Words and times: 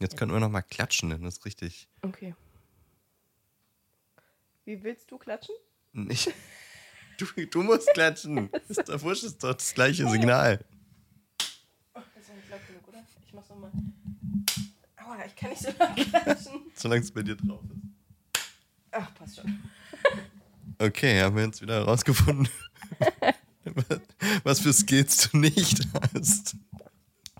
Jetzt 0.00 0.16
könnten 0.16 0.34
wir 0.34 0.40
noch 0.40 0.50
mal 0.50 0.62
klatschen, 0.62 1.10
denn 1.10 1.22
das 1.22 1.38
ist 1.38 1.44
richtig. 1.44 1.88
Okay. 2.02 2.34
Wie 4.64 4.82
willst 4.82 5.10
du 5.10 5.18
klatschen? 5.18 5.54
Nicht. 5.92 6.32
Du, 7.18 7.26
du 7.46 7.64
musst 7.64 7.92
klatschen. 7.94 8.48
Ist 8.68 8.88
doch 8.88 9.02
wurscht, 9.02 9.24
ist 9.24 9.42
doch 9.42 9.52
das 9.52 9.74
gleiche 9.74 10.08
Signal. 10.08 10.64
Oh, 11.92 12.00
das 12.14 12.28
war 12.28 12.36
nicht 12.36 12.48
laut 12.48 12.64
genug, 12.68 12.86
oder? 12.86 13.04
Ich 13.26 13.32
mach's 13.34 13.48
nochmal. 13.48 13.72
Aua, 15.04 15.24
ich 15.26 15.34
kann 15.34 15.50
nicht 15.50 15.62
so 15.62 15.70
laut 15.80 15.96
klatschen. 15.96 16.60
Solange 16.76 17.02
es 17.02 17.10
bei 17.10 17.22
dir 17.22 17.34
drauf 17.34 17.60
ist. 17.64 18.40
Ach, 18.92 19.12
passt 19.16 19.34
schon. 19.40 19.58
Okay, 20.78 21.20
haben 21.20 21.34
wir 21.34 21.44
jetzt 21.44 21.60
wieder 21.60 21.74
herausgefunden, 21.74 22.48
was 24.44 24.60
für 24.60 24.72
Skills 24.72 25.28
du 25.28 25.38
nicht 25.38 25.88
hast. 26.14 26.54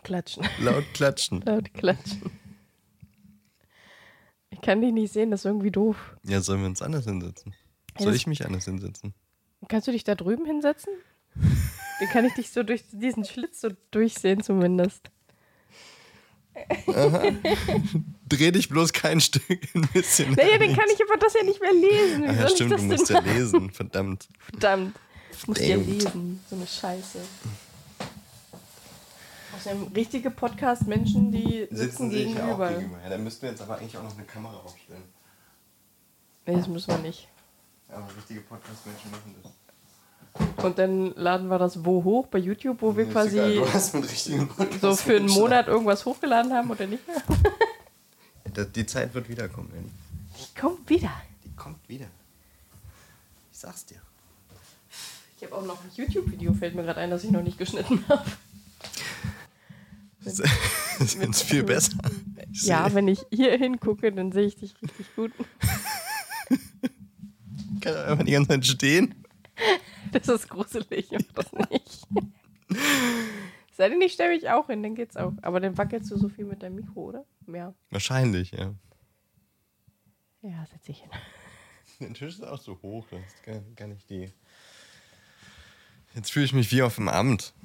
Klatschen. 0.02 0.44
Laut 0.58 0.92
klatschen. 0.92 1.40
Laut 1.42 1.72
klatschen. 1.72 2.32
Ich 4.50 4.60
kann 4.60 4.80
dich 4.80 4.92
nicht 4.92 5.12
sehen, 5.12 5.30
das 5.30 5.40
ist 5.40 5.44
irgendwie 5.46 5.70
doof. 5.70 6.16
Ja, 6.24 6.40
sollen 6.40 6.60
wir 6.60 6.68
uns 6.68 6.82
anders 6.82 7.04
hinsetzen? 7.04 7.54
Ja, 7.98 8.04
Soll 8.04 8.14
ich 8.14 8.26
mich 8.26 8.44
anders 8.46 8.64
hinsetzen? 8.64 9.14
Kannst 9.68 9.88
du 9.88 9.92
dich 9.92 10.04
da 10.04 10.14
drüben 10.14 10.46
hinsetzen? 10.46 10.92
Dann 11.34 12.08
kann 12.08 12.24
ich 12.24 12.34
dich 12.34 12.50
so 12.50 12.62
durch 12.62 12.84
diesen 12.92 13.24
Schlitz 13.24 13.60
so 13.60 13.70
durchsehen 13.90 14.42
zumindest. 14.42 15.10
Dreh 18.28 18.50
dich 18.50 18.68
bloß 18.68 18.92
kein 18.92 19.20
Stück 19.20 19.60
ein 19.74 19.88
bisschen. 19.92 20.32
Naja, 20.32 20.58
dann 20.58 20.74
kann 20.74 20.86
ich 20.92 21.00
aber 21.02 21.16
das 21.18 21.34
ja 21.34 21.44
nicht 21.44 21.60
mehr 21.60 21.72
lesen. 21.72 22.22
Wie 22.24 22.26
soll 22.26 22.36
ja, 22.36 22.48
stimmt, 22.48 22.72
du 22.72 22.82
musst 22.82 23.10
ja 23.10 23.20
machen? 23.20 23.34
lesen. 23.36 23.70
Verdammt. 23.70 24.28
Verdammt. 24.38 24.96
Ich 25.32 25.46
muss 25.46 25.60
ja 25.60 25.76
lesen. 25.76 26.40
So 26.48 26.56
eine 26.56 26.66
Scheiße. 26.66 27.20
Außerdem 29.58 29.92
richtige 29.94 30.30
Podcast-Menschen, 30.30 31.32
die 31.32 31.66
sitzen, 31.70 32.10
gegenüber. 32.10 32.70
Ja, 32.70 33.08
dann 33.08 33.24
müssten 33.24 33.42
wir 33.42 33.50
jetzt 33.50 33.62
aber 33.62 33.78
eigentlich 33.78 33.96
auch 33.96 34.02
noch 34.04 34.14
eine 34.16 34.24
Kamera 34.24 34.56
aufstellen. 34.58 35.02
Nee, 36.46 36.56
das 36.56 36.68
müssen 36.68 36.88
wir 36.90 36.98
nicht. 36.98 37.28
Aber 37.88 38.06
richtige 38.16 38.40
Podcast-Menschen 38.40 39.10
machen 39.10 39.34
das. 39.42 39.52
Und 40.64 40.78
dann 40.78 41.14
laden 41.14 41.48
wir 41.48 41.58
das 41.58 41.84
wo 41.84 42.04
hoch? 42.04 42.26
Bei 42.26 42.38
YouTube, 42.38 42.80
wo 42.82 42.96
wir 42.96 43.04
Ist 43.06 43.12
quasi 43.12 43.60
so 44.80 44.94
für 44.94 45.16
einen 45.16 45.30
Monat 45.30 45.66
irgendwas 45.68 46.04
hochgeladen 46.04 46.52
haben 46.52 46.70
oder 46.70 46.86
nicht 46.86 47.06
mehr? 47.08 47.16
Das- 48.54 48.70
Die 48.72 48.86
Zeit 48.86 49.12
wird 49.14 49.28
wiederkommen, 49.28 49.70
Annie. 49.72 49.90
Ich 50.38 50.54
komm 50.54 50.78
wieder. 50.86 51.10
Die 51.44 51.54
kommt 51.56 51.86
wieder. 51.88 52.06
Ich 53.52 53.58
sag's 53.58 53.84
dir. 53.86 54.00
Ich 55.36 55.44
habe 55.44 55.54
auch 55.56 55.64
noch 55.64 55.82
ein 55.82 55.90
YouTube-Video, 55.94 56.52
fällt 56.54 56.74
mir 56.74 56.82
gerade 56.82 57.00
ein, 57.00 57.10
das 57.10 57.24
ich 57.24 57.30
noch 57.30 57.42
nicht 57.42 57.58
geschnitten 57.58 58.04
habe. 58.08 58.24
Das 60.24 60.40
ist 60.98 61.20
jetzt 61.20 61.42
viel 61.42 61.62
besser. 61.62 61.96
Ich 62.52 62.62
Ja, 62.66 62.92
wenn 62.94 63.08
ich 63.08 63.20
hier 63.30 63.56
hingucke, 63.56 64.12
dann 64.12 64.32
sehe 64.32 64.46
ich 64.46 64.56
dich 64.56 64.74
richtig 64.82 65.14
gut. 65.14 65.32
kann 67.80 67.94
er 67.94 68.08
einfach 68.08 68.24
die 68.24 68.32
ganze 68.32 68.48
Zeit 68.48 68.66
stehen. 68.66 69.24
Das 70.12 70.28
ist 70.28 70.48
gruselig 70.48 71.10
und 71.12 71.26
das 71.34 71.52
nicht. 71.52 72.06
Sei 73.72 73.88
denn, 73.88 74.00
ich 74.00 74.12
stelle 74.12 74.34
mich 74.34 74.50
auch 74.50 74.66
hin, 74.66 74.82
dann 74.82 74.94
geht's 74.94 75.16
auch. 75.16 75.32
Aber 75.42 75.60
dann 75.60 75.78
wackelst 75.78 76.10
du 76.10 76.18
so 76.18 76.28
viel 76.28 76.44
mit 76.44 76.62
deinem 76.62 76.76
Mikro, 76.76 77.02
oder? 77.02 77.24
Ja. 77.46 77.74
Wahrscheinlich, 77.90 78.50
ja. 78.52 78.74
Ja, 80.42 80.66
setz 80.66 80.84
dich 80.86 81.00
hin. 81.00 81.10
Der 82.00 82.12
Tisch 82.14 82.34
ist 82.34 82.42
auch 82.44 82.60
so 82.60 82.80
hoch, 82.82 83.06
das 83.10 83.20
gar, 83.44 83.60
gar 83.76 83.88
nicht 83.88 84.08
die. 84.10 84.32
Jetzt 86.18 86.32
fühle 86.32 86.46
ich 86.46 86.52
mich 86.52 86.72
wie 86.72 86.82
auf 86.82 86.96
dem 86.96 87.08
Amt. 87.08 87.52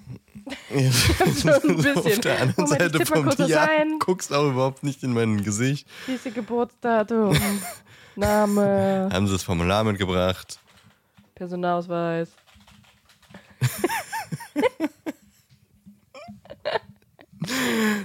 So 0.69 1.49
ein 1.49 1.77
bisschen. 1.77 1.95
auf 1.97 2.19
der 2.19 2.41
anderen 2.41 2.65
Moment, 2.65 2.95
ich 2.95 3.07
Seite 3.07 3.35
vom 3.35 3.47
Jahr 3.47 3.69
ein. 3.69 3.97
guckst 3.97 4.31
auch 4.31 4.47
überhaupt 4.49 4.83
nicht 4.83 5.01
in 5.01 5.13
mein 5.13 5.43
Gesicht. 5.43 5.87
Diese 6.05 6.29
Geburtsdatum, 6.29 7.35
Name, 8.15 9.09
Haben 9.11 9.25
sie 9.25 9.33
das 9.33 9.41
Formular 9.43 9.83
mitgebracht? 9.83 10.59
Personalausweis. 11.33 12.29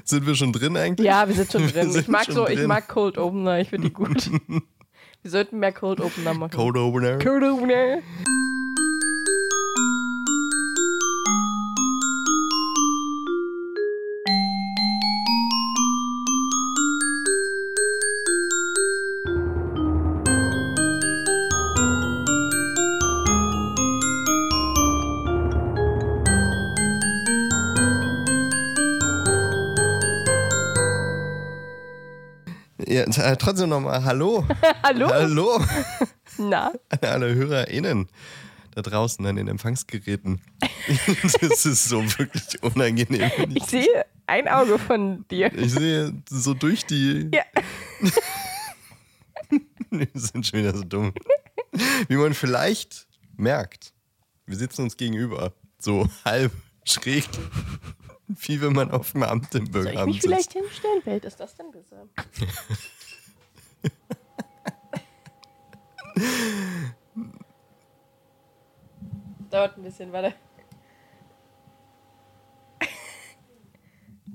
Sind 0.04 0.26
wir 0.26 0.34
schon 0.34 0.52
drin 0.52 0.76
eigentlich? 0.78 1.06
Ja, 1.06 1.28
wir 1.28 1.34
sind 1.34 1.52
schon 1.52 1.66
drin. 1.68 1.90
sind 1.90 2.02
Ich 2.02 2.08
mag 2.08 2.24
so, 2.30 2.48
ich 2.48 2.56
drin. 2.56 2.68
mag 2.68 2.88
Cold 2.88 3.18
Opener, 3.18 3.58
ich 3.58 3.68
finde 3.68 3.88
die 3.88 3.92
gut. 3.92 4.30
Wir 5.22 5.30
sollten 5.30 5.58
mehr 5.58 5.72
Cold 5.72 6.00
Opener 6.00 6.32
machen. 6.32 6.52
Code 6.52 6.80
Opener. 6.80 7.18
Cold 7.18 7.42
Opener. 7.42 7.98
Äh, 33.16 33.36
trotzdem 33.36 33.70
nochmal 33.70 34.04
Hallo. 34.04 34.46
Hallo? 34.82 35.08
Hallo 35.08 35.64
Na? 36.38 36.72
an 36.90 36.98
alle 37.00 37.34
HörerInnen 37.34 38.08
da 38.74 38.82
draußen 38.82 39.24
an 39.26 39.36
den 39.36 39.48
Empfangsgeräten. 39.48 40.40
das 41.40 41.66
ist 41.66 41.84
so 41.88 42.02
wirklich 42.18 42.62
unangenehm. 42.62 43.30
wenn 43.36 43.56
Ich 43.56 43.64
sehe 43.64 44.04
ein 44.26 44.46
Auge 44.46 44.78
von 44.78 45.26
dir. 45.28 45.52
Ich 45.52 45.72
sehe 45.72 46.12
so 46.28 46.54
durch 46.54 46.86
die. 46.86 47.30
Ja. 47.32 47.42
Wir 49.90 50.08
sind 50.14 50.46
schon 50.46 50.60
wieder 50.60 50.76
so 50.76 50.84
dumm. 50.84 51.12
Wie 52.08 52.16
man 52.16 52.34
vielleicht 52.34 53.08
merkt, 53.36 53.92
wir 54.46 54.56
sitzen 54.56 54.82
uns 54.82 54.96
gegenüber. 54.96 55.52
So 55.80 56.08
halb 56.24 56.52
schräg. 56.84 57.28
Wie 58.28 58.60
wenn 58.60 58.74
man 58.74 58.90
auf 58.90 59.12
dem 59.12 59.22
Amt 59.22 59.54
im 59.54 59.60
Soll 59.64 59.64
ich 59.66 59.72
Bürgeramt 59.72 60.06
mich 60.06 60.20
vielleicht 60.20 60.52
sitzt. 60.52 60.64
hinstellen? 60.66 61.00
Wer 61.04 61.14
hätte 61.14 61.28
es 61.28 61.36
das 61.36 61.54
denn 61.56 61.70
gesagt? 61.72 62.08
Dauert 69.50 69.76
ein 69.78 69.82
bisschen, 69.82 70.12
warte. 70.12 70.34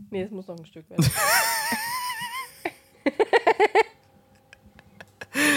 nee, 0.09 0.23
es 0.23 0.31
muss 0.31 0.47
noch 0.47 0.57
ein 0.57 0.65
Stück 0.65 0.89
werden. 0.89 1.05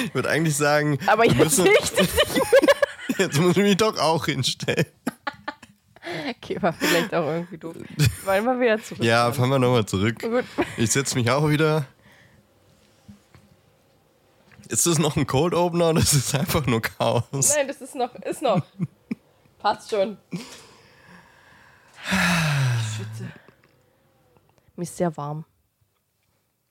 Ich 0.05 0.15
würde 0.15 0.29
eigentlich 0.31 0.57
sagen, 0.57 0.99
Aber 1.07 1.25
jetzt 1.27 1.37
müssen- 1.37 1.65
nicht. 1.65 1.93
jetzt 3.19 3.39
muss 3.39 3.57
ich 3.57 3.63
mich 3.63 3.77
doch 3.77 3.99
auch 3.99 4.25
hinstellen. 4.27 4.87
Okay, 6.37 6.61
war 6.61 6.73
vielleicht 6.73 7.15
auch 7.15 7.27
irgendwie 7.27 7.59
doof. 7.59 7.77
Wollen 8.25 8.45
wir 8.45 8.61
wieder 8.61 8.83
zurück? 8.83 9.05
Ja, 9.05 9.33
fahren 9.33 9.51
wir 9.51 9.59
nochmal 9.59 9.87
zurück. 9.87 10.21
Gut. 10.21 10.45
Ich 10.77 10.91
setze 10.91 11.17
mich 11.17 11.31
auch 11.31 11.49
wieder. 11.49 11.87
Ist 14.69 14.87
das 14.87 14.99
noch 14.99 15.17
ein 15.17 15.27
Cold 15.27 15.55
Opener 15.55 15.91
oder 15.91 16.01
ist 16.01 16.13
es 16.13 16.35
einfach 16.35 16.67
nur 16.67 16.83
Chaos? 16.83 17.55
Nein, 17.55 17.69
das 17.69 17.81
ist 17.81 17.95
noch, 17.95 18.15
ist 18.17 18.43
noch. 18.43 18.65
Passt 19.59 19.91
schon. 19.91 20.17
Ich 20.33 20.41
schwitze. 22.97 23.33
Mir 24.77 24.83
ist 24.83 24.97
sehr 24.97 25.17
warm. 25.17 25.45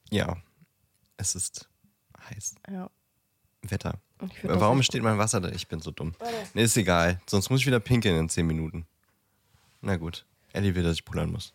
Ja, 0.09 0.37
es 1.17 1.35
ist 1.35 1.69
heiß. 2.29 2.55
Ja. 2.69 2.89
Wetter. 3.63 3.95
Warum 4.43 4.83
steht 4.83 5.03
mein 5.03 5.17
Wasser 5.17 5.41
da? 5.41 5.49
Ich 5.49 5.67
bin 5.67 5.81
so 5.81 5.91
dumm. 5.91 6.15
Nee, 6.53 6.63
ist 6.63 6.77
egal. 6.77 7.19
Sonst 7.25 7.49
muss 7.49 7.61
ich 7.61 7.65
wieder 7.67 7.79
pinkeln 7.79 8.17
in 8.17 8.29
10 8.29 8.45
Minuten. 8.45 8.85
Na 9.85 9.97
gut. 9.97 10.25
Ellie 10.51 10.73
will, 10.73 10.81
dass 10.81 10.95
ich 10.95 11.05
pullern 11.05 11.31
muss. 11.31 11.53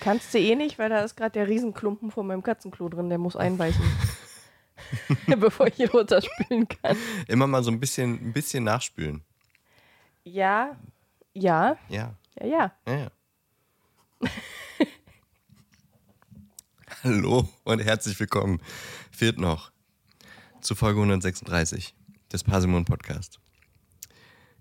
Kannst 0.00 0.34
du 0.34 0.38
eh 0.38 0.54
nicht, 0.54 0.78
weil 0.78 0.90
da 0.90 1.00
ist 1.02 1.16
gerade 1.16 1.32
der 1.32 1.48
Riesenklumpen 1.48 2.10
von 2.10 2.26
meinem 2.26 2.42
Katzenklo 2.42 2.90
drin, 2.90 3.08
der 3.08 3.16
muss 3.16 3.36
einweichen. 3.36 3.82
Bevor 5.38 5.66
ich 5.68 5.78
ihn 5.80 5.88
runterspülen 5.88 6.68
kann. 6.68 6.96
Immer 7.26 7.46
mal 7.46 7.62
so 7.62 7.70
ein 7.70 7.80
bisschen, 7.80 8.12
ein 8.28 8.32
bisschen 8.34 8.64
nachspülen. 8.64 9.24
Ja, 10.24 10.76
ja, 11.32 11.78
Ja. 11.88 12.14
ja, 12.38 12.46
ja. 12.46 12.72
Ja, 12.86 12.94
ja. 12.98 13.10
Hallo 17.02 17.48
und 17.64 17.78
herzlich 17.78 18.20
willkommen. 18.20 18.60
Fehlt 19.10 19.38
noch 19.38 19.72
zu 20.60 20.74
Folge 20.74 21.00
136 21.00 21.94
des 22.30 22.44
Parsimon 22.44 22.84
Podcast. 22.84 23.40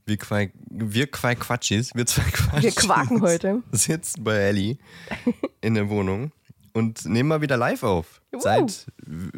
Wir, 0.10 0.18
Quai, 0.18 0.52
wir 0.72 1.06
Quai 1.06 1.36
Quatschis, 1.36 1.94
wir 1.94 2.08
zwei 2.08 2.24
Quatschis. 2.24 2.64
Wir 2.64 2.72
quaken 2.72 3.22
heute. 3.22 3.62
Sitzen 3.72 4.24
bei 4.24 4.38
Ellie 4.38 4.80
in 5.62 5.76
der 5.76 5.88
Wohnung 5.88 6.32
und 6.74 7.06
nehmen 7.06 7.30
mal 7.30 7.42
wieder 7.42 7.58
live 7.58 7.84
auf. 7.84 8.20
Juhu. 8.32 8.42
Seit, 8.42 8.88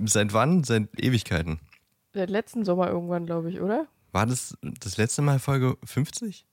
seit 0.05 0.31
wann? 0.31 0.63
Seit 0.63 0.87
Ewigkeiten. 0.97 1.59
Seit 2.13 2.29
letzten 2.29 2.63
Sommer 2.63 2.87
irgendwann, 2.87 3.25
glaube 3.25 3.49
ich, 3.49 3.59
oder? 3.59 3.87
War 4.13 4.25
das 4.25 4.57
das 4.61 4.95
letzte 4.95 5.21
Mal 5.21 5.39
Folge 5.39 5.77
50? 5.83 6.45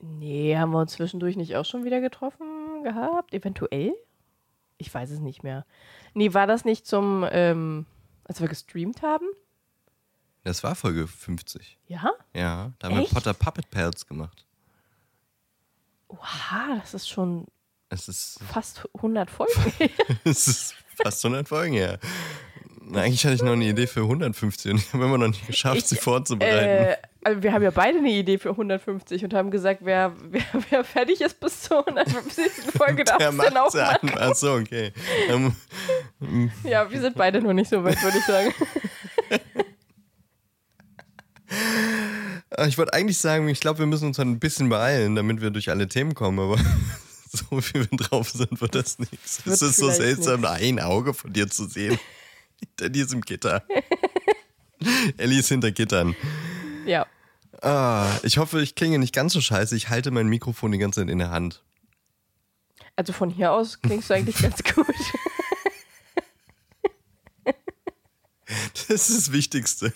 Nee, 0.00 0.56
haben 0.56 0.72
wir 0.72 0.80
uns 0.80 0.92
zwischendurch 0.92 1.36
nicht 1.36 1.56
auch 1.56 1.66
schon 1.66 1.84
wieder 1.84 2.00
getroffen 2.00 2.84
gehabt? 2.84 3.34
Eventuell? 3.34 3.92
Ich 4.78 4.92
weiß 4.92 5.10
es 5.10 5.20
nicht 5.20 5.42
mehr. 5.42 5.66
Nee, 6.14 6.32
war 6.32 6.46
das 6.46 6.64
nicht 6.64 6.86
zum, 6.86 7.26
ähm, 7.30 7.84
als 8.24 8.40
wir 8.40 8.48
gestreamt 8.48 9.02
haben? 9.02 9.26
Das 10.44 10.62
war 10.64 10.74
Folge 10.74 11.06
50. 11.06 11.78
Ja? 11.86 12.10
Ja, 12.34 12.72
da 12.78 12.88
haben 12.88 12.96
wir 12.96 13.02
Echt? 13.04 13.14
Potter 13.14 13.34
Puppet 13.34 13.70
Pals 13.70 14.06
gemacht. 14.06 14.44
Oha, 16.08 16.76
das 16.80 16.94
ist 16.94 17.08
schon 17.08 17.46
Es 17.88 18.08
ist, 18.08 18.38
fast 18.52 18.86
100 18.96 19.30
Folgen. 19.30 19.52
es 20.24 20.48
ist 20.48 20.74
fast 21.02 21.24
100 21.24 21.48
Folgen. 21.48 21.98
Na, 22.84 23.02
eigentlich 23.02 23.24
hatte 23.24 23.34
ich 23.36 23.42
noch 23.42 23.52
eine 23.52 23.64
Idee 23.64 23.86
für 23.86 24.00
150 24.00 24.72
und 24.72 24.78
ich 24.78 24.92
habe 24.92 25.04
immer 25.04 25.16
noch 25.16 25.28
nicht 25.28 25.46
geschafft, 25.46 25.76
Ich- 25.78 25.84
sie 25.86 25.96
vorzubereiten. 25.96 26.56
äh, 26.66 26.96
also 27.24 27.40
wir 27.44 27.52
haben 27.52 27.62
ja 27.62 27.70
beide 27.70 27.98
eine 27.98 28.10
Idee 28.10 28.36
für 28.36 28.50
150 28.50 29.24
und 29.24 29.32
haben 29.32 29.52
gesagt, 29.52 29.80
wer, 29.84 30.12
wer, 30.28 30.42
wer 30.70 30.84
fertig 30.84 31.20
ist 31.20 31.38
bis 31.38 31.62
zur 31.62 31.86
150. 31.86 32.50
Folge, 32.76 33.04
darf 33.04 33.22
es 33.22 33.36
dann 33.36 33.56
auch 33.56 33.72
ja 33.72 33.92
machen. 33.92 34.08
an. 34.10 34.18
Achso, 34.18 34.56
okay. 34.56 34.92
Ähm, 35.28 35.54
Ja, 36.64 36.90
wir 36.90 37.00
sind 37.00 37.16
beide 37.16 37.40
noch 37.40 37.52
nicht 37.52 37.70
so 37.70 37.82
weit, 37.84 38.02
würde 38.02 38.18
ich 38.18 38.24
sagen. 38.24 38.52
ich 42.66 42.78
wollte 42.78 42.92
eigentlich 42.92 43.18
sagen, 43.18 43.48
ich 43.48 43.60
glaube, 43.60 43.80
wir 43.80 43.86
müssen 43.86 44.06
uns 44.06 44.18
ein 44.20 44.38
bisschen 44.38 44.68
beeilen, 44.68 45.14
damit 45.14 45.40
wir 45.40 45.50
durch 45.50 45.70
alle 45.70 45.88
Themen 45.88 46.14
kommen, 46.14 46.38
aber 46.38 46.58
so 47.32 47.60
viel 47.60 47.88
wir 47.90 47.98
drauf 47.98 48.30
sind, 48.30 48.60
wird 48.60 48.74
das 48.74 48.98
nichts. 48.98 49.42
Es 49.46 49.62
ist 49.62 49.76
so 49.76 49.90
seltsam, 49.90 50.44
ein 50.44 50.80
Auge 50.80 51.14
von 51.14 51.32
dir 51.32 51.48
zu 51.48 51.66
sehen. 51.66 51.98
Hinter 52.58 52.90
diesem 52.90 53.20
Gitter. 53.22 53.64
Ellie 55.16 55.40
ist 55.40 55.48
hinter 55.48 55.72
Gittern. 55.72 56.14
Ja. 56.86 57.06
Ah, 57.60 58.08
ich 58.22 58.38
hoffe, 58.38 58.60
ich 58.62 58.74
klinge 58.74 58.98
nicht 58.98 59.14
ganz 59.14 59.32
so 59.32 59.40
scheiße. 59.40 59.76
Ich 59.76 59.88
halte 59.88 60.10
mein 60.12 60.28
Mikrofon 60.28 60.70
die 60.72 60.78
ganze 60.78 61.00
Zeit 61.00 61.10
in 61.10 61.18
der 61.18 61.30
Hand. 61.30 61.62
Also 62.94 63.12
von 63.12 63.30
hier 63.30 63.52
aus 63.52 63.80
klingst 63.80 64.10
du 64.10 64.14
eigentlich 64.14 64.38
ganz 64.38 64.62
gut. 64.62 64.86
Das 68.88 69.08
ist 69.08 69.16
das 69.16 69.32
Wichtigste. 69.32 69.94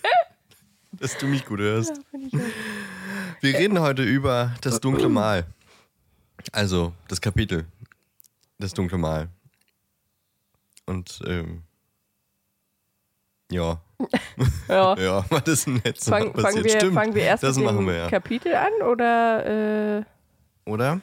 Dass 1.01 1.17
du 1.19 1.27
mich 1.27 1.45
gut 1.45 1.61
hörst. 1.61 2.01
Finde 2.11 2.29
ich 2.29 2.35
auch. 2.35 3.43
Wir 3.43 3.59
reden 3.59 3.81
heute 3.81 4.03
über 4.03 4.55
das 4.63 4.81
dunkle 4.81 5.09
Mal. 5.09 5.47
Also, 6.53 6.93
das 7.09 7.21
Kapitel. 7.21 7.67
Das 8.59 8.73
dunkle 8.73 8.99
Mal. 8.99 9.29
Und, 10.87 11.21
ähm. 11.27 11.63
Ja. 13.51 13.81
Ja. 14.69 14.95
Ja, 14.99 15.25
was 15.31 15.47
ist 15.47 15.67
denn 15.67 15.81
jetzt 15.85 16.09
Fang, 16.09 16.35
fangen, 16.35 16.65
wir, 16.65 16.71
Stimmt, 16.71 16.95
fangen 16.95 17.15
wir 17.15 17.23
erst 17.23 17.43
das 17.43 17.57
mit 17.57 17.69
dem 17.69 17.87
wir 17.87 17.95
ja. 17.95 18.11
Kapitel 18.11 18.55
an 18.55 18.73
oder, 18.87 20.01
äh, 20.01 20.05
Oder? 20.67 21.01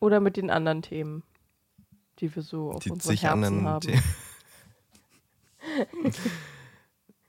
oder 0.00 0.18
mit 0.18 0.36
den 0.36 0.50
anderen 0.50 0.82
Themen, 0.82 1.22
die 2.18 2.34
wir 2.34 2.42
so 2.42 2.72
auf 2.72 2.82
Die 2.82 2.90
unseren 2.90 3.10
zig 3.12 3.22
Herzen 3.22 3.64
haben? 3.64 4.02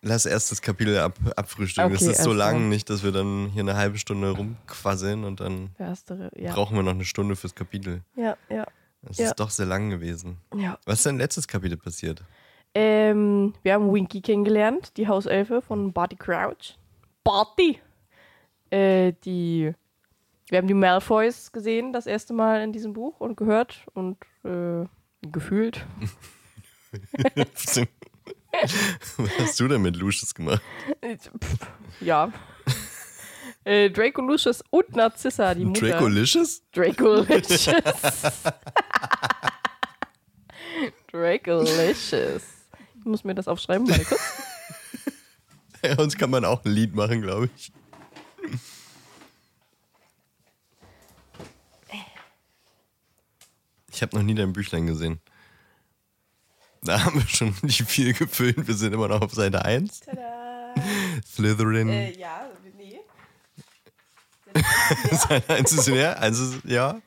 Lass 0.05 0.25
erst 0.25 0.51
das 0.51 0.61
Kapitel 0.61 0.97
ab, 0.99 1.17
abfrühstücken. 1.37 1.93
Okay, 1.93 2.05
das 2.05 2.17
ist 2.19 2.23
so 2.23 2.33
lang, 2.33 2.63
mal. 2.63 2.67
nicht, 2.69 2.89
dass 2.89 3.03
wir 3.03 3.13
dann 3.13 3.47
hier 3.53 3.61
eine 3.61 3.75
halbe 3.77 3.97
Stunde 3.97 4.31
rumquasseln 4.31 5.23
und 5.23 5.39
dann 5.39 5.69
Erstere, 5.77 6.29
ja. 6.35 6.53
brauchen 6.53 6.75
wir 6.75 6.83
noch 6.83 6.91
eine 6.91 7.05
Stunde 7.05 7.37
fürs 7.37 7.55
Kapitel. 7.55 8.01
Ja, 8.17 8.35
ja, 8.49 8.65
Das 9.01 9.17
Ja. 9.17 9.27
ist 9.27 9.35
doch 9.39 9.49
sehr 9.49 9.65
lang 9.65 9.89
gewesen. 9.89 10.37
ja. 10.55 10.77
Was 10.85 10.99
ist 10.99 11.05
denn 11.05 11.17
letztes 11.17 11.47
Kapitel 11.47 11.77
passiert? 11.77 12.21
Ähm, 12.75 13.53
wir 13.63 13.73
haben 13.75 13.93
Winky 13.93 14.19
kennengelernt, 14.19 14.97
die 14.97 15.07
Hauselfe 15.07 15.61
von 15.61 15.93
Barty 15.93 16.17
Crouch. 16.17 16.77
Barty! 17.23 17.79
Äh, 18.71 19.13
die. 19.23 19.73
Wir 20.49 20.57
haben 20.57 20.67
die 20.67 20.73
Malfoys 20.73 21.51
gesehen, 21.53 21.93
das 21.93 22.07
erste 22.07 22.33
Mal 22.33 22.61
in 22.61 22.73
diesem 22.73 22.91
Buch 22.93 23.19
und 23.21 23.37
gehört 23.37 23.85
und 23.93 24.17
äh, 24.43 24.85
gefühlt. 25.21 25.85
Was 29.17 29.39
hast 29.39 29.59
du 29.59 29.67
denn 29.67 29.81
mit 29.81 29.95
Lucius 29.95 30.33
gemacht? 30.33 30.61
Ja. 31.99 32.31
äh, 33.63 33.89
Draco 33.89 34.21
Lucius 34.21 34.63
und 34.69 34.95
Narcissa, 34.95 35.53
die 35.55 35.65
Mutter. 35.65 35.89
Dracolicious? 35.89 36.61
Dracolicious. 36.71 37.73
Dracolicious. 41.11 42.43
Ich 42.99 43.05
muss 43.05 43.23
mir 43.23 43.35
das 43.35 43.47
aufschreiben, 43.47 43.87
warte 43.89 44.05
kurz. 44.05 44.21
Ja, 45.85 45.99
uns 45.99 46.15
kann 46.15 46.29
man 46.29 46.45
auch 46.45 46.63
ein 46.63 46.71
Lied 46.71 46.95
machen, 46.95 47.21
glaube 47.21 47.49
ich. 47.53 47.73
Ich 53.91 54.01
habe 54.01 54.15
noch 54.15 54.23
nie 54.23 54.33
dein 54.33 54.53
Büchlein 54.53 54.87
gesehen. 54.87 55.19
Da 56.85 57.03
haben 57.05 57.15
wir 57.21 57.27
schon 57.27 57.55
nicht 57.61 57.83
viel 57.83 58.13
gefüllt. 58.13 58.67
Wir 58.67 58.75
sind 58.75 58.93
immer 58.93 59.07
noch 59.07 59.21
auf 59.21 59.33
Seite 59.33 59.63
1. 59.63 60.01
Tada. 60.01 60.73
Slytherin. 61.25 61.89
ja, 62.17 62.49
nee. 62.77 62.99
Seite 65.11 65.53
1 65.53 65.71
ist 65.71 65.87
ja, 65.87 66.13
also 66.13 66.57
ja. 66.65 66.99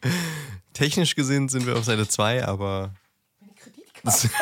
Technisch 0.73 1.15
gesehen 1.15 1.49
sind 1.49 1.67
wir 1.67 1.77
auf 1.77 1.85
Seite 1.85 2.09
2, 2.09 2.45
aber. 2.47 2.95
Das 4.03 4.29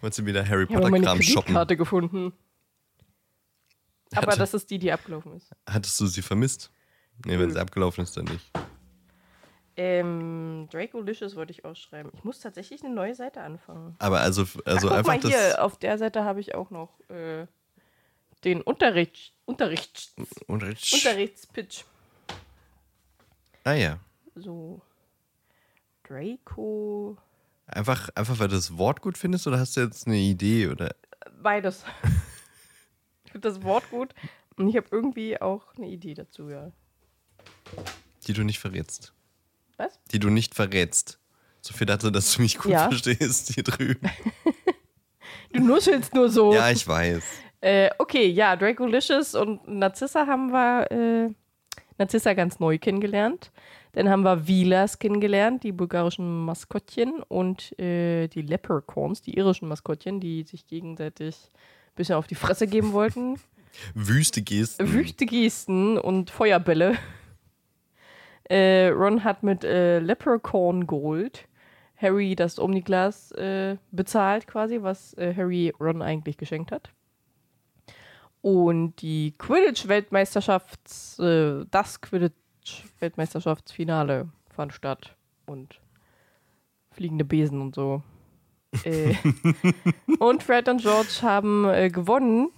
Wolltest 0.00 0.18
du 0.20 0.26
wieder 0.26 0.46
Harry 0.46 0.64
Ich 0.64 0.70
habe 0.70 0.80
Potter 0.80 0.90
meine 0.90 1.04
Kram 1.06 1.22
shoppen? 1.22 1.42
Kreditkarte 1.42 1.76
gefunden. 1.76 2.32
Aber 4.12 4.26
Hatte- 4.28 4.38
das 4.38 4.54
ist 4.54 4.68
die, 4.70 4.78
die 4.78 4.90
abgelaufen 4.92 5.36
ist. 5.36 5.50
Hattest 5.68 5.98
du 6.00 6.06
sie 6.06 6.22
vermisst? 6.22 6.70
Nee, 7.24 7.38
wenn 7.38 7.50
sie 7.52 7.60
abgelaufen 7.60 8.02
ist, 8.04 8.16
dann 8.16 8.24
nicht. 8.24 8.50
Ähm, 9.76 10.68
Dracolicious 10.70 11.36
wollte 11.36 11.52
ich 11.52 11.64
ausschreiben. 11.64 12.10
Ich 12.14 12.24
muss 12.24 12.40
tatsächlich 12.40 12.84
eine 12.84 12.94
neue 12.94 13.14
Seite 13.14 13.40
anfangen. 13.40 13.94
Aber 13.98 14.20
also, 14.20 14.42
also 14.42 14.58
Ach, 14.64 14.80
guck 14.80 14.92
einfach 14.92 15.06
mal 15.06 15.20
das. 15.20 15.30
hier, 15.30 15.64
auf 15.64 15.78
der 15.78 15.98
Seite 15.98 16.24
habe 16.24 16.40
ich 16.40 16.54
auch 16.54 16.70
noch 16.70 17.00
äh, 17.08 17.46
den 18.44 18.62
Unterricht, 18.62 19.32
Unterrichts, 19.44 20.14
Unterricht. 20.46 20.92
Unterrichtspitch. 20.92 21.84
Ah 23.64 23.72
ja. 23.72 23.98
So. 24.34 24.80
Draco. 26.04 27.16
Einfach, 27.66 28.08
einfach 28.14 28.38
weil 28.38 28.48
du 28.48 28.56
das 28.56 28.76
Wort 28.76 29.00
gut 29.00 29.16
findest 29.16 29.46
oder 29.46 29.58
hast 29.60 29.76
du 29.76 29.82
jetzt 29.82 30.06
eine 30.06 30.16
Idee 30.16 30.68
oder. 30.68 30.94
Beides. 31.42 31.84
ich 33.24 33.32
finde 33.32 33.48
das 33.48 33.62
Wort 33.62 33.88
gut 33.90 34.14
und 34.56 34.68
ich 34.68 34.76
habe 34.76 34.88
irgendwie 34.90 35.40
auch 35.40 35.74
eine 35.76 35.88
Idee 35.88 36.14
dazu, 36.14 36.48
ja. 36.48 36.72
Die 38.26 38.32
du 38.32 38.42
nicht 38.42 38.58
verrätst. 38.58 39.12
Was? 39.80 39.98
Die 40.12 40.18
du 40.18 40.28
nicht 40.30 40.54
verrätst. 40.54 41.18
So 41.62 41.74
viel 41.74 41.86
dazu, 41.86 42.10
dass 42.10 42.34
du 42.34 42.42
mich 42.42 42.58
gut 42.58 42.72
Ja. 42.72 42.88
verstehst 42.88 43.52
hier 43.54 43.64
drüben. 43.64 44.08
Du 45.52 45.60
nuschelst 45.60 46.14
nur 46.14 46.30
so. 46.30 46.54
Ja, 46.54 46.70
ich 46.70 46.86
weiß. 46.86 47.24
Äh, 47.60 47.90
okay, 47.98 48.26
ja, 48.28 48.54
Dracolicious 48.54 49.34
und 49.34 49.66
Narzissa 49.66 50.24
haben 50.26 50.50
wir 50.52 50.90
äh, 50.92 51.28
Narzissa 51.98 52.34
ganz 52.34 52.60
neu 52.60 52.78
kennengelernt. 52.78 53.50
Dann 53.92 54.08
haben 54.08 54.22
wir 54.22 54.46
Vilas 54.46 55.00
kennengelernt, 55.00 55.64
die 55.64 55.72
bulgarischen 55.72 56.44
Maskottchen 56.44 57.20
und 57.26 57.76
äh, 57.80 58.28
die 58.28 58.42
Leprechauns, 58.42 59.22
die 59.22 59.34
irischen 59.36 59.66
Maskottchen, 59.66 60.20
die 60.20 60.44
sich 60.44 60.68
gegenseitig 60.68 61.34
ein 61.36 61.94
bisschen 61.96 62.14
auf 62.14 62.28
die 62.28 62.36
Fresse 62.36 62.68
geben 62.68 62.92
wollten. 62.92 63.40
Wüste 63.94 64.42
Gesten. 64.42 64.92
Wüste 64.92 65.26
Gesten 65.26 65.98
und 65.98 66.30
Feuerbälle. 66.30 66.96
Äh, 68.50 68.88
Ron 68.88 69.22
hat 69.22 69.44
mit 69.44 69.62
äh, 69.62 70.00
Leprechaun 70.00 70.86
Gold 70.86 71.46
Harry 71.96 72.34
das 72.34 72.58
Omniglas 72.58 73.30
äh, 73.32 73.76
bezahlt, 73.92 74.46
quasi, 74.46 74.82
was 74.82 75.12
äh, 75.14 75.34
Harry 75.36 75.74
Ron 75.78 76.00
eigentlich 76.02 76.38
geschenkt 76.38 76.72
hat. 76.72 76.90
Und 78.40 79.02
die 79.02 79.34
Quidditch-Weltmeisterschafts-, 79.38 81.22
äh, 81.22 81.66
das 81.70 82.00
Quidditch-Weltmeisterschaftsfinale 82.00 84.28
fand 84.48 84.72
statt. 84.72 85.14
Und 85.46 85.78
fliegende 86.90 87.24
Besen 87.24 87.60
und 87.60 87.76
so. 87.76 88.02
äh, 88.84 89.14
und 90.18 90.42
Fred 90.42 90.68
und 90.68 90.80
George 90.80 91.20
haben 91.22 91.64
gewonnen, 91.92 92.48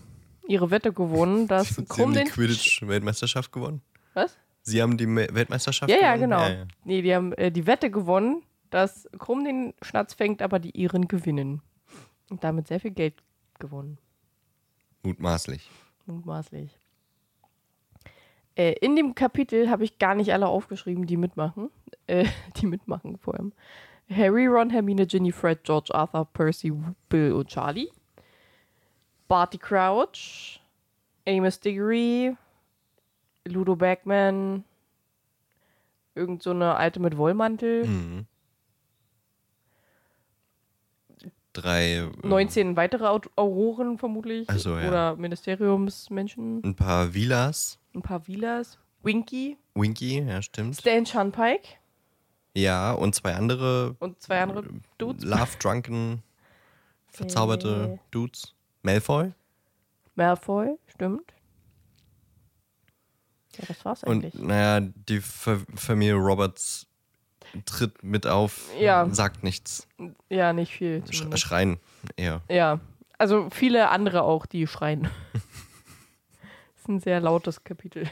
ihre 0.47 0.71
Wette 0.71 0.93
gewonnen, 0.93 1.49
dass 1.49 1.69
Sie 1.69 1.85
haben 1.99 2.15
die 2.15 2.25
Quidditch-Weltmeisterschaft 2.25 3.53
gewonnen. 3.53 3.83
Was? 4.15 4.39
Sie 4.63 4.81
haben 4.81 4.97
die 4.97 5.07
Me 5.07 5.27
Weltmeisterschaft 5.33 5.91
Ja, 5.91 5.97
ja, 6.01 6.15
gewonnen? 6.17 6.31
genau. 6.31 6.43
Ja, 6.43 6.51
ja. 6.51 6.65
Nee, 6.85 7.03
die 7.03 7.15
haben 7.15 7.33
äh, 7.35 7.51
die 7.51 7.67
Wette 7.67 7.91
gewonnen, 7.91 8.43
dass 8.71 9.09
Krumm 9.19 9.45
den 9.45 9.75
Schnatz 9.83 10.15
fängt, 10.15 10.41
aber 10.43 10.59
die 10.59 10.71
Iren 10.71 11.09
gewinnen. 11.09 11.63
Und 12.31 12.43
damit 12.45 12.69
sehr 12.69 12.81
viel 12.81 12.93
Geld 12.93 13.15
gewonnen. 13.59 13.99
Mutmaßlich. 15.03 15.69
Mutmaßlich. 16.07 16.79
Äh, 18.55 18.73
in 18.81 18.97
dem 18.97 19.15
Kapitel 19.15 19.69
habe 19.71 19.85
ich 19.85 19.99
gar 19.99 20.15
nicht 20.15 20.33
alle 20.33 20.47
aufgeschrieben, 20.47 21.07
die 21.07 21.17
mitmachen. 21.17 21.71
Äh, 22.07 22.27
die 22.61 22.67
mitmachen 22.67 23.19
vor 23.19 23.35
allem. 23.35 23.53
Harry, 24.11 24.47
Ron, 24.47 24.71
Hermine, 24.71 25.07
Ginny, 25.07 25.33
Fred, 25.33 25.65
George, 25.65 25.95
Arthur, 25.95 26.27
Percy, 26.33 26.73
Bill 27.09 27.33
und 27.33 27.49
Charlie. 27.49 27.89
Barty 29.29 29.57
Crouch, 29.59 30.61
Amos 31.27 31.59
Diggory, 31.59 32.37
Ludo 33.47 33.77
Bagman, 33.77 34.65
irgend 36.15 36.43
so 36.43 36.51
eine 36.51 36.77
alte 36.77 37.01
mit 37.01 37.17
Wollmantel. 37.17 37.87
Mhm. 37.87 38.27
drei, 41.53 41.97
äh, 41.97 42.11
19 42.27 42.77
weitere 42.77 43.07
Aut- 43.07 43.31
Auroren 43.37 43.99
vermutlich. 43.99 44.49
So, 44.57 44.79
ja. 44.79 44.89
Oder 44.89 45.17
Ministeriumsmenschen. 45.17 46.63
ein 46.65 46.75
paar 46.75 47.13
Villas. 47.13 47.79
Ein 47.95 48.01
paar 48.03 48.27
Vilas. 48.27 48.79
Winky. 49.03 49.59
Winky, 49.75 50.21
ja, 50.23 50.41
stimmt. 50.41 50.77
Stan 50.77 51.05
Shunpike. 51.05 51.69
Ja, 52.55 52.93
und 52.93 53.15
zwei 53.15 53.35
andere 53.35 53.97
Und 53.99 54.21
zwei 54.23 54.41
andere 54.41 54.65
Dudes. 54.99 55.25
Love-Drunken, 55.25 56.23
verzauberte 57.09 57.99
Äh. 57.99 57.99
Dudes. 58.11 58.55
Malfoy. 58.83 59.33
Malfoy, 60.15 60.79
stimmt. 60.87 61.33
Ja, 63.59 63.65
das 63.69 63.85
war's 63.85 64.05
eigentlich. 64.05 64.35
Und 64.35 64.47
naja, 64.47 64.81
die 65.09 65.21
Fa 65.21 65.59
Familie 65.75 66.15
Roberts 66.15 66.87
tritt 67.67 68.03
mit 68.03 68.27
auf, 68.27 68.71
Ja. 68.79 69.09
sagt 69.11 69.43
nichts. 69.43 69.87
ja, 70.31 70.53
nicht 70.53 70.73
viel. 70.73 71.03
Zumindest. 71.05 71.43
schreien 71.43 71.79
eher. 72.17 72.41
Ja, 72.49 72.81
also 73.19 73.49
viele 73.51 73.91
andere 73.91 74.23
auch, 74.23 74.47
die 74.47 74.67
schreien. 74.67 75.03
das 75.33 75.43
ist 76.81 76.89
ein 76.89 77.01
sehr 77.01 77.21
lautes 77.21 77.63
Kapitel. 77.63 78.09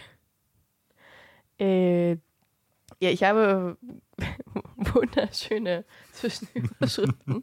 Äh, 1.59 2.13
ja, 2.13 3.09
ich 3.11 3.23
habe 3.23 3.77
wunderschöne 4.77 5.85
Zwischenüberschriften. 6.13 7.43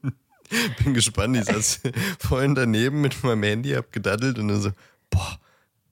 Bin 0.83 0.93
gespannt, 0.93 1.35
ich 1.35 1.45
saß 1.45 1.81
vorhin 2.19 2.55
daneben 2.55 3.01
mit 3.01 3.21
meinem 3.23 3.43
Handy, 3.43 3.71
hab 3.71 3.91
gedaddelt 3.91 4.39
und 4.39 4.47
dann 4.47 4.61
so, 4.61 4.71
boah, 5.09 5.39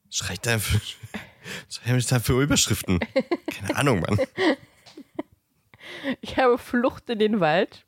schreit 0.10 0.46
da 1.46 1.82
für, 1.82 2.02
schreit 2.02 2.12
da 2.12 2.20
für 2.20 2.42
Überschriften. 2.42 3.00
Keine 3.52 3.76
Ahnung, 3.76 4.00
Mann. 4.02 4.20
Ich 6.22 6.38
habe 6.38 6.58
Flucht 6.58 7.10
in 7.10 7.20
den 7.20 7.40
Wald, 7.40 7.86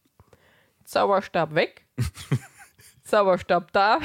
Zauberstab 0.84 1.56
weg, 1.56 1.86
Zauberstab 3.04 3.72
da, 3.74 4.00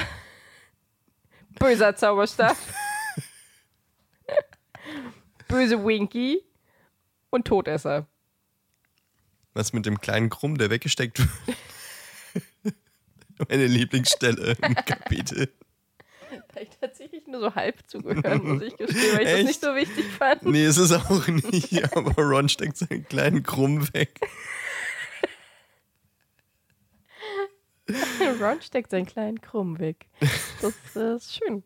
böser 1.59 1.95
Zauberstab, 1.95 2.57
böse 5.49 5.85
Winky 5.85 6.43
und 7.31 7.47
Todesser. 7.47 8.07
Was 9.55 9.73
mit 9.73 9.85
dem 9.85 10.01
kleinen 10.01 10.31
Krumm, 10.31 10.57
der 10.57 10.71
weggesteckt 10.71 11.19
wird. 11.19 11.57
Meine 13.49 13.67
Lieblingsstelle 13.67 14.57
im 14.63 14.75
Kapitel. 14.75 15.53
Ich 16.61 16.69
tatsächlich 16.81 17.27
nur 17.27 17.41
so 17.41 17.55
halb 17.55 17.79
zugehört, 17.89 18.45
muss 18.45 18.63
ich 18.63 18.77
gestehen, 18.77 19.17
weil 19.17 19.27
ich 19.27 19.33
das 19.33 19.45
nicht 19.45 19.61
so 19.63 19.75
wichtig 19.75 20.05
fand. 20.07 20.43
Nee, 20.45 20.67
ist 20.67 20.77
es 20.77 20.93
auch 20.93 21.27
nicht, 21.29 21.97
aber 21.97 22.15
Ron 22.23 22.49
steckt 22.49 22.77
seinen 22.77 23.07
kleinen 23.09 23.43
Krumm 23.43 23.93
weg. 23.95 24.21
Ron 28.41 28.61
steckt 28.63 28.91
seinen 28.91 29.07
kleinen 29.07 29.41
Krumm 29.41 29.79
weg. 29.79 30.07
Das 30.61 30.75
äh, 30.97 31.17
ist 31.17 31.35
schön. 31.37 31.63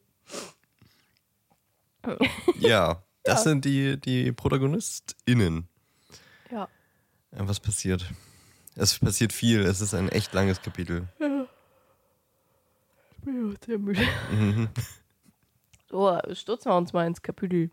Ja, 2.58 3.02
das 3.24 3.38
Ja. 3.44 3.50
sind 3.50 3.64
die, 3.64 4.00
die 4.00 4.32
ProtagonistInnen. 4.32 5.68
Ja. 6.50 6.68
Ja, 7.32 7.48
Was 7.48 7.60
passiert? 7.60 8.06
Es 8.76 8.98
passiert 8.98 9.32
viel. 9.32 9.60
Es 9.62 9.80
ist 9.80 9.94
ein 9.94 10.08
echt 10.08 10.32
langes 10.34 10.62
Kapitel. 10.62 11.08
Bin 13.26 13.52
auch 13.52 13.64
sehr 13.64 13.78
müde. 13.78 14.02
Mhm. 14.30 14.68
So, 15.88 16.18
stürzen 16.32 16.72
wir 16.72 16.76
uns 16.76 16.92
mal 16.92 17.06
ins 17.06 17.22
Kapitel. 17.22 17.70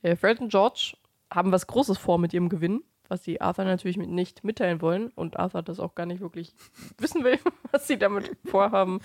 Äh, 0.00 0.16
Fred 0.16 0.40
und 0.40 0.48
George 0.48 0.96
haben 1.30 1.52
was 1.52 1.66
Großes 1.66 1.98
vor 1.98 2.18
mit 2.18 2.32
ihrem 2.32 2.48
Gewinn, 2.48 2.82
was 3.08 3.22
sie 3.22 3.42
Arthur 3.42 3.66
natürlich 3.66 3.98
mit 3.98 4.08
nicht 4.08 4.42
mitteilen 4.42 4.80
wollen 4.80 5.08
und 5.14 5.38
Arthur 5.38 5.60
das 5.60 5.80
auch 5.80 5.94
gar 5.94 6.06
nicht 6.06 6.22
wirklich 6.22 6.54
wissen 6.98 7.22
will, 7.22 7.38
was 7.72 7.86
sie 7.86 7.98
damit 7.98 8.34
vorhaben 8.46 9.00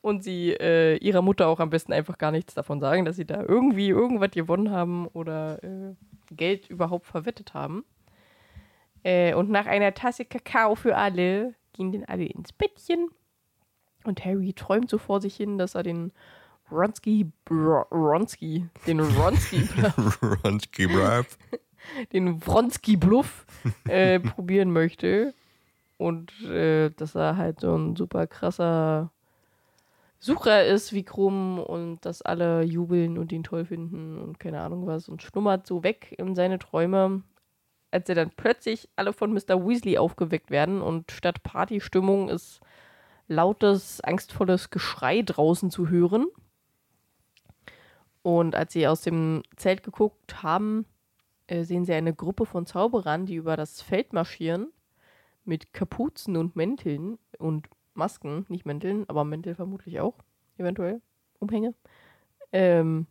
und 0.00 0.24
sie 0.24 0.52
äh, 0.52 0.96
ihrer 0.96 1.20
Mutter 1.20 1.46
auch 1.48 1.60
am 1.60 1.68
besten 1.68 1.92
einfach 1.92 2.16
gar 2.16 2.32
nichts 2.32 2.54
davon 2.54 2.80
sagen, 2.80 3.04
dass 3.04 3.16
sie 3.16 3.26
da 3.26 3.42
irgendwie 3.42 3.90
irgendwas 3.90 4.30
gewonnen 4.30 4.70
haben 4.70 5.06
oder 5.08 5.62
äh, 5.62 5.94
Geld 6.30 6.70
überhaupt 6.70 7.04
verwettet 7.04 7.52
haben. 7.52 7.84
Äh, 9.02 9.34
und 9.34 9.50
nach 9.50 9.66
einer 9.66 9.92
Tasse 9.92 10.24
Kakao 10.24 10.74
für 10.74 10.96
alle 10.96 11.54
gehen 11.74 11.92
dann 11.92 12.04
alle 12.04 12.24
ins 12.24 12.54
Bettchen 12.54 13.10
und 14.04 14.24
Harry 14.24 14.52
träumt 14.52 14.90
so 14.90 14.98
vor 14.98 15.20
sich 15.20 15.36
hin, 15.36 15.58
dass 15.58 15.74
er 15.74 15.82
den 15.82 16.12
Ronsky, 16.70 17.30
Ronsky, 17.50 18.66
den 18.86 19.00
Ronsky, 19.00 19.68
Ron 20.44 20.58
Gibraltar. 20.70 21.38
den 22.12 22.44
Wronski 22.46 22.96
Bluff 22.96 23.46
äh, 23.88 24.20
probieren 24.20 24.72
möchte. 24.72 25.34
Und 25.98 26.32
äh, 26.42 26.90
dass 26.90 27.14
er 27.14 27.36
halt 27.36 27.60
so 27.60 27.76
ein 27.76 27.94
super 27.94 28.26
krasser 28.26 29.10
Sucher 30.18 30.64
ist 30.64 30.92
wie 30.92 31.02
Krumm 31.02 31.58
und 31.58 32.06
dass 32.06 32.22
alle 32.22 32.62
jubeln 32.62 33.18
und 33.18 33.32
ihn 33.32 33.42
toll 33.42 33.64
finden 33.64 34.18
und 34.18 34.38
keine 34.38 34.60
Ahnung 34.60 34.86
was 34.86 35.08
und 35.08 35.20
schlummert 35.20 35.66
so 35.66 35.82
weg 35.82 36.14
in 36.16 36.36
seine 36.36 36.60
Träume, 36.60 37.22
als 37.90 38.08
er 38.08 38.14
dann 38.14 38.30
plötzlich 38.30 38.88
alle 38.94 39.12
von 39.12 39.32
Mr. 39.32 39.66
Weasley 39.66 39.98
aufgeweckt 39.98 40.52
werden 40.52 40.80
und 40.80 41.10
statt 41.10 41.42
Partystimmung 41.42 42.28
ist 42.28 42.60
lautes, 43.32 44.00
angstvolles 44.00 44.70
Geschrei 44.70 45.22
draußen 45.22 45.70
zu 45.70 45.88
hören. 45.88 46.26
Und 48.22 48.54
als 48.54 48.72
sie 48.72 48.86
aus 48.86 49.02
dem 49.02 49.42
Zelt 49.56 49.82
geguckt 49.82 50.42
haben, 50.42 50.86
äh, 51.48 51.64
sehen 51.64 51.84
sie 51.84 51.92
eine 51.92 52.14
Gruppe 52.14 52.46
von 52.46 52.66
Zauberern, 52.66 53.26
die 53.26 53.34
über 53.34 53.56
das 53.56 53.82
Feld 53.82 54.12
marschieren, 54.12 54.68
mit 55.44 55.72
Kapuzen 55.72 56.36
und 56.36 56.54
Mänteln 56.54 57.18
und 57.38 57.68
Masken, 57.94 58.46
nicht 58.48 58.64
Mänteln, 58.64 59.04
aber 59.08 59.24
Mäntel 59.24 59.54
vermutlich 59.54 60.00
auch, 60.00 60.14
eventuell, 60.56 61.02
Umhänge. 61.40 61.74
Ähm, 62.52 63.06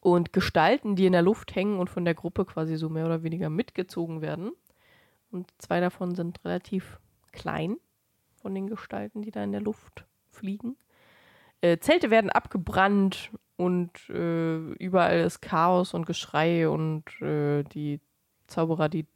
und 0.00 0.32
Gestalten, 0.32 0.96
die 0.96 1.06
in 1.06 1.12
der 1.12 1.22
Luft 1.22 1.54
hängen 1.54 1.78
und 1.78 1.90
von 1.90 2.04
der 2.04 2.14
Gruppe 2.14 2.44
quasi 2.44 2.76
so 2.76 2.88
mehr 2.88 3.06
oder 3.06 3.22
weniger 3.22 3.50
mitgezogen 3.50 4.20
werden. 4.20 4.52
Und 5.30 5.50
zwei 5.58 5.80
davon 5.80 6.14
sind 6.14 6.44
relativ 6.44 6.98
klein 7.30 7.76
von 8.42 8.54
den 8.54 8.66
Gestalten, 8.66 9.22
die 9.22 9.30
da 9.30 9.42
in 9.42 9.52
der 9.52 9.60
Luft 9.60 10.04
fliegen. 10.30 10.76
Äh, 11.60 11.78
Zelte 11.78 12.10
werden 12.10 12.30
abgebrannt 12.30 13.30
und 13.56 14.10
äh, 14.10 14.56
überall 14.74 15.20
ist 15.20 15.40
Chaos 15.40 15.94
und 15.94 16.06
Geschrei 16.06 16.68
und 16.68 17.04
äh, 17.22 17.62
die 17.62 18.00
Zauberer, 18.48 18.88
die 18.88 19.06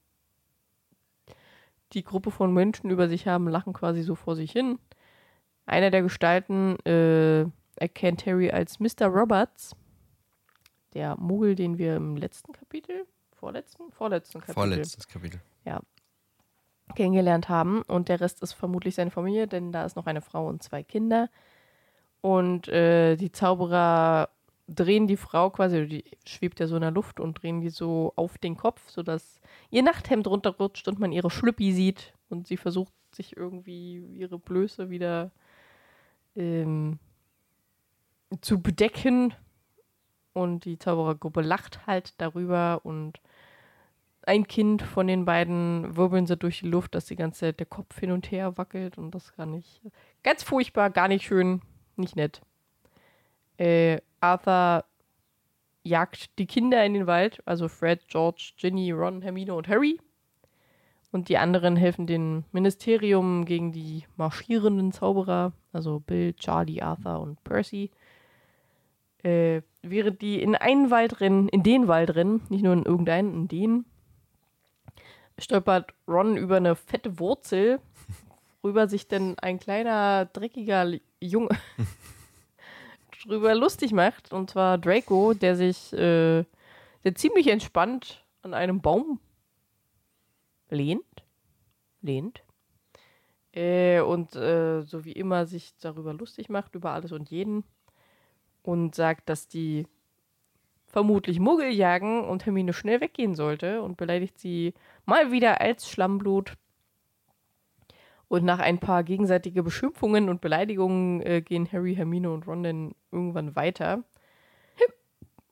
die 1.93 2.05
Gruppe 2.05 2.31
von 2.31 2.53
Menschen 2.53 2.91
über 2.91 3.09
sich 3.09 3.27
haben, 3.27 3.49
lachen 3.49 3.73
quasi 3.73 4.03
so 4.03 4.15
vor 4.15 4.37
sich 4.37 4.53
hin. 4.53 4.79
Einer 5.67 5.91
der 5.91 6.03
Gestalten 6.03 6.79
äh, 6.85 7.47
erkennt 7.77 8.27
Harry 8.27 8.51
als 8.51 8.81
Mr. 8.81 9.07
Roberts, 9.07 9.77
der 10.95 11.17
Muggel, 11.19 11.55
den 11.55 11.79
wir 11.79 11.97
im 11.97 12.17
letzten 12.17 12.53
Kapitel, 12.53 13.07
vorletzten, 13.33 13.91
vorletzten 13.91 14.41
Kapitel 14.41 14.55
Vorletztes 14.55 15.09
Kapitel. 15.09 15.41
Kennengelernt 16.95 17.49
haben. 17.49 17.83
Und 17.83 18.09
der 18.09 18.21
Rest 18.21 18.43
ist 18.43 18.53
vermutlich 18.53 18.95
seine 18.95 19.11
Familie, 19.11 19.47
denn 19.47 19.73
da 19.73 19.85
ist 19.85 19.97
noch 19.97 20.07
eine 20.07 20.21
Frau 20.21 20.47
und 20.47 20.63
zwei 20.63 20.83
Kinder. 20.83 21.29
Und 22.21 22.69
äh, 22.69 23.17
die 23.17 23.33
Zauberer 23.33 24.31
drehen 24.69 25.07
die 25.07 25.17
Frau 25.17 25.51
quasi, 25.51 25.87
die 25.87 26.05
schwebt 26.27 26.59
ja 26.61 26.67
so 26.67 26.75
in 26.77 26.83
der 26.83 26.91
Luft 26.91 27.21
und 27.21 27.41
drehen 27.43 27.61
die 27.61 27.71
so 27.71 28.13
auf 28.17 28.39
den 28.39 28.57
Kopf, 28.57 28.89
sodass 28.91 29.41
ihr 29.71 29.83
Nachthemd 29.83 30.27
runterrutscht 30.27 30.89
und 30.89 30.99
man 30.99 31.13
ihre 31.13 31.31
Schlüppi 31.31 31.73
sieht. 31.73 32.15
Und 32.29 32.47
sie 32.47 32.57
versucht 32.57 32.93
sich 33.13 33.37
irgendwie 33.37 33.99
ihre 34.15 34.39
Blöße 34.39 34.91
wieder 34.91 35.31
ähm, 36.35 36.99
zu 38.41 38.61
bedecken. 38.61 39.35
Und 40.33 40.65
die 40.65 40.79
Zauberergruppe 40.79 41.41
lacht 41.41 41.87
halt 41.87 42.21
darüber 42.21 42.81
und 42.83 43.21
ein 44.27 44.47
Kind 44.49 44.83
von 44.83 45.07
den 45.07 45.25
beiden 45.25 45.97
wirbeln 45.97 46.27
sie 46.27 46.37
durch 46.37 46.61
die 46.61 46.69
Luft, 46.69 46.95
dass 46.95 47.07
die 47.07 47.17
ganze 47.17 47.41
Zeit 47.41 47.61
der 47.61 47.67
Kopf 47.67 47.99
hin 47.99 48.11
und 48.11 48.31
her 48.31 48.59
wackelt 48.59 48.99
und 48.99 49.13
das 49.13 49.35
gar 49.37 49.47
nicht. 49.47 49.81
Ganz 50.25 50.43
furchtbar, 50.43 50.91
gar 50.91 51.09
nicht 51.09 51.25
schön, 51.25 51.63
nicht 51.95 52.17
nett. 52.17 52.43
Äh, 53.57 54.01
Arthur 54.21 54.85
jagt 55.85 56.37
die 56.39 56.47
Kinder 56.47 56.85
in 56.85 56.95
den 56.95 57.07
Wald, 57.07 57.41
also 57.47 57.69
Fred, 57.69 58.09
George, 58.09 58.53
Ginny, 58.57 58.91
Ron, 58.91 59.23
Hermine 59.23 59.55
und 59.55 59.69
Harry. 59.69 60.01
Und 61.13 61.29
die 61.29 61.39
anderen 61.39 61.77
helfen 61.77 62.09
dem 62.09 62.45
Ministerium 62.51 63.45
gegen 63.45 63.73
die 63.73 64.05
marschierenden 64.17 64.91
Zauberer, 64.91 65.53
also 65.73 66.01
Bill, 66.01 66.35
Charlie, 66.35 66.83
Arthur 66.83 67.21
und 67.21 67.43
Percy. 67.45 67.91
Äh, 69.23 69.63
während 69.83 70.21
die 70.21 70.43
in 70.43 70.57
einen 70.57 70.91
Wald 70.91 71.21
rennen, 71.21 71.49
in 71.49 71.63
den 71.63 71.87
Wald 71.87 72.17
rennen, 72.17 72.43
nicht 72.49 72.65
nur 72.65 72.73
in 72.73 72.85
irgendeinen, 72.85 73.33
in 73.33 73.49
den, 73.49 73.85
stolpert 75.39 75.95
Ron 76.09 76.37
über 76.37 76.57
eine 76.57 76.77
fette 76.77 77.19
Wurzel, 77.19 77.81
worüber 78.63 78.89
sich 78.89 79.09
dann 79.09 79.39
ein 79.39 79.59
kleiner, 79.59 80.27
dreckiger 80.27 80.99
Junge 81.21 81.57
drüber 83.25 83.55
lustig 83.55 83.93
macht. 83.93 84.33
Und 84.33 84.51
zwar 84.51 84.79
Draco, 84.79 85.35
der 85.35 85.57
sich 85.57 85.93
äh, 85.93 86.45
der 87.05 87.15
ziemlich 87.15 87.47
entspannt 87.49 88.25
an 88.43 88.55
einem 88.55 88.81
Baum 88.81 89.21
lehnt. 90.71 91.25
Lehnt. 92.01 92.43
Äh, 93.53 94.01
und 94.01 94.35
äh, 94.37 94.83
so 94.83 95.05
wie 95.05 95.13
immer 95.13 95.47
sich 95.47 95.75
darüber 95.79 96.13
lustig 96.13 96.49
macht, 96.49 96.75
über 96.75 96.93
alles 96.93 97.13
und 97.13 97.31
jeden. 97.31 97.65
Und 98.63 98.95
sagt, 98.95 99.29
dass 99.29 99.47
die 99.47 99.87
vermutlich 100.87 101.41
Muggel 101.41 101.71
jagen 101.71 102.25
und 102.25 102.47
Hermine 102.47 102.73
schnell 102.73 103.01
weggehen 103.01 103.35
sollte 103.35 103.83
und 103.83 103.97
beleidigt 103.97 104.39
sie 104.39 104.75
mal 105.05 105.33
wieder 105.33 105.61
als 105.61 105.91
Schlammblut. 105.91 106.55
Und 108.29 108.45
nach 108.45 108.59
ein 108.59 108.79
paar 108.79 109.05
gegenseitige 109.05 109.63
Beschimpfungen 109.63 110.29
und 110.29 110.41
Beleidigungen 110.41 111.21
äh, 111.23 111.43
gehen 111.43 111.71
Harry, 111.71 111.95
Hermine 111.95 112.31
und 112.33 112.47
Ron 112.47 112.63
dann 112.63 112.95
irgendwann 113.13 113.55
weiter 113.55 114.03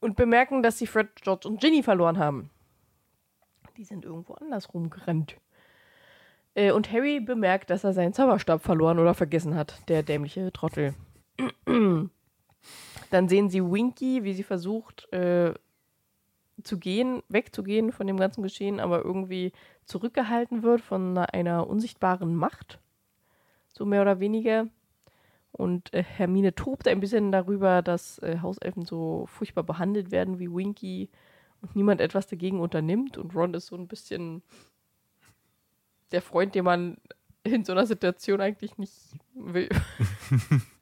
und 0.04 0.16
bemerken, 0.16 0.62
dass 0.62 0.78
sie 0.78 0.86
Fred, 0.86 1.08
George 1.22 1.48
und 1.48 1.60
Ginny 1.60 1.82
verloren 1.82 2.18
haben. 2.18 2.50
Die 3.76 3.84
sind 3.84 4.04
irgendwo 4.04 4.34
anders 4.34 4.72
rumgerannt. 4.72 5.36
Äh, 6.54 6.72
und 6.72 6.92
Harry 6.92 7.20
bemerkt, 7.20 7.70
dass 7.70 7.84
er 7.84 7.94
seinen 7.94 8.12
Zauberstab 8.12 8.62
verloren 8.62 8.98
oder 8.98 9.14
vergessen 9.14 9.56
hat, 9.56 9.88
der 9.88 10.02
dämliche 10.02 10.52
Trottel. 10.52 10.94
Dann 13.14 13.28
sehen 13.28 13.48
sie 13.48 13.62
Winky, 13.62 14.24
wie 14.24 14.34
sie 14.34 14.42
versucht 14.42 15.06
äh, 15.12 15.54
zu 16.64 16.80
gehen, 16.80 17.22
wegzugehen 17.28 17.92
von 17.92 18.08
dem 18.08 18.16
ganzen 18.16 18.42
Geschehen, 18.42 18.80
aber 18.80 19.04
irgendwie 19.04 19.52
zurückgehalten 19.84 20.64
wird 20.64 20.80
von 20.80 21.16
einer, 21.16 21.68
unsichtbaren 21.68 22.34
Macht. 22.34 22.80
So 23.68 23.86
mehr 23.86 24.02
oder 24.02 24.18
weniger. 24.18 24.66
Und 25.52 25.94
äh, 25.94 26.02
Hermine 26.02 26.56
tobt 26.56 26.88
ein 26.88 26.98
bisschen 26.98 27.30
darüber, 27.30 27.82
dass 27.82 28.18
äh, 28.18 28.40
Hauselfen 28.42 28.84
so 28.84 29.26
furchtbar 29.28 29.62
behandelt 29.62 30.10
werden 30.10 30.40
wie 30.40 30.50
Winky 30.50 31.08
und 31.62 31.76
niemand 31.76 32.00
etwas 32.00 32.26
dagegen 32.26 32.58
unternimmt. 32.58 33.16
Und 33.16 33.32
Ron 33.36 33.54
ist 33.54 33.66
so 33.66 33.76
ein 33.76 33.86
bisschen 33.86 34.42
der 36.10 36.20
Freund, 36.20 36.56
den 36.56 36.64
man 36.64 36.96
in 37.44 37.64
so 37.64 37.70
einer 37.70 37.86
Situation 37.86 38.40
eigentlich 38.40 38.76
nicht 38.76 38.92
will. 39.34 39.68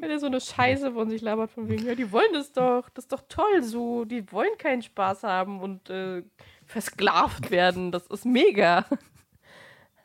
Wenn 0.00 0.10
er 0.10 0.18
so 0.18 0.26
eine 0.26 0.40
Scheiße 0.40 0.92
von 0.92 1.08
sich 1.08 1.22
labert, 1.22 1.50
von 1.50 1.68
wegen, 1.68 1.86
ja, 1.86 1.94
die 1.94 2.10
wollen 2.12 2.32
das 2.32 2.52
doch, 2.52 2.88
das 2.90 3.04
ist 3.04 3.12
doch 3.12 3.22
toll 3.28 3.62
so, 3.62 4.04
die 4.04 4.30
wollen 4.32 4.56
keinen 4.58 4.82
Spaß 4.82 5.22
haben 5.22 5.60
und 5.60 5.90
äh, 5.90 6.22
versklavt 6.66 7.50
werden, 7.50 7.92
das 7.92 8.06
ist 8.06 8.24
mega. 8.24 8.84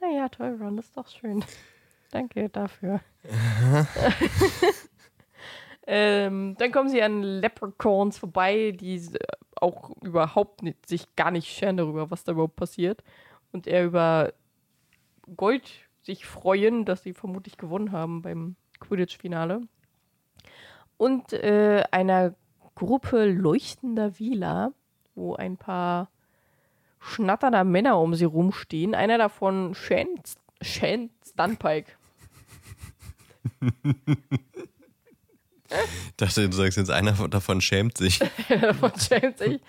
Naja, 0.01 0.29
toll, 0.29 0.57
Ron, 0.61 0.77
das 0.77 0.85
ist 0.85 0.95
doch 0.95 1.09
schön. 1.09 1.43
Danke 2.09 2.47
dafür. 2.47 3.01
ähm, 5.87 6.55
dann 6.57 6.71
kommen 6.71 6.87
sie 6.87 7.01
an 7.01 7.21
Leprechauns 7.21 8.17
vorbei, 8.17 8.71
die 8.71 9.01
auch 9.55 9.91
überhaupt 10.01 10.63
nicht, 10.63 10.87
sich 10.87 11.15
gar 11.17 11.31
nicht 11.31 11.49
scheren 11.49 11.75
darüber, 11.75 12.09
was 12.09 12.23
da 12.23 12.31
überhaupt 12.31 12.55
passiert. 12.55 13.03
Und 13.51 13.67
er 13.67 13.83
über 13.83 14.33
Gold 15.35 15.69
sich 16.01 16.25
freuen, 16.25 16.85
dass 16.85 17.03
sie 17.03 17.13
vermutlich 17.13 17.57
gewonnen 17.57 17.91
haben 17.91 18.21
beim 18.21 18.55
Quidditch-Finale. 18.79 19.61
Und 20.97 21.33
äh, 21.33 21.83
einer 21.91 22.35
Gruppe 22.75 23.25
leuchtender 23.25 24.19
Wieler, 24.19 24.73
wo 25.15 25.35
ein 25.35 25.57
paar 25.57 26.09
schnatternder 26.99 27.63
Männer 27.63 27.99
um 27.99 28.15
sie 28.15 28.25
rumstehen. 28.25 28.95
Einer 28.95 29.17
davon 29.17 29.73
Shane, 29.75 30.19
Shane 30.61 31.09
Stunpike. 31.25 31.91
Ich 35.69 36.15
dachte, 36.17 36.49
du 36.49 36.55
sagst 36.55 36.77
jetzt, 36.77 36.89
einer 36.89 37.13
davon 37.27 37.61
schämt 37.61 37.97
sich. 37.97 38.19
davon 38.49 38.91
schämt 38.97 39.37
sich. 39.37 39.61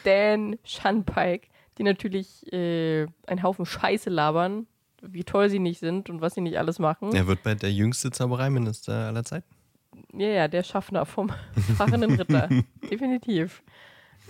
Stan 0.00 0.58
Shunpike, 0.64 1.48
die 1.76 1.82
natürlich 1.82 2.50
äh, 2.52 3.06
einen 3.26 3.42
Haufen 3.42 3.66
Scheiße 3.66 4.08
labern, 4.08 4.66
wie 5.02 5.24
toll 5.24 5.48
sie 5.48 5.58
nicht 5.58 5.80
sind 5.80 6.10
und 6.10 6.20
was 6.20 6.34
sie 6.34 6.40
nicht 6.40 6.58
alles 6.58 6.78
machen. 6.78 7.14
Er 7.14 7.26
wird 7.26 7.42
bald 7.42 7.62
der 7.62 7.72
jüngste 7.72 8.10
Zaubereiminister 8.10 9.06
aller 9.06 9.24
Zeiten. 9.24 9.48
Ja, 10.12 10.28
ja, 10.28 10.48
der 10.48 10.62
Schaffner 10.62 11.06
vom 11.06 11.30
fahrenden 11.76 12.14
Ritter. 12.14 12.48
Definitiv. 12.90 13.62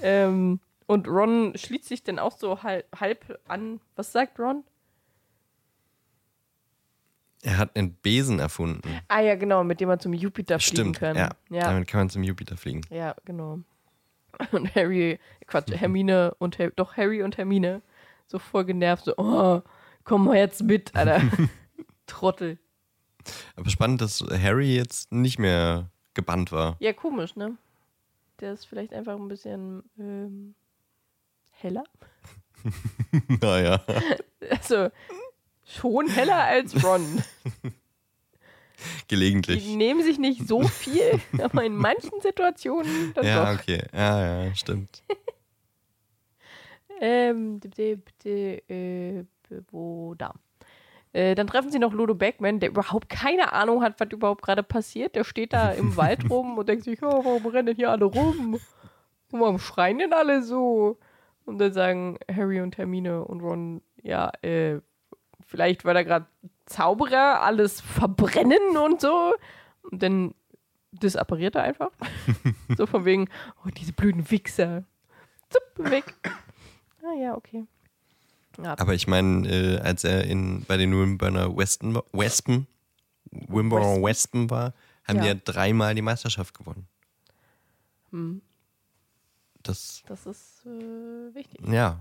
Ähm, 0.02 0.60
und 0.86 1.06
Ron 1.06 1.52
schließt 1.54 1.84
sich 1.84 2.02
dann 2.02 2.18
auch 2.18 2.36
so 2.38 2.62
halb, 2.62 2.86
halb 2.98 3.40
an. 3.48 3.80
Was 3.96 4.12
sagt 4.12 4.38
Ron? 4.38 4.64
Er 7.42 7.58
hat 7.58 7.76
einen 7.76 7.92
Besen 7.94 8.40
erfunden. 8.40 8.82
Ah 9.06 9.20
ja, 9.20 9.36
genau, 9.36 9.62
mit 9.62 9.80
dem 9.80 9.88
man 9.88 10.00
zum 10.00 10.12
Jupiter 10.12 10.58
fliegen 10.58 10.94
Stimmt, 10.94 10.98
kann. 10.98 11.16
ja. 11.16 11.28
ja. 11.50 11.64
Damit 11.64 11.86
kann 11.86 12.00
man 12.00 12.10
zum 12.10 12.22
Jupiter 12.24 12.56
fliegen. 12.56 12.80
Ja, 12.90 13.14
genau. 13.24 13.60
Und 14.52 14.74
Harry, 14.74 15.18
Quatsch, 15.46 15.72
Hermine 15.72 16.34
und 16.38 16.58
doch 16.76 16.96
Harry 16.96 17.22
und 17.22 17.38
Hermine 17.38 17.82
so 18.26 18.38
voll 18.38 18.64
genervt, 18.64 19.06
so, 19.06 19.14
oh, 19.16 19.62
komm 20.08 20.24
mal 20.24 20.36
jetzt 20.36 20.62
mit, 20.62 20.94
Alter. 20.96 21.20
Trottel. 22.06 22.58
Aber 23.56 23.68
spannend, 23.68 24.00
dass 24.00 24.20
Harry 24.30 24.74
jetzt 24.74 25.12
nicht 25.12 25.38
mehr 25.38 25.90
gebannt 26.14 26.50
war. 26.50 26.76
Ja, 26.80 26.94
komisch, 26.94 27.36
ne? 27.36 27.58
Der 28.40 28.54
ist 28.54 28.64
vielleicht 28.64 28.94
einfach 28.94 29.16
ein 29.16 29.28
bisschen 29.28 29.82
ähm, 29.98 30.54
heller. 31.50 31.84
naja. 33.40 33.84
Also 34.50 34.88
schon 35.66 36.08
heller 36.08 36.44
als 36.44 36.82
Ron. 36.82 37.22
Gelegentlich. 39.08 39.62
Die 39.62 39.76
nehmen 39.76 40.02
sich 40.02 40.18
nicht 40.18 40.48
so 40.48 40.62
viel, 40.62 41.20
aber 41.42 41.64
in 41.64 41.76
manchen 41.76 42.20
Situationen 42.22 43.12
dann 43.12 43.26
Ja, 43.26 43.52
doch. 43.52 43.60
okay. 43.60 43.82
Ja, 43.92 44.44
ja, 44.44 44.54
stimmt. 44.54 45.02
Ähm, 47.00 47.60
bitte, 47.60 47.96
bitte, 47.98 48.62
äh, 48.72 49.24
wo 49.70 50.14
da? 50.14 50.34
Äh, 51.12 51.34
dann 51.34 51.46
treffen 51.46 51.70
sie 51.70 51.78
noch 51.78 51.92
Ludo 51.92 52.14
Beckman, 52.14 52.60
der 52.60 52.70
überhaupt 52.70 53.08
keine 53.08 53.52
Ahnung 53.52 53.82
hat, 53.82 53.98
was 53.98 54.08
überhaupt 54.10 54.42
gerade 54.42 54.62
passiert. 54.62 55.14
Der 55.14 55.24
steht 55.24 55.52
da 55.52 55.72
im 55.72 55.96
Wald 55.96 56.28
rum 56.30 56.58
und 56.58 56.68
denkt 56.68 56.84
sich, 56.84 57.02
oh, 57.02 57.24
warum 57.24 57.46
rennen 57.46 57.74
hier 57.74 57.90
alle 57.90 58.04
rum? 58.04 58.54
Und 59.32 59.40
warum 59.40 59.58
schreien 59.58 59.98
denn 59.98 60.12
alle 60.12 60.42
so? 60.42 60.98
Und 61.44 61.58
dann 61.58 61.72
sagen 61.72 62.18
Harry 62.30 62.60
und 62.60 62.76
Hermine 62.76 63.24
und 63.24 63.40
Ron, 63.40 63.80
ja, 64.02 64.30
äh, 64.42 64.80
vielleicht 65.46 65.84
weil 65.84 65.94
da 65.94 66.02
gerade 66.02 66.26
Zauberer 66.66 67.40
alles 67.42 67.80
verbrennen 67.80 68.76
und 68.76 69.00
so. 69.00 69.34
Und 69.90 70.02
dann 70.02 70.34
disappariert 70.92 71.56
er 71.56 71.62
einfach. 71.62 71.90
so 72.76 72.86
von 72.86 73.04
wegen, 73.04 73.28
oh, 73.64 73.70
diese 73.70 73.92
blöden 73.92 74.30
Wichser. 74.30 74.84
Zup, 75.48 75.90
weg. 75.90 76.14
Ah 77.00 77.14
ja, 77.14 77.36
okay. 77.36 77.64
Ja, 78.62 78.76
Aber 78.78 78.94
ich 78.94 79.06
meine, 79.06 79.48
äh, 79.48 79.78
als 79.78 80.02
er 80.04 80.24
in, 80.24 80.64
bei 80.64 80.76
den 80.76 80.92
Wimbledon 80.92 81.56
Wespen, 81.56 81.96
Wespen, 82.12 82.66
Wimbledon 83.30 84.02
Wespen 84.02 84.50
war, 84.50 84.74
haben 85.04 85.18
die 85.20 85.26
Ja. 85.26 85.32
ja 85.34 85.40
dreimal 85.44 85.94
die 85.94 86.02
Meisterschaft 86.02 86.54
gewonnen. 86.58 86.86
hm, 88.10 88.42
Das, 89.62 90.02
das 90.06 90.26
ist 90.26 90.66
äh, 90.66 91.34
wichtig. 91.34 91.60
ja, 91.68 92.00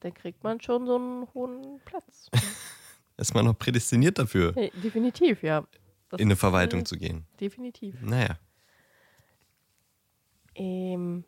Dann 0.00 0.14
kriegt 0.14 0.42
man 0.42 0.60
schon 0.60 0.86
so 0.86 0.96
einen 0.96 1.28
hohen 1.34 1.80
Platz. 1.84 2.28
ist 3.16 3.34
man 3.34 3.44
noch 3.44 3.58
prädestiniert 3.58 4.18
dafür, 4.18 4.52
hey, 4.54 4.72
definitiv, 4.82 5.42
ja. 5.42 5.64
Das 6.08 6.20
in 6.20 6.28
eine 6.28 6.36
Verwaltung 6.36 6.86
zu 6.86 6.96
gehen. 6.96 7.26
Definitiv. 7.38 7.94
Naja. 8.00 8.38
Ähm, 10.54 11.24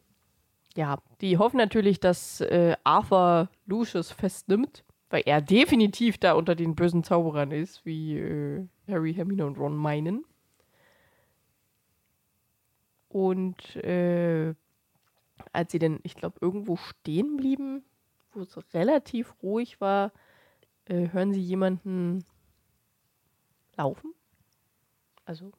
ja, 0.75 0.99
die 1.21 1.37
hoffen 1.37 1.59
natürlich, 1.59 2.01
dass 2.01 2.41
äh, 2.41 2.77
Arthur 2.85 3.49
Lucius 3.70 4.11
festnimmt, 4.11 4.85
weil 5.09 5.22
er 5.24 5.40
definitiv 5.40 6.18
da 6.18 6.35
unter 6.35 6.54
den 6.54 6.74
bösen 6.74 7.02
Zauberern 7.04 7.52
ist, 7.52 7.87
wie 7.87 8.18
äh, 8.18 8.66
Harry, 8.88 9.14
Hermine 9.14 9.46
und 9.46 9.59
Ron 9.59 9.76
meinen. 9.76 10.24
Und 13.09 13.76
äh, 13.76 14.54
als 15.52 15.72
sie 15.72 15.78
dann, 15.78 16.00
ich 16.02 16.14
glaube, 16.14 16.38
irgendwo 16.40 16.76
stehen 16.76 17.37
blieben, 17.37 17.83
wo 18.33 18.42
es 18.42 18.56
relativ 18.74 19.35
ruhig 19.42 19.80
war, 19.80 20.12
äh, 20.85 21.09
hören 21.11 21.33
sie 21.33 21.40
jemanden 21.40 22.24
laufen. 23.76 24.14
Also 25.24 25.52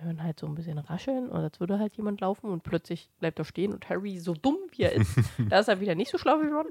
hören 0.00 0.22
halt 0.22 0.40
so 0.40 0.46
ein 0.46 0.54
bisschen 0.54 0.78
rascheln 0.78 1.28
und 1.28 1.40
als 1.40 1.60
würde 1.60 1.78
halt 1.78 1.94
jemand 1.96 2.20
laufen 2.20 2.50
und 2.50 2.62
plötzlich 2.62 3.10
bleibt 3.18 3.38
er 3.38 3.44
stehen 3.44 3.72
und 3.72 3.88
Harry, 3.88 4.18
so 4.18 4.34
dumm 4.34 4.56
wie 4.72 4.82
er 4.82 4.92
ist, 4.92 5.14
da 5.50 5.60
ist 5.60 5.68
er 5.68 5.80
wieder 5.80 5.94
nicht 5.94 6.10
so 6.10 6.18
schlau 6.18 6.40
wie 6.40 6.48
Ron, 6.48 6.68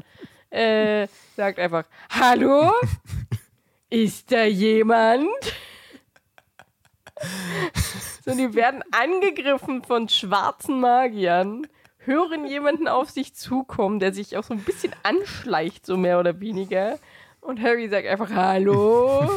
äh, 0.50 1.08
sagt 1.36 1.60
einfach, 1.60 1.86
Hallo? 2.10 2.72
Ist 3.90 4.32
da 4.32 4.44
jemand? 4.44 5.28
so, 8.24 8.36
die 8.36 8.54
werden 8.54 8.84
angegriffen 8.92 9.84
von 9.84 10.08
schwarzen 10.10 10.80
Magiern, 10.80 11.68
hören 11.98 12.46
jemanden 12.46 12.88
auf 12.88 13.10
sich 13.10 13.34
zukommen, 13.34 14.00
der 14.00 14.14
sich 14.14 14.38
auch 14.38 14.44
so 14.44 14.54
ein 14.54 14.64
bisschen 14.64 14.94
anschleicht, 15.04 15.86
so 15.86 15.98
mehr 15.98 16.20
oder 16.20 16.40
weniger. 16.40 17.00
Und 17.42 17.62
Harry 17.62 17.90
sagt 17.90 18.08
einfach 18.08 18.30
Hallo. 18.30 19.30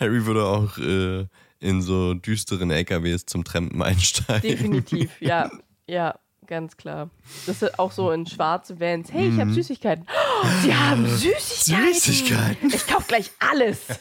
Harry 0.00 0.26
würde 0.26 0.44
auch 0.44 0.78
äh, 0.78 1.26
in 1.60 1.82
so 1.82 2.14
düsteren 2.14 2.70
LKWs 2.70 3.26
zum 3.26 3.44
Trampen 3.44 3.82
einsteigen. 3.82 4.50
Definitiv, 4.50 5.20
ja. 5.20 5.50
Ja, 5.86 6.18
Ganz 6.46 6.76
klar. 6.76 7.10
Das 7.46 7.60
ist 7.62 7.78
auch 7.78 7.90
so 7.92 8.10
in 8.12 8.26
schwarze 8.26 8.78
Vans. 8.78 9.12
Hey, 9.12 9.28
ich 9.28 9.40
habe 9.40 9.52
Süßigkeiten. 9.52 10.06
Oh, 10.08 10.46
Sie 10.62 10.74
haben 10.74 11.06
Süßigkeiten. 11.16 11.94
Süßigkeiten. 11.94 12.68
Ich 12.72 12.86
kauf 12.86 13.06
gleich 13.06 13.30
alles. 13.40 13.80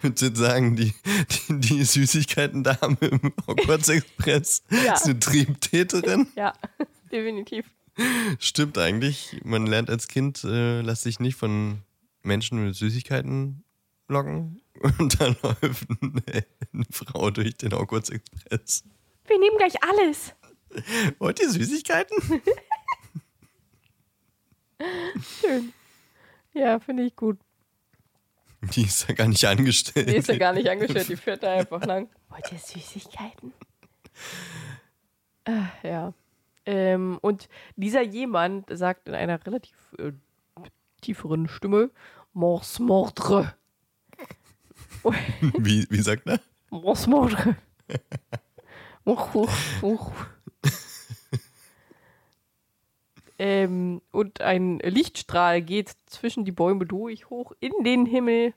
Würdest 0.00 0.22
du 0.22 0.26
jetzt 0.26 0.38
sagen, 0.38 0.74
die, 0.74 0.92
die, 1.48 1.60
die 1.60 1.84
Süßigkeiten-Dame 1.84 2.96
im 3.00 3.32
Hogwarts 3.46 3.88
Express 3.88 4.62
Ja. 4.70 4.94
ist 4.94 5.04
eine 5.04 5.20
Triebtäterin? 5.20 6.26
Ja, 6.34 6.52
definitiv. 7.12 7.64
Stimmt 8.40 8.76
eigentlich. 8.76 9.40
Man 9.44 9.66
lernt 9.66 9.88
als 9.88 10.08
Kind, 10.08 10.42
äh, 10.44 10.80
lass 10.80 11.02
sich 11.02 11.20
nicht 11.20 11.36
von 11.36 11.78
Menschen 12.22 12.64
mit 12.64 12.74
Süßigkeiten 12.74 13.62
locken. 14.08 14.60
Und 14.98 15.20
dann 15.20 15.36
läuft 15.42 15.86
eine, 16.02 16.22
eine 16.72 16.84
Frau 16.90 17.30
durch 17.30 17.56
den 17.56 17.72
Hogwarts 17.72 18.10
Express. 18.10 18.82
Wir 19.28 19.38
nehmen 19.38 19.56
gleich 19.58 19.82
alles. 19.82 20.34
Wollt 21.18 21.40
ihr 21.40 21.50
Süßigkeiten? 21.50 22.42
Schön. 25.40 25.72
Ja, 26.52 26.78
finde 26.78 27.04
ich 27.04 27.16
gut. 27.16 27.38
Die 28.74 28.82
ist 28.82 29.08
ja 29.08 29.14
gar 29.14 29.28
nicht 29.28 29.44
angestellt. 29.44 30.08
Die 30.08 30.16
ist 30.16 30.28
ja 30.28 30.36
gar 30.36 30.52
nicht 30.52 30.68
angestellt, 30.68 31.08
die 31.08 31.16
fährt 31.16 31.42
da 31.42 31.52
einfach 31.52 31.84
lang. 31.84 32.08
Wollt 32.28 32.50
ihr 32.50 32.58
Süßigkeiten? 32.58 33.52
Ah, 35.44 35.68
ja. 35.82 36.12
Ähm, 36.66 37.18
und 37.22 37.48
dieser 37.76 38.02
jemand 38.02 38.66
sagt 38.76 39.08
in 39.08 39.14
einer 39.14 39.44
relativ 39.46 39.76
äh, 39.98 40.12
tieferen 41.00 41.48
Stimme, 41.48 41.90
Mors 42.32 42.78
mordre. 42.78 43.54
Wie, 45.56 45.86
wie 45.88 46.02
sagt 46.02 46.26
er? 46.26 46.40
Mors 46.70 47.06
mordre. 47.06 47.56
Uch, 49.08 49.34
uch, 49.34 49.50
uch. 49.80 50.12
ähm, 53.38 54.02
und 54.12 54.42
ein 54.42 54.80
Lichtstrahl 54.80 55.62
geht 55.62 55.96
zwischen 56.04 56.44
die 56.44 56.52
Bäume 56.52 56.84
durch, 56.84 57.30
hoch 57.30 57.52
in 57.58 57.72
den 57.84 58.04
Himmel. 58.04 58.52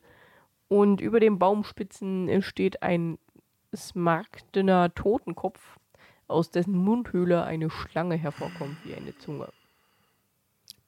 Und 0.68 1.00
über 1.00 1.22
den 1.22 1.40
Baumspitzen 1.40 2.42
steht 2.42 2.84
ein 2.84 3.18
smaragdener 3.74 4.94
Totenkopf, 4.94 5.62
aus 6.28 6.52
dessen 6.52 6.74
Mundhöhle 6.76 7.44
eine 7.46 7.70
Schlange 7.70 8.16
hervorkommt 8.18 8.76
wie 8.84 8.94
eine 8.94 9.18
Zunge. 9.20 9.48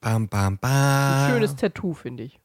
Bam, 0.02 0.28
bam, 0.28 0.54
Ein 0.54 0.58
bam. 0.58 1.30
schönes 1.30 1.56
Tattoo, 1.56 1.94
finde 1.94 2.24
ich. 2.24 2.38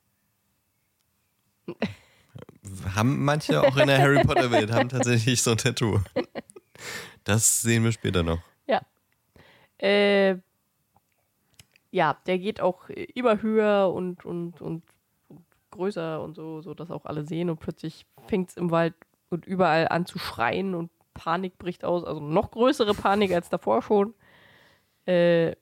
Haben 2.95 3.25
manche 3.25 3.61
auch 3.61 3.75
in 3.75 3.87
der 3.87 3.99
Harry 4.01 4.23
Potter 4.23 4.51
Welt 4.51 4.71
haben 4.71 4.87
tatsächlich 4.87 5.41
so 5.41 5.51
ein 5.51 5.57
Tattoo. 5.57 5.99
Das 7.23 7.61
sehen 7.61 7.83
wir 7.83 7.91
später 7.91 8.23
noch. 8.23 8.39
Ja. 8.67 8.81
Äh, 9.77 10.37
ja, 11.91 12.17
der 12.25 12.39
geht 12.39 12.61
auch 12.61 12.89
immer 12.89 13.41
höher 13.41 13.91
und, 13.93 14.25
und, 14.25 14.61
und, 14.61 14.83
und 15.27 15.45
größer 15.71 16.21
und 16.21 16.35
so, 16.35 16.61
so 16.61 16.73
dass 16.73 16.91
auch 16.91 17.05
alle 17.05 17.25
sehen 17.25 17.49
und 17.49 17.59
plötzlich 17.59 18.05
fängt 18.27 18.49
es 18.49 18.57
im 18.57 18.71
Wald 18.71 18.95
und 19.29 19.45
überall 19.45 19.87
an 19.87 20.05
zu 20.05 20.19
schreien 20.19 20.75
und 20.75 20.91
Panik 21.13 21.57
bricht 21.57 21.83
aus, 21.83 22.03
also 22.03 22.21
noch 22.21 22.51
größere 22.51 22.93
Panik 22.93 23.33
als 23.33 23.49
davor 23.49 23.81
schon. 23.81 24.13
Äh, 25.05 25.55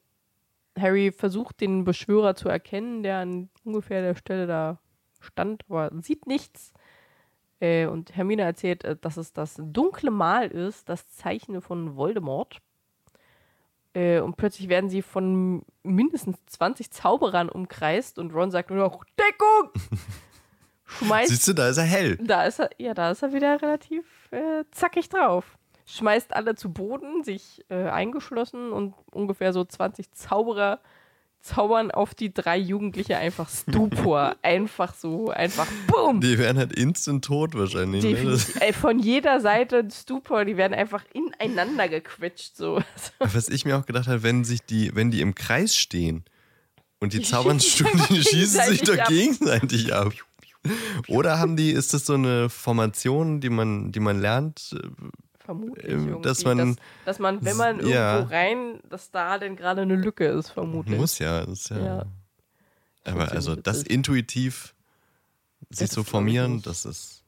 Harry 0.78 1.12
versucht 1.12 1.62
den 1.62 1.84
Beschwörer 1.84 2.36
zu 2.36 2.50
erkennen, 2.50 3.04
der 3.04 3.18
an 3.18 3.50
ungefähr 3.64 4.02
der 4.02 4.16
Stelle 4.16 4.46
da 4.48 4.80
stand, 5.20 5.64
aber 5.68 5.92
sieht 6.02 6.28
nichts. 6.28 6.74
Äh, 7.60 7.88
und 7.88 8.16
Hermine 8.16 8.44
erzählt, 8.44 8.84
äh, 8.84 8.96
dass 8.96 9.18
es 9.18 9.34
das 9.34 9.56
dunkle 9.58 10.12
Mal 10.12 10.48
ist, 10.48 10.90
das 10.90 11.10
Zeichen 11.10 11.62
von 11.62 11.96
Voldemort. 11.96 12.60
Äh, 13.94 14.20
und 14.20 14.38
plötzlich 14.38 14.70
werden 14.70 14.90
sie 14.90 15.02
von 15.02 15.64
mindestens 15.82 16.38
20 16.46 16.92
Zauberern 16.92 17.50
umkreist 17.50 18.20
und 18.20 18.34
Ron 18.34 18.52
sagt 18.52 18.70
nur 18.70 18.80
noch 18.80 19.04
Deckung! 19.18 19.72
Schmeißt 20.86 21.30
Siehst 21.30 21.48
du, 21.48 21.54
da 21.54 21.68
ist 21.70 21.78
er 21.78 21.84
hell. 21.84 22.18
da 22.18 22.46
ist 22.46 22.60
er, 22.60 22.70
ja, 22.78 22.94
da 22.94 23.12
ist 23.12 23.22
er 23.22 23.34
wieder 23.34 23.62
relativ 23.62 24.06
äh, 24.32 24.64
zackig 24.72 25.10
drauf. 25.10 25.58
Schmeißt 25.86 26.34
alle 26.34 26.56
zu 26.56 26.72
Boden, 26.72 27.24
sich 27.24 27.66
äh, 27.70 27.90
eingeschlossen 27.90 28.72
und 28.72 28.94
ungefähr 29.12 29.52
so 29.52 29.66
20 29.66 30.12
Zauberer 30.14 30.80
zaubern 31.42 31.92
auf 31.92 32.14
die 32.14 32.34
drei 32.34 32.58
Jugendliche 32.58 33.18
einfach 33.18 33.50
Stupor. 33.50 34.36
einfach 34.42 34.94
so, 34.94 35.30
einfach 35.30 35.68
BUM! 35.88 36.22
Die 36.22 36.38
wären 36.38 36.58
halt 36.58 36.74
instant 36.74 37.24
tot 37.26 37.56
wahrscheinlich. 37.56 38.04
Ne? 38.04 38.38
Von 38.74 39.00
jeder 39.00 39.40
Seite 39.40 39.88
Stupor, 39.92 40.46
die 40.46 40.58
werden 40.58 40.74
einfach 40.74 41.04
ineinander 41.14 41.88
gequetscht. 41.88 42.56
So. 42.56 42.82
was 43.20 43.50
ich 43.50 43.66
mir 43.66 43.78
auch 43.78 43.86
gedacht 43.86 44.08
habe, 44.08 44.24
wenn 44.24 44.44
sich 44.44 44.62
die, 44.62 44.94
wenn 44.96 45.12
die 45.12 45.22
im 45.22 45.36
Kreis 45.36 45.76
stehen 45.76 46.26
und 47.00 47.14
die, 47.14 47.22
zaubern 47.22 47.60
die 47.60 47.64
sich 47.64 48.30
schießen 48.30 48.64
sich 48.66 48.82
doch 48.82 49.08
gegenseitig 49.08 49.88
gegenseitig 49.88 49.94
ab. 49.94 50.14
Oder 51.08 51.40
haben 51.40 51.56
die, 51.56 51.72
ist 51.72 51.94
das 51.94 52.06
so 52.06 52.14
eine 52.14 52.50
Formation, 52.50 53.40
die 53.40 53.50
man, 53.50 53.92
die 53.92 54.00
man 54.00 54.20
lernt? 54.20 54.76
Vermutlich. 55.48 55.90
Ähm, 55.90 56.22
dass 56.24 56.44
man- 56.44 56.58
dass, 56.58 56.76
dass 57.06 57.20
man, 57.20 57.44
wenn 57.46 57.56
man 57.56 57.76
irgendwo 57.78 57.94
Ja. 57.96 58.20
rein, 58.24 58.82
dass 58.90 59.12
da 59.12 59.38
denn 59.38 59.56
gerade 59.56 59.82
eine 59.84 59.96
Lücke 59.96 60.26
ist, 60.28 60.50
vermutlich. 60.50 61.00
Muss 61.00 61.20
ja. 61.20 61.40
Das 61.46 61.50
ist 61.62 61.70
ja, 61.70 61.80
Ja. 61.80 62.06
Aber 63.06 63.32
also 63.32 63.56
das 63.56 63.84
intuitiv 63.84 64.76
sich 65.70 65.88
Das 65.88 65.96
so 65.96 66.04
formieren, 66.04 66.62
das 66.64 66.84
ist. 66.84 67.24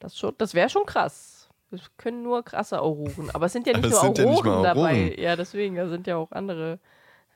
Das, 0.00 0.18
schon- 0.18 0.34
das 0.38 0.54
wäre 0.54 0.68
schon 0.68 0.84
krass. 0.86 1.48
Das 1.70 1.82
können 1.96 2.24
nur 2.24 2.42
krasse 2.42 2.80
Auroren. 2.80 3.30
Aber 3.32 3.46
es 3.46 3.52
sind 3.52 3.66
ja 3.68 3.74
nicht 3.74 3.84
es 3.86 3.92
nur 3.92 4.00
sind 4.00 4.18
ja 4.18 4.24
nicht 4.24 4.44
Auroren 4.44 4.62
dabei. 4.64 4.80
Auroren. 4.80 5.12
Ja, 5.18 5.36
deswegen, 5.36 5.76
da 5.76 5.88
sind 5.88 6.08
ja 6.08 6.16
auch 6.16 6.32
andere. 6.32 6.80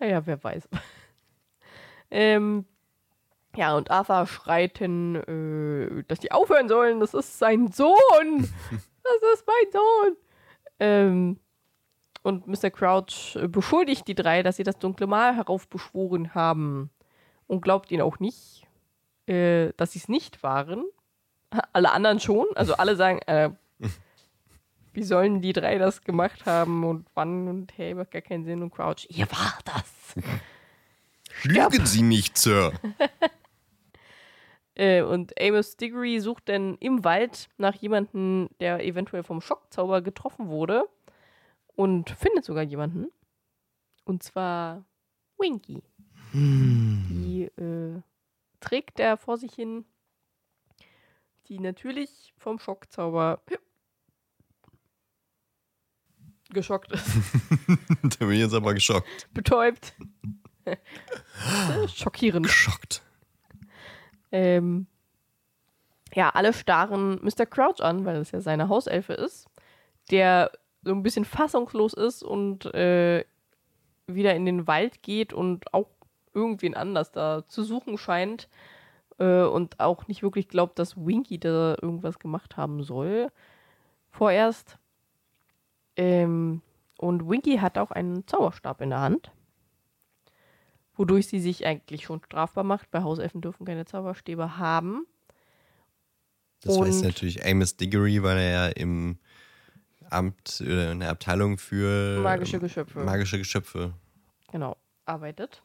Naja, 0.00 0.26
wer 0.26 0.42
weiß. 0.42 0.68
ähm, 2.10 2.64
ja, 3.56 3.76
und 3.76 3.90
Arthur 3.90 4.26
schreit 4.26 4.78
hin, 4.78 5.14
äh, 5.16 6.02
dass 6.08 6.18
die 6.20 6.32
aufhören 6.32 6.68
sollen. 6.68 7.00
Das 7.00 7.14
ist 7.14 7.38
sein 7.38 7.70
Sohn. 7.72 8.48
Das 9.20 9.34
ist 9.34 9.46
mein 9.46 9.72
Sohn. 9.72 10.16
Ähm, 10.80 11.40
und 12.22 12.46
Mr. 12.46 12.70
Crouch 12.70 13.38
beschuldigt 13.48 14.06
die 14.08 14.14
drei, 14.14 14.42
dass 14.42 14.56
sie 14.56 14.64
das 14.64 14.78
dunkle 14.78 15.06
Mal 15.06 15.34
heraufbeschworen 15.34 16.34
haben. 16.34 16.90
Und 17.46 17.62
glaubt 17.62 17.90
ihnen 17.90 18.02
auch 18.02 18.18
nicht, 18.18 18.66
äh, 19.26 19.72
dass 19.76 19.92
sie 19.92 20.00
es 20.00 20.08
nicht 20.08 20.42
waren. 20.42 20.84
Alle 21.72 21.92
anderen 21.92 22.20
schon. 22.20 22.46
Also 22.54 22.74
alle 22.74 22.96
sagen, 22.96 23.20
äh, 23.26 23.50
wie 24.92 25.02
sollen 25.02 25.40
die 25.40 25.52
drei 25.54 25.78
das 25.78 26.02
gemacht 26.02 26.44
haben 26.44 26.84
und 26.84 27.06
wann 27.14 27.48
und 27.48 27.72
hey, 27.78 27.94
macht 27.94 28.10
gar 28.10 28.22
keinen 28.22 28.44
Sinn 28.44 28.62
und 28.62 28.74
Crouch. 28.74 29.06
Ihr 29.08 29.30
war 29.30 29.58
das. 29.64 30.24
Lügen 31.44 31.86
Sie 31.86 32.02
nicht, 32.02 32.36
Sir. 32.36 32.72
Äh, 34.78 35.02
und 35.02 35.38
Amos 35.40 35.76
Diggory 35.76 36.20
sucht 36.20 36.48
dann 36.48 36.76
im 36.78 37.04
Wald 37.04 37.48
nach 37.58 37.74
jemandem, 37.74 38.48
der 38.60 38.84
eventuell 38.84 39.24
vom 39.24 39.40
Schockzauber 39.40 40.02
getroffen 40.02 40.48
wurde 40.48 40.88
und 41.74 42.10
findet 42.10 42.44
sogar 42.44 42.62
jemanden. 42.62 43.08
Und 44.04 44.22
zwar 44.22 44.84
Winky. 45.36 45.82
Die 46.32 47.50
äh, 47.56 48.00
trägt 48.60 49.00
er 49.00 49.16
vor 49.16 49.36
sich 49.36 49.52
hin, 49.52 49.84
die 51.48 51.58
natürlich 51.58 52.32
vom 52.36 52.60
Schockzauber 52.60 53.42
geschockt 56.50 56.92
ist, 56.92 57.04
da 58.18 58.26
bin 58.26 58.38
jetzt 58.38 58.54
aber 58.54 58.74
geschockt. 58.74 59.28
betäubt. 59.34 59.94
Schockierend. 61.94 62.46
Geschockt. 62.46 63.02
Ähm, 64.32 64.86
ja, 66.14 66.30
alle 66.30 66.52
starren 66.52 67.20
Mr. 67.22 67.46
Crouch 67.46 67.80
an, 67.80 68.04
weil 68.04 68.16
es 68.16 68.30
ja 68.30 68.40
seine 68.40 68.68
Hauselfe 68.68 69.12
ist, 69.12 69.48
der 70.10 70.50
so 70.82 70.92
ein 70.92 71.02
bisschen 71.02 71.24
fassungslos 71.24 71.92
ist 71.92 72.22
und 72.22 72.66
äh, 72.74 73.24
wieder 74.06 74.34
in 74.34 74.46
den 74.46 74.66
Wald 74.66 75.02
geht 75.02 75.32
und 75.32 75.72
auch 75.74 75.88
irgendwen 76.32 76.74
anders 76.74 77.12
da 77.12 77.46
zu 77.48 77.62
suchen 77.62 77.98
scheint 77.98 78.48
äh, 79.18 79.42
und 79.42 79.80
auch 79.80 80.08
nicht 80.08 80.22
wirklich 80.22 80.48
glaubt, 80.48 80.78
dass 80.78 80.96
Winky 80.96 81.38
da 81.38 81.76
irgendwas 81.80 82.18
gemacht 82.18 82.56
haben 82.56 82.82
soll. 82.82 83.28
Vorerst. 84.10 84.78
Ähm, 85.96 86.62
und 86.96 87.28
Winky 87.28 87.58
hat 87.58 87.76
auch 87.76 87.90
einen 87.90 88.26
Zauberstab 88.26 88.80
in 88.80 88.90
der 88.90 89.00
Hand 89.00 89.32
wodurch 90.98 91.28
sie 91.28 91.40
sich 91.40 91.64
eigentlich 91.64 92.04
schon 92.04 92.20
strafbar 92.22 92.64
macht. 92.64 92.90
Bei 92.90 93.02
Hauselfen 93.02 93.40
dürfen 93.40 93.64
keine 93.64 93.86
Zauberstäbe 93.86 94.58
haben. 94.58 95.06
Das 96.60 96.78
weiß 96.78 96.96
Und- 96.96 97.04
natürlich 97.04 97.46
Amos 97.46 97.76
Diggory, 97.76 98.22
weil 98.22 98.36
er 98.38 98.50
ja 98.50 98.66
im 98.68 99.18
Amt 100.10 100.62
oder 100.64 100.92
in 100.92 101.00
der 101.00 101.10
Abteilung 101.10 101.58
für 101.58 102.20
Magische 102.20 102.58
Geschöpfe. 102.58 103.00
magische 103.04 103.38
Geschöpfe. 103.38 103.92
Genau, 104.50 104.76
arbeitet. 105.04 105.62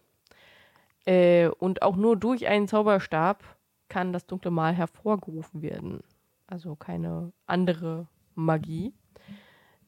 Äh, 1.06 1.48
und 1.48 1.82
auch 1.82 1.96
nur 1.96 2.16
durch 2.18 2.48
einen 2.48 2.68
Zauberstab 2.68 3.44
kann 3.90 4.14
das 4.14 4.26
dunkle 4.28 4.52
Mal 4.52 4.74
hervorgerufen 4.74 5.62
werden. 5.62 6.02
Also 6.48 6.76
keine 6.76 7.32
andere 7.46 8.08
Magie. 8.36 8.94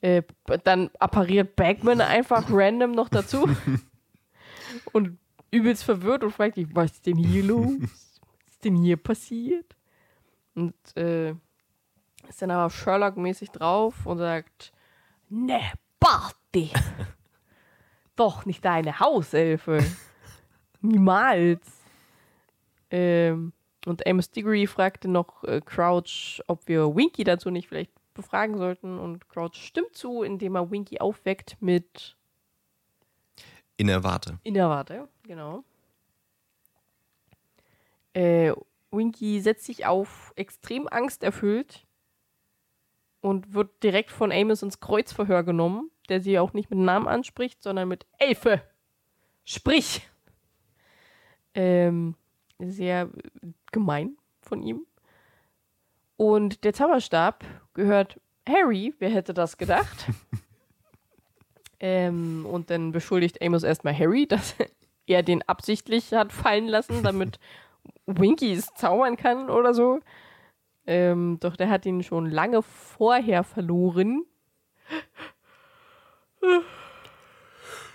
Äh, 0.01 0.23
dann 0.63 0.89
appariert 0.99 1.55
Bagman 1.55 2.01
einfach 2.01 2.45
random 2.49 2.91
noch 2.91 3.09
dazu 3.09 3.47
und 4.93 5.17
übelst 5.55 5.83
verwirrt 5.83 6.23
und 6.23 6.31
fragt 6.31 6.55
sich, 6.55 6.67
was 6.73 6.91
ist 6.91 7.05
denn 7.05 7.17
hier 7.17 7.43
los? 7.51 7.73
Was 7.81 8.53
ist 8.53 8.65
denn 8.65 8.75
hier 8.77 8.97
passiert? 8.97 9.75
Und 10.53 10.73
äh, 10.95 11.31
ist 12.27 12.41
dann 12.41 12.51
aber 12.51 12.69
Sherlock-mäßig 12.69 13.51
drauf 13.51 14.05
und 14.05 14.17
sagt, 14.19 14.71
ne, 15.29 15.59
Barty. 15.99 16.71
Doch 18.15 18.45
nicht 18.45 18.63
deine 18.63 18.99
Hauselfe. 18.99 19.83
Niemals. 20.81 21.65
Ähm, 22.89 23.51
und 23.85 24.07
Amos 24.07 24.31
Diggory 24.31 24.67
fragte 24.67 25.07
noch 25.09 25.43
äh, 25.43 25.61
Crouch, 25.61 26.41
ob 26.47 26.67
wir 26.67 26.95
Winky 26.95 27.23
dazu 27.23 27.49
nicht 27.49 27.67
vielleicht 27.67 27.91
befragen 28.13 28.57
sollten. 28.57 28.97
Und 28.99 29.27
Crouch 29.27 29.55
stimmt 29.55 29.93
zu, 29.95 30.23
indem 30.23 30.55
er 30.55 30.71
Winky 30.71 30.99
aufweckt 30.99 31.57
mit 31.59 32.15
In 33.77 33.87
der 33.87 34.03
Warte. 34.03 34.39
in 34.43 34.53
der 34.53 34.69
Warte, 34.69 35.09
genau. 35.27 35.63
Äh, 38.13 38.53
Winky 38.91 39.41
setzt 39.41 39.65
sich 39.65 39.85
auf, 39.85 40.33
extrem 40.35 40.87
angsterfüllt 40.87 41.85
und 43.21 43.53
wird 43.53 43.83
direkt 43.83 44.11
von 44.11 44.31
Amos 44.31 44.61
ins 44.61 44.79
Kreuzverhör 44.79 45.43
genommen, 45.43 45.91
der 46.09 46.21
sie 46.21 46.39
auch 46.39 46.53
nicht 46.53 46.69
mit 46.69 46.79
Namen 46.79 47.07
anspricht, 47.07 47.61
sondern 47.61 47.87
mit 47.87 48.05
Elfe. 48.17 48.61
Sprich! 49.43 50.07
Ähm, 51.53 52.15
sehr 52.59 53.09
gemein 53.71 54.17
von 54.41 54.61
ihm. 54.61 54.85
Und 56.17 56.63
der 56.63 56.73
Zauberstab 56.73 57.43
gehört 57.73 58.19
Harry, 58.47 58.93
wer 58.99 59.09
hätte 59.09 59.33
das 59.33 59.57
gedacht? 59.57 60.07
ähm, 61.79 62.45
und 62.45 62.69
dann 62.69 62.91
beschuldigt 62.91 63.41
Amos 63.41 63.63
erstmal 63.63 63.97
Harry, 63.97 64.27
dass 64.27 64.55
er 65.07 65.23
den 65.23 65.41
absichtlich 65.43 66.13
hat 66.13 66.33
fallen 66.33 66.67
lassen, 66.67 67.03
damit 67.03 67.39
Winky 68.05 68.53
es 68.53 68.73
zaubern 68.75 69.17
kann 69.17 69.49
oder 69.49 69.73
so. 69.73 69.99
Ähm, 70.87 71.37
doch 71.39 71.55
der 71.55 71.69
hat 71.69 71.85
ihn 71.85 72.03
schon 72.03 72.29
lange 72.29 72.61
vorher 72.61 73.43
verloren. 73.43 74.23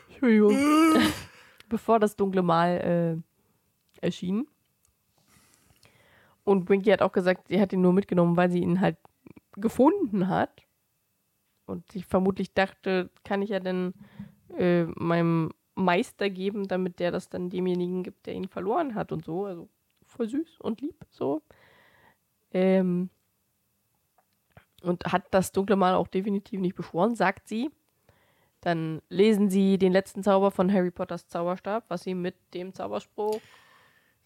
Entschuldigung. 0.08 0.56
Bevor 1.68 2.00
das 2.00 2.16
dunkle 2.16 2.42
Mal 2.42 3.22
äh, 4.00 4.04
erschien. 4.04 4.48
Und 6.42 6.68
Winky 6.68 6.90
hat 6.90 7.02
auch 7.02 7.12
gesagt, 7.12 7.48
sie 7.48 7.60
hat 7.60 7.72
ihn 7.72 7.80
nur 7.80 7.92
mitgenommen, 7.92 8.36
weil 8.36 8.50
sie 8.50 8.60
ihn 8.60 8.80
halt 8.80 8.96
gefunden 9.56 10.26
hat. 10.26 10.62
Und 11.66 11.90
sie 11.92 12.02
vermutlich 12.02 12.54
dachte, 12.54 13.10
kann 13.24 13.42
ich 13.42 13.50
ja 13.50 13.60
dann 13.60 13.94
äh, 14.58 14.84
meinem 14.96 15.52
Meister 15.74 16.28
geben, 16.30 16.68
damit 16.68 16.98
der 16.98 17.10
das 17.10 17.28
dann 17.28 17.50
demjenigen 17.50 18.02
gibt, 18.02 18.26
der 18.26 18.34
ihn 18.34 18.48
verloren 18.48 18.94
hat 18.94 19.12
und 19.12 19.24
so. 19.24 19.46
Also 19.46 19.68
voll 20.04 20.28
süß 20.28 20.60
und 20.60 20.80
lieb, 20.80 20.96
so. 21.10 21.42
Ähm, 22.52 23.10
und 24.82 25.04
hat 25.04 25.26
das 25.30 25.52
dunkle 25.52 25.76
Mal 25.76 25.94
auch 25.94 26.08
definitiv 26.08 26.60
nicht 26.60 26.74
beschworen, 26.74 27.14
sagt 27.14 27.48
sie. 27.48 27.70
Dann 28.60 29.00
lesen 29.08 29.48
sie 29.48 29.78
den 29.78 29.92
letzten 29.92 30.22
Zauber 30.22 30.50
von 30.50 30.72
Harry 30.72 30.90
Potters 30.90 31.28
Zauberstab, 31.28 31.84
was 31.88 32.02
sie 32.02 32.14
mit 32.14 32.34
dem 32.54 32.74
Zauberspruch, 32.74 33.40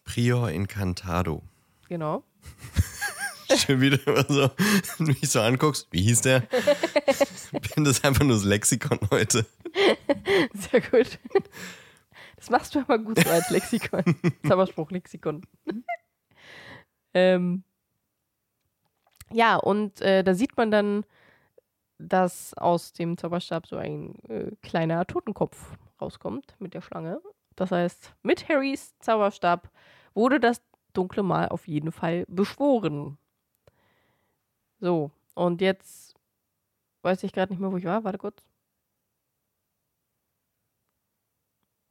Prior 0.03 0.49
Incantado. 0.51 1.41
genau, 1.87 2.23
Schon 3.57 3.79
wieder 3.79 3.99
immer 4.07 4.23
so, 4.27 4.49
wenn 4.57 4.81
du 4.97 5.03
mich 5.05 5.29
so 5.29 5.39
anguckst, 5.39 5.87
wie 5.91 6.01
hieß 6.01 6.21
der? 6.21 6.43
Ich 7.63 7.73
bin 7.73 7.85
das 7.85 8.03
einfach 8.03 8.23
nur 8.25 8.35
das 8.35 8.43
Lexikon 8.43 8.99
heute. 9.11 9.45
Sehr 10.53 10.81
gut. 10.81 11.19
Das 12.35 12.49
machst 12.49 12.75
du 12.75 12.79
aber 12.79 12.99
gut 12.99 13.19
so 13.19 13.29
als 13.29 13.49
Lexikon. 13.49 14.03
Zauberspruch-Lexikon. 14.47 15.41
ähm, 17.13 17.63
ja, 19.31 19.55
und 19.57 20.01
äh, 20.01 20.23
da 20.23 20.33
sieht 20.33 20.55
man 20.57 20.71
dann, 20.71 21.05
dass 21.97 22.53
aus 22.55 22.93
dem 22.93 23.17
Zauberstab 23.17 23.67
so 23.67 23.77
ein 23.77 24.15
äh, 24.29 24.51
kleiner 24.61 25.05
Totenkopf 25.05 25.77
rauskommt 26.01 26.55
mit 26.59 26.73
der 26.73 26.81
Schlange. 26.81 27.21
Das 27.55 27.71
heißt, 27.71 28.13
mit 28.21 28.49
Harrys 28.49 28.97
Zauberstab 28.99 29.69
wurde 30.13 30.39
das 30.39 30.61
dunkle 30.93 31.23
Mal 31.23 31.49
auf 31.49 31.67
jeden 31.67 31.91
Fall 31.91 32.25
beschworen. 32.27 33.17
So, 34.79 35.11
und 35.33 35.61
jetzt 35.61 36.15
weiß 37.01 37.23
ich 37.23 37.31
gerade 37.31 37.53
nicht 37.53 37.59
mehr, 37.59 37.71
wo 37.71 37.77
ich 37.77 37.85
war. 37.85 38.03
Warte 38.03 38.17
kurz. 38.17 38.45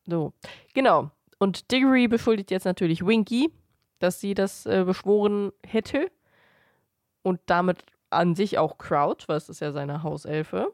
So, 0.07 0.33
genau. 0.75 1.11
Und 1.38 1.71
Diggory 1.73 2.09
beschuldigt 2.09 2.51
jetzt 2.51 2.64
natürlich 2.64 3.07
Winky, 3.07 3.51
dass 3.99 4.21
sie 4.21 4.35
das 4.35 4.67
äh, 4.67 4.85
beschworen 4.85 5.53
hätte. 5.67 6.11
Und 7.23 7.40
damit 7.47 7.85
an 8.11 8.35
sich 8.35 8.59
auch 8.59 8.79
Crouch, 8.79 9.27
weil 9.27 9.38
es 9.38 9.49
ist 9.49 9.61
ja 9.61 9.73
seine 9.73 10.03
Hauselfe. 10.03 10.73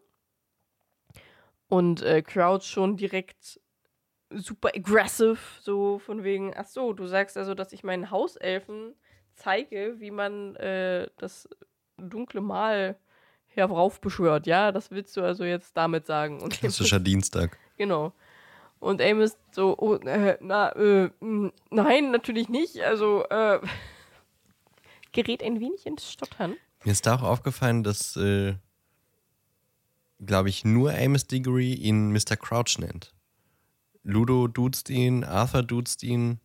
Und 1.69 2.03
äh, 2.03 2.23
Crouch 2.23 2.65
schon 2.65 2.97
direkt 2.97 3.61
super 4.31 4.71
aggressive, 4.75 5.39
so 5.61 5.99
von 5.99 6.23
wegen, 6.25 6.53
ach 6.57 6.67
so, 6.67 6.93
du 6.93 7.07
sagst 7.07 7.37
also, 7.37 7.55
dass 7.55 7.73
ich 7.73 7.85
meinen 7.85 8.11
Hauselfen 8.11 8.95
zeige, 9.35 9.97
wie 9.99 10.11
man 10.11 10.57
äh, 10.57 11.09
das 11.19 11.49
dunkle 11.97 12.41
Mal 12.41 12.99
heraufbeschwört. 13.47 14.47
Ja, 14.47 14.73
das 14.73 14.91
willst 14.91 15.17
du 15.17 15.23
also 15.23 15.45
jetzt 15.45 15.77
damit 15.77 16.07
sagen. 16.07 16.41
Und 16.41 16.53
Klassischer 16.53 17.01
Dienstag. 17.01 17.59
Genau. 17.77 18.13
Und 18.81 19.03
Amos 19.03 19.37
so, 19.53 19.77
oh, 19.79 19.95
äh, 19.97 20.39
na, 20.41 20.71
äh, 20.71 21.11
nein, 21.71 22.11
natürlich 22.11 22.49
nicht. 22.49 22.81
Also, 22.81 23.25
äh, 23.29 23.61
gerät 25.13 25.43
ein 25.43 25.61
wenig 25.61 25.87
ins 25.87 26.11
Stottern. 26.11 26.57
Mir 26.85 26.93
ist 26.93 27.07
da 27.07 27.17
auch 27.17 27.23
aufgefallen, 27.23 27.83
dass, 27.85 28.17
äh, 28.17 28.55
glaube 30.25 30.49
ich, 30.49 30.65
nur 30.65 30.95
Amos 30.95 31.27
Diggory 31.27 31.75
ihn 31.75 32.11
Mr. 32.11 32.37
Crouch 32.37 32.79
nennt. 32.79 33.13
Ludo 34.03 34.49
duzt 34.49 34.89
ihn, 34.89 35.25
Arthur 35.25 35.63
duzt 35.63 36.03
ihn. 36.03 36.41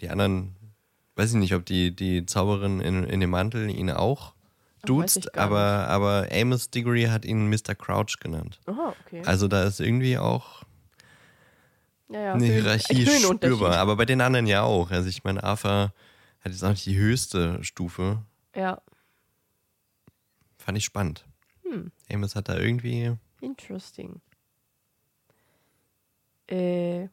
Die 0.00 0.08
anderen, 0.08 0.56
weiß 1.16 1.32
ich 1.32 1.36
nicht, 1.36 1.54
ob 1.54 1.66
die, 1.66 1.94
die 1.94 2.24
Zauberin 2.24 2.80
in, 2.80 3.04
in 3.04 3.20
dem 3.20 3.30
Mantel 3.30 3.68
ihn 3.68 3.90
auch 3.90 4.32
Ach, 4.78 4.86
duzt, 4.86 5.30
gar 5.34 5.44
aber, 5.44 5.88
aber 5.88 6.28
Amos 6.32 6.70
Diggory 6.70 7.04
hat 7.04 7.26
ihn 7.26 7.50
Mr. 7.50 7.74
Crouch 7.74 8.18
genannt. 8.18 8.60
Aha, 8.64 8.94
okay. 9.04 9.22
Also 9.26 9.46
da 9.46 9.64
ist 9.64 9.80
irgendwie 9.80 10.16
auch 10.16 10.62
ja, 12.10 12.20
ja, 12.20 12.32
eine 12.34 12.44
Hierarchie 12.44 13.06
Höhenunterschied. 13.06 13.56
spürbar. 13.56 13.78
Aber 13.78 13.96
bei 13.96 14.04
den 14.04 14.20
anderen 14.20 14.46
ja 14.46 14.62
auch. 14.62 14.90
Also 14.90 15.08
ich 15.08 15.24
meine, 15.24 15.42
Arthur 15.42 15.92
hat 16.40 16.52
jetzt 16.52 16.64
auch 16.64 16.70
nicht 16.70 16.86
die 16.86 16.96
höchste 16.96 17.62
Stufe. 17.62 18.22
Ja, 18.54 18.82
Fand 20.60 20.76
ich 20.76 20.84
spannend. 20.84 21.24
Hm. 21.64 21.90
Amos 22.12 22.36
hat 22.36 22.48
da 22.48 22.56
irgendwie. 22.58 23.16
interesting. 23.40 24.20
Äh, 26.46 27.08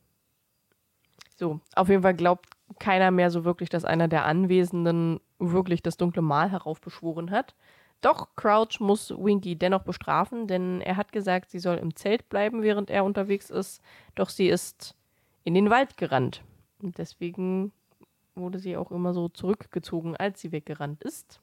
so, 1.38 1.62
auf 1.74 1.88
jeden 1.90 2.02
Fall 2.02 2.16
glaubt 2.16 2.50
keiner 2.80 3.10
mehr 3.12 3.32
so 3.32 3.46
wirklich, 3.46 3.70
dass 3.70 3.86
einer 3.86 4.08
der 4.08 4.26
Anwesenden 4.26 5.22
wirklich 5.40 5.82
das 5.82 5.96
dunkle 5.96 6.22
Mal 6.22 6.52
heraufbeschworen 6.52 7.32
hat. 7.32 7.56
Doch 8.02 8.36
Crouch 8.36 8.80
muss 8.80 9.10
Winky 9.10 9.56
dennoch 9.56 9.84
bestrafen, 9.84 10.48
denn 10.48 10.82
er 10.82 10.98
hat 10.98 11.12
gesagt, 11.12 11.50
sie 11.50 11.60
soll 11.60 11.78
im 11.78 11.96
Zelt 11.96 12.30
bleiben, 12.30 12.62
während 12.62 12.90
er 12.90 13.04
unterwegs 13.04 13.50
ist. 13.50 13.82
Doch 14.14 14.30
sie 14.30 14.50
ist 14.50 14.96
in 15.44 15.56
den 15.56 15.70
Wald 15.70 15.98
gerannt. 15.98 16.44
Und 16.80 17.00
deswegen 17.00 17.72
wurde 18.36 18.60
sie 18.60 18.78
auch 18.78 18.92
immer 18.92 19.14
so 19.14 19.30
zurückgezogen, 19.30 20.16
als 20.16 20.42
sie 20.42 20.52
weggerannt 20.52 21.04
ist, 21.04 21.42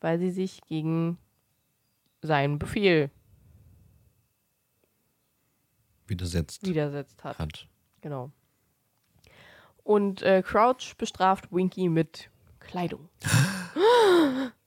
weil 0.00 0.18
sie 0.18 0.30
sich 0.30 0.62
gegen 0.62 1.16
seinen 2.22 2.58
Befehl 2.58 3.10
widersetzt 6.08 6.66
widersetzt 6.66 7.22
hat. 7.22 7.38
hat. 7.38 7.68
Genau. 8.00 8.32
Und 9.84 10.22
äh, 10.22 10.42
Crouch 10.42 10.96
bestraft 10.98 11.52
Winky 11.52 11.88
mit 11.88 12.30
Kleidung. 12.58 13.08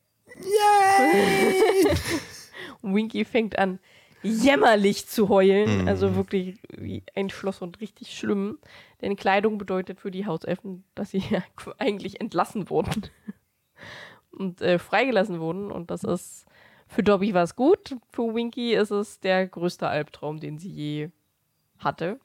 Und 2.81 2.95
Winky 2.95 3.25
fängt 3.25 3.57
an, 3.57 3.79
jämmerlich 4.23 5.07
zu 5.07 5.29
heulen. 5.29 5.81
Mhm. 5.81 5.87
Also 5.87 6.15
wirklich 6.15 6.57
wie 6.69 7.03
ein 7.15 7.29
Schloss 7.29 7.61
und 7.61 7.81
richtig 7.81 8.17
schlimm. 8.17 8.59
Denn 9.01 9.15
Kleidung 9.15 9.57
bedeutet 9.57 9.99
für 9.99 10.11
die 10.11 10.25
Hauselfen, 10.25 10.83
dass 10.95 11.11
sie 11.11 11.23
ja 11.29 11.43
eigentlich 11.77 12.21
entlassen 12.21 12.69
wurden. 12.69 13.09
Und 14.31 14.61
äh, 14.61 14.79
freigelassen 14.79 15.39
wurden. 15.39 15.71
Und 15.71 15.91
das 15.91 16.03
ist 16.03 16.45
für 16.87 17.03
Dobby 17.03 17.33
war 17.33 17.43
es 17.43 17.55
gut. 17.55 17.95
Für 18.11 18.33
Winky 18.33 18.73
ist 18.73 18.91
es 18.91 19.19
der 19.19 19.47
größte 19.47 19.87
Albtraum, 19.87 20.39
den 20.39 20.57
sie 20.57 20.69
je 20.69 21.09
hatte. 21.79 22.19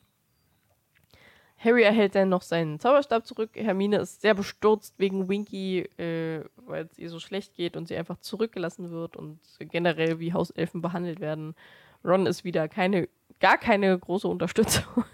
Harry 1.62 1.82
erhält 1.82 2.14
dann 2.14 2.30
noch 2.30 2.40
seinen 2.40 2.80
Zauberstab 2.80 3.26
zurück. 3.26 3.50
Hermine 3.54 3.98
ist 3.98 4.22
sehr 4.22 4.32
bestürzt 4.32 4.94
wegen 4.98 5.28
Winky, 5.28 5.80
äh, 5.98 6.42
weil 6.56 6.86
es 6.86 6.98
ihr 6.98 7.10
so 7.10 7.20
schlecht 7.20 7.54
geht 7.54 7.76
und 7.76 7.86
sie 7.86 7.96
einfach 7.96 8.18
zurückgelassen 8.20 8.90
wird 8.90 9.14
und 9.14 9.38
generell 9.58 10.20
wie 10.20 10.32
Hauselfen 10.32 10.80
behandelt 10.80 11.20
werden. 11.20 11.54
Ron 12.02 12.26
ist 12.26 12.44
wieder 12.44 12.66
keine, 12.66 13.10
gar 13.40 13.58
keine 13.58 13.98
große 13.98 14.26
Unterstützung. 14.26 15.04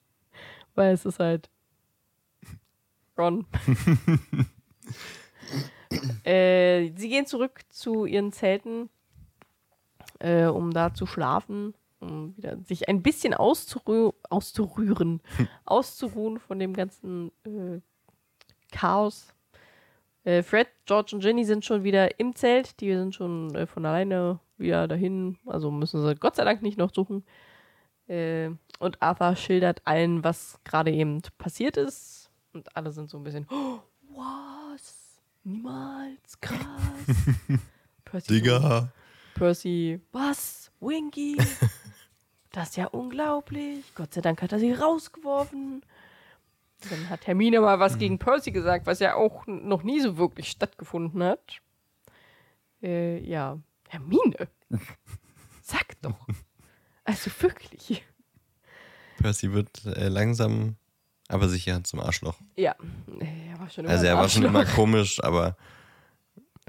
weil 0.74 0.92
es 0.92 1.06
ist 1.06 1.18
halt 1.18 1.48
Ron. 3.16 3.46
äh, 6.24 6.90
sie 6.94 7.08
gehen 7.08 7.24
zurück 7.24 7.62
zu 7.70 8.04
ihren 8.04 8.32
Zelten, 8.32 8.90
äh, 10.18 10.44
um 10.44 10.74
da 10.74 10.92
zu 10.92 11.06
schlafen 11.06 11.72
um 12.06 12.36
wieder 12.36 12.58
sich 12.64 12.88
ein 12.88 13.02
bisschen 13.02 13.34
auszurü 13.34 14.12
auszurühren, 14.30 15.20
auszuruhen 15.64 16.38
von 16.38 16.58
dem 16.58 16.72
ganzen 16.72 17.32
äh, 17.44 17.80
Chaos. 18.70 19.32
Äh, 20.24 20.42
Fred, 20.42 20.68
George 20.86 21.14
und 21.14 21.24
Jenny 21.24 21.44
sind 21.44 21.64
schon 21.64 21.84
wieder 21.84 22.18
im 22.18 22.34
Zelt. 22.34 22.80
Die 22.80 22.92
sind 22.92 23.14
schon 23.14 23.54
äh, 23.54 23.66
von 23.66 23.86
alleine 23.86 24.40
wieder 24.58 24.88
dahin. 24.88 25.38
Also 25.46 25.70
müssen 25.70 26.04
sie 26.04 26.14
Gott 26.16 26.36
sei 26.36 26.44
Dank 26.44 26.62
nicht 26.62 26.78
noch 26.78 26.92
suchen. 26.92 27.24
Äh, 28.08 28.50
und 28.78 29.00
Arthur 29.02 29.36
schildert 29.36 29.82
allen, 29.84 30.24
was 30.24 30.60
gerade 30.64 30.92
eben 30.92 31.22
passiert 31.38 31.76
ist. 31.76 32.30
Und 32.52 32.74
alle 32.76 32.90
sind 32.90 33.10
so 33.10 33.18
ein 33.18 33.24
bisschen, 33.24 33.46
oh, 33.50 33.78
was? 34.14 35.20
Niemals, 35.44 36.40
krass. 36.40 36.58
Percy 38.04 38.34
Digga. 38.34 38.92
Percy, 39.34 40.00
was? 40.12 40.70
Winky? 40.80 41.36
Das 42.56 42.70
ist 42.70 42.76
ja 42.76 42.86
unglaublich. 42.86 43.84
Gott 43.94 44.14
sei 44.14 44.22
Dank 44.22 44.40
hat 44.40 44.50
er 44.50 44.58
sie 44.58 44.72
rausgeworfen. 44.72 45.84
Dann 46.88 47.10
hat 47.10 47.26
Hermine 47.26 47.60
mal 47.60 47.80
was 47.80 47.96
mhm. 47.96 47.98
gegen 47.98 48.18
Percy 48.18 48.50
gesagt, 48.50 48.86
was 48.86 48.98
ja 48.98 49.14
auch 49.14 49.46
noch 49.46 49.82
nie 49.82 50.00
so 50.00 50.16
wirklich 50.16 50.48
stattgefunden 50.48 51.22
hat. 51.22 51.60
Äh, 52.82 53.18
ja, 53.18 53.58
Hermine. 53.88 54.48
Sag 55.62 56.00
doch. 56.00 56.16
Also 57.04 57.30
wirklich. 57.40 58.02
Percy 59.18 59.52
wird 59.52 59.84
äh, 59.84 60.08
langsam, 60.08 60.76
aber 61.28 61.50
sicher 61.50 61.84
zum 61.84 62.00
Arschloch. 62.00 62.38
Ja, 62.56 62.74
er 63.20 63.60
war 63.60 63.68
schon 63.68 63.84
immer 63.84 63.92
Also 63.92 64.06
er 64.06 64.16
war 64.16 64.28
schon 64.30 64.44
immer 64.44 64.64
komisch, 64.64 65.22
aber 65.22 65.58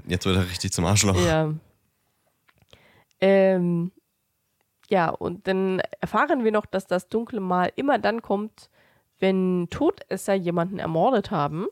jetzt 0.06 0.26
wird 0.26 0.36
er 0.36 0.50
richtig 0.50 0.70
zum 0.70 0.84
Arschloch. 0.84 1.18
Ja. 1.18 1.54
Ähm, 3.20 3.90
ja, 4.88 5.10
und 5.10 5.46
dann 5.46 5.80
erfahren 6.00 6.44
wir 6.44 6.52
noch, 6.52 6.66
dass 6.66 6.86
das 6.86 7.08
dunkle 7.08 7.40
Mal 7.40 7.70
immer 7.76 7.98
dann 7.98 8.22
kommt, 8.22 8.70
wenn 9.18 9.68
Todesser 9.70 10.34
jemanden 10.34 10.78
ermordet 10.78 11.30
haben. 11.30 11.66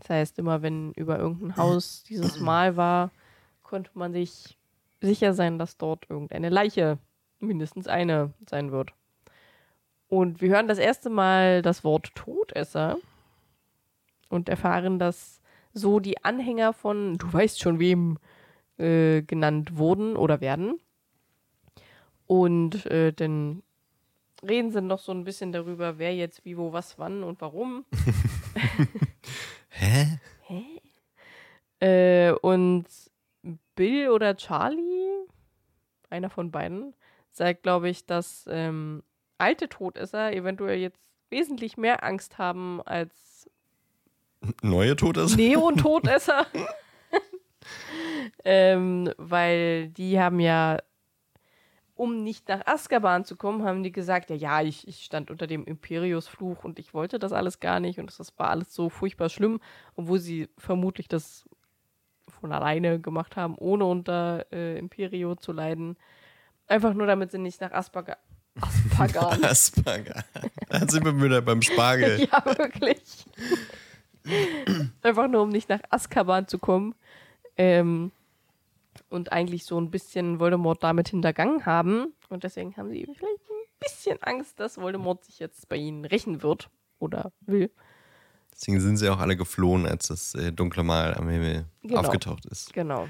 Das 0.00 0.10
heißt, 0.10 0.38
immer 0.38 0.62
wenn 0.62 0.92
über 0.92 1.18
irgendein 1.18 1.56
Haus 1.56 2.02
dieses 2.04 2.40
Mal 2.40 2.76
war, 2.76 3.10
konnte 3.62 3.90
man 3.94 4.12
sich 4.12 4.56
sicher 5.00 5.34
sein, 5.34 5.58
dass 5.58 5.76
dort 5.76 6.08
irgendeine 6.08 6.48
Leiche, 6.48 6.98
mindestens 7.40 7.86
eine, 7.86 8.32
sein 8.48 8.72
wird. 8.72 8.92
Und 10.08 10.40
wir 10.40 10.50
hören 10.50 10.68
das 10.68 10.78
erste 10.78 11.10
Mal 11.10 11.60
das 11.60 11.84
Wort 11.84 12.14
Todesser 12.14 12.96
und 14.30 14.48
erfahren, 14.48 14.98
dass 14.98 15.42
so 15.74 16.00
die 16.00 16.24
Anhänger 16.24 16.72
von, 16.72 17.18
du 17.18 17.30
weißt 17.30 17.60
schon 17.60 17.78
wem, 17.78 18.18
äh, 18.78 19.22
genannt 19.22 19.76
wurden 19.76 20.16
oder 20.16 20.40
werden. 20.40 20.78
Und 22.26 22.86
äh, 22.86 23.12
dann 23.12 23.62
reden 24.46 24.70
sie 24.70 24.82
noch 24.82 24.98
so 24.98 25.12
ein 25.12 25.24
bisschen 25.24 25.52
darüber, 25.52 25.98
wer 25.98 26.14
jetzt 26.14 26.44
wie, 26.44 26.56
wo, 26.56 26.72
was, 26.72 26.98
wann 26.98 27.22
und 27.22 27.40
warum. 27.40 27.84
Hä? 29.68 30.18
Hä? 30.42 30.64
Äh, 31.80 32.32
und 32.32 32.86
Bill 33.74 34.08
oder 34.08 34.36
Charlie, 34.36 35.26
einer 36.10 36.30
von 36.30 36.50
beiden, 36.50 36.94
sagt, 37.30 37.62
glaube 37.62 37.88
ich, 37.88 38.06
dass 38.06 38.46
ähm, 38.48 39.02
alte 39.38 39.68
Todesser 39.68 40.32
eventuell 40.32 40.78
jetzt 40.78 41.00
wesentlich 41.28 41.76
mehr 41.76 42.02
Angst 42.02 42.38
haben 42.38 42.80
als 42.82 43.50
neue 44.62 44.96
Todesser. 44.96 45.36
Neon-Todesser. 45.36 46.46
ähm, 48.44 49.10
weil 49.18 49.88
die 49.88 50.18
haben 50.20 50.40
ja 50.40 50.78
um 51.96 52.22
nicht 52.22 52.48
nach 52.48 52.66
Azkaban 52.66 53.24
zu 53.24 53.36
kommen, 53.36 53.64
haben 53.64 53.82
die 53.82 53.90
gesagt, 53.90 54.30
ja, 54.30 54.36
ja, 54.36 54.60
ich, 54.60 54.86
ich 54.86 55.02
stand 55.02 55.30
unter 55.30 55.46
dem 55.46 55.64
Imperius-Fluch 55.64 56.62
und 56.62 56.78
ich 56.78 56.92
wollte 56.92 57.18
das 57.18 57.32
alles 57.32 57.58
gar 57.58 57.80
nicht 57.80 57.98
und 57.98 58.16
das 58.18 58.38
war 58.38 58.50
alles 58.50 58.72
so 58.74 58.90
furchtbar 58.90 59.30
schlimm, 59.30 59.60
obwohl 59.96 60.18
sie 60.18 60.48
vermutlich 60.58 61.08
das 61.08 61.48
von 62.40 62.52
alleine 62.52 63.00
gemacht 63.00 63.36
haben, 63.36 63.56
ohne 63.56 63.86
unter 63.86 64.44
äh, 64.52 64.78
Imperio 64.78 65.36
zu 65.36 65.52
leiden. 65.52 65.96
Einfach 66.66 66.92
nur, 66.92 67.06
damit 67.06 67.32
sie 67.32 67.38
nicht 67.38 67.62
nach 67.62 67.72
Aspagan. 67.72 68.16
Aspagan. 68.60 69.44
Aspagan. 69.44 70.24
Da 70.68 70.88
sind 70.88 71.04
wir 71.04 71.20
wieder 71.22 71.40
beim 71.40 71.62
Spargel. 71.62 72.20
ja, 72.32 72.44
wirklich. 72.44 73.24
Einfach 75.02 75.28
nur, 75.28 75.42
um 75.42 75.48
nicht 75.48 75.68
nach 75.68 75.80
Azkaban 75.88 76.46
zu 76.46 76.58
kommen. 76.58 76.94
Ähm, 77.56 78.12
und 79.08 79.32
eigentlich 79.32 79.64
so 79.64 79.80
ein 79.80 79.90
bisschen 79.90 80.40
Voldemort 80.40 80.82
damit 80.82 81.08
hintergangen 81.08 81.66
haben. 81.66 82.14
Und 82.28 82.44
deswegen 82.44 82.76
haben 82.76 82.90
sie 82.90 83.04
vielleicht 83.04 83.50
ein 83.50 83.78
bisschen 83.78 84.22
Angst, 84.22 84.58
dass 84.60 84.78
Voldemort 84.78 85.24
sich 85.24 85.38
jetzt 85.38 85.68
bei 85.68 85.76
ihnen 85.76 86.04
rächen 86.04 86.42
wird 86.42 86.70
oder 86.98 87.32
will. 87.40 87.70
Deswegen 88.52 88.80
sind 88.80 88.96
sie 88.96 89.08
auch 89.10 89.18
alle 89.18 89.36
geflohen, 89.36 89.86
als 89.86 90.08
das 90.08 90.34
äh, 90.34 90.52
dunkle 90.52 90.82
Mal 90.82 91.14
am 91.14 91.28
Himmel 91.28 91.66
genau. 91.82 92.00
aufgetaucht 92.00 92.46
ist. 92.46 92.72
Genau. 92.72 93.08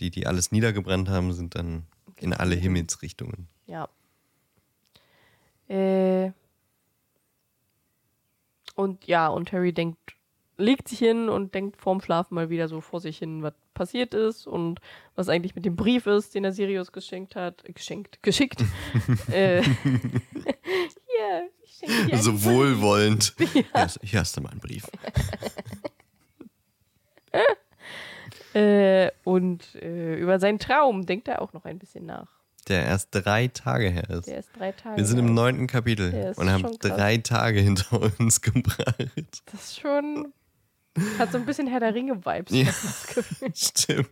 Die, 0.00 0.10
die 0.10 0.26
alles 0.26 0.52
niedergebrannt 0.52 1.08
haben, 1.08 1.32
sind 1.32 1.54
dann 1.54 1.86
in 2.16 2.32
alle 2.32 2.56
Himmelsrichtungen. 2.56 3.48
Ja. 3.66 3.88
Äh. 5.68 6.32
Und 8.74 9.06
ja, 9.06 9.28
und 9.28 9.52
Harry 9.52 9.72
denkt 9.72 10.18
legt 10.58 10.88
sich 10.88 10.98
hin 10.98 11.28
und 11.28 11.54
denkt 11.54 11.76
vorm 11.76 12.00
Schlafen 12.00 12.34
mal 12.34 12.50
wieder 12.50 12.68
so 12.68 12.80
vor 12.80 13.00
sich 13.00 13.18
hin, 13.18 13.42
was 13.42 13.54
passiert 13.78 14.12
ist 14.12 14.46
und 14.46 14.80
was 15.14 15.28
eigentlich 15.28 15.54
mit 15.54 15.64
dem 15.64 15.76
Brief 15.76 16.06
ist, 16.06 16.34
den 16.34 16.44
er 16.44 16.52
Sirius 16.52 16.92
geschenkt 16.92 17.36
hat. 17.36 17.64
Geschenkt, 17.64 18.22
geschickt. 18.22 18.62
äh, 19.30 19.62
hier, 19.86 21.48
ich 21.62 21.78
schenke 21.78 22.10
dir 22.10 22.18
So 22.18 22.44
wohlwollend. 22.44 23.34
Ja. 23.74 23.86
Hier, 23.86 23.86
hier 24.02 24.20
hast 24.20 24.36
du 24.36 24.40
mal 24.40 24.50
einen 24.50 24.60
Brief. 24.60 24.84
äh, 28.54 29.10
und 29.24 29.74
äh, 29.76 30.16
über 30.16 30.40
seinen 30.40 30.58
Traum 30.58 31.06
denkt 31.06 31.28
er 31.28 31.40
auch 31.40 31.52
noch 31.52 31.64
ein 31.64 31.78
bisschen 31.78 32.04
nach. 32.04 32.28
Der 32.66 32.84
erst 32.84 33.08
drei 33.12 33.48
Tage 33.48 33.88
her 33.88 34.10
ist. 34.10 34.26
Der 34.26 34.38
ist 34.38 34.50
drei 34.58 34.72
Tage 34.72 34.98
Wir 34.98 35.06
sind 35.06 35.18
im 35.18 35.32
neunten 35.32 35.66
Kapitel 35.68 36.34
und 36.36 36.50
haben 36.50 36.76
drei 36.80 37.16
Tage 37.18 37.60
hinter 37.60 38.02
uns 38.18 38.42
gebracht. 38.42 39.42
Das 39.46 39.62
ist 39.62 39.80
schon 39.80 40.34
hat 41.18 41.32
so 41.32 41.38
ein 41.38 41.46
bisschen 41.46 41.66
Herr 41.66 41.80
der 41.80 41.94
Ringe-Vibes. 41.94 42.52
Ja, 42.52 42.72
stimmt. 43.54 44.08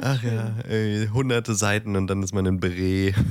Ach 0.00 0.22
ja, 0.22 0.58
ey, 0.68 1.08
hunderte 1.12 1.54
Seiten 1.54 1.96
und 1.96 2.06
dann 2.06 2.22
ist 2.22 2.34
man 2.34 2.46
in 2.46 2.60
Beret. 2.60 3.14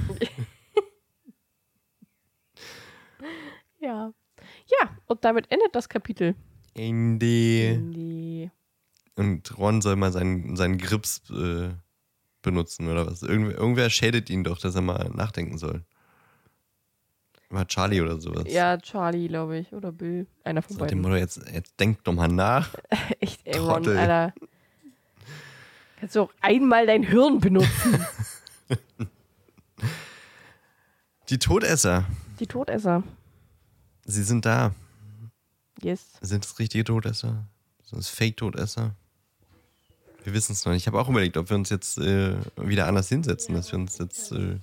ja. 3.79 4.13
Ja, 4.79 4.97
und 5.07 5.25
damit 5.25 5.51
endet 5.51 5.75
das 5.75 5.89
Kapitel. 5.89 6.35
Ende. 6.73 7.67
Ende. 7.67 8.51
Und 9.15 9.57
Ron 9.57 9.81
soll 9.81 9.97
mal 9.97 10.11
seinen, 10.11 10.55
seinen 10.55 10.77
Grips 10.77 11.29
äh, 11.29 11.71
benutzen 12.41 12.87
oder 12.87 13.05
was. 13.05 13.21
Irgendwer, 13.23 13.57
irgendwer 13.57 13.89
schädet 13.89 14.29
ihn 14.29 14.43
doch, 14.43 14.57
dass 14.57 14.75
er 14.75 14.81
mal 14.81 15.09
nachdenken 15.13 15.57
soll. 15.57 15.83
War 17.51 17.67
Charlie 17.67 18.01
oder 18.01 18.19
sowas. 18.19 18.45
Ja, 18.47 18.77
Charlie, 18.77 19.27
glaube 19.27 19.59
ich. 19.59 19.73
Oder 19.73 19.91
Bill. 19.91 20.25
Einer 20.45 20.61
von 20.61 20.75
so, 20.75 20.79
beiden. 20.79 21.03
Dem 21.03 21.15
jetzt, 21.15 21.41
jetzt 21.53 21.77
denk 21.79 22.01
doch 22.05 22.13
mal 22.13 22.29
nach. 22.29 22.73
Echt, 23.19 23.41
ey, 23.45 23.59
Ron, 23.59 23.87
Alter. 23.89 24.33
Kannst 25.99 26.15
du 26.15 26.21
auch 26.21 26.33
einmal 26.39 26.87
dein 26.87 27.03
Hirn 27.03 27.39
benutzen. 27.39 28.05
Die 31.29 31.39
Todesser. 31.39 32.05
Die 32.39 32.47
Todesser. 32.47 33.03
Sie 34.05 34.23
sind 34.23 34.45
da. 34.45 34.73
Yes. 35.81 36.05
Sind 36.21 36.45
es 36.45 36.57
richtige 36.57 36.85
Todesser? 36.85 37.45
Sind 37.83 37.99
es 37.99 38.09
Fake-Todesser? 38.09 38.95
Wir 40.23 40.33
wissen 40.33 40.53
es 40.53 40.65
noch 40.65 40.71
nicht. 40.71 40.83
Ich 40.83 40.87
habe 40.87 40.99
auch 40.99 41.09
überlegt, 41.09 41.37
ob 41.37 41.49
wir 41.49 41.57
uns 41.57 41.69
jetzt 41.69 41.97
äh, 41.97 42.35
wieder 42.57 42.87
anders 42.87 43.09
hinsetzen, 43.09 43.55
dass 43.55 43.71
wir 43.71 43.79
uns 43.79 43.97
jetzt 43.97 44.31
äh, 44.31 44.59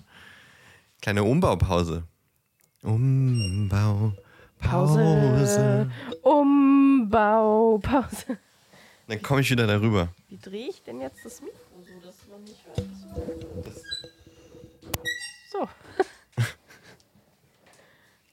kleine 1.01 1.25
Umbaupause 1.25 2.05
Umbau, 2.89 4.13
Pause. 4.61 5.91
Umbau, 6.23 7.79
Pause. 7.83 8.39
Dann 9.07 9.21
komme 9.23 9.43
ich 9.43 9.51
wieder 9.51 9.67
darüber. 9.67 10.09
Wie 10.29 10.39
drehe 10.39 10.69
ich 10.71 10.83
denn 10.83 11.01
jetzt 11.03 11.23
das 11.25 11.43
Mikro 11.43 11.59
so, 11.87 12.07
dass 12.07 12.17
man 12.31 12.43
nicht 12.45 12.65
hört? 12.65 12.89
So. 15.53 15.69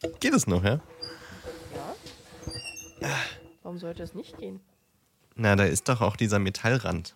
geht 0.22 0.34
es 0.34 0.48
noch, 0.48 0.64
ja? 0.64 0.80
Ja. 3.02 3.10
Warum 3.64 3.78
sollte 3.78 4.04
es 4.04 4.14
nicht 4.14 4.38
gehen? 4.38 4.62
Na, 5.36 5.58
da 5.58 5.66
ist 5.66 5.90
doch 5.90 6.00
auch 6.00 6.16
dieser 6.16 6.40
Metallrand. 6.40 7.14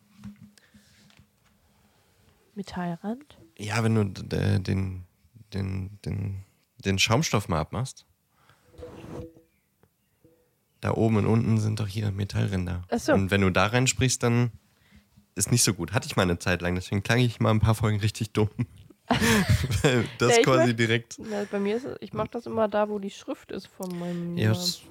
Metallrand? 2.56 3.38
Ja, 3.58 3.82
wenn 3.84 3.96
du 3.96 4.04
d- 4.04 4.60
den, 4.60 5.06
den, 5.54 5.98
den, 6.04 6.44
den 6.86 7.00
Schaumstoff 7.00 7.48
mal 7.50 7.60
abmachst. 7.60 8.06
Da 10.82 10.92
oben 10.94 11.18
und 11.18 11.26
unten 11.26 11.58
sind 11.60 11.80
doch 11.80 11.88
hier 11.88 12.10
Metallränder. 12.12 12.84
Ach 12.90 13.00
so. 13.00 13.14
Und 13.14 13.32
wenn 13.32 13.42
du 13.42 13.50
da 13.50 13.66
reinsprichst, 13.68 14.24
dann 14.24 14.52
ist 15.36 15.52
nicht 15.52 15.64
so 15.64 15.74
gut. 15.74 15.92
Hatte 15.94 16.08
ich 16.08 16.16
mal 16.16 16.24
eine 16.24 16.40
Zeit 16.40 16.62
lang, 16.62 16.76
deswegen 16.76 17.04
klang 17.04 17.20
ich 17.20 17.40
mal 17.40 17.52
ein 17.52 17.60
paar 17.60 17.76
Folgen 17.76 18.00
richtig 18.00 18.32
dumm. 18.32 18.50
Weil 19.84 20.06
das 20.20 20.38
Ja, 20.38 20.44
quasi 20.44 20.68
mein- 20.68 20.78
direkt. 20.78 21.18
Na, 21.20 21.44
bei 21.52 21.60
mir 21.60 21.76
ist 21.76 21.84
es, 21.86 21.98
ich 22.00 22.14
mache 22.14 22.30
das 22.32 22.46
immer 22.46 22.68
da, 22.70 22.88
wo 22.90 23.00
die 23.00 23.10
Schrift 23.10 23.52
ist 23.52 23.68
von 23.68 23.98
meinem. 24.00 24.38
Ja, 24.38 24.52
ist 24.54 24.84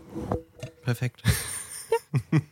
perfekt. 0.83 1.23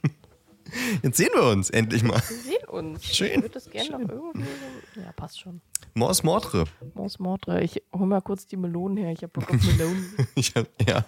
Jetzt 1.03 1.17
sehen 1.17 1.31
wir 1.35 1.45
uns 1.45 1.71
endlich 1.71 2.03
mal. 2.03 2.21
wir 2.29 2.37
sehen 2.37 2.69
uns. 2.69 3.05
Schön. 3.05 3.29
Ich 3.29 3.37
würde 3.37 3.49
das 3.51 3.71
gerne 3.71 3.91
noch 3.91 4.09
irgendwie. 4.09 4.49
Ja, 4.97 5.13
passt 5.13 5.41
schon. 5.41 5.61
Mors 5.95 6.23
Mordre. 6.23 6.65
Mons 6.95 7.19
Mordre. 7.19 7.63
Ich 7.63 7.83
hol 7.93 8.07
mal 8.07 8.21
kurz 8.21 8.47
die 8.47 8.57
Melonen 8.57 8.99
her. 8.99 9.13
Ich 9.13 9.23
habe 9.23 9.33
Bock 9.33 9.51
auf 9.51 9.63
Melonen. 9.63 10.15
Ich 10.35 10.55
hab, 10.55 10.67
ja, 10.87 11.05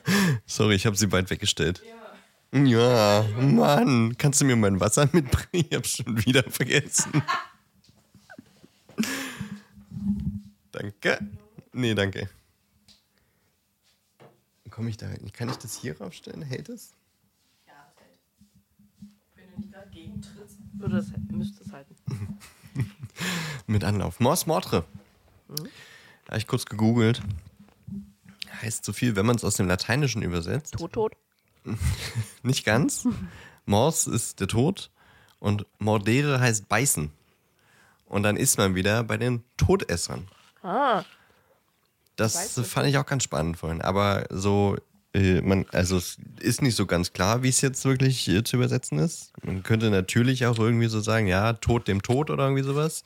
sorry, 0.46 0.74
ich 0.74 0.86
habe 0.86 0.96
sie 0.96 1.12
weit 1.12 1.30
weggestellt. 1.30 1.82
Ja. 2.50 3.24
Mann, 3.38 4.16
kannst 4.16 4.40
du 4.40 4.46
mir 4.46 4.56
mein 4.56 4.80
Wasser 4.80 5.08
mitbringen? 5.12 5.66
Ich 5.70 5.76
hab's 5.76 5.96
schon 5.96 6.24
wieder 6.24 6.42
vergessen. 6.44 7.22
danke. 10.72 11.18
Nee, 11.72 11.94
danke. 11.94 12.30
Komme 14.70 14.90
ich 14.90 14.96
da 14.96 15.08
rein? 15.08 15.30
Kann 15.32 15.48
ich 15.48 15.56
das 15.56 15.74
hier 15.76 16.00
raufstellen? 16.00 16.40
Hält 16.42 16.68
es? 16.68 16.92
ja, 17.66 17.74
das 17.96 18.04
hält. 18.06 18.20
Wenn 19.34 19.70
dagegen 20.08 20.22
trittst, 20.22 20.58
würde 20.74 20.96
das, 20.96 21.06
müsste 21.30 21.64
es 21.64 21.72
halten. 21.72 21.94
Mit 23.66 23.84
Anlauf. 23.84 24.20
Mors 24.20 24.46
Mordre. 24.46 24.84
Habe 26.28 26.38
ich 26.38 26.46
kurz 26.46 26.64
gegoogelt. 26.66 27.22
Heißt 28.62 28.84
so 28.84 28.92
viel, 28.92 29.16
wenn 29.16 29.26
man 29.26 29.36
es 29.36 29.44
aus 29.44 29.56
dem 29.56 29.66
Lateinischen 29.68 30.22
übersetzt. 30.22 30.74
Tot, 30.74 30.92
tot. 30.92 31.12
Nicht 32.42 32.64
ganz. 32.64 33.06
Mors 33.66 34.06
ist 34.06 34.40
der 34.40 34.48
Tod 34.48 34.90
und 35.38 35.66
mordere 35.78 36.40
heißt 36.40 36.68
beißen. 36.68 37.10
Und 38.06 38.22
dann 38.22 38.36
ist 38.36 38.56
man 38.56 38.74
wieder 38.74 39.04
bei 39.04 39.18
den 39.18 39.44
Todessern. 39.58 40.28
Ah, 40.62 41.04
Das 42.16 42.58
fand 42.60 42.88
ich 42.88 42.96
auch 42.98 43.06
ganz 43.06 43.22
spannend 43.22 43.58
vorhin. 43.58 43.82
Aber 43.82 44.26
so, 44.30 44.76
äh, 45.18 45.40
man, 45.42 45.66
also 45.72 45.96
es 45.96 46.18
ist 46.40 46.62
nicht 46.62 46.76
so 46.76 46.86
ganz 46.86 47.12
klar, 47.12 47.42
wie 47.42 47.48
es 47.48 47.60
jetzt 47.60 47.84
wirklich 47.84 48.28
äh, 48.28 48.44
zu 48.44 48.56
übersetzen 48.56 48.98
ist. 48.98 49.32
Man 49.44 49.62
könnte 49.62 49.90
natürlich 49.90 50.46
auch 50.46 50.58
irgendwie 50.58 50.88
so 50.88 51.00
sagen, 51.00 51.26
ja, 51.26 51.52
Tod 51.54 51.88
dem 51.88 52.02
Tod 52.02 52.30
oder 52.30 52.44
irgendwie 52.44 52.62
sowas. 52.62 53.04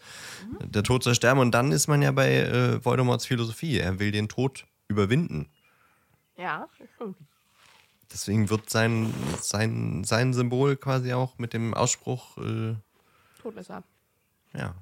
Der 0.63 0.83
Tod 0.83 1.03
soll 1.03 1.15
sterben 1.15 1.41
und 1.41 1.53
dann 1.53 1.73
ist 1.73 1.89
man 1.89 2.03
ja 2.03 2.13
bei 2.13 2.33
äh, 2.41 2.85
Voldemorts 2.85 3.27
Philosophie. 3.27 3.79
Er 3.79 3.99
will 3.99 4.11
den 4.13 4.29
Tod 4.29 4.67
überwinden. 4.89 5.49
ja, 6.37 6.69
stimmt. 6.95 7.17
Deswegen 8.13 8.51
wird 8.51 8.69
sein, 8.69 9.15
sein, 9.41 10.05
sein 10.05 10.35
Symbol 10.35 10.77
quasi 10.77 11.15
auch 11.15 11.39
mit 11.39 11.55
dem 11.55 11.73
Ausspruch, 11.73 12.37
äh, 12.37 12.75
Todesser. 13.41 13.83
ja, 14.55 14.75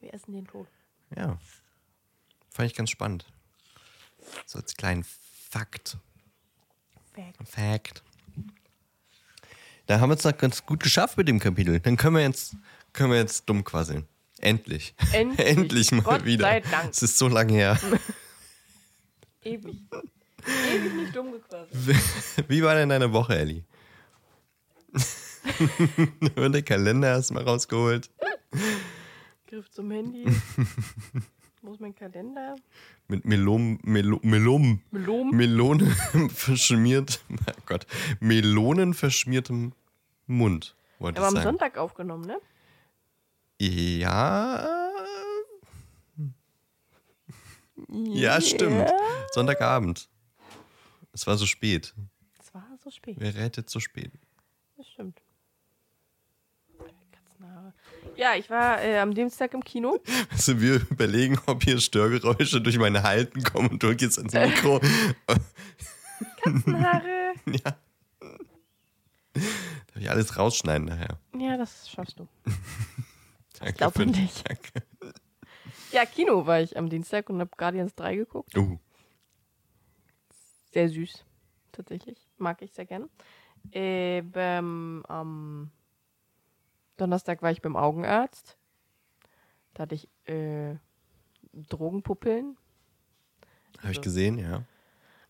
Wir 0.00 0.14
essen 0.14 0.32
den 0.34 0.46
Tod. 0.46 0.68
ja. 1.16 1.36
Fand 2.50 2.70
ich 2.70 2.76
ganz 2.76 2.90
spannend. 2.90 3.26
So 4.46 4.58
als 4.60 4.76
kleinen 4.76 5.04
Fakt. 5.50 5.98
Fact. 7.16 7.48
Fact. 7.48 8.02
Da 9.86 10.00
haben 10.00 10.10
wir 10.10 10.16
es 10.16 10.22
doch 10.22 10.36
ganz 10.36 10.66
gut 10.66 10.82
geschafft 10.82 11.16
mit 11.16 11.28
dem 11.28 11.38
Kapitel. 11.38 11.80
Dann 11.80 11.96
können 11.96 12.16
wir 12.16 12.22
jetzt, 12.22 12.56
können 12.92 13.12
wir 13.12 13.18
jetzt 13.18 13.48
dumm 13.48 13.64
quasseln. 13.64 14.06
Endlich. 14.40 14.94
Endlich. 15.12 15.46
Endlich 15.46 15.92
mal 15.92 16.02
Gott 16.02 16.24
wieder. 16.24 16.44
sei 16.44 16.60
Dank. 16.60 16.90
Es 16.90 17.02
ist 17.02 17.16
so 17.16 17.28
lange 17.28 17.52
her. 17.54 17.80
Ewig. 19.44 19.76
Ewig 20.72 20.94
nicht 20.94 21.16
dumm 21.16 21.32
gequatscht. 21.32 21.72
Wie 22.48 22.62
war 22.62 22.74
denn 22.74 22.88
deine 22.90 23.12
Woche, 23.12 23.36
Ellie? 23.38 23.64
Und 26.36 26.52
der 26.52 26.62
Kalender 26.62 27.08
erstmal 27.08 27.44
rausgeholt. 27.44 28.10
Griff 29.46 29.70
zum 29.70 29.90
Handy. 29.90 30.24
Muss 31.66 31.80
mein 31.80 31.96
Kalender. 31.96 32.54
Mit 33.08 33.24
Melom, 33.24 33.80
Melo, 33.82 34.20
Melom, 34.22 34.80
Melom. 34.92 35.30
Melone 35.30 35.90
verschmiert, 36.30 37.24
oh 37.28 37.60
Gott, 37.66 37.86
Melonen 38.20 38.94
verschmiertem 38.94 39.72
Mund, 40.28 40.76
wollte 41.00 41.18
Aber 41.18 41.26
am 41.26 41.34
sagen. 41.34 41.44
Sonntag 41.44 41.76
aufgenommen, 41.76 42.24
ne? 42.24 42.38
Ja. 43.58 44.64
Ja, 47.88 48.40
stimmt. 48.40 48.88
Sonntagabend. 49.32 50.08
Es 51.12 51.26
war 51.26 51.36
so 51.36 51.46
spät. 51.46 51.94
Es 52.38 52.54
war 52.54 52.64
so 52.80 52.90
spät. 52.90 53.16
Wer 53.18 53.34
rettet 53.34 53.68
so 53.70 53.80
spät? 53.80 54.12
Das 54.76 54.86
stimmt. 54.86 55.20
Katzenhaare. 57.10 57.74
Ja, 58.16 58.34
ich 58.34 58.48
war 58.48 58.82
äh, 58.82 58.98
am 58.98 59.14
Dienstag 59.14 59.52
im 59.54 59.62
Kino. 59.62 60.00
Also 60.30 60.60
wir 60.60 60.80
überlegen, 60.90 61.38
ob 61.46 61.62
hier 61.62 61.78
Störgeräusche 61.78 62.60
durch 62.60 62.78
meine 62.78 63.02
Halten 63.02 63.42
kommen 63.42 63.68
und 63.68 63.82
drück 63.82 64.00
jetzt 64.00 64.18
ins 64.18 64.32
Mikro. 64.32 64.80
Katzenhaare. 66.42 67.34
ja. 67.46 67.76
Darf 69.34 69.96
ich 69.96 70.10
alles 70.10 70.36
rausschneiden 70.36 70.86
nachher? 70.88 71.18
ja, 71.38 71.56
das 71.56 71.90
schaffst 71.90 72.18
du. 72.18 72.26
Danke 73.58 73.74
glaub 73.74 73.94
für 73.94 74.06
dich. 74.06 74.42
Danke. 74.44 74.86
Ja, 75.92 76.04
Kino 76.06 76.46
war 76.46 76.60
ich 76.60 76.76
am 76.76 76.88
Dienstag 76.88 77.28
und 77.30 77.40
habe 77.40 77.50
Guardians 77.56 77.94
3 77.94 78.16
geguckt. 78.16 78.56
Uh, 78.56 78.78
Sehr 80.72 80.88
süß, 80.88 81.24
tatsächlich. 81.72 82.18
Mag 82.38 82.60
ich 82.62 82.72
sehr 82.72 82.86
gern. 82.86 83.08
Äh, 83.72 84.22
beim, 84.22 85.02
am 85.08 85.70
Donnerstag 86.96 87.42
war 87.42 87.50
ich 87.50 87.62
beim 87.62 87.76
Augenarzt. 87.76 88.56
Da 89.74 89.82
hatte 89.82 89.94
ich 89.94 90.08
äh, 90.26 90.76
Drogenpupillen. 91.52 92.56
habe 93.82 93.92
ich 93.92 94.00
gesehen, 94.00 94.38
ja. 94.38 94.62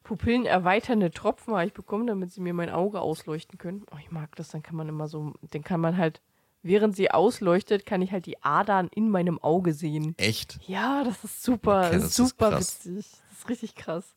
Pupillen 0.02 0.46
erweiternde 0.46 1.10
Tropfen 1.10 1.54
habe 1.54 1.66
ich 1.66 1.72
bekommen, 1.72 2.06
damit 2.06 2.30
sie 2.32 2.40
mir 2.40 2.54
mein 2.54 2.70
Auge 2.70 3.00
ausleuchten 3.00 3.58
können. 3.58 3.84
Oh, 3.92 3.96
ich 4.00 4.10
mag 4.12 4.36
das, 4.36 4.48
dann 4.48 4.62
kann 4.62 4.76
man 4.76 4.88
immer 4.88 5.08
so, 5.08 5.32
den 5.52 5.64
kann 5.64 5.80
man 5.80 5.96
halt, 5.96 6.22
während 6.62 6.94
sie 6.94 7.10
ausleuchtet, 7.10 7.86
kann 7.86 8.02
ich 8.02 8.12
halt 8.12 8.26
die 8.26 8.40
Adern 8.44 8.88
in 8.94 9.10
meinem 9.10 9.40
Auge 9.42 9.72
sehen. 9.72 10.14
Echt? 10.16 10.60
Ja, 10.68 11.02
das 11.02 11.24
ist 11.24 11.42
super, 11.42 11.86
Okay, 11.88 11.94
das 11.96 12.04
ist 12.04 12.08
ist 12.10 12.16
super 12.16 12.50
krass. 12.50 12.84
witzig. 12.86 13.10
Das 13.30 13.38
ist 13.38 13.48
richtig 13.48 13.74
krass. 13.74 14.14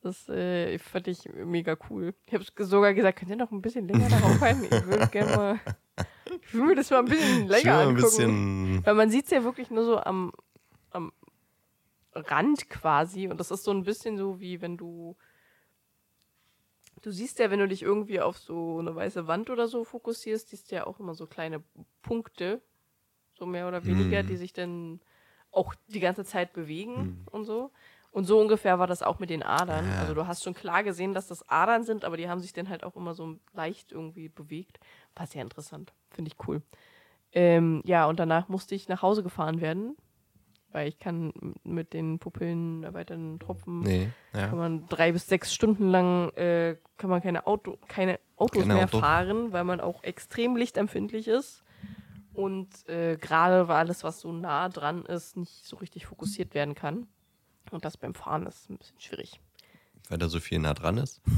Das 0.00 0.28
äh, 0.28 0.76
fand 0.80 1.06
ich 1.06 1.28
mega 1.32 1.76
cool. 1.88 2.14
Ich 2.26 2.34
habe 2.34 2.44
sogar 2.66 2.92
gesagt, 2.92 3.20
könnt 3.20 3.30
ihr 3.30 3.36
noch 3.36 3.52
ein 3.52 3.62
bisschen 3.62 3.86
länger 3.86 4.08
darauf 4.08 4.40
halten? 4.40 4.64
Ich 4.64 4.86
würde 4.86 5.06
gerne 5.06 5.36
mal, 5.36 5.60
ich 6.46 6.54
will 6.54 6.64
mir 6.64 6.74
das 6.74 6.90
mal 6.90 7.00
ein 7.00 7.04
bisschen 7.06 7.48
länger 7.48 7.78
ein 7.78 7.88
angucken. 7.88 8.02
bisschen. 8.02 8.86
Weil 8.86 8.94
man 8.94 9.10
sieht 9.10 9.26
es 9.26 9.30
ja 9.30 9.44
wirklich 9.44 9.70
nur 9.70 9.84
so 9.84 9.98
am, 9.98 10.32
am 10.90 11.12
Rand 12.14 12.68
quasi. 12.70 13.28
Und 13.28 13.38
das 13.38 13.50
ist 13.50 13.64
so 13.64 13.70
ein 13.70 13.84
bisschen 13.84 14.16
so, 14.18 14.40
wie 14.40 14.60
wenn 14.60 14.76
du. 14.76 15.16
Du 17.02 17.10
siehst 17.10 17.38
ja, 17.40 17.50
wenn 17.50 17.58
du 17.58 17.66
dich 17.66 17.82
irgendwie 17.82 18.20
auf 18.20 18.38
so 18.38 18.78
eine 18.78 18.94
weiße 18.94 19.26
Wand 19.26 19.50
oder 19.50 19.66
so 19.66 19.82
fokussierst, 19.82 20.50
siehst 20.50 20.70
du 20.70 20.76
ja 20.76 20.86
auch 20.86 21.00
immer 21.00 21.14
so 21.14 21.26
kleine 21.26 21.62
Punkte, 22.02 22.62
so 23.34 23.44
mehr 23.44 23.66
oder 23.66 23.84
weniger, 23.84 24.22
Mhm. 24.22 24.26
die 24.28 24.36
sich 24.36 24.52
dann 24.52 25.00
auch 25.50 25.74
die 25.88 26.00
ganze 26.00 26.24
Zeit 26.24 26.52
bewegen 26.52 27.26
und 27.30 27.44
so. 27.44 27.72
Und 28.12 28.24
so 28.24 28.38
ungefähr 28.38 28.78
war 28.78 28.86
das 28.86 29.02
auch 29.02 29.18
mit 29.18 29.30
den 29.30 29.42
Adern. 29.42 29.86
Ah. 29.90 30.00
Also 30.02 30.14
du 30.14 30.26
hast 30.26 30.44
schon 30.44 30.52
klar 30.54 30.84
gesehen, 30.84 31.14
dass 31.14 31.28
das 31.28 31.48
Adern 31.48 31.82
sind, 31.82 32.04
aber 32.04 32.18
die 32.18 32.28
haben 32.28 32.40
sich 32.40 32.52
dann 32.52 32.68
halt 32.68 32.84
auch 32.84 32.94
immer 32.94 33.14
so 33.14 33.36
leicht 33.54 33.90
irgendwie 33.90 34.28
bewegt. 34.28 34.78
War 35.16 35.26
sehr 35.26 35.42
interessant. 35.42 35.92
Finde 36.10 36.30
ich 36.30 36.46
cool. 36.46 36.60
Ähm, 37.32 37.80
ja, 37.86 38.06
und 38.06 38.20
danach 38.20 38.48
musste 38.48 38.74
ich 38.74 38.86
nach 38.88 39.00
Hause 39.00 39.22
gefahren 39.22 39.62
werden, 39.62 39.96
weil 40.72 40.88
ich 40.88 40.98
kann 40.98 41.32
mit 41.64 41.94
den 41.94 42.18
Pupillen 42.18 42.84
erweiterten 42.84 43.38
Tropfen 43.38 43.80
Nee, 43.80 44.10
kann 44.32 44.50
ja. 44.50 44.54
man 44.54 44.86
drei 44.88 45.12
bis 45.12 45.26
sechs 45.26 45.54
Stunden 45.54 45.88
lang 45.88 46.28
äh, 46.36 46.76
kann 46.98 47.08
man 47.08 47.22
keine, 47.22 47.46
Auto, 47.46 47.78
keine 47.88 48.20
Autos 48.36 48.62
Keine 48.62 48.74
mehr 48.74 48.84
Auto. 48.84 49.00
fahren, 49.00 49.52
weil 49.52 49.64
man 49.64 49.80
auch 49.80 50.02
extrem 50.02 50.56
lichtempfindlich 50.56 51.28
ist. 51.28 51.64
Und 52.34 52.88
äh, 52.88 53.16
gerade 53.16 53.68
weil 53.68 53.76
alles, 53.76 54.04
was 54.04 54.20
so 54.20 54.32
nah 54.32 54.68
dran 54.68 55.04
ist, 55.06 55.36
nicht 55.38 55.64
so 55.66 55.76
richtig 55.76 56.06
fokussiert 56.06 56.54
werden 56.54 56.74
kann. 56.74 57.06
Und 57.72 57.84
das 57.84 57.96
beim 57.96 58.14
Fahren 58.14 58.46
ist 58.46 58.70
ein 58.70 58.78
bisschen 58.78 59.00
schwierig. 59.00 59.40
Weil 60.08 60.18
da 60.18 60.28
so 60.28 60.40
viel 60.40 60.58
nah 60.58 60.74
dran 60.74 60.98
ist. 60.98 61.20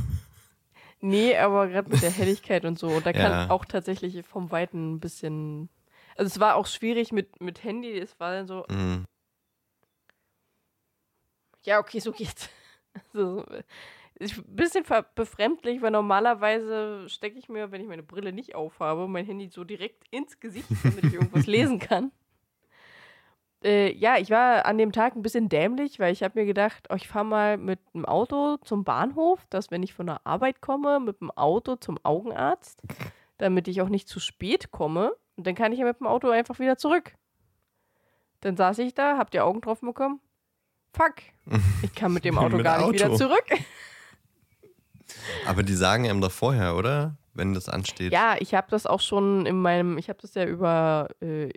Nee, 1.00 1.36
aber 1.36 1.68
gerade 1.68 1.90
mit 1.90 2.00
der 2.02 2.10
Helligkeit 2.10 2.64
und 2.64 2.78
so. 2.78 2.86
Und 2.88 3.04
da 3.04 3.12
kann 3.12 3.30
Ja. 3.32 3.50
auch 3.50 3.66
tatsächlich 3.66 4.24
vom 4.24 4.50
Weiten 4.50 4.94
ein 4.94 5.00
bisschen. 5.00 5.68
Also 6.16 6.28
es 6.28 6.40
war 6.40 6.54
auch 6.54 6.66
schwierig 6.66 7.12
mit, 7.12 7.42
mit 7.42 7.62
Handy. 7.62 7.98
Es 7.98 8.18
war 8.20 8.32
dann 8.32 8.46
so, 8.46 8.64
Mhm. 8.70 9.04
ja, 11.64 11.78
okay, 11.78 11.98
so 12.00 12.12
geht's. 12.12 12.48
Also, 13.12 13.44
ist 14.14 14.38
ein 14.38 14.44
bisschen 14.56 14.84
befremdlich, 15.16 15.82
weil 15.82 15.90
normalerweise 15.90 17.08
stecke 17.08 17.38
ich 17.40 17.48
mir, 17.48 17.72
wenn 17.72 17.80
ich 17.80 17.88
meine 17.88 18.04
Brille 18.04 18.32
nicht 18.32 18.54
aufhabe, 18.54 19.08
mein 19.08 19.26
Handy 19.26 19.48
so 19.48 19.64
direkt 19.64 20.04
ins 20.12 20.38
Gesicht, 20.38 20.68
damit 20.84 21.04
ich 21.04 21.12
irgendwas 21.12 21.46
lesen 21.48 21.80
kann. 21.80 22.12
Äh, 23.64 23.92
ja, 23.94 24.18
ich 24.18 24.30
war 24.30 24.66
an 24.66 24.76
dem 24.76 24.92
Tag 24.92 25.16
ein 25.16 25.22
bisschen 25.22 25.48
dämlich, 25.48 25.98
weil 25.98 26.12
ich 26.12 26.22
habe 26.22 26.38
mir 26.38 26.44
gedacht, 26.44 26.86
oh, 26.90 26.94
ich 26.96 27.08
fahre 27.08 27.24
mal 27.24 27.56
mit 27.56 27.80
dem 27.94 28.04
Auto 28.04 28.58
zum 28.58 28.84
Bahnhof, 28.84 29.46
dass 29.48 29.70
wenn 29.70 29.82
ich 29.82 29.94
von 29.94 30.06
der 30.06 30.20
Arbeit 30.24 30.60
komme, 30.60 31.00
mit 31.00 31.20
dem 31.20 31.30
Auto 31.30 31.76
zum 31.76 31.98
Augenarzt, 32.02 32.82
damit 33.38 33.66
ich 33.66 33.80
auch 33.80 33.88
nicht 33.88 34.06
zu 34.06 34.20
spät 34.20 34.70
komme. 34.70 35.14
Und 35.36 35.46
dann 35.46 35.54
kann 35.54 35.72
ich 35.72 35.78
ja 35.78 35.86
mit 35.86 35.98
dem 35.98 36.06
Auto 36.06 36.28
einfach 36.28 36.58
wieder 36.58 36.76
zurück. 36.76 37.14
Dann 38.40 38.56
saß 38.56 38.78
ich 38.80 38.94
da, 38.94 39.16
hab 39.16 39.30
die 39.30 39.40
Augen 39.40 39.62
drauf 39.62 39.80
bekommen. 39.80 40.20
Fuck, 40.92 41.14
ich 41.82 41.94
kann 41.94 42.12
mit 42.12 42.24
dem 42.24 42.38
Auto 42.38 42.56
Mit 42.56 42.64
gar 42.64 42.78
nicht 42.78 42.92
wieder 42.92 43.06
Auto. 43.06 43.16
zurück. 43.16 43.46
Aber 45.46 45.62
die 45.62 45.74
sagen 45.74 46.08
einem 46.08 46.20
doch 46.20 46.30
vorher, 46.30 46.76
oder? 46.76 47.16
Wenn 47.32 47.52
das 47.52 47.68
ansteht. 47.68 48.12
Ja, 48.12 48.36
ich 48.38 48.54
habe 48.54 48.68
das 48.70 48.86
auch 48.86 49.00
schon 49.00 49.44
in 49.46 49.60
meinem, 49.60 49.98
ich 49.98 50.08
habe 50.08 50.20
das 50.20 50.34
ja 50.34 50.44
über 50.44 51.08
äh, 51.20 51.48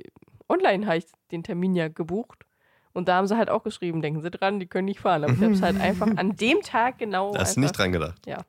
online 0.50 0.86
habe 0.86 0.98
ich 0.98 1.06
den 1.32 1.44
Termin 1.44 1.76
ja 1.76 1.88
gebucht. 1.88 2.46
Und 2.94 3.08
da 3.08 3.18
haben 3.18 3.28
sie 3.28 3.38
halt 3.38 3.50
auch 3.50 3.64
geschrieben, 3.64 4.02
denken 4.02 4.22
Sie 4.22 4.32
dran, 4.32 4.60
die 4.60 4.66
können 4.66 4.86
nicht 4.86 5.00
fahren. 5.00 5.24
Aber 5.24 5.34
ich 5.34 5.42
habe 5.42 5.54
es 5.54 5.62
halt 5.62 5.80
einfach 5.80 6.08
an 6.18 6.36
dem 6.36 6.62
Tag 6.62 6.98
genau. 6.98 7.32
Da 7.32 7.42
hast 7.42 7.56
du 7.56 7.60
nicht 7.60 7.78
dran 7.78 7.92
gedacht. 7.92 8.26
Ja. 8.26 8.44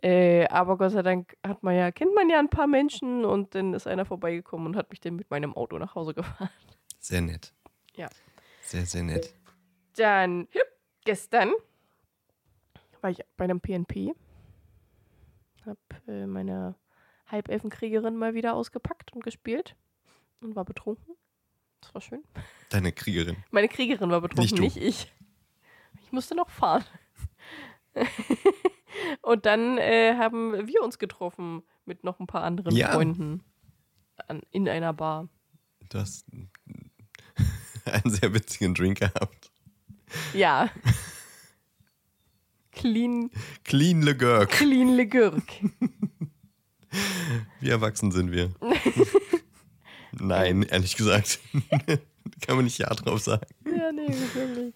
Äh, 0.00 0.46
aber 0.46 0.78
Gott 0.78 0.92
sei 0.92 1.02
Dank 1.02 1.36
hat 1.44 1.64
man 1.64 1.74
ja, 1.74 1.90
kennt 1.90 2.14
man 2.14 2.30
ja 2.30 2.38
ein 2.38 2.50
paar 2.50 2.68
Menschen 2.68 3.24
und 3.24 3.56
dann 3.56 3.74
ist 3.74 3.88
einer 3.88 4.04
vorbeigekommen 4.04 4.68
und 4.68 4.76
hat 4.76 4.90
mich 4.90 5.00
dann 5.00 5.16
mit 5.16 5.28
meinem 5.30 5.56
Auto 5.56 5.76
nach 5.76 5.96
Hause 5.96 6.14
gefahren. 6.14 6.50
Sehr 7.00 7.20
nett. 7.20 7.52
Ja. 7.96 8.08
Sehr, 8.62 8.86
sehr 8.86 9.02
nett. 9.02 9.34
Dann 9.96 10.46
hüp, 10.52 10.66
gestern 11.04 11.50
war 13.00 13.10
ich 13.10 13.18
bei 13.36 13.44
einem 13.44 13.60
PNP. 13.60 14.14
Hab 15.66 15.78
äh, 16.06 16.26
meine 16.26 16.76
Halbelfenkriegerin 17.26 18.16
mal 18.16 18.34
wieder 18.34 18.54
ausgepackt 18.54 19.12
und 19.12 19.24
gespielt 19.24 19.74
und 20.40 20.56
war 20.56 20.64
betrunken. 20.64 21.14
Das 21.80 21.94
war 21.94 22.00
schön. 22.00 22.22
Deine 22.70 22.92
Kriegerin. 22.92 23.36
Meine 23.50 23.68
Kriegerin 23.68 24.10
war 24.10 24.20
betrunken, 24.20 24.58
Nicht 24.60 24.76
nicht, 24.76 24.84
ich. 24.84 25.12
Ich 26.02 26.12
musste 26.12 26.34
noch 26.34 26.50
fahren. 26.50 26.84
und 29.22 29.46
dann 29.46 29.78
äh, 29.78 30.16
haben 30.16 30.66
wir 30.66 30.82
uns 30.82 30.98
getroffen 30.98 31.62
mit 31.84 32.04
noch 32.04 32.18
ein 32.20 32.26
paar 32.26 32.42
anderen 32.42 32.74
Ja. 32.74 32.92
Freunden 32.92 33.42
an, 34.26 34.42
in 34.50 34.68
einer 34.68 34.92
Bar. 34.92 35.28
Du 35.88 35.98
hast 35.98 36.26
einen 37.84 38.10
sehr 38.12 38.34
witzigen 38.34 38.74
Drink 38.74 38.98
gehabt. 38.98 39.50
Ja. 40.34 40.70
Clean, 42.72 43.30
Clean 43.64 44.02
Le 44.02 44.16
Gurk. 44.16 44.50
clean 44.50 44.90
Le 44.94 45.06
Gürk. 45.06 45.42
Wie 47.60 47.68
erwachsen 47.68 48.12
sind 48.12 48.30
wir? 48.30 48.52
Nein, 50.20 50.62
ehrlich 50.62 50.96
gesagt. 50.96 51.40
Kann 52.42 52.56
man 52.56 52.64
nicht 52.64 52.78
Ja 52.78 52.88
drauf 52.88 53.20
sagen. 53.20 53.46
Ja, 53.64 53.92
nee, 53.92 54.08
wirklich. 54.08 54.74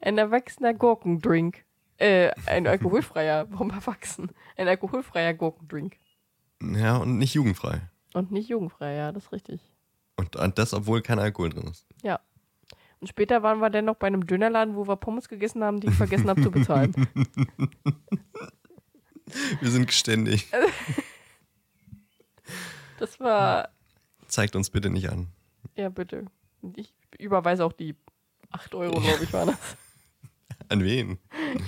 Ein 0.00 0.18
erwachsener 0.18 0.74
Gurkendrink. 0.74 1.64
Äh, 1.96 2.30
ein 2.46 2.66
alkoholfreier, 2.66 3.46
warum 3.50 3.70
erwachsen? 3.70 4.30
Ein 4.56 4.68
alkoholfreier 4.68 5.34
Gurkendrink. 5.34 5.96
Ja, 6.60 6.96
und 6.98 7.18
nicht 7.18 7.34
jugendfrei. 7.34 7.80
Und 8.14 8.30
nicht 8.30 8.48
jugendfrei, 8.48 8.94
ja, 8.94 9.12
das 9.12 9.24
ist 9.24 9.32
richtig. 9.32 9.60
Und, 10.16 10.36
und 10.36 10.58
das, 10.58 10.74
obwohl 10.74 11.02
kein 11.02 11.18
Alkohol 11.18 11.50
drin 11.50 11.68
ist. 11.68 11.86
Ja. 12.02 12.20
Und 13.00 13.06
später 13.08 13.42
waren 13.42 13.58
wir 13.60 13.70
dann 13.70 13.84
noch 13.84 13.96
bei 13.96 14.08
einem 14.08 14.26
Dönerladen, 14.26 14.74
wo 14.74 14.88
wir 14.88 14.96
Pommes 14.96 15.28
gegessen 15.28 15.62
haben, 15.62 15.80
die 15.80 15.88
ich 15.88 15.94
vergessen 15.94 16.28
habe 16.28 16.42
zu 16.42 16.50
bezahlen. 16.50 16.92
Wir 19.60 19.70
sind 19.70 19.86
geständig. 19.86 20.48
Das 22.98 23.20
war, 23.20 23.68
Zeigt 24.28 24.54
uns 24.56 24.70
bitte 24.70 24.90
nicht 24.90 25.10
an. 25.10 25.28
ja, 25.76 25.88
bitte. 25.88 26.26
Ich 26.76 26.92
überweise 27.18 27.64
auch 27.64 27.72
die 27.72 27.94
8 28.50 28.74
Euro, 28.74 29.00
glaube 29.00 29.24
ich, 29.24 29.32
waren 29.32 29.48
das. 29.48 29.58
An 30.68 30.84
wen? 30.84 31.18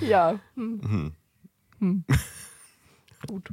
Ja. 0.01 0.39
Hm. 0.55 1.13
Hm. 1.79 2.05
Gut. 3.27 3.49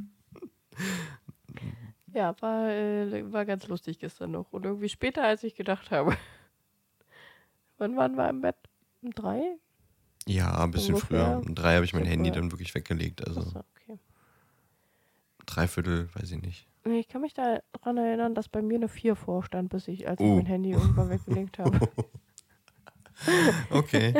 Ja, 2.13 2.35
war, 2.41 2.69
äh, 2.69 3.31
war 3.31 3.45
ganz 3.45 3.67
lustig 3.67 3.99
gestern 3.99 4.31
noch. 4.31 4.51
Und 4.51 4.65
irgendwie 4.65 4.89
später, 4.89 5.23
als 5.23 5.43
ich 5.43 5.55
gedacht 5.55 5.91
habe. 5.91 6.15
Wann 7.77 7.95
waren 7.97 8.15
wir 8.15 8.29
im 8.29 8.41
Bett? 8.41 8.57
Um 9.01 9.11
drei? 9.11 9.57
Ja, 10.27 10.63
ein 10.63 10.71
bisschen 10.71 10.95
Ungefähr. 10.95 11.25
früher. 11.25 11.41
Um 11.47 11.55
drei 11.55 11.75
habe 11.75 11.85
ich 11.85 11.93
mein 11.93 12.05
Handy 12.05 12.31
dann 12.31 12.51
wirklich 12.51 12.75
weggelegt. 12.75 13.25
Also 13.25 13.39
Achso, 13.41 13.63
okay. 13.75 13.97
Dreiviertel, 15.55 16.09
weiß 16.15 16.31
ich 16.31 16.41
nicht. 16.41 16.67
Ich 16.85 17.07
kann 17.07 17.21
mich 17.21 17.33
daran 17.33 17.97
erinnern, 17.97 18.35
dass 18.35 18.47
bei 18.49 18.61
mir 18.61 18.75
eine 18.77 18.87
4 18.87 19.15
vorstand, 19.15 19.69
bis 19.69 19.87
ich, 19.87 20.07
als 20.07 20.19
ich 20.19 20.25
Oh. 20.25 20.35
mein 20.37 20.45
Handy 20.45 20.71
irgendwann 20.71 21.09
weggelegt 21.09 21.59
habe. 21.59 21.79
Okay. 23.69 24.13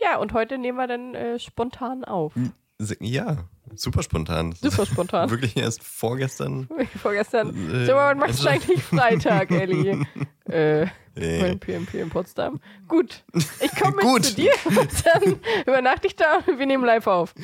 Ja, 0.00 0.16
und 0.18 0.32
heute 0.32 0.58
nehmen 0.58 0.78
wir 0.78 0.86
dann 0.86 1.14
äh, 1.14 1.38
spontan 1.38 2.04
auf. 2.04 2.32
Se- 2.78 2.96
Ja, 3.00 3.44
super 3.74 4.02
spontan. 4.02 4.52
Super 4.52 4.86
spontan. 4.86 5.30
Wirklich 5.30 5.56
erst 5.56 5.82
vorgestern. 5.82 6.68
Vorgestern. 7.00 7.50
Äh, 7.70 7.86
mal, 7.86 7.96
wann 8.10 8.18
machst 8.18 8.42
du 8.44 8.48
eigentlich 8.48 8.82
Freitag, 8.82 9.50
Ellie? 9.50 10.06
äh, 10.48 10.82
Äh, 11.16 11.40
beim 11.40 11.58
PMP 11.60 11.94
in 11.94 12.10
Potsdam. 12.10 12.60
Gut, 12.88 13.22
ich 13.60 13.70
komme 13.80 13.96
mit 14.14 14.24
zu 14.24 14.34
dir 14.34 14.52
und 14.64 15.06
dann 15.06 15.38
übernachte 15.66 16.06
ich 16.08 16.16
da 16.16 16.38
und 16.46 16.58
wir 16.58 16.66
nehmen 16.66 16.84
live 16.84 17.06
auf. 17.06 17.34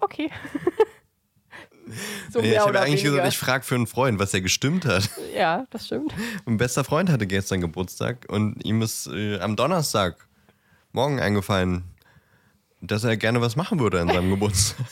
Okay. 0.00 0.30
so 2.32 2.40
ja, 2.40 2.52
ich 2.52 2.58
habe 2.58 2.80
eigentlich 2.80 3.04
weniger. 3.04 3.22
gesagt, 3.22 3.28
ich 3.28 3.38
frage 3.38 3.64
für 3.64 3.74
einen 3.74 3.86
Freund, 3.86 4.18
was 4.18 4.32
ja 4.32 4.40
gestimmt 4.40 4.84
hat. 4.86 5.10
ja, 5.34 5.66
das 5.70 5.86
stimmt. 5.86 6.14
Mein 6.44 6.56
bester 6.56 6.84
Freund 6.84 7.10
hatte 7.10 7.26
gestern 7.26 7.60
Geburtstag 7.60 8.26
und 8.28 8.64
ihm 8.64 8.82
ist 8.82 9.06
äh, 9.06 9.38
am 9.40 9.56
Donnerstag 9.56 10.28
morgen 10.92 11.20
eingefallen, 11.20 11.84
dass 12.80 13.04
er 13.04 13.16
gerne 13.16 13.40
was 13.40 13.56
machen 13.56 13.80
würde 13.80 14.00
an 14.00 14.08
seinem 14.08 14.30
Geburtstag. 14.34 14.86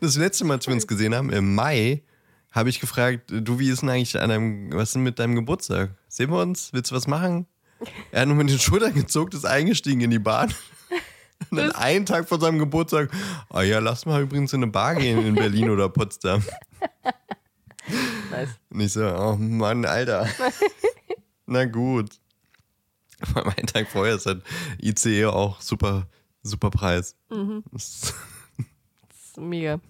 Das 0.00 0.16
letzte 0.16 0.44
Mal, 0.44 0.54
als 0.54 0.66
wir 0.66 0.74
uns 0.74 0.86
gesehen 0.86 1.14
haben, 1.14 1.30
im 1.30 1.54
Mai, 1.54 2.02
habe 2.50 2.68
ich 2.68 2.80
gefragt, 2.80 3.30
du, 3.30 3.58
wie 3.60 3.70
ist 3.70 3.82
denn 3.82 3.90
eigentlich 3.90 4.18
an 4.18 4.28
deinem, 4.28 4.72
was 4.72 4.88
ist 4.88 4.94
denn 4.94 5.04
mit 5.04 5.18
deinem 5.18 5.36
Geburtstag? 5.36 5.90
Sehen 6.08 6.30
wir 6.30 6.40
uns? 6.40 6.72
Willst 6.72 6.90
du 6.90 6.96
was 6.96 7.06
machen? 7.06 7.46
Er 8.10 8.22
hat 8.22 8.28
nur 8.28 8.36
mit 8.36 8.50
den 8.50 8.58
Schultern 8.58 8.92
gezuckt, 8.92 9.34
ist 9.34 9.46
eingestiegen 9.46 10.00
in 10.00 10.10
die 10.10 10.18
Bahn. 10.18 10.52
Und 11.50 11.56
dann 11.58 11.72
einen 11.72 12.06
Tag 12.06 12.28
vor 12.28 12.38
seinem 12.40 12.58
Geburtstag, 12.58 13.10
ah 13.50 13.62
ja, 13.62 13.78
lass 13.78 14.06
mal 14.06 14.22
übrigens 14.22 14.52
in 14.52 14.62
eine 14.62 14.70
Bar 14.72 14.94
gehen 14.96 15.24
in 15.24 15.34
Berlin 15.34 15.70
oder 15.70 15.88
Potsdam. 15.88 16.42
Nice. 18.30 18.50
Und 18.70 18.80
ich 18.80 18.92
so, 18.92 19.04
oh 19.04 19.36
Mann, 19.36 19.84
Alter. 19.84 20.28
Na 21.46 21.64
gut. 21.64 22.10
Vor 23.24 23.42
allem 23.44 23.54
einen 23.56 23.66
Tag 23.66 23.88
vorher 23.88 24.14
ist 24.14 24.26
halt 24.26 24.44
ICE 24.80 25.26
auch 25.26 25.60
super, 25.60 26.06
super 26.42 26.70
Preis. 26.70 27.16
Das- 27.72 28.14
Das 29.08 29.18
ist 29.26 29.38
mega. 29.38 29.80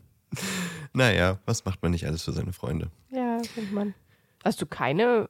Naja, 0.94 1.38
was 1.44 1.64
macht 1.64 1.82
man 1.82 1.90
nicht 1.90 2.06
alles 2.06 2.22
für 2.22 2.32
seine 2.32 2.52
Freunde? 2.54 2.90
Ja, 3.10 3.38
kennt 3.54 3.72
man. 3.72 3.94
Hast 4.44 4.62
du 4.62 4.66
keine, 4.66 5.28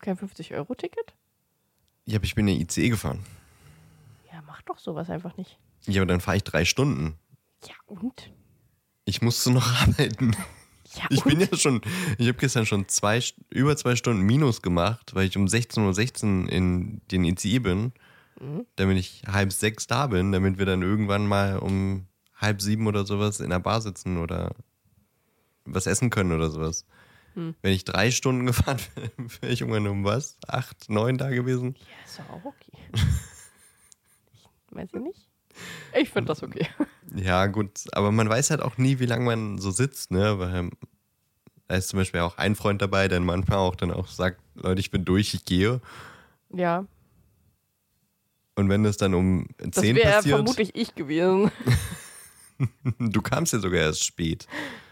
kein 0.00 0.16
50-Euro-Ticket? 0.16 1.12
Ja, 2.06 2.16
aber 2.16 2.24
ich 2.24 2.34
bin 2.34 2.48
ja 2.48 2.54
ICE 2.54 2.88
gefahren. 2.88 3.22
Mach 4.46 4.62
doch 4.62 4.78
sowas 4.78 5.10
einfach 5.10 5.36
nicht. 5.36 5.58
Ja, 5.86 6.02
aber 6.02 6.06
dann 6.06 6.20
fahre 6.20 6.36
ich 6.38 6.44
drei 6.44 6.64
Stunden. 6.64 7.18
Ja, 7.66 7.74
und? 7.86 8.32
Ich 9.04 9.22
musste 9.22 9.50
noch 9.50 9.66
arbeiten. 9.82 10.36
Ja, 10.94 11.04
Ich 11.10 11.22
bin 11.24 11.40
ja 11.40 11.54
schon, 11.56 11.80
ich 12.18 12.26
habe 12.28 12.38
gestern 12.38 12.64
schon 12.66 12.88
zwei, 12.88 13.20
über 13.50 13.76
zwei 13.76 13.96
Stunden 13.96 14.22
Minus 14.22 14.62
gemacht, 14.62 15.14
weil 15.14 15.26
ich 15.26 15.36
um 15.36 15.46
16.16 15.46 16.44
Uhr 16.44 16.52
in 16.52 17.00
den 17.10 17.24
ICE 17.24 17.58
bin, 17.58 17.92
damit 18.76 18.98
ich 18.98 19.22
halb 19.26 19.52
sechs 19.52 19.86
da 19.86 20.06
bin, 20.06 20.32
damit 20.32 20.58
wir 20.58 20.66
dann 20.66 20.82
irgendwann 20.82 21.26
mal 21.26 21.58
um 21.58 22.06
halb 22.36 22.60
sieben 22.60 22.86
oder 22.86 23.04
sowas 23.06 23.40
in 23.40 23.50
der 23.50 23.60
Bar 23.60 23.80
sitzen 23.80 24.18
oder 24.18 24.54
was 25.64 25.86
essen 25.86 26.10
können 26.10 26.32
oder 26.32 26.50
sowas. 26.50 26.86
Wenn 27.34 27.72
ich 27.72 27.84
drei 27.84 28.10
Stunden 28.10 28.46
gefahren 28.46 28.78
wäre, 28.94 29.10
wäre 29.40 29.52
ich 29.52 29.60
irgendwann 29.60 29.86
um 29.88 30.04
was? 30.04 30.38
Acht, 30.46 30.88
neun 30.88 31.18
da 31.18 31.28
gewesen? 31.30 31.76
Ja, 31.78 32.04
ist 32.06 32.18
doch 32.18 32.30
auch 32.30 32.44
okay. 32.44 32.72
Ich 34.78 34.92
weiß 34.92 35.00
ich 35.00 35.00
nicht. 35.00 35.28
Ich 35.98 36.10
finde 36.10 36.28
das 36.28 36.42
okay. 36.42 36.66
Ja, 37.14 37.46
gut, 37.46 37.84
aber 37.92 38.12
man 38.12 38.28
weiß 38.28 38.50
halt 38.50 38.60
auch 38.60 38.76
nie, 38.78 38.98
wie 38.98 39.06
lange 39.06 39.24
man 39.24 39.58
so 39.58 39.70
sitzt, 39.70 40.10
ne? 40.10 40.38
Weil 40.38 40.70
da 41.68 41.76
ist 41.76 41.88
zum 41.88 41.98
Beispiel 41.98 42.20
auch 42.20 42.36
ein 42.36 42.54
Freund 42.54 42.82
dabei, 42.82 43.08
der 43.08 43.20
manchmal 43.20 43.58
auch 43.58 43.74
dann 43.74 43.90
auch 43.90 44.08
sagt, 44.08 44.40
Leute, 44.54 44.80
ich 44.80 44.90
bin 44.90 45.04
durch, 45.04 45.32
ich 45.34 45.44
gehe. 45.44 45.80
Ja, 46.52 46.86
Und 48.54 48.68
wenn 48.70 48.84
das 48.84 48.96
dann 48.96 49.14
um 49.14 49.48
das 49.58 49.82
10 49.82 49.96
wäre 49.96 50.14
passiert, 50.14 50.36
vermutlich 50.36 50.70
ich 50.74 50.94
gewesen. 50.94 51.50
Du 52.98 53.20
kamst 53.22 53.52
ja 53.52 53.58
sogar 53.58 53.80
erst 53.80 54.04
spät. 54.04 54.46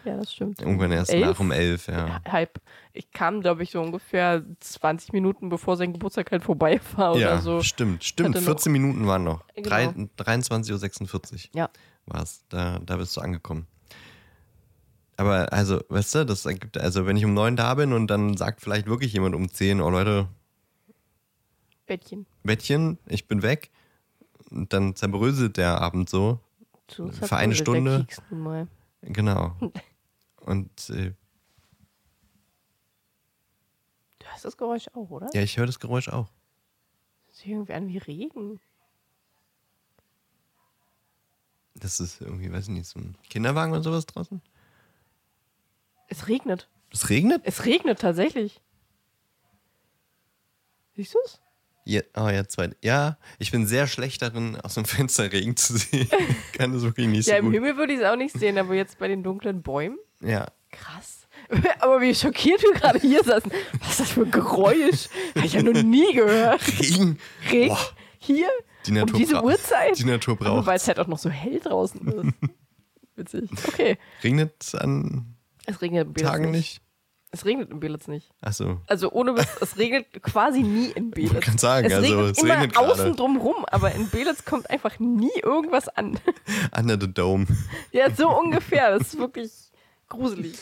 Ja, 0.04 0.16
das 0.18 0.34
stimmt. 0.34 0.60
Irgendwann 0.60 0.92
erst 0.92 1.12
Elf? 1.12 1.26
nach 1.26 1.40
um 1.40 1.50
elf, 1.50 1.88
ja. 1.88 2.20
Halb. 2.28 2.60
Ich 2.92 3.10
kam, 3.10 3.40
glaube 3.40 3.62
ich, 3.62 3.70
so 3.70 3.80
ungefähr 3.80 4.44
20 4.60 5.12
Minuten, 5.14 5.48
bevor 5.48 5.76
sein 5.78 5.92
Geburtstag 5.94 6.30
halt 6.30 6.42
vorbei 6.44 6.78
war 6.96 7.16
Ja, 7.16 7.28
oder 7.34 7.40
so. 7.40 7.62
stimmt, 7.62 8.04
stimmt. 8.04 8.30
Hatte 8.30 8.40
noch- 8.40 8.44
14 8.52 8.70
Minuten 8.72 9.06
waren 9.06 9.24
noch. 9.24 9.44
Genau. 9.54 9.68
Drei- 9.68 9.86
23.46 10.18 11.32
Uhr 11.46 11.50
Ja. 11.54 11.70
war 12.06 12.22
es. 12.22 12.44
Da, 12.50 12.78
da 12.80 12.96
bist 12.98 13.16
du 13.16 13.22
angekommen. 13.22 13.66
Aber 15.16 15.52
also, 15.52 15.80
weißt 15.88 16.16
du, 16.16 16.26
das 16.26 16.44
ergibt, 16.44 16.76
also 16.76 17.06
wenn 17.06 17.16
ich 17.16 17.24
um 17.24 17.34
neun 17.34 17.56
da 17.56 17.74
bin 17.74 17.92
und 17.92 18.08
dann 18.08 18.36
sagt 18.36 18.60
vielleicht 18.60 18.86
wirklich 18.86 19.12
jemand 19.12 19.34
um 19.36 19.48
10, 19.48 19.80
oh 19.80 19.88
Leute, 19.88 20.28
Bettchen. 21.86 22.26
Bettchen, 22.42 22.98
ich 23.06 23.28
bin 23.28 23.42
weg. 23.42 23.70
Und 24.50 24.72
dann 24.72 24.94
zerbröselt 24.96 25.56
der 25.56 25.80
Abend 25.80 26.08
so. 26.08 26.40
So, 26.90 27.10
Für 27.10 27.36
eine 27.36 27.54
der 27.54 27.62
Stunde. 27.62 28.06
Genau. 29.02 29.56
Und 30.40 30.90
äh, 30.90 31.12
Du 34.18 34.26
hast 34.26 34.44
das 34.44 34.56
Geräusch 34.56 34.88
auch, 34.94 35.10
oder? 35.10 35.28
ja, 35.34 35.42
ich 35.42 35.56
höre 35.56 35.66
das 35.66 35.80
Geräusch 35.80 36.08
auch. 36.08 36.28
Das 37.26 37.36
hört 37.36 37.36
sich 37.36 37.48
irgendwie 37.50 37.72
an 37.74 37.88
wie 37.88 37.98
Regen. 37.98 38.60
Das 41.74 42.00
ist 42.00 42.20
irgendwie, 42.20 42.50
weiß 42.52 42.64
ich 42.64 42.70
nicht, 42.70 42.86
so 42.88 42.98
ein 43.00 43.16
Kinderwagen 43.28 43.72
oder 43.72 43.82
sowas 43.82 44.06
draußen. 44.06 44.40
Es 46.08 46.28
regnet. 46.28 46.68
Es 46.90 47.08
regnet? 47.10 47.42
Es 47.44 47.64
regnet 47.64 48.00
tatsächlich. 48.00 48.60
Siehst 50.94 51.14
du 51.14 51.18
es? 51.24 51.40
Ja, 51.86 52.00
oh 52.16 52.28
ja, 52.28 52.46
zwei. 52.48 52.70
Ja, 52.82 53.18
ich 53.38 53.50
bin 53.50 53.66
sehr 53.66 53.86
schlecht 53.86 54.22
darin, 54.22 54.58
aus 54.60 54.74
dem 54.74 54.84
Fenster 54.86 55.30
Regen 55.30 55.56
zu 55.56 55.76
sehen. 55.76 56.08
Kann 56.54 56.72
das 56.72 56.82
wirklich 56.82 57.06
nicht 57.08 57.26
Ja, 57.26 57.34
so 57.34 57.38
im 57.40 57.44
gut. 57.46 57.54
Himmel 57.54 57.76
würde 57.76 57.92
ich 57.92 58.00
es 58.00 58.04
auch 58.06 58.16
nicht 58.16 58.38
sehen, 58.38 58.56
aber 58.58 58.74
jetzt 58.74 58.98
bei 58.98 59.06
den 59.08 59.22
dunklen 59.22 59.62
Bäumen. 59.62 59.98
Ja. 60.20 60.46
Krass. 60.70 61.26
Aber 61.80 62.00
wie 62.00 62.14
schockiert 62.14 62.62
wir 62.62 62.72
gerade 62.72 62.98
hier 62.98 63.22
saßen. 63.22 63.52
Was 63.80 63.90
ist 63.90 64.00
das 64.00 64.10
für 64.12 64.22
ein 64.22 64.30
Geräusch? 64.30 65.08
Habe 65.36 65.46
ich 65.46 65.52
ja 65.52 65.62
noch 65.62 65.82
nie 65.82 66.12
gehört. 66.14 66.60
Regen. 66.80 67.18
Regen 67.52 67.68
Boah, 67.68 67.88
hier 68.18 68.48
die 68.86 68.90
um 68.92 68.96
Natur 68.96 69.18
diese 69.18 69.34
bra- 69.34 69.44
Uhrzeit. 69.44 69.98
Die 69.98 70.04
Natur 70.04 70.36
braucht. 70.36 70.66
weil 70.66 70.76
es 70.76 70.88
halt 70.88 70.98
auch 71.00 71.06
noch 71.06 71.18
so 71.18 71.28
hell 71.28 71.60
draußen 71.60 72.00
ist. 72.08 72.50
Witzig. 73.16 73.50
Okay. 73.68 73.98
Regnet 74.22 74.74
an 74.74 75.36
Es 75.66 75.80
regnet 75.82 76.16
Tagen 76.18 76.50
nicht. 76.50 76.80
Es 77.34 77.44
regnet 77.44 77.68
in 77.72 77.80
Belitz 77.80 78.06
nicht. 78.06 78.30
Achso. 78.42 78.80
Also 78.86 79.10
ohne 79.10 79.34
Witz, 79.36 79.48
es 79.60 79.76
regnet 79.76 80.06
quasi 80.22 80.62
nie 80.62 80.90
in 80.92 81.10
Belitz. 81.10 81.32
Man 81.32 81.40
kann 81.40 81.58
sagen, 81.58 81.86
es 81.88 81.92
also 81.94 82.06
regnet 82.20 82.36
es 82.36 82.42
immer 82.44 82.54
regnet 82.54 82.76
außen 82.76 82.96
gerade. 83.06 83.16
drumrum, 83.16 83.64
aber 83.72 83.90
in 83.90 84.08
Belitz 84.08 84.44
kommt 84.44 84.70
einfach 84.70 85.00
nie 85.00 85.32
irgendwas 85.42 85.88
an. 85.88 86.20
Under 86.78 86.96
the 87.00 87.12
Dome. 87.12 87.46
Ja, 87.90 88.08
so 88.14 88.30
ungefähr. 88.30 88.96
Das 88.96 89.08
ist 89.08 89.18
wirklich 89.18 89.50
gruselig. 90.08 90.56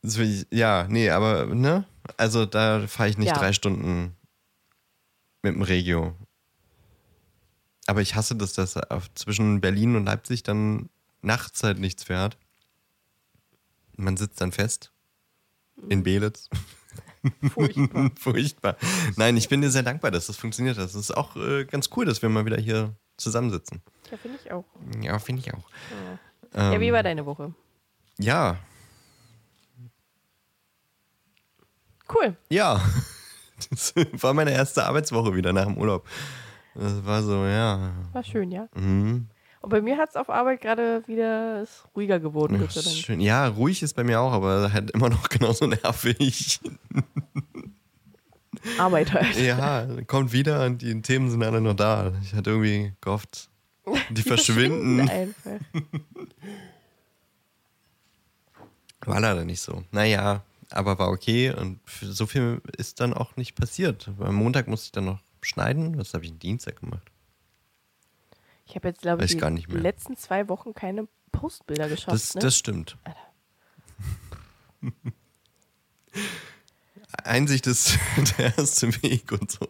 Das 0.00 0.16
ich, 0.16 0.46
ja, 0.50 0.86
nee, 0.88 1.10
aber, 1.10 1.44
ne? 1.46 1.84
Also 2.16 2.46
da 2.46 2.86
fahre 2.86 3.10
ich 3.10 3.18
nicht 3.18 3.28
Ja. 3.28 3.34
drei 3.38 3.52
Stunden 3.52 4.16
mit 5.42 5.54
dem 5.54 5.60
Regio. 5.60 6.14
Aber 7.86 8.00
ich 8.00 8.14
hasse 8.14 8.36
das, 8.36 8.54
dass 8.54 8.78
auf, 8.78 9.12
zwischen 9.12 9.60
Berlin 9.60 9.96
und 9.96 10.06
Leipzig 10.06 10.44
dann 10.44 10.88
nachts 11.20 11.62
halt 11.62 11.78
nichts 11.78 12.04
fährt. 12.04 12.38
Man 13.98 14.16
sitzt 14.16 14.40
dann 14.40 14.52
fest. 14.52 14.92
In 15.88 16.02
Belitz. 16.02 16.48
Furchtbar. 17.52 18.10
Furchtbar. 18.18 18.76
Nein, 19.16 19.36
ich 19.36 19.48
bin 19.48 19.60
dir 19.60 19.70
sehr 19.70 19.82
dankbar, 19.82 20.10
dass 20.10 20.26
das 20.28 20.36
funktioniert 20.36 20.76
hat. 20.78 20.84
Das 20.84 20.94
ist 20.94 21.16
auch 21.16 21.36
äh, 21.36 21.64
ganz 21.64 21.90
cool, 21.96 22.04
dass 22.06 22.22
wir 22.22 22.28
mal 22.28 22.44
wieder 22.46 22.56
hier 22.58 22.94
zusammensitzen. 23.16 23.82
Ja, 24.10 24.16
finde 24.16 24.38
ich 24.42 24.52
auch. 24.52 24.64
Ja, 25.02 25.18
finde 25.18 25.42
ich 25.42 25.52
auch. 25.54 25.64
Ja, 26.54 26.72
Ähm, 26.74 26.80
wie 26.80 26.92
war 26.92 27.02
deine 27.02 27.26
Woche? 27.26 27.52
Ja, 28.18 28.56
Cool. 32.12 32.36
ja. 32.48 32.80
Das 33.70 33.92
war 34.22 34.34
meine 34.34 34.52
erste 34.52 34.86
Arbeitswoche 34.86 35.34
wieder 35.34 35.52
nach 35.52 35.64
dem 35.64 35.76
Urlaub. 35.78 36.06
Das 36.76 37.04
war 37.04 37.24
so, 37.24 37.44
ja. 37.44 37.90
War 38.12 38.22
schön, 38.22 38.52
ja. 38.52 38.68
Mhm. 38.76 39.26
Und 39.60 39.70
bei 39.70 39.80
mir 39.82 39.98
hat 39.98 40.10
es 40.10 40.16
auf 40.16 40.30
Arbeit 40.30 40.60
gerade 40.60 41.02
wieder 41.06 41.64
ruhiger 41.96 42.20
geworden, 42.20 42.60
Ja, 42.60 42.80
schön. 42.82 43.20
ja, 43.20 43.48
ruhig 43.48 43.82
ist 43.82 43.94
bei 43.94 44.04
mir 44.04 44.20
auch, 44.20 44.32
aber 44.32 44.72
halt 44.72 44.90
immer 44.92 45.08
noch 45.08 45.28
genauso 45.28 45.66
nervig. 45.66 46.60
Arbeit 48.78 49.12
halt. 49.12 49.36
Ja, 49.36 49.86
kommt 50.06 50.32
wieder 50.32 50.64
und 50.66 50.82
die 50.82 51.00
Themen 51.02 51.30
sind 51.30 51.42
alle 51.42 51.60
noch 51.60 51.74
da. 51.74 52.12
Ich 52.22 52.34
hatte 52.34 52.50
irgendwie 52.50 52.92
gehofft, 53.00 53.50
die 54.10 54.22
verschwinden. 54.22 55.08
Einfach. 55.08 55.58
War 59.04 59.20
leider 59.20 59.44
nicht 59.44 59.60
so. 59.60 59.84
Naja, 59.90 60.42
aber 60.70 60.98
war 60.98 61.08
okay 61.10 61.50
und 61.52 61.80
so 62.02 62.26
viel 62.26 62.60
ist 62.76 63.00
dann 63.00 63.14
auch 63.14 63.36
nicht 63.36 63.54
passiert. 63.54 64.10
Am 64.20 64.34
Montag 64.34 64.68
musste 64.68 64.86
ich 64.86 64.92
dann 64.92 65.04
noch 65.06 65.20
schneiden. 65.40 65.96
Was 65.98 66.14
habe 66.14 66.24
ich 66.24 66.32
am 66.32 66.38
Dienstag 66.38 66.80
gemacht? 66.80 67.10
Ich 68.68 68.76
habe 68.76 68.88
jetzt, 68.88 69.00
glaube 69.00 69.24
ich, 69.24 69.34
die 69.34 69.76
letzten 69.76 70.16
zwei 70.18 70.46
Wochen 70.50 70.74
keine 70.74 71.08
Postbilder 71.32 71.88
geschafft. 71.88 72.14
Das, 72.14 72.34
ne? 72.34 72.42
das 72.42 72.54
stimmt. 72.56 72.98
Einsicht 77.24 77.66
ist 77.66 77.98
der 78.38 78.58
erste 78.58 78.88
Weg 79.02 79.32
und 79.32 79.50
so. 79.50 79.66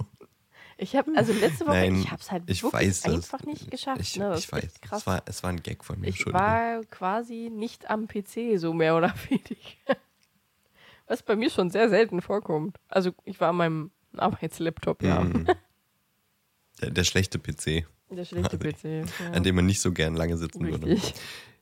ich 0.76 0.96
habe, 0.96 1.12
also 1.16 1.32
letzte 1.32 1.66
Woche, 1.66 1.76
Nein, 1.76 1.94
ich 1.94 2.10
habe 2.10 2.20
es 2.20 2.32
halt 2.32 2.42
ich 2.46 2.64
wirklich 2.64 2.82
weiß 2.82 3.04
einfach 3.04 3.44
nicht 3.44 3.70
geschafft. 3.70 4.00
Ich, 4.00 4.16
ne? 4.16 4.34
Ich 4.36 4.50
weiß. 4.50 4.80
krass. 4.80 5.02
Es 5.02 5.06
war, 5.06 5.22
es 5.26 5.44
war 5.44 5.50
ein 5.50 5.62
Gag 5.62 5.84
von 5.84 6.00
mir. 6.00 6.08
Ich 6.08 6.26
war 6.26 6.80
quasi 6.86 7.50
nicht 7.52 7.88
am 7.88 8.08
PC, 8.08 8.56
so 8.58 8.72
mehr 8.72 8.96
oder 8.96 9.14
weniger. 9.28 9.96
Was 11.06 11.22
bei 11.22 11.36
mir 11.36 11.50
schon 11.50 11.70
sehr 11.70 11.88
selten 11.88 12.20
vorkommt. 12.20 12.76
Also 12.88 13.12
ich 13.24 13.40
war 13.40 13.50
an 13.50 13.56
meinem 13.56 13.90
Arbeitslaptop, 14.16 15.04
ja. 15.04 15.20
Mhm. 15.20 15.46
Der, 16.80 16.90
der 16.90 17.04
schlechte 17.04 17.38
PC, 17.38 17.86
Der 18.10 18.24
schlechte 18.24 18.58
PC. 18.58 18.84
Ja. 18.84 19.30
an 19.32 19.42
dem 19.42 19.56
man 19.56 19.66
nicht 19.66 19.80
so 19.80 19.92
gern 19.92 20.14
lange 20.14 20.36
sitzen 20.36 20.66
würde. 20.66 20.86
Richtig. 20.86 21.14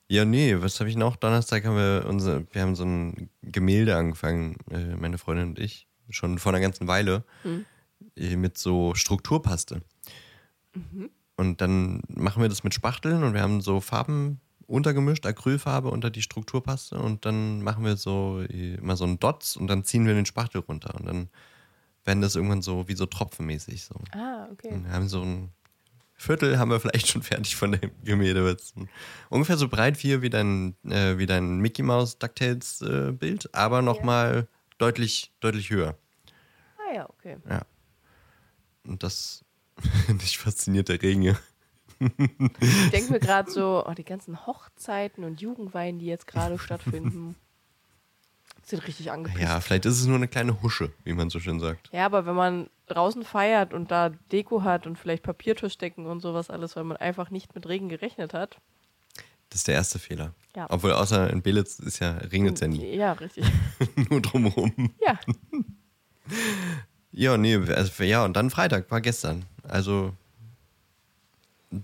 Ja, 0.08 0.24
nee, 0.24 0.56
was 0.60 0.78
habe 0.78 0.88
ich 0.88 0.96
noch? 0.96 1.16
Donnerstag 1.16 1.64
haben 1.64 1.76
wir 1.76 2.06
unser, 2.08 2.44
wir 2.52 2.62
haben 2.62 2.76
so 2.76 2.84
ein 2.84 3.28
Gemälde 3.42 3.96
angefangen, 3.96 4.56
äh, 4.70 4.94
meine 4.94 5.18
Freundin 5.18 5.48
und 5.48 5.58
ich, 5.58 5.88
schon 6.10 6.38
vor 6.38 6.52
einer 6.52 6.60
ganzen 6.60 6.86
Weile, 6.86 7.24
äh, 8.14 8.36
mit 8.36 8.56
so 8.56 8.94
Strukturpaste. 8.94 9.82
Und 11.36 11.60
dann 11.60 12.02
machen 12.08 12.40
wir 12.40 12.48
das 12.48 12.62
mit 12.62 12.74
Spachteln 12.74 13.24
und 13.24 13.34
wir 13.34 13.40
haben 13.40 13.60
so 13.60 13.80
Farben 13.80 14.40
untergemischt, 14.66 15.26
Acrylfarbe 15.26 15.90
unter 15.90 16.10
die 16.10 16.22
Strukturpaste 16.22 16.98
und 16.98 17.24
dann 17.24 17.62
machen 17.62 17.84
wir 17.84 17.96
so 17.96 18.40
äh, 18.48 18.74
immer 18.74 18.96
so 18.96 19.04
einen 19.04 19.18
Dots 19.18 19.56
und 19.56 19.66
dann 19.68 19.84
ziehen 19.84 20.06
wir 20.06 20.14
den 20.14 20.26
Spachtel 20.26 20.60
runter 20.60 20.94
und 20.94 21.06
dann 21.06 21.28
werden 22.04 22.20
das 22.20 22.36
irgendwann 22.36 22.62
so 22.62 22.88
wie 22.88 22.94
so 22.94 23.06
tropfenmäßig 23.06 23.84
so. 23.84 23.94
Ah, 24.12 24.46
okay. 24.52 24.70
Wir 24.82 24.92
haben 24.92 25.08
so 25.08 25.22
ein 25.22 25.50
Viertel 26.16 26.58
haben 26.58 26.70
wir 26.70 26.80
vielleicht 26.80 27.08
schon 27.08 27.22
fertig 27.22 27.56
von 27.56 27.72
dem 27.72 27.90
Gemälde. 28.02 28.56
Ungefähr 29.28 29.56
so 29.56 29.68
breit 29.68 30.02
wie, 30.02 30.22
wie 30.22 30.30
dein, 30.30 30.74
äh, 30.84 31.18
wie 31.18 31.26
dein 31.26 31.58
Mickey 31.58 31.82
Mouse 31.82 32.18
DuckTales 32.18 32.80
äh, 32.82 33.12
Bild, 33.12 33.54
aber 33.54 33.82
nochmal 33.82 34.48
deutlich, 34.78 35.32
deutlich 35.40 35.70
höher. 35.70 35.96
Ah 36.78 36.94
ja, 36.94 37.10
okay. 37.10 37.36
Ja. 37.48 37.62
Und 38.86 39.02
das 39.02 39.44
dich 40.08 40.38
fasziniert 40.38 40.88
der 40.88 41.02
Regen. 41.02 41.22
ja. 41.22 41.36
Ich 41.98 42.90
denke 42.90 43.12
mir 43.12 43.20
gerade 43.20 43.50
so, 43.50 43.84
oh, 43.86 43.94
die 43.94 44.04
ganzen 44.04 44.46
Hochzeiten 44.46 45.24
und 45.24 45.40
Jugendweihen, 45.40 45.98
die 45.98 46.06
jetzt 46.06 46.26
gerade 46.26 46.58
stattfinden, 46.58 47.36
sind 48.70 48.86
richtig 48.86 49.10
angepisst. 49.10 49.42
Ja, 49.42 49.60
vielleicht 49.60 49.86
ist 49.86 50.00
es 50.00 50.06
nur 50.06 50.16
eine 50.16 50.28
kleine 50.28 50.62
Husche, 50.62 50.92
wie 51.04 51.12
man 51.12 51.30
so 51.30 51.40
schön 51.40 51.60
sagt. 51.60 51.88
Ja, 51.92 52.06
aber 52.06 52.26
wenn 52.26 52.34
man 52.34 52.68
draußen 52.86 53.24
feiert 53.24 53.72
und 53.72 53.90
da 53.90 54.10
Deko 54.32 54.62
hat 54.62 54.86
und 54.86 54.98
vielleicht 54.98 55.22
Papiertischdecken 55.22 56.06
und 56.06 56.20
sowas 56.20 56.50
alles, 56.50 56.76
weil 56.76 56.84
man 56.84 56.96
einfach 56.96 57.30
nicht 57.30 57.54
mit 57.54 57.68
Regen 57.68 57.88
gerechnet 57.88 58.34
hat. 58.34 58.58
Das 59.50 59.60
ist 59.60 59.68
der 59.68 59.76
erste 59.76 59.98
Fehler. 59.98 60.34
Ja. 60.56 60.66
Obwohl 60.70 60.92
außer 60.92 61.30
in 61.30 61.42
Belitz 61.42 61.78
ist 61.78 62.00
ja, 62.00 62.12
regnet 62.12 62.54
es 62.54 62.60
ja 62.60 62.68
nie. 62.68 62.96
Ja, 62.96 63.12
richtig. 63.12 63.44
nur 64.10 64.20
drumherum. 64.20 64.92
Ja, 65.00 65.18
Ja, 67.12 67.38
nee, 67.38 67.56
also, 67.56 68.02
ja, 68.02 68.24
und 68.24 68.36
dann 68.36 68.50
Freitag 68.50 68.90
war 68.90 69.00
gestern. 69.00 69.46
Also 69.62 70.12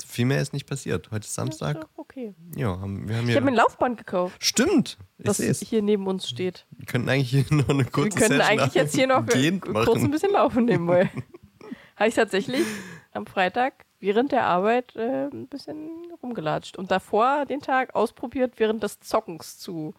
viel 0.07 0.25
mehr 0.25 0.41
ist 0.41 0.53
nicht 0.53 0.67
passiert. 0.67 1.11
Heute 1.11 1.25
ist 1.25 1.35
Samstag. 1.35 1.81
doch 1.81 1.89
okay. 1.97 2.35
Ja, 2.57 2.81
haben, 2.81 3.09
wir 3.09 3.17
haben 3.17 3.29
Ich 3.29 3.35
habe 3.35 3.45
mir 3.45 3.53
ein 3.53 3.57
Laufband 3.57 3.99
gekauft, 3.99 4.37
Stimmt! 4.43 4.99
Ich 5.19 5.25
das 5.25 5.39
hier 5.39 5.83
neben 5.83 6.07
uns 6.07 6.29
steht. 6.29 6.67
Wir 6.71 6.87
könnten 6.87 7.09
eigentlich 7.09 7.31
hier 7.31 7.45
noch 7.51 7.69
eine 7.69 7.85
kurze 7.85 8.19
Wir 8.19 8.27
könnten 8.27 8.37
Session 8.39 8.59
eigentlich 8.61 8.75
jetzt 8.75 8.95
hier 8.95 9.07
noch 9.07 9.27
kurz 9.85 10.03
ein 10.03 10.11
bisschen 10.11 10.33
laufen 10.33 10.65
nebenbei. 10.65 11.11
Habe 11.97 12.09
ich 12.09 12.15
tatsächlich 12.15 12.65
am 13.13 13.27
Freitag 13.27 13.85
während 14.01 14.33
der 14.33 14.47
Arbeit 14.47 14.97
äh, 14.97 15.27
ein 15.27 15.47
bisschen 15.47 15.91
rumgelatscht 16.23 16.77
und 16.77 16.91
davor 16.91 17.47
den 17.47 17.61
Tag 17.61 17.95
ausprobiert, 17.95 18.55
während 18.57 18.83
des 18.83 19.01
Zockens 19.01 19.59
zu 19.59 19.95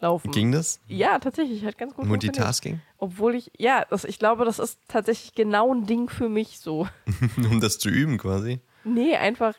laufen. 0.00 0.30
Ging 0.30 0.52
das? 0.52 0.80
Ja, 0.86 1.18
tatsächlich, 1.18 1.64
hat 1.64 1.78
ganz 1.78 1.94
gut. 1.94 2.06
Multitasking? 2.06 2.80
Obwohl 2.98 3.34
ich, 3.34 3.50
ja, 3.58 3.84
das, 3.90 4.04
ich 4.04 4.18
glaube, 4.18 4.44
das 4.44 4.58
ist 4.58 4.78
tatsächlich 4.88 5.34
genau 5.34 5.74
ein 5.74 5.86
Ding 5.86 6.08
für 6.08 6.28
mich 6.28 6.60
so. 6.60 6.86
um 7.36 7.60
das 7.60 7.78
zu 7.78 7.88
üben 7.88 8.18
quasi. 8.18 8.60
Nee, 8.84 9.16
einfach, 9.16 9.54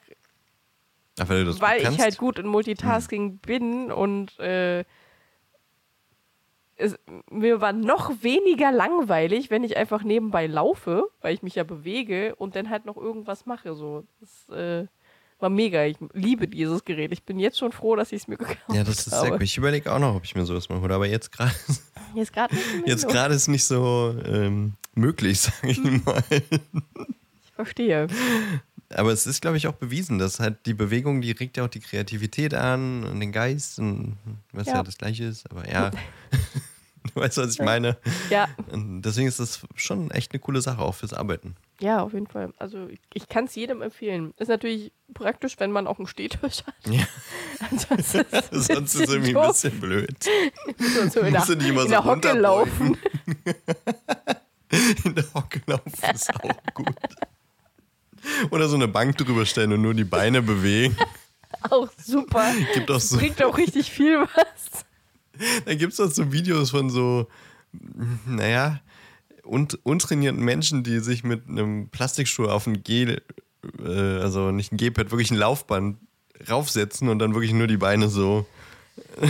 Ach, 1.20 1.30
weil 1.30 1.60
weil 1.60 1.82
ich 1.82 2.00
halt 2.00 2.18
gut 2.18 2.40
in 2.40 2.48
Multitasking 2.48 3.38
bin 3.38 3.92
und 3.92 4.40
äh, 4.40 4.84
es, 6.78 6.98
mir 7.30 7.62
war 7.62 7.74
noch 7.74 8.24
weniger 8.24 8.72
langweilig, 8.72 9.52
wenn 9.52 9.64
ich 9.64 9.78
einfach 9.78 10.04
nebenbei 10.04 10.48
laufe, 10.48 11.04
weil 11.22 11.34
ich 11.34 11.44
mich 11.44 11.56
ja 11.56 11.64
bewege 11.64 12.36
und 12.36 12.56
dann 12.56 12.70
halt 12.70 12.86
noch 12.86 12.98
irgendwas 12.98 13.46
mache. 13.46 13.76
So. 13.76 14.06
Das 14.20 14.50
äh, 14.50 14.88
war 15.40 15.50
mega. 15.50 15.86
Ich 15.86 15.98
liebe 16.14 16.48
dieses 16.48 16.84
Gerät. 16.84 17.12
Ich 17.12 17.24
bin 17.24 17.40
jetzt 17.40 17.60
schon 17.60 17.72
froh, 17.72 17.96
dass 17.96 18.12
ich 18.12 18.24
es 18.24 18.28
mir 18.28 18.38
gekauft 18.38 18.60
habe. 18.68 18.78
Ja, 18.78 18.84
das 18.84 19.06
ist 19.06 19.20
sehr 19.20 19.32
gut. 19.32 19.42
Ich 19.44 19.58
überlege 19.58 19.92
auch 19.94 20.00
noch, 20.00 20.16
ob 20.16 20.24
ich 20.24 20.34
mir 20.36 20.46
sowas 20.46 20.70
mal 20.70 20.82
hole. 20.82 20.94
Aber 20.96 21.06
jetzt 21.06 21.32
gerade 21.32 21.54
Jetzt 22.14 22.34
gerade 22.34 22.56
jetzt 22.86 23.08
gerade 23.08 23.34
ist 23.34 23.48
nicht 23.48 23.64
so 23.64 24.16
ähm, 24.26 24.74
möglich, 24.96 25.40
sage 25.42 25.72
ich 25.72 25.80
mal. 25.80 26.24
Ich 27.44 27.52
verstehe. 27.54 28.08
Aber 28.96 29.12
es 29.12 29.26
ist, 29.28 29.42
glaube 29.42 29.58
ich, 29.58 29.68
auch 29.68 29.74
bewiesen, 29.74 30.18
dass 30.20 30.40
halt 30.40 30.66
die 30.66 30.74
Bewegung, 30.74 31.22
die 31.22 31.32
regt 31.32 31.58
ja 31.58 31.66
auch 31.66 31.70
die 31.70 31.80
Kreativität 31.80 32.54
an 32.54 33.04
und 33.04 33.20
den 33.20 33.32
Geist 33.32 33.80
und 33.80 34.18
was 34.52 34.68
ja, 34.68 34.76
Ja. 34.76 34.84
das 34.84 34.98
gleiche 34.98 35.26
ist. 35.26 35.50
Aber 35.52 35.68
ja, 35.70 35.92
du 37.04 37.16
weißt, 37.22 37.38
was 37.38 37.54
ich 37.54 37.60
meine. 37.62 37.98
Ja, 38.30 38.48
Und 38.72 39.02
deswegen 39.04 39.28
ist 39.28 39.40
das 39.40 39.62
schon 39.76 40.12
echt 40.12 40.32
eine 40.34 40.40
coole 40.40 40.62
Sache, 40.62 40.80
auch 40.82 40.96
fürs 40.96 41.14
Arbeiten. 41.14 41.56
ja, 41.80 42.02
auf 42.02 42.14
jeden 42.14 42.28
Fall. 42.28 42.54
Also 42.58 42.88
ich, 43.14 43.28
kann 43.30 43.46
es 43.46 43.56
jedem 43.56 43.82
empfehlen. 43.82 44.34
Ist 44.38 44.50
natürlich 44.50 44.92
praktisch, 45.14 45.56
wenn 45.60 45.72
man 45.72 45.88
auch 45.88 45.98
einen 45.98 46.08
Stehtisch 46.08 46.64
hat. 46.66 46.76
Ja. 46.88 47.04
Ansonsten 47.72 48.20
ist 48.20 48.52
es 48.52 48.68
Sonst 48.68 48.96
ist 48.96 49.02
es 49.08 49.10
irgendwie 49.10 49.30
ein 49.30 49.34
doof. 49.36 49.48
bisschen 49.48 49.80
blöd. 49.80 50.16
so, 50.24 51.10
so 51.10 51.20
in 51.22 51.34
der, 51.34 51.42
nicht 51.46 51.50
immer 51.68 51.82
in 51.82 51.88
so 51.88 51.88
der 51.88 52.04
Hocke 52.06 52.34
laufen. 52.34 52.98
In 55.04 55.16
der 55.16 55.26
Hocke 55.34 55.62
laufen 55.68 55.92
ist 56.14 56.34
auch 56.34 56.74
gut. 56.74 56.88
Oder 58.50 58.68
so 58.68 58.76
eine 58.76 58.88
Bank 58.88 59.18
drüber 59.18 59.46
stellen 59.46 59.74
und 59.74 59.82
nur 59.82 59.94
die 59.94 60.04
Beine 60.04 60.42
bewegen. 60.42 60.96
Auch 61.70 61.90
super. 61.98 62.52
Gibt 62.74 62.90
auch 62.90 63.00
so, 63.00 63.18
Bringt 63.18 63.44
auch 63.44 63.58
richtig 63.58 63.92
viel 63.92 64.20
was. 64.22 64.86
da 65.66 65.76
gibt 65.76 65.94
es 65.94 66.00
auch 66.00 66.12
so 66.12 66.32
Videos 66.32 66.72
von 66.72 66.90
so, 66.90 67.28
naja, 68.26 68.80
und, 69.44 69.80
untrainierten 69.84 70.44
Menschen, 70.44 70.84
die 70.84 71.00
sich 71.00 71.24
mit 71.24 71.48
einem 71.48 71.90
Plastikschuh 71.90 72.46
auf 72.48 72.68
ein 72.68 72.84
Gel, 72.84 73.22
äh, 73.80 73.90
also 73.90 74.52
nicht 74.52 74.72
ein 74.72 74.78
Gehpad, 74.78 75.12
wirklich 75.12 75.32
ein 75.32 75.38
Laufband 75.38 75.98
raufsetzen 76.50 77.10
und 77.10 77.20
dann 77.20 77.34
wirklich 77.34 77.54
nur 77.54 77.68
die 77.68 77.78
Beine 77.78 78.08
so. 78.08 78.46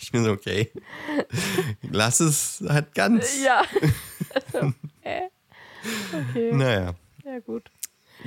ich 0.00 0.12
bin 0.12 0.24
so, 0.24 0.30
okay. 0.30 0.70
Lass 1.90 2.20
es 2.20 2.62
halt 2.68 2.94
ganz. 2.94 3.42
Ja. 3.42 3.62
Äh. 5.02 5.22
Okay. 6.12 6.52
Naja. 6.52 6.94
Ja, 7.32 7.38
gut. 7.40 7.70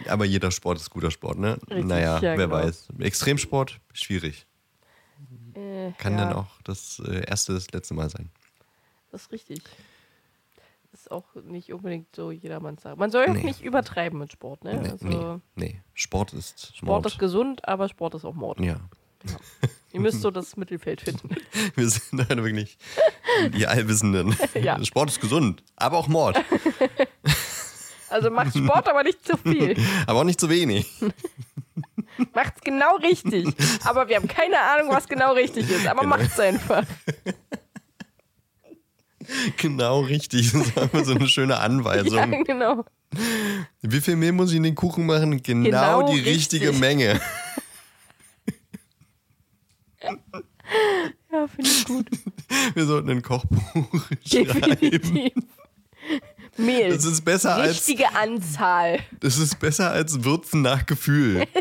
Aber 0.08 0.26
jeder 0.26 0.50
Sport 0.52 0.80
ist 0.80 0.90
guter 0.90 1.12
Sport, 1.12 1.38
ne? 1.38 1.60
Richtig, 1.70 1.86
naja, 1.86 2.16
ja, 2.16 2.22
wer 2.22 2.36
genau. 2.48 2.56
weiß. 2.56 2.88
Extremsport, 3.00 3.80
schwierig. 3.94 4.48
Äh, 5.54 5.92
Kann 6.00 6.14
ja, 6.14 6.26
dann 6.26 6.34
auch 6.34 6.48
das 6.64 7.00
äh, 7.08 7.24
erste, 7.28 7.54
das 7.54 7.72
letzte 7.72 7.94
Mal 7.94 8.10
sein. 8.10 8.30
Das 9.12 9.22
ist 9.24 9.32
richtig. 9.32 9.62
Ist 10.92 11.12
auch 11.12 11.26
nicht 11.36 11.72
unbedingt 11.72 12.08
so 12.16 12.32
jedermanns 12.32 12.82
Sache. 12.82 12.96
Man 12.96 13.12
soll 13.12 13.30
Nee. 13.30 13.44
nicht 13.44 13.62
übertreiben 13.62 14.18
mit 14.18 14.32
Sport, 14.32 14.64
ne? 14.64 14.82
Nee, 14.82 14.90
also, 14.90 15.08
nee, 15.08 15.42
nee. 15.56 15.82
Sport 15.94 16.34
ist 16.34 16.76
Sport 16.76 16.84
Mord. 17.04 17.06
ist 17.06 17.20
gesund, 17.20 17.68
aber 17.68 17.88
Sport 17.88 18.16
ist 18.16 18.26
auch 18.26 18.34
Mord. 18.34 18.60
Ja. 18.60 18.80
Ihr 19.92 20.02
müsst 20.02 20.22
so 20.22 20.30
das 20.32 20.58
Mittelfeld 20.58 21.02
finden. 21.02 21.36
Wir 21.76 21.90
sind 21.90 22.28
halt 22.28 22.38
wirklich 22.44 22.78
die 23.54 23.66
Allwissenden. 23.68 24.36
Ja. 24.54 24.84
Sport 24.84 25.10
ist 25.12 25.22
gesund, 25.22 25.64
aber 25.76 25.98
auch 25.98 26.08
Mord. 26.08 26.38
Also 28.16 28.30
macht 28.32 28.56
Sport, 28.58 28.88
aber 28.88 29.04
nicht 29.04 29.26
zu 29.28 29.36
viel. 29.38 29.76
Aber 30.08 30.20
auch 30.22 30.24
nicht 30.24 30.40
zu 30.40 30.50
wenig. 30.50 30.90
Macht's 32.34 32.62
genau 32.62 32.96
richtig. 32.96 33.46
Aber 33.84 34.08
wir 34.08 34.16
haben 34.16 34.28
keine 34.30 34.58
Ahnung, 34.58 34.90
was 34.90 35.06
genau 35.10 35.34
richtig 35.34 35.70
ist. 35.70 35.86
Aber 35.86 36.02
Genau. 36.04 36.16
macht's 36.18 36.40
einfach. 36.40 36.86
Genau 39.58 40.02
richtig. 40.02 40.52
Das 40.52 40.68
ist 40.68 40.78
einfach 40.78 41.04
so 41.04 41.16
eine 41.16 41.28
schöne 41.28 41.58
Anweisung. 41.58 42.32
Ja, 42.32 42.44
genau. 42.44 42.86
Wie 43.82 44.00
viel 44.00 44.16
Mehl 44.18 44.34
muss 44.34 44.52
ich 44.52 44.58
in 44.58 44.64
den 44.64 44.76
Kuchen 44.76 45.08
machen? 45.08 45.42
Genau, 45.42 45.64
Genau 46.02 46.14
die 46.14 46.20
richtige 46.20 46.66
richtig. 46.70 46.80
Menge. 46.80 47.20
Ja, 51.32 51.48
finde 51.48 51.70
ich 51.72 51.86
gut. 51.86 52.08
Wir 52.76 52.86
sollten 52.86 53.10
ein 53.10 53.22
Kochbuch 53.24 54.06
schreiben. 54.26 55.32
Mehl. 56.58 56.90
Das 56.90 57.06
ist 57.06 57.24
besser 57.26 57.56
als 57.56 57.72
Richtige 57.72 58.14
Anzahl. 58.16 59.00
Das 59.20 59.38
ist 59.38 59.60
besser 59.60 59.92
als 59.92 60.24
Würzen 60.24 60.62
nach 60.62 60.86
Gefühl. 60.86 61.46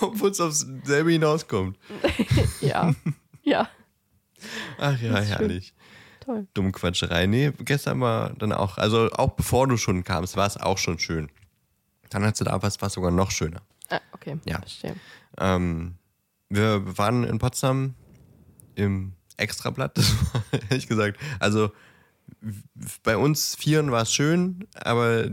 Obwohl 0.00 0.30
es 0.30 0.40
aufs 0.40 0.66
selbe 0.84 1.12
hinauskommt. 1.12 1.78
Ja. 2.60 2.94
Ja. 3.42 3.68
Ach 4.78 5.00
ja, 5.00 5.18
herrlich. 5.18 5.72
Toll. 6.20 6.46
Dumme 6.52 6.72
Quatscherei. 6.72 7.26
Nee, 7.26 7.52
gestern 7.64 8.00
war 8.00 8.34
dann 8.34 8.52
auch, 8.52 8.76
also 8.76 9.08
auch 9.12 9.30
bevor 9.30 9.66
du 9.66 9.78
schon 9.78 10.04
kamst, 10.04 10.36
war 10.36 10.46
es 10.46 10.58
auch 10.58 10.76
schon 10.76 10.98
schön. 10.98 11.30
Dann, 12.10 12.22
als 12.24 12.38
du 12.38 12.44
da 12.44 12.62
warst, 12.62 12.82
war 12.82 12.88
es 12.88 12.92
sogar 12.92 13.10
noch 13.10 13.30
schöner. 13.30 13.62
Ah, 13.88 14.00
okay. 14.12 14.38
Ja. 14.44 14.58
Verstehe. 14.58 14.94
Ähm, 15.38 15.94
wir 16.50 16.98
waren 16.98 17.24
in 17.24 17.38
Potsdam 17.38 17.94
im 18.74 19.14
Extrablatt, 19.40 19.96
das 19.98 20.12
war 20.32 20.42
ehrlich 20.70 20.86
gesagt. 20.86 21.18
Also 21.38 21.70
bei 23.02 23.16
uns 23.16 23.54
Vieren 23.56 23.90
war 23.90 24.02
es 24.02 24.12
schön, 24.12 24.66
aber 24.74 25.30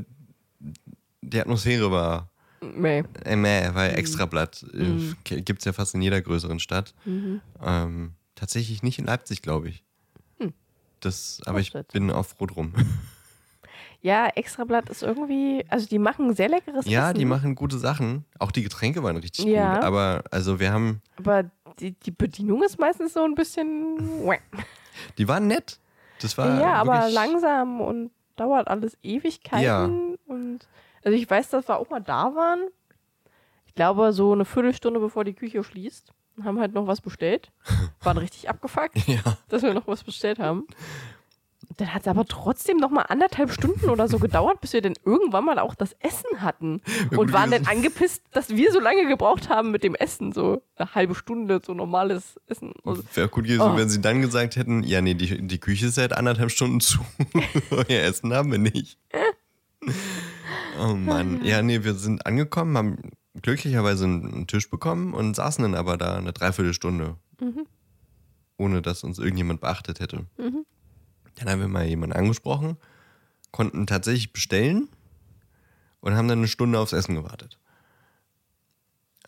die 1.21 1.39
Atmosphäre 1.39 1.91
war 1.91 2.29
Nee. 2.59 3.03
Äh, 3.23 3.35
Mhm. 3.35 3.43
weil 3.75 3.93
Extrablatt 3.99 4.65
äh, 4.73 5.13
gibt 5.41 5.59
es 5.59 5.65
ja 5.65 5.73
fast 5.73 5.93
in 5.93 6.01
jeder 6.01 6.21
größeren 6.21 6.59
Stadt. 6.59 6.95
Mhm. 7.05 7.39
Ähm, 7.61 8.13
tatsächlich 8.33 8.81
nicht 8.81 8.97
in 8.97 9.05
Leipzig, 9.05 9.43
glaube 9.43 9.69
ich. 9.69 9.83
Hm. 10.39 10.53
Das, 10.99 11.39
aber 11.45 11.59
ich 11.59 11.71
bin 11.93 12.09
auch 12.09 12.25
froh 12.25 12.47
drum. 12.47 12.73
Ja, 14.01 14.27
Extrablatt 14.27 14.89
ist 14.89 15.01
irgendwie, 15.03 15.65
also 15.69 15.87
die 15.87 15.99
machen 15.99 16.33
sehr 16.35 16.49
leckeres 16.49 16.85
ja, 16.85 17.09
Essen. 17.09 17.19
die 17.19 17.25
machen 17.25 17.55
gute 17.55 17.77
Sachen. 17.77 18.25
Auch 18.39 18.51
die 18.51 18.63
Getränke 18.63 19.03
waren 19.03 19.17
richtig 19.17 19.45
Ja. 19.45 19.75
gut. 19.75 19.83
Aber 19.83 20.23
also 20.31 20.59
wir 20.59 20.71
haben, 20.71 21.01
Aber 21.17 21.43
die, 21.79 21.93
die 21.93 22.11
Bedienung 22.11 22.63
ist 22.63 22.79
meistens 22.79 23.13
so 23.13 23.23
ein 23.23 23.35
bisschen. 23.35 23.97
die 25.17 25.27
waren 25.27 25.47
nett. 25.47 25.79
Das 26.21 26.37
war 26.37 26.59
ja, 26.59 26.73
aber 26.73 27.09
langsam 27.09 27.81
und 27.81 28.11
dauert 28.35 28.67
alles 28.67 28.97
Ewigkeiten. 29.03 29.63
Ja. 29.63 29.85
Und 30.27 30.59
also 31.03 31.17
ich 31.17 31.29
weiß, 31.29 31.49
dass 31.49 31.67
wir 31.67 31.77
auch 31.77 31.89
mal 31.89 31.99
da 32.01 32.33
waren. 32.35 32.61
Ich 33.65 33.75
glaube, 33.75 34.13
so 34.13 34.31
eine 34.33 34.45
Viertelstunde 34.45 34.99
bevor 34.99 35.23
die 35.23 35.33
Küche 35.33 35.63
schließt. 35.63 36.11
Haben 36.43 36.59
halt 36.59 36.73
noch 36.73 36.85
was 36.87 37.01
bestellt. 37.01 37.51
Waren 38.03 38.17
richtig 38.19 38.47
abgefuckt, 38.49 38.95
Ja, 39.07 39.37
dass 39.49 39.63
wir 39.63 39.73
noch 39.73 39.87
was 39.87 40.03
bestellt 40.03 40.37
haben. 40.39 40.67
Dann 41.75 41.93
hat 41.93 42.03
es 42.03 42.07
aber 42.07 42.25
trotzdem 42.25 42.77
noch 42.77 42.89
mal 42.89 43.01
anderthalb 43.03 43.51
Stunden 43.51 43.89
oder 43.89 44.07
so 44.07 44.17
gedauert, 44.19 44.61
bis 44.61 44.73
wir 44.73 44.81
dann 44.81 44.93
irgendwann 45.03 45.43
mal 45.45 45.59
auch 45.59 45.75
das 45.75 45.93
Essen 45.99 46.41
hatten. 46.41 46.81
Und 47.15 47.33
waren 47.33 47.51
dann 47.51 47.67
angepisst, 47.67 48.23
dass 48.31 48.49
wir 48.49 48.71
so 48.71 48.79
lange 48.79 49.05
gebraucht 49.07 49.49
haben 49.49 49.71
mit 49.71 49.83
dem 49.83 49.93
Essen. 49.93 50.31
So 50.31 50.63
eine 50.77 50.95
halbe 50.95 51.13
Stunde, 51.13 51.61
so 51.63 51.73
normales 51.73 52.39
Essen. 52.47 52.73
Also, 52.85 53.03
wäre 53.13 53.27
gut 53.27 53.43
gewesen, 53.43 53.61
Oh. 53.61 53.75
wenn 53.75 53.89
sie 53.89 54.01
dann 54.01 54.21
gesagt 54.21 54.55
hätten, 54.55 54.81
ja, 54.83 55.01
nee, 55.01 55.13
die, 55.13 55.45
die 55.45 55.59
Küche 55.59 55.87
ist 55.87 55.95
seit 55.95 56.13
anderthalb 56.13 56.49
Stunden 56.51 56.79
zu. 56.79 56.99
Euer 57.71 58.01
Essen 58.03 58.33
haben 58.33 58.51
wir 58.51 58.59
nicht. 58.59 58.97
Oh 60.79 60.93
Mann. 60.93 61.43
Ja, 61.43 61.61
nee, 61.61 61.83
wir 61.83 61.93
sind 61.95 62.25
angekommen, 62.25 62.77
haben 62.77 62.97
glücklicherweise 63.41 64.05
einen 64.05 64.33
einen 64.33 64.47
Tisch 64.47 64.69
bekommen 64.69 65.13
und 65.13 65.35
saßen 65.35 65.63
dann 65.63 65.75
aber 65.75 65.97
da 65.97 66.17
eine 66.17 66.33
Dreiviertelstunde. 66.33 67.15
Ohne 68.57 68.81
dass 68.81 69.03
uns 69.03 69.17
irgendjemand 69.19 69.61
beachtet 69.61 69.99
hätte. 69.99 70.25
Dann 71.37 71.49
haben 71.49 71.59
wir 71.59 71.67
mal 71.67 71.85
jemanden 71.85 72.15
angesprochen, 72.15 72.77
konnten 73.51 73.87
tatsächlich 73.87 74.33
bestellen 74.33 74.89
und 76.01 76.15
haben 76.15 76.27
dann 76.27 76.39
eine 76.39 76.47
Stunde 76.47 76.79
aufs 76.79 76.93
Essen 76.93 77.15
gewartet. 77.15 77.59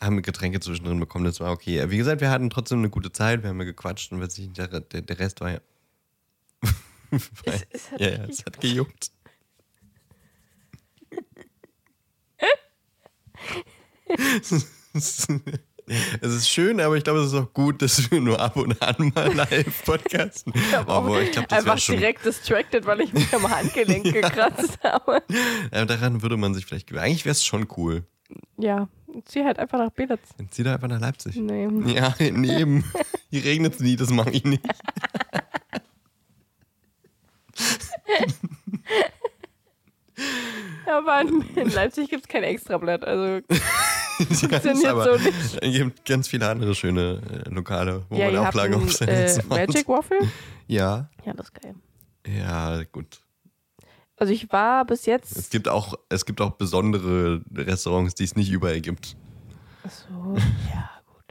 Haben 0.02 0.22
Getränke 0.22 0.60
zwischendrin 0.60 1.00
bekommen, 1.00 1.26
das 1.26 1.40
war 1.40 1.52
okay. 1.52 1.90
Wie 1.90 1.98
gesagt, 1.98 2.22
wir 2.22 2.32
hatten 2.32 2.50
trotzdem 2.50 2.80
eine 2.80 2.90
gute 2.90 3.12
Zeit, 3.12 3.44
wir 3.44 3.50
haben 3.50 3.60
ja 3.60 3.66
gequatscht 3.66 4.12
und 4.12 4.22
was 4.22 4.38
ich, 4.38 4.52
der, 4.54 4.68
der, 4.68 5.02
der 5.02 5.20
Rest 5.20 5.42
war 5.42 5.52
ja. 5.52 5.60
es, 7.12 7.68
es 7.70 7.92
hat 7.92 8.02
ja, 8.02 8.08
es 8.26 8.46
hat 8.46 8.60
gejuckt. 8.60 9.12
es 16.22 16.34
ist 16.34 16.50
schön, 16.50 16.80
aber 16.80 16.98
ich 16.98 17.04
glaube, 17.04 17.20
es 17.20 17.28
ist 17.28 17.34
auch 17.34 17.52
gut, 17.54 17.82
dass 17.82 18.10
wir 18.12 18.22
nur 18.22 18.40
ab 18.40 18.56
und 18.56 18.82
an 18.82 19.12
mal 19.16 19.34
live 19.34 19.84
podcasten. 19.86 20.54
Aber 20.86 21.22
ich 21.22 21.32
glaube, 21.32 21.48
das 21.48 21.60
einfach 21.60 21.78
schon. 21.78 21.98
direkt 21.98 22.26
distracted, 22.26 22.86
weil 22.86 23.02
ich 23.02 23.14
mich 23.14 23.34
am 23.34 23.50
Handgelenk 23.50 24.04
gekratzt 24.14 24.80
habe. 24.84 25.22
Ja, 25.72 25.86
daran 25.86 26.22
würde 26.22 26.38
man 26.38 26.54
sich 26.54 26.66
vielleicht 26.66 26.88
gewöhnen. 26.88 27.06
Eigentlich 27.06 27.26
wäre 27.26 27.32
es 27.32 27.44
schon 27.46 27.68
cool. 27.78 28.04
Ja, 28.58 28.88
zieh 29.26 29.44
halt 29.44 29.60
einfach 29.60 29.78
nach 29.80 29.92
Belitz. 29.92 30.30
Dann 30.38 30.50
zieh 30.52 30.64
da 30.64 30.74
einfach 30.76 30.88
nach 30.88 31.00
Leipzig. 31.00 31.36
Nee. 31.36 31.68
Ja, 31.94 32.14
neben. 32.20 32.84
Hier 33.30 33.44
regnet 33.44 33.76
es 33.76 33.80
nie, 33.80 33.96
das 33.96 34.10
mache 34.10 34.32
ich 34.32 34.44
nicht. 34.44 34.64
Aber 40.86 41.22
in, 41.22 41.70
Leipzig 41.72 42.10
gibt 42.10 42.24
es 42.24 42.28
kein 42.28 42.44
Extrablatt. 42.44 43.04
Also 43.06 43.46
Funktioniert 44.18 45.04
so 45.04 45.16
nicht. 45.16 45.34
Es 45.62 45.78
gibt 45.78 46.06
ganz 46.06 46.28
viele 46.28 46.50
andere 46.50 46.76
schöne 46.76 47.22
äh, 47.46 47.50
Lokale, 47.50 48.06
wo 48.10 48.18
ja, 48.18 48.26
man 48.26 48.34
ihr 48.34 48.42
Auflage 48.48 48.74
habt 48.74 48.84
ein, 48.84 48.90
aufsetzt. 48.90 49.40
äh, 49.40 49.48
Magic 49.48 49.88
Waffle? 49.88 50.20
Ja, 50.68 51.10
Ja, 51.26 51.34
das 51.34 51.48
ist 51.48 51.62
geil. 51.62 51.76
ja, 52.28 52.84
gut. 52.92 53.22
Also 54.18 54.34
ich 54.34 54.52
war 54.52 54.84
bis 54.86 55.00
Es 55.02 55.06
jetzt. 55.06 55.52
gibt 55.52 55.70
auch, 55.70 55.94
es 56.10 56.26
gibt 56.26 56.42
auch 56.42 56.52
besondere 56.52 57.42
Restaurants, 57.56 58.16
die 58.16 58.26
es 58.26 58.36
nicht 58.36 58.52
überall 58.52 58.82
gibt. 58.82 59.16
Achso, 59.84 60.36
ja, 60.74 60.90
gut. 61.08 61.24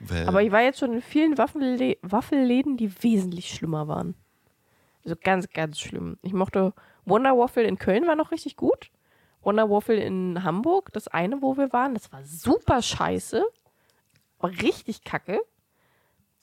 Weil, 0.00 0.26
Aber 0.26 0.42
ich 0.42 0.50
war 0.50 0.60
jetzt 0.60 0.80
schon 0.80 0.92
in 0.94 1.02
vielen 1.02 1.38
Waffelläden, 1.38 2.76
die 2.76 2.90
wesentlich 3.04 3.50
schlimmer 3.50 3.86
waren. 3.86 4.16
Also 5.04 5.16
ganz, 5.22 5.48
ganz 5.50 5.78
schlimm. 5.78 6.18
Ich 6.22 6.32
mochte 6.32 6.72
Wonder 7.04 7.36
Waffle 7.36 7.64
in 7.64 7.78
Köln 7.78 8.06
war 8.06 8.16
noch 8.16 8.30
richtig 8.30 8.56
gut. 8.56 8.90
Wonder 9.42 9.68
Waffle 9.68 9.96
in 10.02 10.42
Hamburg, 10.42 10.92
das 10.92 11.08
eine, 11.08 11.42
wo 11.42 11.56
wir 11.56 11.72
waren, 11.72 11.94
das 11.94 12.10
war 12.12 12.24
super 12.24 12.80
scheiße. 12.80 13.44
War 14.38 14.50
richtig 14.50 15.04
kacke. 15.04 15.40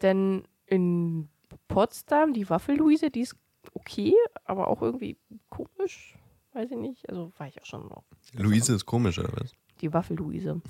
Denn 0.01 0.43
in 0.67 1.29
Potsdam, 1.67 2.33
die 2.33 2.49
Waffelluise, 2.49 3.09
die 3.11 3.21
ist 3.21 3.35
okay, 3.73 4.13
aber 4.45 4.67
auch 4.67 4.81
irgendwie 4.81 5.17
komisch. 5.49 6.15
Weiß 6.53 6.69
ich 6.71 6.77
nicht. 6.77 7.09
Also 7.09 7.31
war 7.37 7.47
ich 7.47 7.61
auch 7.61 7.65
schon 7.65 7.87
noch. 7.87 8.03
Luise 8.33 8.75
ist 8.75 8.85
komisch, 8.85 9.19
oder 9.19 9.29
was? 9.33 9.51
Die 9.81 9.93
Waffelluise. 9.93 10.61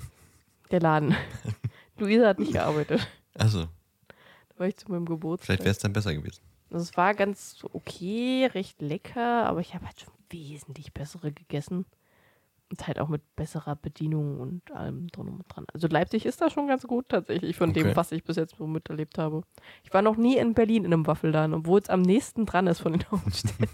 Der 0.70 0.80
Laden. 0.80 1.14
Luise 1.98 2.26
hat 2.26 2.38
nicht 2.38 2.52
gearbeitet. 2.52 3.06
Achso, 3.36 3.64
Da 4.08 4.58
war 4.58 4.68
ich 4.68 4.76
zu 4.76 4.90
meinem 4.90 5.06
Geburtstag. 5.06 5.46
vielleicht 5.46 5.64
wäre 5.64 5.70
es 5.72 5.78
dann 5.78 5.92
besser 5.92 6.14
gewesen. 6.14 6.40
Also 6.72 6.82
es 6.84 6.96
war 6.96 7.14
ganz 7.14 7.58
okay, 7.72 8.46
recht 8.54 8.80
lecker, 8.80 9.46
aber 9.46 9.60
ich 9.60 9.74
habe 9.74 9.86
halt 9.86 10.00
schon 10.00 10.12
wesentlich 10.30 10.92
bessere 10.92 11.30
gegessen. 11.32 11.84
Und 12.70 12.86
halt 12.86 12.98
auch 12.98 13.08
mit 13.08 13.20
besserer 13.36 13.76
Bedienung 13.76 14.40
und 14.40 14.72
allem 14.72 15.08
drum 15.08 15.28
und 15.28 15.44
dran. 15.46 15.66
Also 15.74 15.88
Leipzig 15.88 16.24
ist 16.24 16.40
da 16.40 16.48
schon 16.48 16.68
ganz 16.68 16.84
gut 16.86 17.10
tatsächlich 17.10 17.54
von 17.54 17.68
Okay. 17.70 17.82
dem, 17.82 17.96
was 17.96 18.12
ich 18.12 18.24
bis 18.24 18.36
jetzt 18.36 18.56
so 18.56 18.66
miterlebt 18.66 19.18
habe. 19.18 19.42
Ich 19.84 19.92
war 19.92 20.00
noch 20.00 20.16
nie 20.16 20.38
in 20.38 20.54
Berlin 20.54 20.86
in 20.86 20.92
einem 20.94 21.06
Waffelladen, 21.06 21.52
obwohl 21.52 21.80
es 21.80 21.90
am 21.90 22.00
nächsten 22.00 22.46
dran 22.46 22.66
ist 22.66 22.80
von 22.80 22.92
den 22.92 23.04
Hauptstädten. 23.10 23.68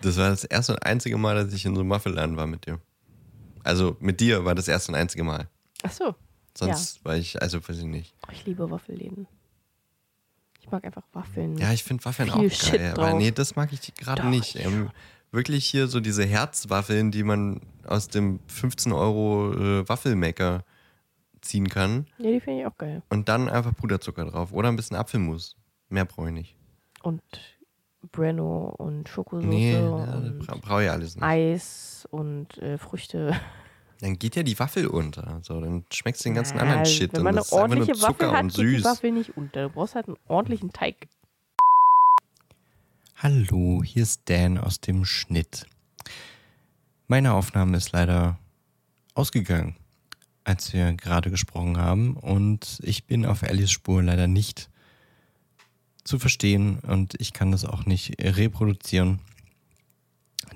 Das 0.00 0.16
war 0.16 0.30
das 0.30 0.44
erste 0.44 0.72
und 0.72 0.82
einzige 0.82 1.18
Mal, 1.18 1.34
dass 1.34 1.52
ich 1.52 1.66
in 1.66 1.74
so 1.74 1.82
einem 1.82 1.90
Waffelladen 1.90 2.38
war 2.38 2.46
mit 2.46 2.64
dir. 2.64 2.80
Also 3.64 3.96
mit 4.00 4.20
dir 4.20 4.46
war 4.46 4.54
das 4.54 4.66
erste 4.68 4.92
und 4.92 4.96
einzige 4.96 5.22
Mal. 5.22 5.46
Ach 5.82 5.92
so, 5.92 6.14
Sonst 6.56 7.04
war 7.04 7.16
ich, 7.16 7.40
also 7.42 7.58
weiß 7.66 7.78
ich 7.78 7.84
nicht. 7.84 8.14
oh, 8.26 8.30
ich 8.32 8.46
liebe 8.46 8.70
Waffelläden. 8.70 9.26
Ich 10.62 10.70
mag 10.70 10.84
einfach 10.84 11.02
Waffeln. 11.12 11.58
Ja, 11.58 11.72
ich 11.72 11.82
finde 11.82 12.04
Waffeln 12.04 12.30
Viel 12.30 12.46
auch 12.48 12.50
Shit 12.50 12.78
geil. 12.78 12.94
Aber 12.96 13.14
nee, 13.14 13.32
das 13.32 13.56
mag 13.56 13.72
ich 13.72 13.94
gerade 13.94 14.28
nicht. 14.28 14.56
ich 14.56 14.64
Ähm, 14.64 14.90
wirklich 15.32 15.66
hier 15.66 15.88
so 15.88 16.00
diese 16.00 16.24
Herzwaffeln, 16.24 17.10
die 17.10 17.24
man 17.24 17.60
aus 17.84 18.08
dem 18.08 18.38
15 18.46 18.92
Euro 18.92 19.52
äh, 19.52 19.88
Waffelmaker 19.88 20.64
ziehen 21.40 21.68
kann. 21.68 22.06
ja, 22.18 22.30
die 22.30 22.40
finde 22.40 22.60
ich 22.60 22.66
auch 22.66 22.78
geil. 22.78 23.02
Und 23.08 23.28
dann 23.28 23.48
einfach 23.48 23.74
Puderzucker 23.74 24.24
drauf. 24.24 24.52
Oder 24.52 24.68
ein 24.68 24.76
bisschen 24.76 24.96
Apfelmus. 24.96 25.56
Mehr 25.88 26.04
brauche 26.04 26.28
ich 26.28 26.34
nicht. 26.34 26.56
Und 27.02 27.22
Brenno 28.12 28.74
und 28.78 29.08
Schokosoße 29.08 29.46
nee, 29.48 29.72
ja, 29.74 30.32
brauche 30.60 30.84
ich 30.84 30.90
alles 30.90 31.16
nicht. 31.16 31.24
Eis 31.24 32.06
und 32.10 32.58
äh, 32.58 32.78
Früchte. 32.78 33.36
Dann 34.02 34.18
geht 34.18 34.34
ja 34.34 34.42
die 34.42 34.58
Waffel 34.58 34.88
unter. 34.88 35.38
So, 35.42 35.60
dann 35.60 35.84
schmeckst 35.92 36.24
du 36.24 36.28
den 36.28 36.34
ganzen 36.34 36.56
Ja, 36.56 36.64
anderen 36.64 36.84
Shit. 36.84 37.12
Wenn 37.12 37.20
und 37.20 37.24
man 37.24 37.38
eine 37.38 37.52
ordentliche 37.52 38.02
Waffel 38.02 38.32
hat, 38.32 38.48
geht 38.48 38.56
die 38.58 38.76
süß. 38.76 38.84
Waffel 38.84 39.12
nicht 39.12 39.36
unter. 39.36 39.68
Du 39.68 39.70
brauchst 39.70 39.94
halt 39.94 40.08
einen 40.08 40.16
ordentlichen 40.26 40.72
Teig. 40.72 41.06
Hallo, 43.14 43.84
hier 43.84 44.02
ist 44.02 44.22
Dan 44.28 44.58
aus 44.58 44.80
dem 44.80 45.04
Schnitt. 45.04 45.68
Meine 47.06 47.32
Aufnahme 47.32 47.76
ist 47.76 47.92
leider 47.92 48.40
ausgegangen, 49.14 49.76
als 50.42 50.72
wir 50.72 50.92
gerade 50.94 51.30
gesprochen 51.30 51.78
haben 51.78 52.16
und 52.16 52.80
ich 52.82 53.04
bin 53.04 53.24
auf 53.24 53.44
Alice 53.44 53.70
Spur 53.70 54.02
leider 54.02 54.26
nicht 54.26 54.68
zu 56.02 56.18
verstehen 56.18 56.80
und 56.80 57.14
ich 57.20 57.32
kann 57.32 57.52
das 57.52 57.64
auch 57.64 57.86
nicht 57.86 58.16
reproduzieren. 58.20 59.20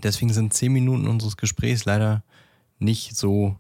Deswegen 0.03 0.33
sind 0.33 0.53
zehn 0.53 0.73
Minuten 0.73 1.07
unseres 1.07 1.37
Gesprächs 1.37 1.85
leider 1.85 2.25
nicht 2.79 3.17
so 3.17 3.57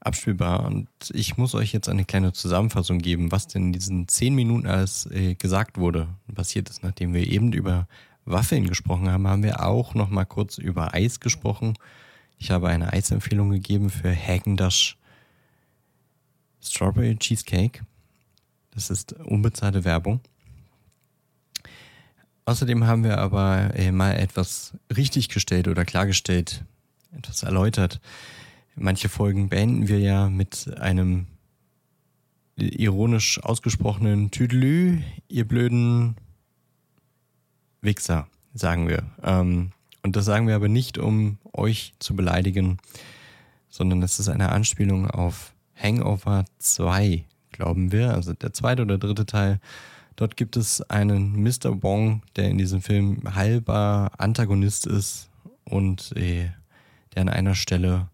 abspielbar 0.00 0.64
und 0.64 0.88
ich 1.12 1.36
muss 1.36 1.54
euch 1.54 1.72
jetzt 1.72 1.88
eine 1.88 2.04
kleine 2.04 2.32
Zusammenfassung 2.32 2.98
geben, 2.98 3.32
was 3.32 3.48
denn 3.48 3.66
in 3.66 3.72
diesen 3.72 4.08
zehn 4.08 4.34
Minuten 4.34 4.66
alles 4.66 5.06
äh, 5.10 5.34
gesagt 5.34 5.78
wurde 5.78 6.08
passiert 6.34 6.70
ist, 6.70 6.82
nachdem 6.82 7.14
wir 7.14 7.26
eben 7.26 7.52
über 7.52 7.88
Waffeln 8.24 8.66
gesprochen 8.66 9.10
haben, 9.10 9.26
haben 9.26 9.42
wir 9.42 9.64
auch 9.64 9.94
noch 9.94 10.10
mal 10.10 10.24
kurz 10.24 10.58
über 10.58 10.94
Eis 10.94 11.20
gesprochen. 11.20 11.74
Ich 12.38 12.50
habe 12.50 12.68
eine 12.68 12.92
Eisempfehlung 12.92 13.50
gegeben 13.50 13.90
für 13.90 14.10
Häagen-Dazs 14.10 14.96
Strawberry 16.62 17.16
Cheesecake. 17.16 17.80
Das 18.72 18.90
ist 18.90 19.12
unbezahlte 19.12 19.84
Werbung. 19.84 20.20
Außerdem 22.44 22.86
haben 22.86 23.04
wir 23.04 23.18
aber 23.18 23.70
äh, 23.74 23.90
mal 23.90 24.12
etwas 24.12 24.74
richtiggestellt 24.94 25.66
oder 25.66 25.84
klargestellt, 25.84 26.64
etwas 27.16 27.42
erläutert. 27.42 28.00
Manche 28.78 29.08
Folgen 29.08 29.48
beenden 29.48 29.88
wir 29.88 30.00
ja 30.00 30.28
mit 30.28 30.78
einem 30.78 31.26
ironisch 32.56 33.42
ausgesprochenen 33.42 34.30
Tüdelü, 34.30 35.00
ihr 35.28 35.48
blöden 35.48 36.16
Wichser, 37.80 38.28
sagen 38.52 38.86
wir. 38.86 39.04
Ähm, 39.22 39.72
und 40.02 40.14
das 40.14 40.26
sagen 40.26 40.46
wir 40.46 40.54
aber 40.54 40.68
nicht, 40.68 40.98
um 40.98 41.38
euch 41.54 41.94
zu 42.00 42.14
beleidigen, 42.14 42.76
sondern 43.70 44.02
es 44.02 44.18
ist 44.18 44.28
eine 44.28 44.50
Anspielung 44.50 45.10
auf 45.10 45.54
Hangover 45.74 46.44
2, 46.58 47.24
glauben 47.52 47.92
wir. 47.92 48.12
Also 48.12 48.34
der 48.34 48.52
zweite 48.52 48.82
oder 48.82 48.98
dritte 48.98 49.24
Teil. 49.24 49.58
Dort 50.16 50.36
gibt 50.36 50.54
es 50.54 50.82
einen 50.82 51.42
Mr. 51.42 51.74
Bong, 51.74 52.22
der 52.36 52.50
in 52.50 52.58
diesem 52.58 52.82
Film 52.82 53.22
halber 53.34 54.12
Antagonist 54.18 54.86
ist 54.86 55.30
und 55.64 56.12
äh, 56.14 56.50
der 57.14 57.22
an 57.22 57.28
einer 57.30 57.54
Stelle 57.54 58.08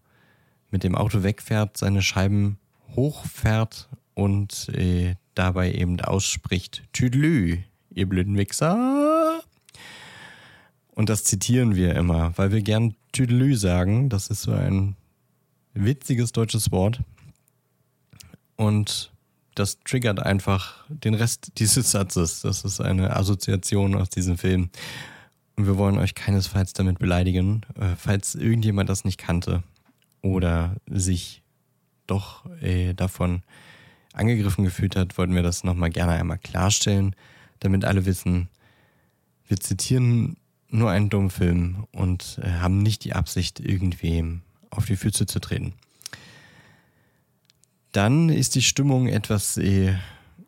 mit 0.73 0.83
dem 0.83 0.95
Auto 0.95 1.23
wegfährt, 1.23 1.77
seine 1.77 2.01
Scheiben 2.01 2.57
hochfährt 2.95 3.87
und 4.15 4.69
äh, 4.69 5.15
dabei 5.35 5.71
eben 5.71 6.01
ausspricht: 6.01 6.83
Tüdelü, 6.91 7.59
ihr 7.91 8.09
blöden 8.09 8.37
Wichser. 8.37 9.41
Und 10.95 11.09
das 11.09 11.23
zitieren 11.23 11.75
wir 11.75 11.95
immer, 11.95 12.33
weil 12.37 12.51
wir 12.51 12.61
gern 12.61 12.95
Tüdelü 13.13 13.55
sagen. 13.55 14.09
Das 14.09 14.27
ist 14.27 14.41
so 14.41 14.51
ein 14.51 14.95
witziges 15.73 16.31
deutsches 16.31 16.71
Wort. 16.71 17.01
Und 18.55 19.11
das 19.55 19.79
triggert 19.79 20.19
einfach 20.19 20.85
den 20.89 21.13
Rest 21.13 21.51
dieses 21.57 21.91
Satzes. 21.91 22.41
Das 22.41 22.63
ist 22.63 22.81
eine 22.81 23.15
Assoziation 23.15 23.95
aus 23.95 24.09
diesem 24.09 24.37
Film. 24.37 24.69
Und 25.55 25.67
wir 25.67 25.77
wollen 25.77 25.99
euch 25.99 26.15
keinesfalls 26.15 26.73
damit 26.73 26.97
beleidigen, 26.97 27.61
äh, 27.79 27.95
falls 27.95 28.33
irgendjemand 28.33 28.89
das 28.89 29.05
nicht 29.05 29.19
kannte 29.19 29.63
oder 30.23 30.77
sich 30.87 31.43
doch 32.07 32.45
äh, 32.61 32.93
davon 32.93 33.43
angegriffen 34.13 34.63
gefühlt 34.63 34.95
hat, 34.95 35.17
wollten 35.17 35.35
wir 35.35 35.43
das 35.43 35.63
nochmal 35.63 35.91
gerne 35.91 36.13
einmal 36.13 36.39
klarstellen, 36.39 37.15
damit 37.59 37.85
alle 37.85 38.05
wissen, 38.05 38.49
wir 39.47 39.57
zitieren 39.59 40.37
nur 40.69 40.89
einen 40.89 41.09
Dummfilm 41.09 41.85
und 41.91 42.39
äh, 42.41 42.49
haben 42.49 42.79
nicht 42.79 43.03
die 43.03 43.13
Absicht, 43.13 43.59
irgendwem 43.59 44.41
auf 44.71 44.85
die 44.85 44.95
Füße 44.95 45.27
zu 45.27 45.39
treten. 45.39 45.73
Dann 47.91 48.29
ist 48.29 48.55
die 48.55 48.63
Stimmung 48.63 49.07
etwas 49.07 49.57
äh, 49.57 49.93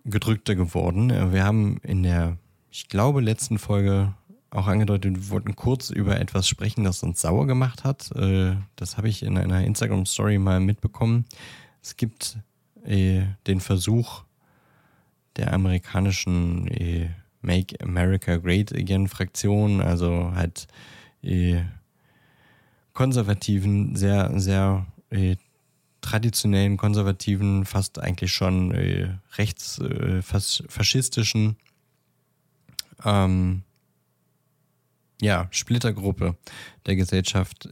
gedrückter 0.03 0.55
geworden. 0.55 1.11
Äh, 1.11 1.31
Wir 1.31 1.43
haben 1.43 1.77
in 1.83 2.01
der, 2.03 2.37
ich 2.71 2.89
glaube, 2.89 3.21
letzten 3.21 3.59
Folge 3.59 4.13
auch 4.51 4.67
angedeutet, 4.67 5.15
wir 5.15 5.29
wollten 5.29 5.55
kurz 5.55 5.89
über 5.89 6.19
etwas 6.19 6.47
sprechen, 6.47 6.83
das 6.83 7.03
uns 7.03 7.21
sauer 7.21 7.45
gemacht 7.47 7.83
hat. 7.83 8.11
Äh, 8.11 8.55
Das 8.75 8.97
habe 8.97 9.09
ich 9.09 9.23
in 9.23 9.37
einer 9.37 9.63
Instagram-Story 9.63 10.37
mal 10.37 10.59
mitbekommen. 10.59 11.25
Es 11.81 11.97
gibt 11.97 12.37
äh, 12.85 13.23
den 13.47 13.59
Versuch 13.59 14.23
der 15.35 15.53
amerikanischen 15.53 16.67
äh, 16.67 17.09
Make 17.41 17.79
America 17.81 18.37
Great 18.37 18.73
Again 18.73 19.07
Fraktion, 19.07 19.81
also 19.81 20.31
halt 20.35 20.67
konservativen, 22.93 23.95
sehr, 23.95 24.31
sehr 24.39 24.85
traditionellen, 26.05 26.77
konservativen, 26.77 27.65
fast 27.65 27.99
eigentlich 27.99 28.31
schon 28.31 28.71
äh, 28.71 29.17
rechts, 29.37 29.79
äh, 29.79 30.21
fas 30.21 30.63
faschistischen 30.67 31.57
ähm, 33.03 33.63
ja, 35.21 35.47
Splittergruppe 35.51 36.35
der 36.85 36.95
Gesellschaft 36.95 37.69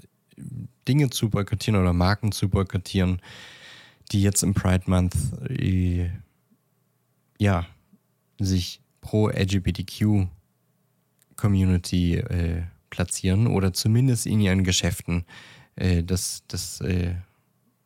Dinge 0.88 1.10
zu 1.10 1.30
boykottieren 1.30 1.80
oder 1.80 1.94
Marken 1.94 2.32
zu 2.32 2.50
boykottieren, 2.50 3.22
die 4.12 4.22
jetzt 4.22 4.44
im 4.44 4.54
Pride 4.54 4.84
Month 4.88 5.16
äh, 5.50 6.10
ja, 7.40 7.66
sich 8.40 8.82
pro 9.02 9.30
LGBTQ 9.30 10.28
Community 11.36 12.16
äh, 12.16 12.64
platzieren 12.90 13.48
oder 13.48 13.74
zumindest 13.74 14.26
in 14.26 14.40
ihren 14.40 14.64
Geschäften 14.64 15.26
äh, 15.76 16.04
das, 16.04 16.44
das, 16.48 16.82
äh, 16.82 17.16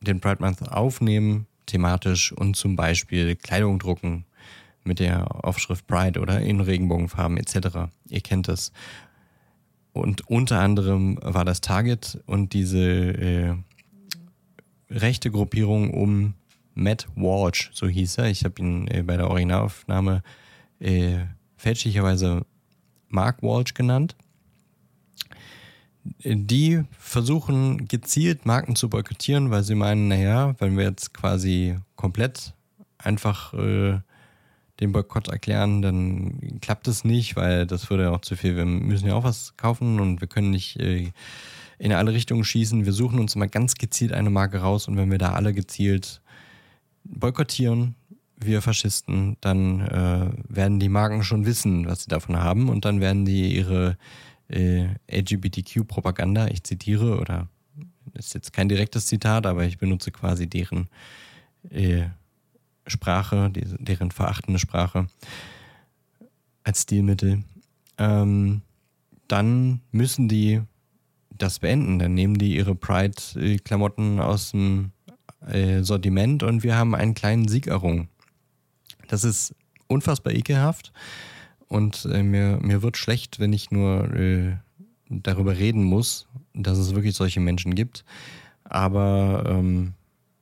den 0.02 0.20
Pride 0.20 0.42
Month 0.42 0.62
aufnehmen, 0.70 1.48
thematisch 1.66 2.32
und 2.32 2.56
zum 2.56 2.76
Beispiel 2.76 3.36
Kleidung 3.36 3.80
drucken 3.80 4.26
mit 4.84 5.00
der 5.00 5.46
Aufschrift 5.46 5.86
Pride 5.88 6.20
oder 6.20 6.40
in 6.42 6.62
Regenbogenfarben 6.62 7.38
etc. 7.38 7.90
Ihr 8.10 8.22
kennt 8.22 8.48
das. 8.48 8.72
Und 9.98 10.30
unter 10.30 10.60
anderem 10.60 11.20
war 11.22 11.46
das 11.46 11.62
Target 11.62 12.20
und 12.26 12.54
diese 12.54 12.80
äh, 12.80 13.56
rechte 14.90 15.32
Gruppierung 15.32 15.92
um 15.94 16.34
Matt 16.74 17.08
Walsh, 17.16 17.72
so 17.74 17.88
hieß 17.88 18.20
er. 18.20 18.26
Ich 18.26 18.46
habe 18.46 18.62
ihn 18.62 18.88
äh, 18.88 19.04
bei 19.04 19.18
der 19.18 19.30
Originalaufnahme 19.30 20.22
äh, 20.80 21.26
fälschlicherweise 21.58 22.46
Mark 23.10 23.42
Walsh 23.42 23.74
genannt. 23.74 24.16
Die 26.24 26.84
versuchen 26.98 27.88
gezielt 27.88 28.46
Marken 28.46 28.76
zu 28.76 28.90
boykottieren, 28.90 29.52
weil 29.52 29.64
sie 29.64 29.76
meinen, 29.76 30.08
naja, 30.08 30.56
wenn 30.60 30.78
wir 30.78 30.86
jetzt 30.86 31.14
quasi 31.14 31.78
komplett 31.96 32.54
einfach 32.98 33.54
äh, 33.54 34.00
den 34.80 34.92
Boykott 34.92 35.28
erklären, 35.28 35.82
dann 35.82 36.60
klappt 36.62 36.88
es 36.88 37.04
nicht, 37.04 37.36
weil 37.36 37.66
das 37.66 37.90
würde 37.90 38.12
auch 38.12 38.22
zu 38.22 38.36
viel. 38.36 38.56
Wir 38.56 38.66
müssen 38.66 39.08
ja 39.08 39.16
auch 39.16 39.24
was 39.24 39.56
kaufen 39.58 40.00
und 40.00 40.22
wir 40.22 40.28
können 40.28 40.52
nicht 40.52 40.80
äh, 40.80 41.12
in 41.80 41.94
alle 41.94 42.14
Richtungen 42.14 42.44
schießen. 42.44 42.86
Wir 42.86 42.94
suchen 42.94 43.20
uns 43.20 43.36
mal 43.36 43.50
ganz 43.50 43.76
gezielt 43.76 44.14
eine 44.14 44.30
Marke 44.30 44.60
raus 44.60 44.88
und 44.88 44.98
wenn 44.98 45.12
wir 45.12 45.18
da 45.18 45.34
alle 45.34 45.54
gezielt 45.54 46.22
boykottieren, 47.04 47.96
wir 48.40 48.62
Faschisten, 48.62 49.38
dann 49.42 49.82
äh, 49.82 50.30
werden 50.48 50.80
die 50.80 50.90
Marken 50.90 51.24
schon 51.24 51.46
wissen, 51.46 51.88
was 51.88 52.04
sie 52.04 52.10
davon 52.10 52.38
haben 52.38 52.70
und 52.70 52.86
dann 52.86 53.02
werden 53.02 53.26
die 53.26 53.56
ihre 53.56 53.98
äh, 54.50 54.86
LGBTQ-Propaganda, 55.12 56.48
ich 56.48 56.64
zitiere, 56.64 57.20
oder 57.20 57.48
ist 58.14 58.34
jetzt 58.34 58.54
kein 58.54 58.70
direktes 58.70 59.08
Zitat, 59.08 59.46
aber 59.46 59.66
ich 59.66 59.78
benutze 59.78 60.12
quasi 60.12 60.48
deren 60.48 60.88
äh, 61.70 62.06
Sprache, 62.88 63.52
deren 63.52 64.12
verachtende 64.12 64.60
Sprache 64.60 65.08
als 66.64 66.84
Stilmittel, 66.84 67.44
ähm, 67.98 68.62
dann 69.28 69.82
müssen 69.92 70.28
die 70.28 70.62
das 71.30 71.60
beenden. 71.60 72.00
Dann 72.00 72.14
nehmen 72.14 72.38
die 72.38 72.56
ihre 72.56 72.76
Pride-Klamotten 72.76 74.20
aus 74.20 74.52
dem 74.52 74.92
äh, 75.48 75.82
Sortiment 75.84 76.44
und 76.44 76.64
wir 76.64 76.76
haben 76.76 76.96
einen 76.96 77.14
kleinen 77.14 77.48
Sieg 77.48 77.68
errungen. 77.68 78.10
Das 79.08 79.24
ist 79.24 79.56
unfassbar 79.88 80.34
ekelhaft 80.34 80.92
und 81.68 82.06
äh, 82.12 82.24
mir, 82.24 82.60
mir 82.62 82.82
wird 82.82 82.98
schlecht, 82.98 83.40
wenn 83.40 83.54
ich 83.54 83.72
nur 83.72 84.14
äh, 84.14 84.58
darüber 85.10 85.58
reden 85.58 85.84
muss, 85.84 86.28
dass 86.54 86.78
es 86.78 86.96
wirklich 86.96 87.16
solche 87.16 87.40
Menschen 87.40 87.76
gibt. 87.76 88.04
Aber 88.64 89.46
ähm, 89.48 89.94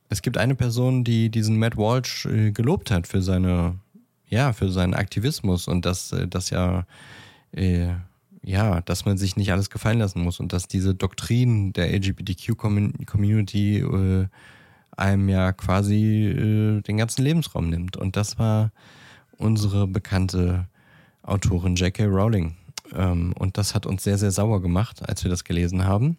es 0.08 0.22
gibt 0.22 0.38
eine 0.38 0.54
Person, 0.54 1.04
die 1.04 1.30
diesen 1.30 1.58
Matt 1.58 1.76
Walsh 1.76 2.26
äh, 2.26 2.52
gelobt 2.52 2.90
hat 2.90 3.06
für 3.06 3.22
seine, 3.22 3.76
ja, 4.28 4.52
für 4.52 4.70
seinen 4.70 4.94
Aktivismus 4.94 5.68
und 5.68 5.84
dass 5.84 6.12
äh, 6.12 6.28
das 6.28 6.50
ja, 6.50 6.86
äh, 7.52 7.88
ja, 8.42 8.80
dass 8.82 9.04
man 9.04 9.18
sich 9.18 9.36
nicht 9.36 9.52
alles 9.52 9.70
gefallen 9.70 9.98
lassen 9.98 10.22
muss 10.22 10.38
und 10.40 10.52
dass 10.52 10.68
diese 10.68 10.94
Doktrin 10.94 11.72
der 11.72 11.92
LGBTQ-Community 11.92 13.78
äh, 13.78 14.26
einem 14.96 15.28
ja 15.28 15.52
quasi 15.52 16.26
äh, 16.26 16.80
den 16.82 16.96
ganzen 16.96 17.22
Lebensraum 17.22 17.68
nimmt. 17.68 17.96
Und 17.96 18.16
das 18.16 18.38
war 18.38 18.70
unsere 19.38 19.86
bekannte 19.86 20.66
Autorin 21.22 21.76
J.K. 21.76 22.04
Rowling. 22.04 22.56
Ähm, 22.94 23.32
und 23.38 23.58
das 23.58 23.74
hat 23.74 23.86
uns 23.86 24.04
sehr, 24.04 24.18
sehr 24.18 24.30
sauer 24.30 24.62
gemacht, 24.62 25.06
als 25.08 25.24
wir 25.24 25.30
das 25.30 25.44
gelesen 25.44 25.84
haben. 25.84 26.16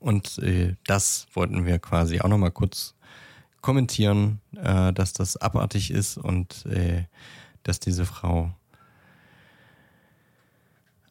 Und 0.00 0.38
äh, 0.38 0.76
das 0.86 1.26
wollten 1.32 1.66
wir 1.66 1.78
quasi 1.78 2.20
auch 2.20 2.28
nochmal 2.28 2.50
kurz 2.50 2.94
kommentieren, 3.60 4.40
äh, 4.56 4.92
dass 4.92 5.12
das 5.12 5.36
abartig 5.36 5.90
ist 5.90 6.18
und 6.18 6.66
äh, 6.66 7.04
dass 7.62 7.80
diese 7.80 8.04
Frau 8.04 8.54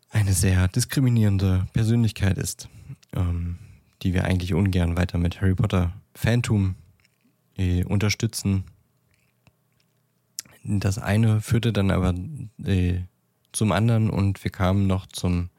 eine 0.09 0.33
sehr 0.33 0.67
diskriminierende 0.67 1.67
Persönlichkeit 1.73 2.37
ist, 2.37 2.69
ähm, 3.15 3.57
die 4.03 4.13
wir 4.13 4.25
eigentlich 4.25 4.53
ungern 4.53 4.95
weiter 4.95 5.17
mit 5.17 5.41
Harry 5.41 5.55
Potter 5.55 5.93
Phantom 6.13 6.75
äh, 7.57 7.83
unterstützen. 7.83 8.65
Das 10.63 10.99
eine 10.99 11.41
führte 11.41 11.73
dann 11.73 11.89
aber 11.89 12.13
äh, 12.63 13.01
zum 13.51 13.71
anderen 13.71 14.09
und 14.09 14.43
wir 14.43 14.51
kamen 14.51 14.87
noch 14.87 15.07
zum 15.07 15.49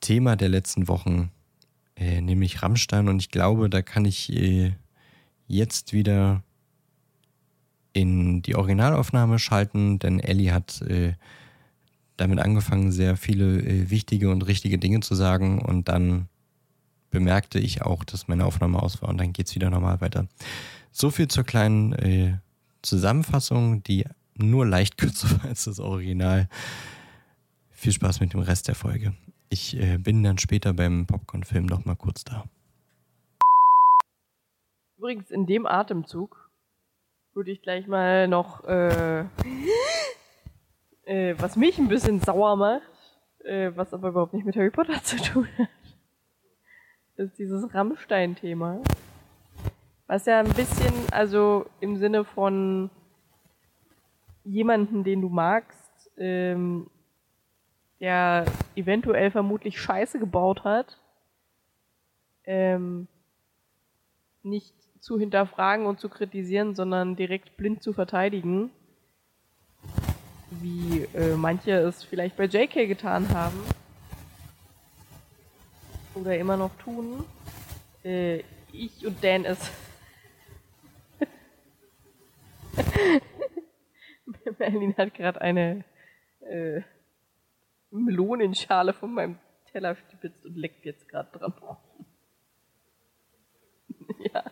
Thema 0.00 0.36
der 0.36 0.48
letzten 0.48 0.88
Wochen, 0.88 1.30
äh, 2.00 2.20
nämlich 2.20 2.62
Rammstein. 2.62 3.08
Und 3.08 3.20
ich 3.20 3.30
glaube, 3.30 3.70
da 3.70 3.82
kann 3.82 4.04
ich 4.04 4.32
äh, 4.32 4.72
jetzt 5.46 5.92
wieder 5.92 6.42
in 7.92 8.42
die 8.42 8.56
Originalaufnahme 8.56 9.38
schalten, 9.38 9.98
denn 9.98 10.18
Ellie 10.18 10.52
hat 10.52 10.80
äh, 10.82 11.14
damit 12.16 12.38
angefangen, 12.38 12.90
sehr 12.92 13.16
viele 13.16 13.60
äh, 13.60 13.90
wichtige 13.90 14.30
und 14.30 14.42
richtige 14.42 14.78
Dinge 14.78 15.00
zu 15.00 15.14
sagen 15.14 15.60
und 15.60 15.88
dann 15.88 16.28
bemerkte 17.10 17.58
ich 17.58 17.82
auch, 17.82 18.04
dass 18.04 18.28
meine 18.28 18.44
Aufnahme 18.44 18.80
aus 18.80 19.02
war 19.02 19.08
und 19.08 19.18
dann 19.18 19.32
geht 19.32 19.48
es 19.48 19.54
wieder 19.54 19.70
normal 19.70 20.00
weiter. 20.00 20.28
So 20.92 21.10
viel 21.10 21.28
zur 21.28 21.44
kleinen 21.44 21.92
äh, 21.94 22.38
Zusammenfassung, 22.82 23.82
die 23.82 24.04
nur 24.36 24.64
leicht 24.64 24.96
kürzer 24.98 25.30
war 25.38 25.50
als 25.50 25.64
das 25.64 25.80
Original. 25.80 26.48
Viel 27.70 27.92
Spaß 27.92 28.20
mit 28.20 28.32
dem 28.32 28.40
Rest 28.40 28.68
der 28.68 28.74
Folge. 28.74 29.14
Ich 29.50 29.76
äh, 29.76 29.98
bin 29.98 30.22
dann 30.22 30.38
später 30.38 30.72
beim 30.72 31.06
Popcorn-Film 31.06 31.66
nochmal 31.66 31.96
kurz 31.96 32.24
da. 32.24 32.44
Übrigens, 34.96 35.30
in 35.30 35.46
dem 35.46 35.66
Atemzug 35.66 36.50
würde 37.34 37.50
ich 37.50 37.60
gleich 37.60 37.86
mal 37.86 38.28
noch, 38.28 38.64
äh, 38.64 39.20
äh, 41.04 41.34
was 41.38 41.56
mich 41.56 41.78
ein 41.78 41.88
bisschen 41.88 42.20
sauer 42.20 42.56
macht, 42.56 42.90
äh, 43.44 43.72
was 43.74 43.92
aber 43.92 44.08
überhaupt 44.08 44.32
nicht 44.32 44.46
mit 44.46 44.56
Harry 44.56 44.70
Potter 44.70 45.02
zu 45.02 45.16
tun 45.16 45.46
hat 45.58 45.68
ist 47.20 47.38
dieses 47.38 47.72
Rammstein-Thema. 47.74 48.80
Was 50.06 50.26
ja 50.26 50.40
ein 50.40 50.52
bisschen, 50.54 50.92
also 51.12 51.66
im 51.80 51.96
Sinne 51.96 52.24
von 52.24 52.90
jemanden, 54.42 55.04
den 55.04 55.20
du 55.20 55.28
magst, 55.28 56.10
ähm, 56.16 56.90
der 58.00 58.46
eventuell 58.74 59.30
vermutlich 59.30 59.80
Scheiße 59.80 60.18
gebaut 60.18 60.64
hat, 60.64 60.98
ähm, 62.44 63.06
nicht 64.42 64.74
zu 65.00 65.18
hinterfragen 65.18 65.86
und 65.86 66.00
zu 66.00 66.08
kritisieren, 66.08 66.74
sondern 66.74 67.14
direkt 67.14 67.56
blind 67.56 67.82
zu 67.82 67.92
verteidigen, 67.92 68.70
wie 70.50 71.06
äh, 71.14 71.36
manche 71.36 71.72
es 71.72 72.04
vielleicht 72.04 72.36
bei 72.36 72.44
JK 72.44 72.88
getan 72.88 73.28
haben 73.30 73.60
oder 76.14 76.36
immer 76.36 76.56
noch 76.56 76.74
tun. 76.76 77.24
Äh, 78.02 78.38
ich 78.72 79.06
und 79.06 79.22
Dan 79.22 79.44
es. 79.44 79.70
Merlin 84.58 84.96
hat 84.96 85.14
gerade 85.14 85.40
eine 85.40 85.84
äh, 86.40 86.82
Melonenschale 87.90 88.92
von 88.92 89.12
meinem 89.14 89.38
Teller 89.72 89.96
stipitzt 89.96 90.44
und 90.44 90.56
leckt 90.56 90.84
jetzt 90.84 91.08
gerade 91.08 91.36
dran. 91.38 91.52
ja. 94.32 94.44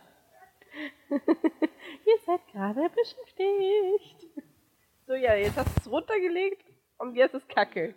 Ihr 1.10 2.18
seid 2.26 2.46
gerade 2.52 2.90
beschäftigt. 2.90 4.26
So, 5.06 5.14
ja, 5.14 5.34
jetzt 5.34 5.56
hast 5.56 5.74
du 5.76 5.80
es 5.80 5.90
runtergelegt 5.90 6.64
und 6.98 7.14
jetzt 7.14 7.34
ist 7.34 7.48
Kacke. 7.48 7.94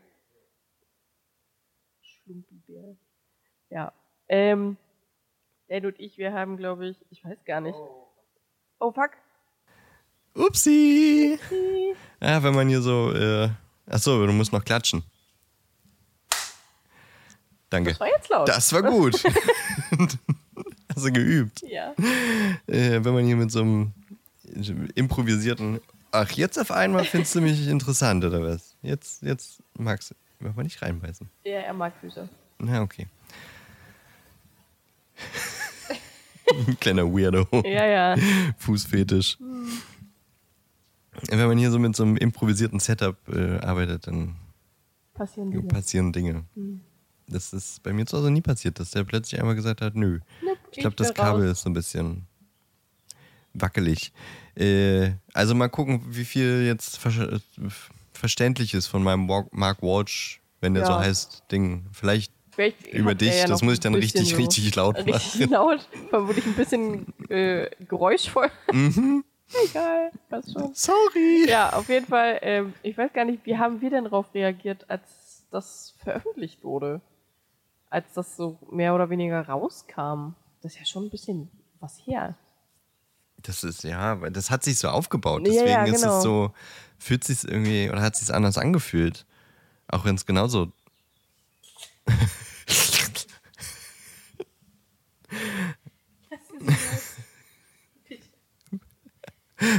Schlumpibär. 2.02 2.96
Ja. 3.70 3.94
Ähm, 4.28 4.78
Dad 5.68 5.86
und 5.86 6.00
ich, 6.00 6.18
wir 6.18 6.34
haben, 6.34 6.58
glaube 6.58 6.88
ich, 6.88 6.98
ich 7.10 7.24
weiß 7.24 7.44
gar 7.46 7.62
nicht. 7.62 7.78
Oh, 8.80 8.92
fuck. 8.92 9.12
Upsi! 10.36 11.38
Ja, 12.22 12.42
wenn 12.44 12.56
man 12.56 12.70
hier 12.70 12.82
so. 12.82 13.12
Äh, 13.14 13.50
achso, 13.86 14.26
du 14.26 14.32
musst 14.32 14.54
noch 14.54 14.64
klatschen. 14.64 15.04
Danke. 17.72 17.92
Das 17.92 18.00
war 18.00 18.08
jetzt 18.08 18.30
laut. 18.30 18.48
Das 18.48 18.74
war 18.74 18.84
gut. 18.84 19.24
Hast 20.96 21.06
du 21.06 21.12
geübt. 21.12 21.62
Ja. 21.68 21.94
Äh, 22.68 23.04
wenn 23.04 23.14
man 23.14 23.26
hier 23.26 23.38
mit 23.38 23.50
so 23.50 23.62
einem 23.62 23.94
improvisierten. 24.94 25.80
Ach, 26.12 26.30
jetzt 26.32 26.60
auf 26.60 26.70
einmal 26.72 27.06
findest 27.06 27.34
du 27.36 27.42
mich 27.42 27.68
interessant, 27.68 28.26
oder 28.26 28.44
was? 28.44 28.76
Jetzt, 28.82 29.24
jetzt 29.24 29.64
magst 29.78 30.12
du. 30.12 30.16
Aber 30.46 30.64
nicht 30.64 30.82
reinbeißen. 30.82 31.30
Ja, 31.46 31.60
er 31.60 31.74
mag 31.74 31.94
Füße. 32.02 32.28
Na, 32.60 32.82
okay. 32.82 33.08
Kleiner 36.82 37.06
Weirdo. 37.06 37.48
Ja, 37.64 37.86
ja. 37.86 38.16
Fußfetisch. 38.58 39.38
Wenn 41.30 41.48
man 41.48 41.58
hier 41.58 41.72
so 41.72 41.80
mit 41.80 41.96
so 41.96 42.04
einem 42.04 42.18
improvisierten 42.18 42.80
Setup 42.80 43.16
äh, 43.30 43.60
arbeitet, 43.60 44.08
dann 44.08 44.36
Passieren 45.14 45.52
Dinge. 45.52 45.68
passieren 45.68 46.12
Dinge. 46.12 46.44
Das 47.32 47.54
ist 47.54 47.82
bei 47.84 47.94
mir 47.94 48.06
zu 48.06 48.18
Hause 48.18 48.32
nie 48.32 48.42
passiert, 48.42 48.80
dass 48.80 48.92
der 48.92 49.04
plötzlich 49.04 49.40
einmal 49.40 49.56
gesagt 49.56 49.82
hat, 49.82 49.96
nö. 49.96 50.20
Nope, 50.42 50.58
Ich 50.72 50.80
glaube, 50.80 50.96
das 50.96 51.14
Kabel 51.14 51.44
raus. 51.48 51.58
ist 51.58 51.64
so 51.64 51.70
ein 51.70 51.74
bisschen 51.74 52.28
wackelig. 53.54 54.12
Äh, 54.56 55.12
also 55.34 55.56
mal 55.56 55.70
gucken, 55.70 56.02
wie 56.10 56.26
viel 56.26 56.64
jetzt 56.66 56.98
ver 56.98 57.40
verständlich 58.14 58.74
ist 58.74 58.88
von 58.88 59.02
meinem 59.04 59.26
Mark 59.52 59.82
Walsh, 59.82 60.42
wenn 60.60 60.74
der 60.76 60.84
Ja. 60.84 60.88
so 60.88 60.96
heißt, 61.00 61.44
Ding. 61.52 61.88
Vielleicht 61.92 62.32
Vielleicht 62.52 62.86
über 62.88 63.12
er 63.12 63.16
dich, 63.16 63.34
ja 63.40 63.48
das 63.48 63.62
muss 63.62 63.74
ich 63.76 63.80
dann 63.80 63.96
richtig, 63.96 64.38
richtig 64.38 64.76
laut 64.76 64.96
machen. 64.98 65.12
Richtig 65.14 65.50
laut, 65.50 65.88
vermutlich 66.10 66.46
ein 66.46 66.54
bisschen 66.56 67.08
äh, 67.30 67.70
geräuschvoll. 67.88 68.50
Mhm. 68.72 69.24
Egal, 69.70 70.12
passt 70.30 70.54
schon. 70.54 70.74
Sorry. 70.74 71.46
Ja, 71.50 71.74
auf 71.74 71.88
jeden 71.90 72.06
Fall, 72.06 72.40
ähm, 72.42 72.74
ich 72.84 72.98
weiß 72.98 73.12
gar 73.14 73.26
nicht, 73.26 73.46
wie 73.46 73.58
haben 73.58 73.82
wir 73.82 73.90
denn 73.90 74.04
darauf 74.04 74.34
reagiert, 74.34 74.90
als 74.90 75.02
das 75.50 75.94
veröffentlicht 76.04 76.64
wurde? 76.64 77.02
Als 77.92 78.14
das 78.14 78.38
so 78.38 78.58
mehr 78.72 78.96
oder 78.96 79.10
weniger 79.10 79.48
rauskam. 79.48 80.34
Das 80.62 80.72
ist 80.74 80.80
ja 80.80 80.86
schon 80.86 81.06
ein 81.06 81.10
bisschen 81.10 81.52
was 81.80 82.00
her. 82.08 82.36
Das 83.42 83.64
ist, 83.66 83.84
ja, 83.84 84.22
weil 84.22 84.32
das 84.32 84.50
hat 84.50 84.64
sich 84.64 84.80
so 84.80 84.88
aufgebaut. 84.88 85.46
Ja, 85.46 85.54
Deswegen 85.54 85.70
ja, 85.70 85.84
ist 85.84 86.02
genau. 86.02 86.18
es 86.18 86.24
so, 86.24 86.54
fühlt 86.98 87.24
sich 87.26 87.44
irgendwie, 87.44 87.90
oder 87.90 88.02
hat 88.02 88.16
sich 88.16 88.34
anders 88.34 88.58
angefühlt. 88.58 89.26
Auch 89.88 90.06
wenn 90.06 90.16
es 90.16 90.26
genauso. 90.26 90.72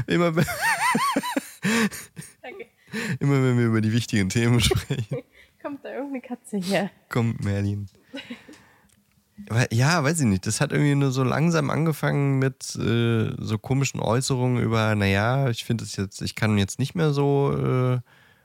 immer, 0.06 0.28
immer 3.20 3.42
wenn 3.42 3.58
wir 3.58 3.66
über 3.66 3.80
die 3.80 3.92
wichtigen 3.92 4.28
Themen 4.28 4.60
sprechen, 4.60 5.22
Kommt 5.62 5.84
da 5.84 5.90
irgendeine 5.90 6.20
Katze 6.20 6.58
her? 6.58 6.90
kommt 7.08 7.42
Merlin. 7.44 7.88
Ja, 9.72 10.04
weiß 10.04 10.20
ich 10.20 10.26
nicht. 10.26 10.46
Das 10.46 10.60
hat 10.60 10.70
irgendwie 10.72 10.94
nur 10.94 11.10
so 11.10 11.24
langsam 11.24 11.70
angefangen 11.70 12.38
mit 12.38 12.76
äh, 12.76 13.32
so 13.38 13.58
komischen 13.58 13.98
Äußerungen 14.00 14.62
über, 14.62 14.94
naja, 14.94 15.48
ich 15.50 15.64
finde 15.64 15.84
es 15.84 15.96
jetzt, 15.96 16.22
ich 16.22 16.34
kann 16.36 16.58
jetzt 16.58 16.78
nicht 16.78 16.94
mehr 16.94 17.12
so 17.12 17.52
äh, 17.56 18.00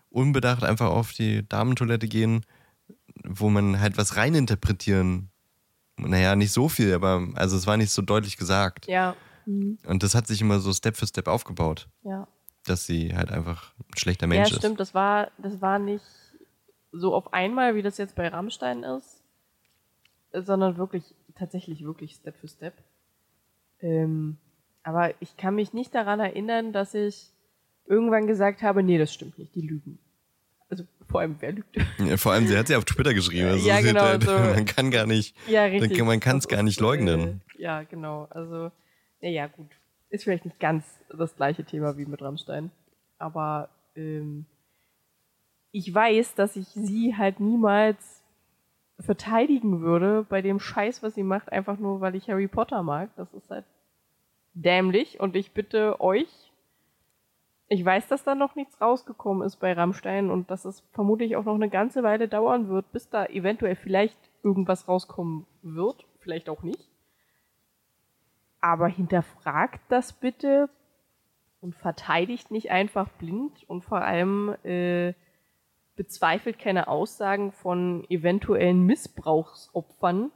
unbedacht 0.10 0.64
einfach 0.64 0.88
auf 0.88 1.12
die 1.14 1.48
Damentoilette 1.48 2.08
gehen, 2.08 2.46
wo 3.24 3.50
man 3.50 3.80
halt 3.80 3.98
was 3.98 4.16
reininterpretieren. 4.16 5.30
Naja, 5.98 6.36
nicht 6.36 6.52
so 6.52 6.68
viel, 6.70 6.94
aber 6.94 7.28
also 7.36 7.58
es 7.58 7.68
war 7.68 7.78
nicht 7.78 7.92
so 7.92 8.02
deutlich 8.02 8.38
gesagt. 8.38 8.88
Ja. 8.88 9.16
Mhm. 9.46 9.78
Und 9.86 10.02
das 10.04 10.16
hat 10.16 10.26
sich 10.28 10.42
immer 10.42 10.60
so 10.60 10.74
Step 10.74 10.96
für 10.98 11.06
Step 11.08 11.28
aufgebaut, 11.28 11.88
Ja. 12.04 12.28
dass 12.66 12.86
sie 12.86 13.16
halt 13.16 13.32
einfach 13.32 13.74
ein 13.80 13.98
schlechter 13.98 14.26
Ja, 14.26 14.30
Mensch 14.30 14.52
ist. 14.52 14.58
stimmt, 14.60 14.80
das 14.80 14.94
war, 14.96 15.30
das 15.38 15.62
war 15.62 15.78
nicht 15.80 16.06
so 16.92 17.14
auf 17.14 17.34
einmal, 17.34 17.76
wie 17.76 17.82
das 17.84 17.98
jetzt 17.98 18.16
bei 18.16 18.28
Rammstein 18.28 18.84
ist, 18.84 19.17
sondern 20.34 20.78
wirklich, 20.78 21.16
tatsächlich 21.36 21.84
wirklich 21.84 22.14
Step 22.14 22.38
für 22.38 22.48
Step. 22.48 22.74
Ähm, 23.80 24.38
aber 24.84 25.14
ich 25.22 25.38
kann 25.38 25.56
mich 25.56 25.74
nicht 25.74 25.94
daran 25.94 26.20
erinnern, 26.20 26.74
dass 26.74 26.94
ich 26.94 27.32
irgendwann 27.86 28.28
gesagt 28.28 28.62
habe, 28.62 28.84
nee, 28.84 28.98
das 28.98 29.14
stimmt 29.14 29.38
nicht, 29.38 29.54
die 29.56 29.62
lügen. 29.62 30.00
Also 30.70 30.84
vor 31.10 31.22
allem, 31.22 31.38
wer 31.40 31.54
lügt? 31.54 31.78
Ja, 32.00 32.18
vor 32.18 32.34
allem, 32.34 32.48
sie 32.48 32.58
hat 32.58 32.68
ja 32.70 32.78
auf 32.78 32.86
Twitter 32.86 33.14
geschrieben. 33.14 33.48
Also 33.48 33.68
Ja, 33.68 33.78
sie 33.78 33.88
genau, 33.88 34.02
hat, 34.02 34.24
so. 34.24 34.32
Man 34.32 34.66
kann 34.66 34.92
gar 34.92 35.06
nicht. 35.06 35.36
ja, 35.48 35.64
richtig. 35.66 36.04
man 36.04 36.20
kann 36.20 36.38
es 36.38 36.48
gar 36.48 36.64
nicht 36.64 36.80
leugnen. 36.80 37.42
Äh, 37.58 37.62
ja, 37.62 37.84
genau. 37.84 38.28
Also, 38.30 38.72
naja, 39.22 39.48
gut. 39.48 39.70
Ist 40.10 40.24
vielleicht 40.26 40.46
nicht 40.46 40.60
ganz 40.60 40.86
das 41.10 41.36
gleiche 41.36 41.64
Thema 41.64 41.98
wie 41.98 42.06
mit 42.06 42.22
Rammstein. 42.22 42.72
Aber 43.18 43.70
ähm, 43.96 44.46
ich 45.72 45.94
weiß, 45.94 46.36
dass 46.36 46.56
ich 46.56 46.68
sie 46.68 47.16
halt 47.16 47.40
niemals 47.40 48.17
verteidigen 49.00 49.82
würde 49.82 50.26
bei 50.28 50.42
dem 50.42 50.60
Scheiß, 50.60 51.04
was 51.04 51.16
sie 51.16 51.24
macht, 51.24 51.52
einfach 51.52 51.78
nur, 51.78 52.02
weil 52.02 52.16
ich 52.16 52.30
Harry 52.30 52.48
Potter 52.48 52.84
mag. 52.84 53.10
Das 53.16 53.34
ist 53.34 53.50
halt 53.50 53.66
dämlich. 54.54 55.20
Und 55.20 55.36
ich 55.36 55.52
bitte 55.52 56.02
euch, 56.02 56.52
ich 57.70 57.84
weiß, 57.84 58.08
dass 58.08 58.24
da 58.24 58.34
noch 58.34 58.56
nichts 58.56 58.80
rausgekommen 58.82 59.46
ist 59.46 59.58
bei 59.58 59.74
Rammstein 59.74 60.32
und 60.32 60.50
dass 60.50 60.66
es 60.66 60.82
vermutlich 60.94 61.36
auch 61.36 61.44
noch 61.44 61.56
eine 61.56 61.70
ganze 61.70 62.02
Weile 62.02 62.28
dauern 62.28 62.70
wird, 62.70 62.92
bis 62.92 63.10
da 63.10 63.26
eventuell 63.26 63.76
vielleicht 63.76 64.18
irgendwas 64.42 64.88
rauskommen 64.88 65.46
wird, 65.62 66.06
vielleicht 66.20 66.50
auch 66.50 66.64
nicht. 66.64 66.90
Aber 68.62 68.88
hinterfragt 68.88 69.82
das 69.90 70.14
bitte 70.14 70.70
und 71.62 71.76
verteidigt 71.76 72.52
nicht 72.52 72.72
einfach 72.72 73.10
blind 73.10 73.64
und 73.68 73.84
vor 73.84 74.02
allem 74.02 74.56
äh, 74.64 75.14
bezweifelt 75.98 76.60
keine 76.60 76.88
Aussagen 76.88 77.52
von 77.52 78.06
eventuellen 78.10 78.86
Missbrauchsopfern, 78.86 80.32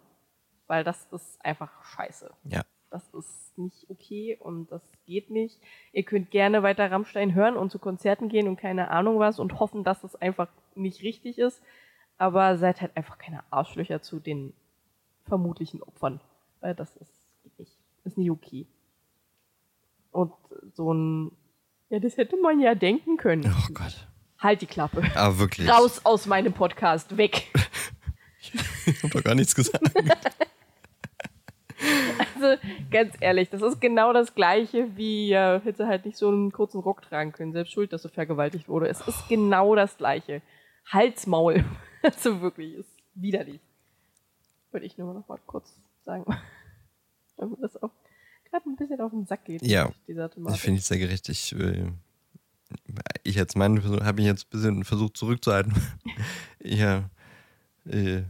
weil 0.68 0.84
das 0.84 1.08
ist 1.14 1.44
einfach 1.46 1.72
scheiße. 1.86 2.30
Ja. 2.44 2.64
Das 2.90 3.08
ist 3.14 3.58
nicht 3.58 3.90
okay 3.90 4.36
und 4.38 4.70
das 4.72 4.82
geht 5.06 5.30
nicht. 5.30 5.62
Ihr 5.94 6.04
könnt 6.04 6.32
gerne 6.32 6.64
weiter 6.64 6.92
Rammstein 6.92 7.34
hören 7.34 7.56
und 7.56 7.72
zu 7.72 7.80
Konzerten 7.80 8.28
gehen 8.28 8.50
und 8.50 8.58
keine 8.58 8.90
Ahnung 8.90 9.20
was 9.20 9.40
und 9.40 9.60
hoffen, 9.60 9.86
dass 9.86 10.02
das 10.02 10.16
einfach 10.16 10.50
nicht 10.76 11.02
richtig 11.04 11.38
ist. 11.38 11.62
Aber 12.18 12.58
seid 12.58 12.82
halt 12.82 12.98
einfach 12.98 13.18
keine 13.18 13.44
Arschlöcher 13.50 14.02
zu 14.02 14.20
den 14.20 14.54
vermutlichen 15.26 15.82
Opfern. 15.82 16.20
Weil 16.60 16.76
das 16.76 16.98
ist, 16.98 17.14
geht 17.44 17.58
nicht. 17.58 17.78
Ist 18.04 18.18
nicht 18.18 18.32
okay. 18.32 18.68
Und 20.12 20.34
so 20.74 20.94
ein, 20.94 21.32
ja, 21.90 22.00
das 22.00 22.18
hätte 22.18 22.36
man 22.38 22.60
ja 22.60 22.76
denken 22.76 23.18
können. 23.18 23.46
Oh 23.46 23.74
Gott. 23.74 24.08
Halt 24.42 24.62
die 24.62 24.66
Klappe. 24.66 25.04
Aber 25.16 25.40
wirklich. 25.40 25.70
Raus 25.70 26.02
aus 26.04 26.26
meinem 26.26 26.54
Podcast. 26.54 27.18
Weg. 27.18 27.48
Ich 28.88 29.04
hab 29.04 29.12
doch 29.12 29.24
gar 29.24 29.36
nichts 29.36 29.54
gesagt. 29.54 29.80
Also, 32.36 32.62
ganz 32.90 33.14
ehrlich, 33.20 33.50
das 33.50 33.62
ist 33.62 33.80
genau 33.80 34.14
das 34.14 34.34
Gleiche, 34.34 34.96
wie 34.96 35.30
ja, 35.30 35.62
hätte 35.64 35.88
halt 35.88 36.06
nicht 36.06 36.18
so 36.18 36.28
einen 36.28 36.52
kurzen 36.52 36.80
Rock 36.80 37.04
tragen 37.04 37.32
können. 37.32 37.54
Selbst 37.54 37.72
schuld, 37.72 37.94
dass 37.94 38.02
du 38.02 38.10
vergewaltigt 38.10 38.68
wurde. 38.68 38.88
Es 38.88 39.00
ist 39.08 39.28
genau 39.30 39.76
das 39.76 39.98
Gleiche. 39.98 40.42
Halsmaul. 40.92 41.64
Also 42.04 42.42
wirklich, 42.42 42.74
ist 42.74 42.90
widerlich. 43.14 43.62
Wollte 44.72 44.88
ich 44.88 44.98
nur 44.98 45.14
noch 45.14 45.28
mal 45.28 45.38
kurz 45.46 45.72
sagen. 46.04 46.26
Mir 47.38 47.58
das 47.62 47.78
auch 47.78 47.92
gerade 48.50 48.68
ein 48.68 48.76
bisschen 48.76 49.00
auf 49.02 49.12
den 49.12 49.28
Sack 49.28 49.46
geht. 49.46 49.62
Ja. 49.62 49.92
Thematik. 50.08 50.60
finde 50.60 50.80
ich 50.80 50.86
sehr 50.86 50.98
gerecht. 50.98 51.30
Ich, 51.30 51.54
äh, 51.54 51.92
ich 53.24 53.36
jetzt 53.36 53.56
Versuch, 53.56 54.02
habe 54.02 54.22
ich 54.22 54.28
jetzt 54.28 54.46
ein 54.46 54.50
bisschen 54.50 54.84
versucht 54.84 55.18
zurückzuhalten. 55.18 55.74
ja, 56.64 57.10
äh, 57.86 58.24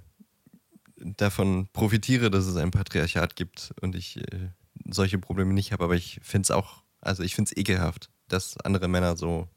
davon 0.98 1.68
profitiere, 1.74 2.30
dass 2.30 2.46
es 2.46 2.56
ein 2.56 2.72
Patriarchat 2.72 3.36
gibt 3.36 3.74
und 3.82 3.96
ich 3.96 4.18
äh, 4.18 4.50
solche 4.90 5.18
Probleme 5.18 5.54
nicht 5.54 5.72
habe, 5.72 5.84
aber 5.84 5.96
ich 5.96 6.20
finde 6.24 6.46
es 6.46 6.52
auch, 6.52 6.84
also 7.02 7.24
ich 7.24 7.36
finde 7.36 7.52
es 7.52 7.58
ekelhaft, 7.58 8.10
dass 8.28 8.58
andere 8.58 8.88
Männer 8.88 9.18
so, 9.18 9.48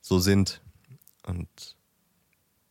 so 0.00 0.18
sind 0.18 0.62
und 1.26 1.48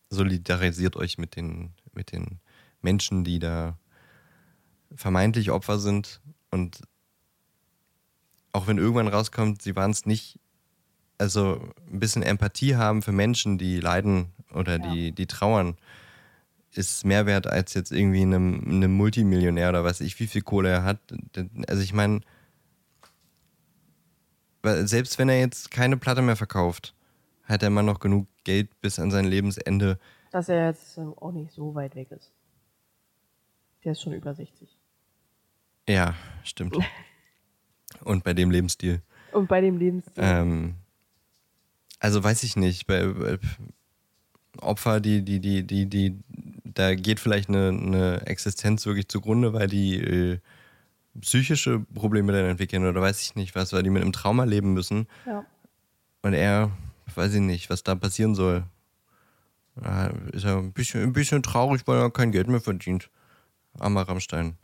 solidarisiert 0.10 0.96
euch 0.96 1.18
mit 1.18 1.36
den, 1.36 1.74
mit 1.94 2.12
den 2.12 2.40
Menschen, 2.82 3.24
die 3.24 3.40
da 3.40 3.78
vermeintlich 4.96 5.52
Opfer 5.52 5.80
sind 5.80 6.22
und 6.50 6.82
auch 8.54 8.68
wenn 8.68 8.78
irgendwann 8.78 9.08
rauskommt, 9.08 9.62
sie 9.62 9.76
waren 9.76 9.92
es 9.92 10.06
nicht, 10.06 10.40
also 11.22 11.62
ein 11.92 12.00
bisschen 12.00 12.24
Empathie 12.24 12.76
haben 12.76 13.02
für 13.02 13.12
Menschen, 13.12 13.58
die 13.58 13.80
leiden 13.80 14.28
oder 14.54 14.80
Ja. 14.80 14.92
die, 14.92 15.12
die 15.12 15.28
trauern, 15.28 15.78
ist 16.74 17.06
mehr 17.06 17.26
wert 17.26 17.48
als 17.48 17.74
jetzt 17.74 17.92
irgendwie 17.92 18.22
einem, 18.22 18.62
einem 18.66 18.92
Multimillionär 18.94 19.70
oder 19.70 19.84
weiß 19.84 20.02
ich, 20.02 20.20
wie 20.20 20.28
viel 20.28 20.42
Kohle 20.42 20.70
er 20.70 20.84
hat. 20.84 21.00
Also 21.68 21.84
ich 21.84 21.94
meine, 21.94 22.22
selbst 24.64 25.18
wenn 25.20 25.30
er 25.30 25.40
jetzt 25.40 25.72
keine 25.72 25.98
Platte 25.98 26.22
mehr 26.22 26.36
verkauft, 26.36 26.94
hat 27.44 27.62
der 27.62 27.70
Mann 27.70 27.86
noch 27.86 28.00
genug 28.00 28.28
Geld 28.44 28.70
bis 28.82 29.00
an 29.00 29.12
sein 29.12 29.26
Lebensende. 29.26 30.00
Dass 30.32 30.50
er 30.50 30.68
jetzt 30.68 30.98
ähm, 30.98 31.14
auch 31.20 31.32
nicht 31.32 31.52
so 31.52 31.76
weit 31.76 31.96
weg 31.96 32.12
ist. 32.12 32.32
Der 33.84 33.94
ist 33.94 34.02
schon 34.02 34.14
über 34.14 34.34
60. 34.34 34.70
Ja, 35.90 36.16
stimmt. 36.44 36.78
Und 38.04 38.24
bei 38.24 38.34
dem 38.34 38.52
Lebensstil. 38.52 39.02
Und 39.34 39.48
bei 39.48 39.60
dem 39.62 39.78
Lebensstil. 39.78 40.24
Ähm, 40.24 40.76
also 42.02 42.24
weiß 42.24 42.44
ich 42.44 42.58
nicht. 42.58 42.88
Bei, 42.88 43.06
bei 43.08 43.38
Opfer, 44.60 45.00
die, 45.00 45.24
die, 45.24 45.40
die, 45.40 45.66
die, 45.66 45.86
die, 45.86 46.20
da 46.66 46.96
geht 46.96 47.20
vielleicht 47.20 47.48
eine, 47.48 47.70
eine 47.70 48.22
Existenz 48.26 48.86
wirklich 48.86 49.08
zugrunde, 49.08 49.54
weil 49.54 49.68
die 49.68 49.96
äh, 49.96 50.40
psychische 51.20 51.80
Probleme 51.94 52.34
dann 52.34 52.46
entwickeln 52.46 52.86
oder 52.86 53.02
weiß 53.02 53.22
ich 53.22 53.36
nicht 53.36 53.56
was, 53.56 53.72
weil 53.72 53.84
die 53.84 53.90
mit 53.90 54.02
einem 54.02 54.14
Trauma 54.14 54.44
leben 54.44 54.74
müssen. 54.74 55.08
ja. 55.26 55.46
Und 56.24 56.34
er, 56.34 56.70
weiß 57.16 57.34
ich 57.34 57.42
nicht, 57.42 57.72
was 57.72 57.82
da 57.82 57.96
passieren 57.96 58.36
soll. 58.36 58.64
Ja, 59.84 60.08
Ist 60.34 60.46
er 60.46 60.58
ein 60.58 60.72
bisschen, 60.72 61.02
ein 61.02 61.14
bisschen 61.14 61.42
traurig, 61.42 61.82
weil 61.88 61.98
er 61.98 62.12
kein 62.12 62.32
Geld 62.32 62.48
mehr 62.48 62.62
verdient. 62.62 63.10
Armer 63.80 64.04
Rammstein. 64.04 64.56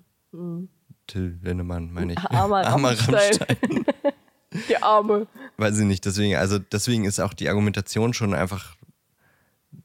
Till 1.08 1.40
Lindemann, 1.42 1.92
meine 1.92 2.14
ich. 2.14 2.20
Mhm. 2.20 2.26
Armer 2.36 2.62
Rammstein. 2.62 3.86
Die 4.69 4.78
Arme. 4.78 5.28
Weiß 5.57 5.78
ich 5.80 5.86
nicht, 5.86 6.06
deswegen, 6.06 6.36
also 6.36 6.57
deswegen 6.60 7.06
ist 7.06 7.19
auch 7.19 7.34
die 7.34 7.49
Argumentation 7.49 8.14
schon 8.14 8.34
einfach 8.34 8.76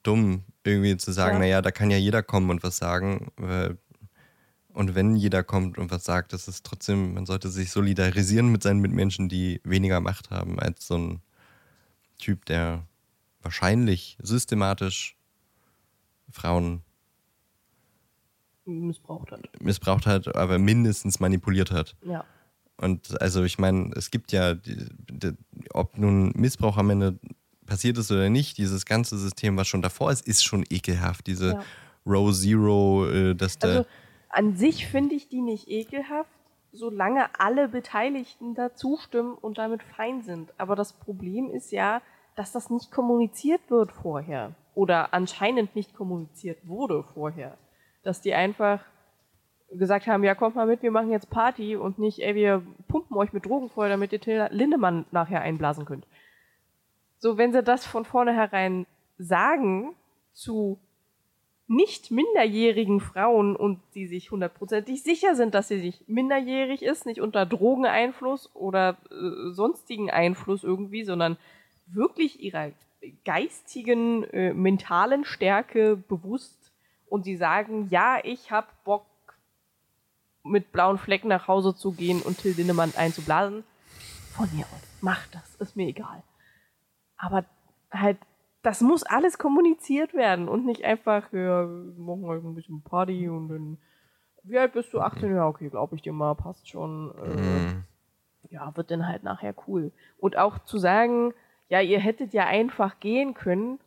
dumm. 0.02 0.44
irgendwie 0.64 0.96
zu 0.96 1.10
sagen, 1.12 1.34
Ja. 1.34 1.38
naja, 1.40 1.62
da 1.62 1.72
kann 1.72 1.90
ja 1.90 1.96
jeder 1.96 2.22
kommen 2.22 2.48
und 2.50 2.62
was 2.62 2.76
sagen. 2.76 3.32
Und 4.72 4.94
wenn 4.94 5.16
jeder 5.16 5.42
kommt 5.42 5.76
und 5.76 5.90
was 5.90 6.04
sagt, 6.04 6.32
das 6.32 6.46
ist 6.46 6.64
trotzdem, 6.64 7.14
man 7.14 7.26
sollte 7.26 7.48
sich 7.50 7.70
solidarisieren 7.72 8.50
mit 8.52 8.62
seinen 8.62 8.78
Mitmenschen, 8.80 9.28
die 9.28 9.60
weniger 9.64 10.00
Macht 10.00 10.30
haben 10.30 10.60
als 10.60 10.86
so 10.86 10.96
ein 10.96 11.22
Typ, 12.18 12.44
der 12.46 12.86
wahrscheinlich 13.42 14.16
systematisch 14.22 15.16
Frauen 16.30 16.82
Missbraucht 18.64 19.32
hat. 19.32 19.60
missbraucht 19.60 20.06
hat, 20.06 20.36
aber 20.36 20.58
mindestens 20.60 21.18
manipuliert 21.18 21.72
hat. 21.72 21.96
Ja. 22.06 22.24
Und 22.76 23.20
also 23.20 23.44
ich 23.44 23.58
meine, 23.58 23.90
es 23.96 24.10
gibt 24.10 24.32
ja, 24.32 24.54
die, 24.54 24.86
die, 25.10 25.32
ob 25.72 25.98
nun 25.98 26.32
Missbrauch 26.34 26.76
am 26.76 26.90
Ende 26.90 27.18
passiert 27.66 27.96
ist 27.98 28.10
oder 28.10 28.28
nicht, 28.28 28.58
dieses 28.58 28.84
ganze 28.86 29.16
System, 29.18 29.56
was 29.56 29.68
schon 29.68 29.82
davor 29.82 30.10
ist, 30.10 30.26
ist 30.26 30.42
schon 30.44 30.64
ekelhaft. 30.68 31.26
Diese 31.26 31.52
Ja. 31.52 31.62
Row 32.04 32.32
Zero, 32.32 33.06
äh, 33.08 33.34
dass 33.34 33.58
da... 33.58 33.68
Also 33.68 33.86
an 34.28 34.56
sich 34.56 34.86
finde 34.86 35.14
ich 35.14 35.28
die 35.28 35.42
nicht 35.42 35.68
ekelhaft, 35.68 36.30
solange 36.72 37.38
alle 37.38 37.68
Beteiligten 37.68 38.54
da 38.54 38.74
zustimmen 38.74 39.34
und 39.34 39.58
damit 39.58 39.82
fein 39.82 40.22
sind. 40.22 40.52
Aber 40.58 40.74
das 40.74 40.94
Problem 40.94 41.50
ist 41.50 41.70
ja, 41.70 42.00
dass 42.34 42.50
das 42.50 42.70
nicht 42.70 42.90
kommuniziert 42.90 43.60
wird 43.68 43.92
vorher. 43.92 44.54
Oder 44.74 45.12
anscheinend 45.12 45.76
nicht 45.76 45.94
kommuniziert 45.94 46.66
wurde 46.66 47.04
vorher. 47.14 47.58
Dass 48.02 48.22
die 48.22 48.32
einfach 48.32 48.80
gesagt 49.78 50.06
haben, 50.06 50.24
ja, 50.24 50.34
kommt 50.34 50.56
mal 50.56 50.66
mit, 50.66 50.82
wir 50.82 50.90
machen 50.90 51.10
jetzt 51.10 51.30
Party 51.30 51.76
und 51.76 51.98
nicht, 51.98 52.20
ey, 52.20 52.34
wir 52.34 52.62
pumpen 52.88 53.16
euch 53.16 53.32
mit 53.32 53.46
Drogen 53.46 53.68
voll, 53.68 53.88
damit 53.88 54.12
ihr 54.12 54.20
Till 54.20 54.48
Lindemann 54.50 55.06
nachher 55.10 55.40
einblasen 55.40 55.84
könnt. 55.84 56.06
So, 57.18 57.38
wenn 57.38 57.52
sie 57.52 57.62
das 57.62 57.86
von 57.86 58.04
vornherein 58.04 58.86
sagen 59.18 59.94
zu 60.32 60.78
nicht 61.68 62.10
minderjährigen 62.10 63.00
Frauen 63.00 63.56
und 63.56 63.80
die 63.94 64.06
sich 64.06 64.30
hundertprozentig 64.30 65.02
sicher 65.02 65.34
sind, 65.34 65.54
dass 65.54 65.68
sie 65.68 65.80
sich 65.80 66.04
minderjährig 66.06 66.82
ist, 66.82 67.06
nicht 67.06 67.20
unter 67.20 67.46
Drogeneinfluss 67.46 68.54
oder 68.54 68.98
äh, 69.10 69.52
sonstigen 69.52 70.10
Einfluss 70.10 70.64
irgendwie, 70.64 71.04
sondern 71.04 71.38
wirklich 71.86 72.42
ihrer 72.42 72.72
geistigen, 73.24 74.24
äh, 74.24 74.52
mentalen 74.52 75.24
Stärke 75.24 75.96
bewusst 75.96 76.72
und 77.08 77.24
sie 77.24 77.36
sagen, 77.36 77.88
ja, 77.90 78.18
ich 78.22 78.50
hab 78.50 78.84
Bock 78.84 79.06
mit 80.44 80.72
blauen 80.72 80.98
Flecken 80.98 81.28
nach 81.28 81.48
Hause 81.48 81.74
zu 81.74 81.92
gehen 81.92 82.20
und 82.22 82.38
Till 82.38 82.52
Lindemann 82.56 82.92
einzublasen. 82.96 83.64
Von 84.32 84.48
mir 84.54 84.64
aus, 84.64 84.82
macht 85.00 85.34
das, 85.34 85.54
ist 85.56 85.76
mir 85.76 85.86
egal. 85.88 86.22
Aber 87.16 87.44
halt, 87.90 88.18
das 88.62 88.80
muss 88.80 89.02
alles 89.02 89.38
kommuniziert 89.38 90.14
werden 90.14 90.48
und 90.48 90.64
nicht 90.64 90.84
einfach, 90.84 91.32
ja, 91.32 91.68
wir 91.68 91.94
machen 91.96 92.26
halt 92.26 92.44
ein 92.44 92.54
bisschen 92.54 92.82
Party 92.82 93.28
und 93.28 93.48
dann, 93.48 93.78
wie 94.44 94.58
alt 94.58 94.72
bist 94.72 94.92
du? 94.92 95.00
18? 95.00 95.34
Ja, 95.34 95.46
okay, 95.46 95.68
glaube 95.68 95.94
ich 95.96 96.02
dir 96.02 96.12
mal, 96.12 96.34
passt 96.34 96.68
schon. 96.68 97.12
Äh, 97.18 97.28
Mhm. 97.28 97.84
ja, 98.50 98.76
wird 98.76 98.90
dann 98.90 99.06
halt 99.06 99.22
nachher 99.22 99.54
cool. 99.66 99.92
Und 100.18 100.36
auch 100.36 100.58
zu 100.64 100.78
sagen, 100.78 101.32
ja, 101.68 101.80
ihr 101.80 102.00
hättet 102.00 102.32
ja 102.34 102.46
einfach 102.46 102.98
gehen 103.00 103.34
können. 103.34 103.78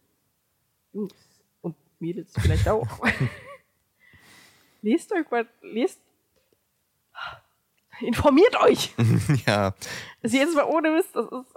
Jungs 0.94 1.14
und 1.61 1.76
Mädels 1.99 2.34
vielleicht 2.40 2.69
auch. 2.69 2.88
lest 4.82 5.11
euch 5.14 5.30
mal, 5.30 5.48
lest. 5.61 5.99
Informiert 8.01 8.59
euch! 8.61 8.93
ja, 9.47 9.72
Das 10.22 10.34
ist 10.34 10.39
jetzt 10.39 10.55
mal 10.55 10.65
ohne 10.65 10.91
Mist, 10.91 11.15
das 11.15 11.26
ist 11.26 11.55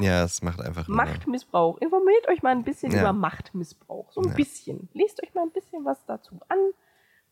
ja, 0.00 0.22
es 0.22 0.42
macht 0.42 0.60
einfach 0.60 0.86
nur- 0.86 0.96
Machtmissbrauch. 0.96 1.78
Informiert 1.78 2.28
euch 2.28 2.40
mal 2.44 2.50
ein 2.52 2.62
bisschen 2.62 2.92
Ja. 2.92 3.00
über 3.00 3.12
Machtmissbrauch. 3.12 4.12
So 4.12 4.20
ein 4.20 4.28
Ja. 4.28 4.34
bisschen. 4.34 4.88
Lest 4.92 5.20
euch 5.24 5.34
mal 5.34 5.42
ein 5.42 5.50
bisschen 5.50 5.84
was 5.84 6.04
dazu 6.06 6.38
an. 6.48 6.58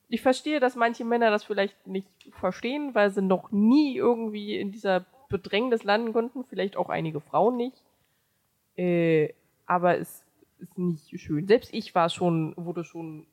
Ich 0.08 0.20
verstehe, 0.20 0.58
dass 0.58 0.74
manche 0.74 1.04
Männer 1.04 1.30
das 1.30 1.44
vielleicht 1.44 1.86
nicht 1.86 2.08
verstehen, 2.32 2.92
weil 2.92 3.10
sie 3.12 3.22
noch 3.22 3.52
nie 3.52 3.94
irgendwie 3.96 4.56
in 4.58 4.72
dieser 4.72 5.04
Bedrängnis 5.28 5.84
landen 5.84 6.12
konnten. 6.12 6.44
Vielleicht 6.44 6.76
auch 6.76 6.88
einige 6.88 7.20
Frauen 7.20 7.56
nicht. 7.56 7.80
Äh, 8.76 9.32
aber 9.66 9.98
es 9.98 10.24
ist 10.58 10.76
nicht 10.76 11.20
schön. 11.20 11.46
Selbst 11.46 11.72
ich 11.72 11.94
war 11.94 12.08
schon, 12.10 12.52
wurde 12.56 12.82
schon. 12.82 13.26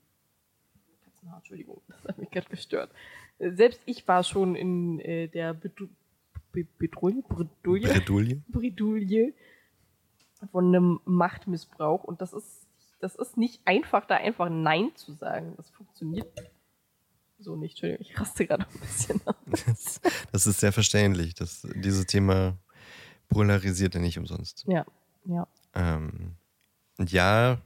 Katzenhaar, 1.05 1.38
Entschuldigung, 1.38 1.81
das 1.88 2.03
hat 2.03 2.18
mich 2.19 2.30
gerade 2.30 2.49
gestört. 2.49 2.91
Selbst 3.39 3.81
ich 3.85 4.07
war 4.07 4.23
schon 4.23 4.55
in 4.55 4.99
äh, 4.99 5.27
der 5.27 5.53
Bedru 5.53 5.88
Be 6.51 6.68
Bedrulle, 6.77 7.23
Bredouille, 7.27 7.88
Bredouille. 7.88 8.43
Bredouille 8.47 9.34
von 10.51 10.68
einem 10.68 10.99
Machtmissbrauch. 11.05 12.03
Und 12.03 12.22
das 12.22 12.31
ist, 12.31 12.68
das 12.99 13.15
ist 13.15 13.38
nicht 13.38 13.61
einfach, 13.65 14.05
da 14.05 14.15
einfach 14.15 14.49
Nein 14.49 14.91
zu 14.95 15.14
sagen. 15.14 15.53
Das 15.57 15.72
funktioniert 15.72 16.27
so 17.39 17.55
nicht. 17.55 17.72
Entschuldigung, 17.72 18.05
ich 18.05 18.19
raste 18.19 18.45
gerade 18.45 18.65
ein 18.65 18.80
bisschen 18.80 19.22
aus. 19.26 19.35
Das, 19.65 20.01
das 20.31 20.47
ist 20.47 20.60
sehr 20.60 20.72
verständlich. 20.72 21.34
Das, 21.35 21.68
dieses 21.76 22.05
Thema 22.05 22.57
polarisiert 23.30 23.95
ja 23.95 23.99
nicht 23.99 24.18
umsonst. 24.18 24.65
Ja, 24.68 24.85
ja. 25.26 25.47
Ähm, 25.73 26.35
ja, 26.99 27.60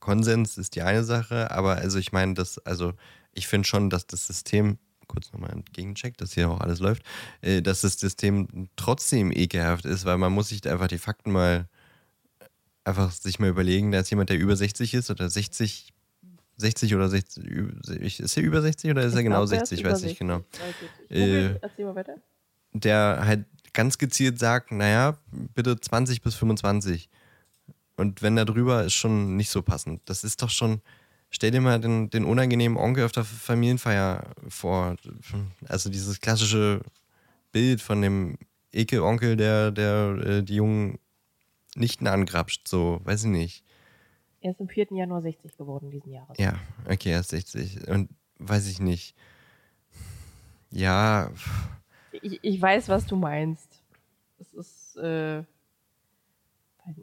Konsens 0.00 0.58
ist 0.58 0.74
die 0.74 0.82
eine 0.82 1.04
Sache, 1.04 1.50
aber 1.50 1.76
also 1.76 1.98
ich 1.98 2.12
meine, 2.12 2.34
dass, 2.34 2.58
also 2.58 2.94
ich 3.38 3.46
finde 3.48 3.66
schon, 3.66 3.88
dass 3.90 4.06
das 4.06 4.26
System, 4.26 4.78
kurz 5.06 5.32
nochmal 5.32 5.50
ein 5.52 5.64
Gegencheck, 5.72 6.18
dass 6.18 6.34
hier 6.34 6.50
auch 6.50 6.60
alles 6.60 6.80
läuft, 6.80 7.02
äh, 7.40 7.62
dass 7.62 7.80
das 7.80 7.94
System 7.98 8.68
trotzdem 8.76 9.32
ekelhaft 9.32 9.84
ist, 9.86 10.04
weil 10.04 10.18
man 10.18 10.32
muss 10.32 10.48
sich 10.48 10.68
einfach 10.68 10.88
die 10.88 10.98
Fakten 10.98 11.30
mal 11.32 11.66
einfach 12.84 13.10
sich 13.10 13.38
mal 13.38 13.48
überlegen, 13.48 13.92
da 13.92 14.00
ist 14.00 14.10
jemand, 14.10 14.30
der 14.30 14.38
über 14.38 14.56
60 14.56 14.94
ist 14.94 15.10
oder 15.10 15.28
60, 15.28 15.92
60 16.56 16.94
oder 16.94 17.08
60, 17.08 17.44
ü- 17.44 17.72
ist 17.86 18.36
er 18.36 18.42
über 18.42 18.62
60 18.62 18.90
oder 18.90 19.02
ist 19.02 19.12
er 19.14 19.20
Ich 19.20 19.24
genau 19.24 19.38
er 19.40 19.42
ist 19.44 19.50
60, 19.50 19.80
über 19.80 19.90
weiß 19.90 20.02
ich 20.04 20.18
genau. 20.18 20.38
60. 20.52 20.88
Ich 21.08 21.16
Äh, 21.16 21.54
erzähl 21.60 21.84
mal 21.84 21.94
weiter. 21.94 22.16
der 22.72 23.20
halt 23.24 23.44
ganz 23.74 23.98
gezielt 23.98 24.38
sagt, 24.38 24.72
naja, 24.72 25.18
bitte 25.54 25.78
20 25.78 26.22
bis 26.22 26.34
25. 26.34 27.08
Und 27.96 28.22
wenn 28.22 28.36
da 28.36 28.44
drüber 28.44 28.84
ist 28.84 28.94
schon 28.94 29.36
nicht 29.36 29.50
so 29.50 29.60
passend. 29.62 30.00
Das 30.06 30.24
ist 30.24 30.40
doch 30.42 30.50
schon, 30.50 30.80
stell 31.30 31.50
dir 31.50 31.60
mal 31.60 31.80
den, 31.80 32.10
den 32.10 32.24
unangenehmen 32.24 32.78
Onkel 32.78 33.04
auf 33.04 33.12
der 33.12 33.24
Familienfeier 33.24 34.24
vor. 34.48 34.96
Also 35.66 35.90
dieses 35.90 36.20
klassische 36.20 36.80
Bild 37.52 37.80
von 37.80 38.02
dem 38.02 38.38
Ekel-Onkel, 38.72 39.36
der, 39.36 39.70
der 39.70 40.18
äh, 40.24 40.42
die 40.42 40.56
jungen 40.56 40.98
Nichten 41.74 42.06
angrapscht, 42.06 42.66
so, 42.68 43.00
weiß 43.04 43.24
ich 43.24 43.30
nicht. 43.30 43.64
Er 44.40 44.52
ist 44.52 44.60
am 44.60 44.68
4. 44.68 44.88
Januar 44.90 45.22
60 45.22 45.56
geworden 45.56 45.90
diesen 45.90 46.12
Jahres. 46.12 46.38
Ja, 46.38 46.58
okay, 46.88 47.10
er 47.12 47.20
ist 47.20 47.30
60. 47.30 47.88
Und 47.88 48.10
weiß 48.38 48.68
ich 48.68 48.80
nicht. 48.80 49.14
Ja, 50.70 51.30
Ich, 52.12 52.38
ich 52.42 52.60
weiß, 52.60 52.88
was 52.88 53.06
du 53.06 53.16
meinst. 53.16 53.82
Es 54.38 54.52
ist, 54.52 54.96
äh, 54.96 55.42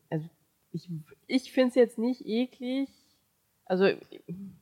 also 0.10 0.30
ich, 0.72 0.90
ich 1.28 1.52
finde 1.52 1.70
es 1.70 1.76
jetzt 1.76 1.98
nicht 1.98 2.26
eklig. 2.26 2.90
Also, 3.66 3.90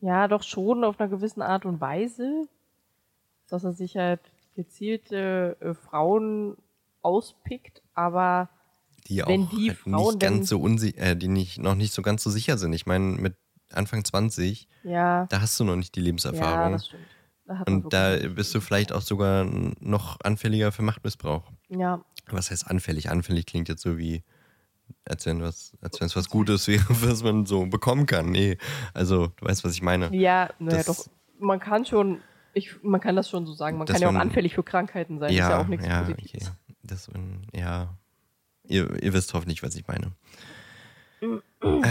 ja, 0.02 0.28
doch 0.28 0.44
schon 0.44 0.84
auf 0.84 1.00
einer 1.00 1.10
gewissen 1.10 1.42
Art 1.42 1.66
und 1.66 1.82
Weise, 1.82 2.48
dass 3.50 3.64
er 3.64 3.74
sich 3.74 3.98
halt 3.98 4.22
gezielte 4.56 5.58
äh, 5.60 5.74
Frauen 5.74 6.58
auspickt, 7.02 7.82
aber 7.94 8.50
die 9.08 9.24
auch 9.24 9.28
Wenn 9.28 9.50
die 9.50 9.70
halt 9.70 9.80
Frauen 9.80 10.14
nicht 10.14 10.20
ganz 10.20 10.50
so 10.50 10.60
unsicher, 10.60 11.02
äh, 11.02 11.16
die 11.16 11.28
nicht, 11.28 11.60
noch 11.60 11.76
nicht 11.76 11.94
so 11.94 12.02
ganz 12.02 12.24
so 12.24 12.30
sicher 12.30 12.58
sind. 12.58 12.74
Ich 12.74 12.86
meine, 12.86 13.04
mit 13.04 13.36
Anfang 13.72 14.06
20, 14.06 14.68
ja, 14.84 15.26
da 15.26 15.42
hast 15.42 15.60
du 15.60 15.64
noch 15.64 15.76
nicht 15.76 15.96
die 15.96 16.00
ja, 16.00 16.06
Lebenserfahrung. 16.06 16.74
das 16.74 16.88
stimmt. 16.88 17.04
Da 17.46 17.64
und 17.68 17.92
da 17.92 18.18
bist 18.30 18.56
du 18.56 18.62
vielleicht 18.62 18.94
auch 18.94 19.02
sogar 19.02 19.44
noch 19.44 20.20
anfälliger 20.24 20.72
für 20.72 20.82
Machtmissbrauch. 20.82 21.52
Ja, 21.68 22.04
Was 22.28 22.52
heißt 22.52 22.68
anfällig? 22.68 23.10
Anfällig 23.10 23.46
klingt 23.46 23.68
jetzt 23.68 23.82
so 23.82 23.98
wie, 23.98 24.24
als 25.06 25.26
wenn 25.26 25.42
was, 25.42 25.74
als 25.82 26.00
wenn 26.00 26.08
es 26.08 26.16
was 26.16 26.30
Gutes 26.30 26.68
wäre, 26.70 26.84
was 26.90 27.24
man 27.24 27.46
so 27.46 27.66
bekommen 27.66 28.06
kann. 28.06 28.32
Nee, 28.32 28.58
also 28.94 29.28
du 29.28 29.46
weißt, 29.46 29.64
was 29.64 29.74
ich 29.74 29.82
meine. 29.82 30.14
ja, 30.16 30.50
naja, 30.60 30.84
doch. 30.84 31.06
Man 31.40 31.60
kann 31.60 31.86
schon, 31.86 32.22
ich, 32.54 32.82
man 32.84 33.02
kann 33.02 33.16
das 33.16 33.30
schon 33.30 33.46
so 33.46 33.54
sagen. 33.54 33.78
Man 33.78 33.88
kann 33.88 34.02
ja 34.02 34.08
auch 34.08 34.14
man- 34.14 34.22
anfällig 34.22 34.56
für 34.56 34.64
Krankheiten 34.64 35.20
sein. 35.20 35.30
ist 35.32 35.38
ja 35.38 35.60
auch 35.62 35.68
nichts 35.68 35.86
ja, 35.86 36.02
Positives. 36.02 36.48
okay. 36.48 36.52
Das, 36.84 37.10
ja, 37.54 37.96
ihr, 38.64 39.02
ihr 39.04 39.14
wisst 39.14 39.34
hoffentlich, 39.34 39.64
was 39.64 39.76
ich 39.76 39.86
meine. 39.88 40.12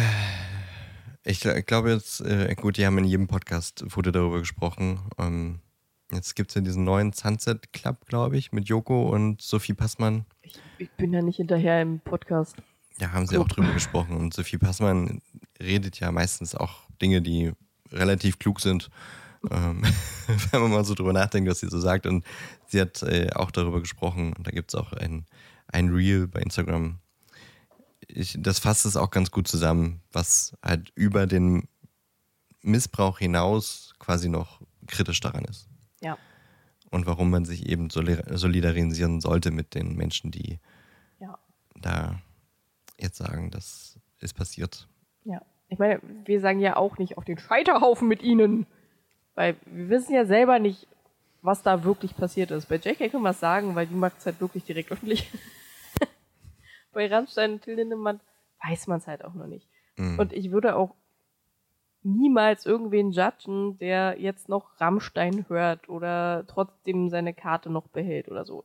Ich 1.25 1.39
gl- 1.39 1.63
glaube 1.63 1.91
jetzt, 1.93 2.21
äh, 2.21 2.53
gut, 2.57 2.77
die 2.77 2.85
haben 2.87 2.99
in 2.99 3.05
jedem 3.05 3.29
Podcast 3.29 3.85
wurde 3.97 4.11
darüber 4.11 4.41
gesprochen. 4.41 4.99
Ähm, 5.19 5.61
jetzt 6.11 6.35
gibt 6.35 6.51
es 6.51 6.57
ja 6.57 6.61
diesen 6.63 6.83
neuen 6.85 7.13
Sunset 7.13 7.73
Club, 7.73 8.07
glaube 8.07 8.37
ich, 8.37 8.51
mit 8.53 8.69
Joko 8.69 9.09
und 9.09 9.41
Sophie 9.41 9.75
Passmann. 9.75 10.25
Ich, 10.43 10.59
ich 10.79 10.91
bin 10.93 11.13
ja 11.13 11.23
nicht 11.23 11.37
hinterher 11.37 11.81
im 11.81 12.01
Podcast. 12.01 12.57
Da 12.99 13.13
haben 13.13 13.27
sie 13.27 13.35
Club. 13.35 13.45
auch 13.45 13.49
drüber 13.49 13.73
gesprochen. 13.73 14.17
Und 14.17 14.35
Sophie 14.35 14.59
Passmann 14.59 15.21
redet 15.61 15.99
ja 16.01 16.13
meistens 16.13 16.55
auch 16.55 16.81
Dinge, 17.01 17.23
die 17.23 17.53
relativ 17.91 18.39
klug 18.39 18.61
sind. 18.61 18.91
Ähm, 19.51 19.83
wenn 20.51 20.61
man 20.63 20.71
mal 20.71 20.85
so 20.85 20.95
drüber 20.95 21.13
nachdenkt, 21.13 21.51
was 21.51 21.61
sie 21.61 21.69
so 21.69 21.81
sagt. 21.81 22.07
Und 22.07 22.25
sie 22.69 22.81
hat 22.81 23.03
äh, 23.03 23.31
auch 23.35 23.51
darüber 23.51 23.81
gesprochen. 23.81 24.33
Und 24.35 24.47
da 24.47 24.51
gibt 24.51 24.73
es 24.73 24.79
auch 24.79 24.93
ein, 24.93 25.27
ein 25.69 25.89
Reel 25.89 26.27
bei 26.29 26.41
Instagram, 26.41 26.99
ich, 28.09 28.37
das 28.39 28.59
fasst 28.59 28.85
es 28.85 28.97
auch 28.97 29.11
ganz 29.11 29.31
gut 29.31 29.49
zusammen, 29.49 30.03
was 30.13 30.55
halt 30.63 30.91
über 30.95 31.27
den 31.27 31.67
Missbrauch 32.61 33.19
hinaus 33.19 33.95
quasi 33.99 34.29
noch 34.29 34.61
kritisch 34.87 35.21
daran 35.21 35.45
ist. 35.47 35.67
Ja. 36.03 36.19
Und 36.91 37.07
warum 37.07 37.31
man 37.31 37.45
sich 37.47 37.67
eben 37.67 37.89
soli- 37.89 38.23
solidarisieren 38.37 39.21
sollte 39.21 39.51
mit 39.51 39.75
den 39.75 39.97
Menschen, 39.97 40.31
die 40.31 40.59
Ja. 41.21 41.39
da 41.81 42.21
jetzt 43.03 43.19
sagen, 43.19 43.51
das 43.51 43.99
ist 44.21 44.35
passiert. 44.35 44.89
Ja. 45.25 45.43
Ich 45.69 45.79
meine, 45.79 46.01
wir 46.25 46.41
sagen 46.41 46.61
ja 46.61 46.77
auch 46.77 46.99
nicht 46.99 47.17
auf 47.17 47.25
den 47.25 47.39
Scheiterhaufen 47.39 48.07
mit 48.07 48.23
ihnen. 48.23 48.67
Weil 49.35 49.57
wir 49.67 49.89
wissen 49.89 50.15
ja 50.15 50.27
selber 50.27 50.59
nicht, 50.59 50.87
was 51.41 51.63
da 51.63 51.85
wirklich 51.85 52.17
passiert 52.17 52.51
ist. 52.51 52.69
Bei 52.69 52.77
JK 52.77 53.11
können 53.11 53.23
wir 53.23 53.31
es 53.31 53.41
sagen, 53.41 53.75
weil 53.75 53.87
die 53.87 53.95
macht 53.95 54.19
es 54.19 54.27
halt 54.27 54.41
wirklich 54.41 54.65
direkt 54.65 54.93
öffentlich. 54.93 55.31
Bei 56.93 57.07
Rammstein 57.07 57.53
und 57.53 57.63
Till 57.63 57.75
Lindemann 57.75 58.21
weiß 58.63 58.87
man 58.87 58.99
es 58.99 59.07
halt 59.07 59.25
auch 59.25 59.35
noch 59.35 59.47
nicht. 59.47 59.67
Mhm. 59.97 60.19
Und 60.19 60.33
ich 60.33 60.53
würde 60.53 60.77
auch 60.77 60.95
niemals 62.03 62.67
irgendwen 62.67 63.11
judgen, 63.11 63.79
der 63.79 64.21
jetzt 64.21 64.49
noch 64.49 64.81
Rammstein 64.81 65.47
hört 65.49 65.89
oder 65.89 66.45
trotzdem 66.47 67.09
seine 67.09 67.33
Karte 67.33 67.71
noch 67.71 67.89
behält 67.89 68.29
oder 68.29 68.45
so. 68.45 68.65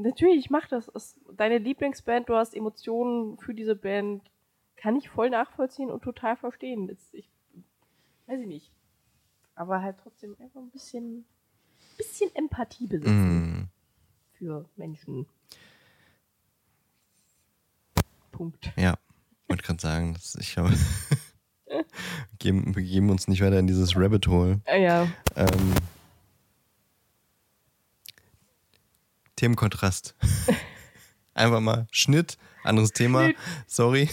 Natürlich, 0.00 0.48
mach 0.50 0.68
das. 0.68 0.88
Ist 0.88 1.18
deine 1.36 1.58
Lieblingsband, 1.58 2.28
du 2.28 2.34
hast 2.36 2.54
Emotionen 2.54 3.36
für 3.38 3.52
diese 3.54 3.74
Band. 3.74 4.22
Kann 4.76 4.96
ich 4.96 5.08
voll 5.08 5.30
nachvollziehen 5.30 5.90
und 5.90 6.02
total 6.04 6.36
verstehen. 6.36 6.86
Das, 6.86 6.98
ich 7.12 7.28
weiß 8.26 8.40
ich 8.40 8.46
nicht. 8.46 8.70
Aber 9.56 9.82
halt 9.82 9.96
trotzdem 10.02 10.36
einfach 10.40 10.60
ein 10.60 10.70
bisschen, 10.70 11.24
bisschen 11.96 12.32
Empathie 12.36 12.86
besitzen 12.86 13.50
Mhm. 13.60 13.68
für 14.34 14.68
Menschen. 14.76 15.26
Punkt. 18.30 18.70
Ja, 18.76 18.94
wollte 19.48 19.64
gerade 19.64 19.80
sagen, 19.80 20.14
dass 20.14 20.36
ich 20.36 20.52
glaube, 20.52 20.70
wir 21.66 21.84
geben- 22.38 23.10
uns 23.10 23.26
nicht 23.26 23.42
weiter 23.42 23.58
in 23.58 23.66
dieses 23.66 23.96
Rabbit 23.96 24.28
Hole. 24.28 24.60
Ja, 24.66 25.08
Ähm, 25.34 25.74
Themenkontrast. 29.38 30.14
Einfach 31.34 31.60
mal 31.60 31.86
Schnitt, 31.92 32.36
anderes 32.64 32.90
Thema. 32.92 33.30
Sorry. 33.66 34.08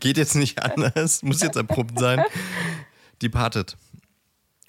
Geht 0.00 0.16
jetzt 0.16 0.34
nicht 0.36 0.62
anders, 0.62 1.22
muss 1.22 1.42
jetzt 1.42 1.56
abrupt 1.58 1.98
sein. 1.98 2.22
Departed. 3.20 3.76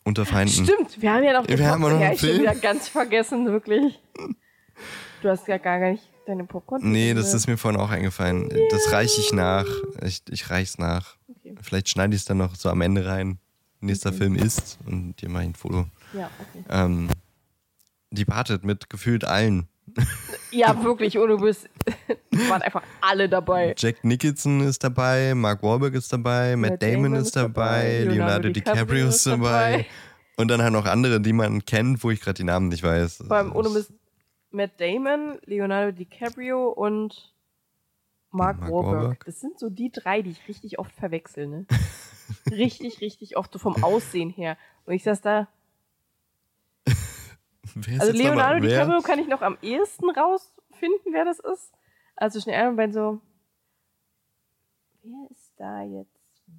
Unter 0.04 0.26
Feinden. 0.26 0.66
Stimmt, 0.66 1.02
wir 1.02 1.12
haben 1.14 1.24
ja 1.24 1.34
noch 1.34 1.48
Wir 1.48 1.68
haben 1.68 1.82
ja 1.84 1.90
noch 1.90 2.00
ja, 2.00 2.06
einen 2.08 2.14
ich 2.16 2.20
schon 2.20 2.30
Film. 2.30 2.42
wieder 2.42 2.56
ganz 2.56 2.90
vergessen, 2.90 3.46
wirklich. 3.48 4.00
Du 5.22 5.30
hast 5.30 5.48
ja 5.48 5.58
gar 5.58 5.80
nicht 5.80 6.04
deine 6.28 6.44
Popcorn. 6.44 6.82
Nee, 6.92 7.14
das 7.14 7.34
ist 7.34 7.48
mir 7.48 7.58
vorhin 7.58 7.80
auch 7.80 7.90
eingefallen. 7.90 8.50
Das 8.70 8.92
reiche 8.92 9.22
ich 9.22 9.32
nach. 9.32 9.66
Ich, 10.04 10.22
ich 10.30 10.50
reich's 10.50 10.78
nach. 10.78 11.16
Okay. 11.30 11.56
Vielleicht 11.62 11.90
schneide 11.90 12.14
ich 12.16 12.22
es 12.22 12.26
dann 12.26 12.38
noch 12.38 12.56
so 12.56 12.70
am 12.70 12.82
Ende 12.82 13.06
rein. 13.06 13.40
Nächster 13.80 14.10
Okay. 14.10 14.18
Film 14.20 14.36
ist 14.36 14.78
und 14.86 15.16
dir 15.22 15.30
mache 15.30 15.44
ich 15.44 15.50
ein 15.50 15.56
Foto. 15.56 15.86
Ja, 16.14 16.30
okay. 16.40 16.66
Ähm, 16.70 17.10
Departed 18.12 18.64
mit 18.64 18.90
gefühlt 18.90 19.24
allen. 19.26 19.68
Ja, 20.52 20.84
wirklich, 20.84 21.18
ohne 21.18 21.38
bist. 21.38 21.70
waren 22.50 22.62
einfach 22.62 22.84
alle 23.02 23.30
dabei. 23.30 23.76
Jack 23.78 24.04
Nicholson 24.04 24.62
ist 24.62 24.84
dabei, 24.84 25.34
Mark 25.36 25.64
Wahlberg 25.64 25.94
ist 25.94 26.12
dabei, 26.12 26.56
Matt, 26.56 26.82
Damon, 26.82 27.16
ist 27.16 27.36
dabei, 27.36 28.06
Leonardo, 28.08 28.50
DiCaprio 28.50 29.08
ist 29.08 29.26
dabei. 29.26 29.86
Und 30.38 30.50
dann 30.50 30.62
halt 30.62 30.74
noch 30.74 30.86
andere, 30.86 31.22
die 31.22 31.34
man 31.34 31.64
kennt, 31.64 32.04
wo 32.04 32.12
ich 32.12 32.20
gerade 32.20 32.36
die 32.36 32.44
Namen 32.44 32.68
nicht 32.68 32.84
weiß. 32.84 33.30
Allem 33.30 33.56
ohne 33.56 33.70
Mist 33.70 33.94
Matt 34.52 34.80
Damon, 34.80 35.38
Leonardo 35.46 35.92
DiCaprio 35.92 36.70
und 36.70 37.34
Mark, 38.32 38.60
Mark 38.60 38.72
Wahlberg. 38.72 38.96
Wahlberg. 38.96 39.26
Das 39.26 39.40
sind 39.40 39.60
so 39.60 39.70
die 39.70 39.92
drei, 39.92 40.22
die 40.22 40.32
ich 40.32 40.48
richtig 40.48 40.80
oft 40.80 40.94
verwechsel, 40.94 41.48
ne? 41.48 41.66
richtig, 42.52 43.02
richtig 43.02 43.38
oft, 43.38 43.52
so 43.54 43.60
vom 43.60 43.84
Aussehen 43.84 44.30
her. 44.30 44.58
Und 44.86 44.94
ich 44.94 45.04
saß 45.04 45.22
da, 45.22 45.48
Also 48.00 48.12
Leonardo? 48.14 48.60
DiCaprio 48.66 49.02
kann 49.02 49.20
ich 49.20 49.28
noch 49.28 49.42
am 49.42 49.58
ehesten 49.62 50.10
rausfinden, 50.10 51.12
wer 51.14 51.26
das 51.26 51.40
ist. 51.40 51.72
Also 52.16 52.40
zwischen 52.40 52.68
und 52.70 52.76
Ben 52.78 52.94
so, 52.94 53.22
wer 55.04 55.30
ist 55.32 55.52
da 55.58 55.82
jetzt 55.84 56.10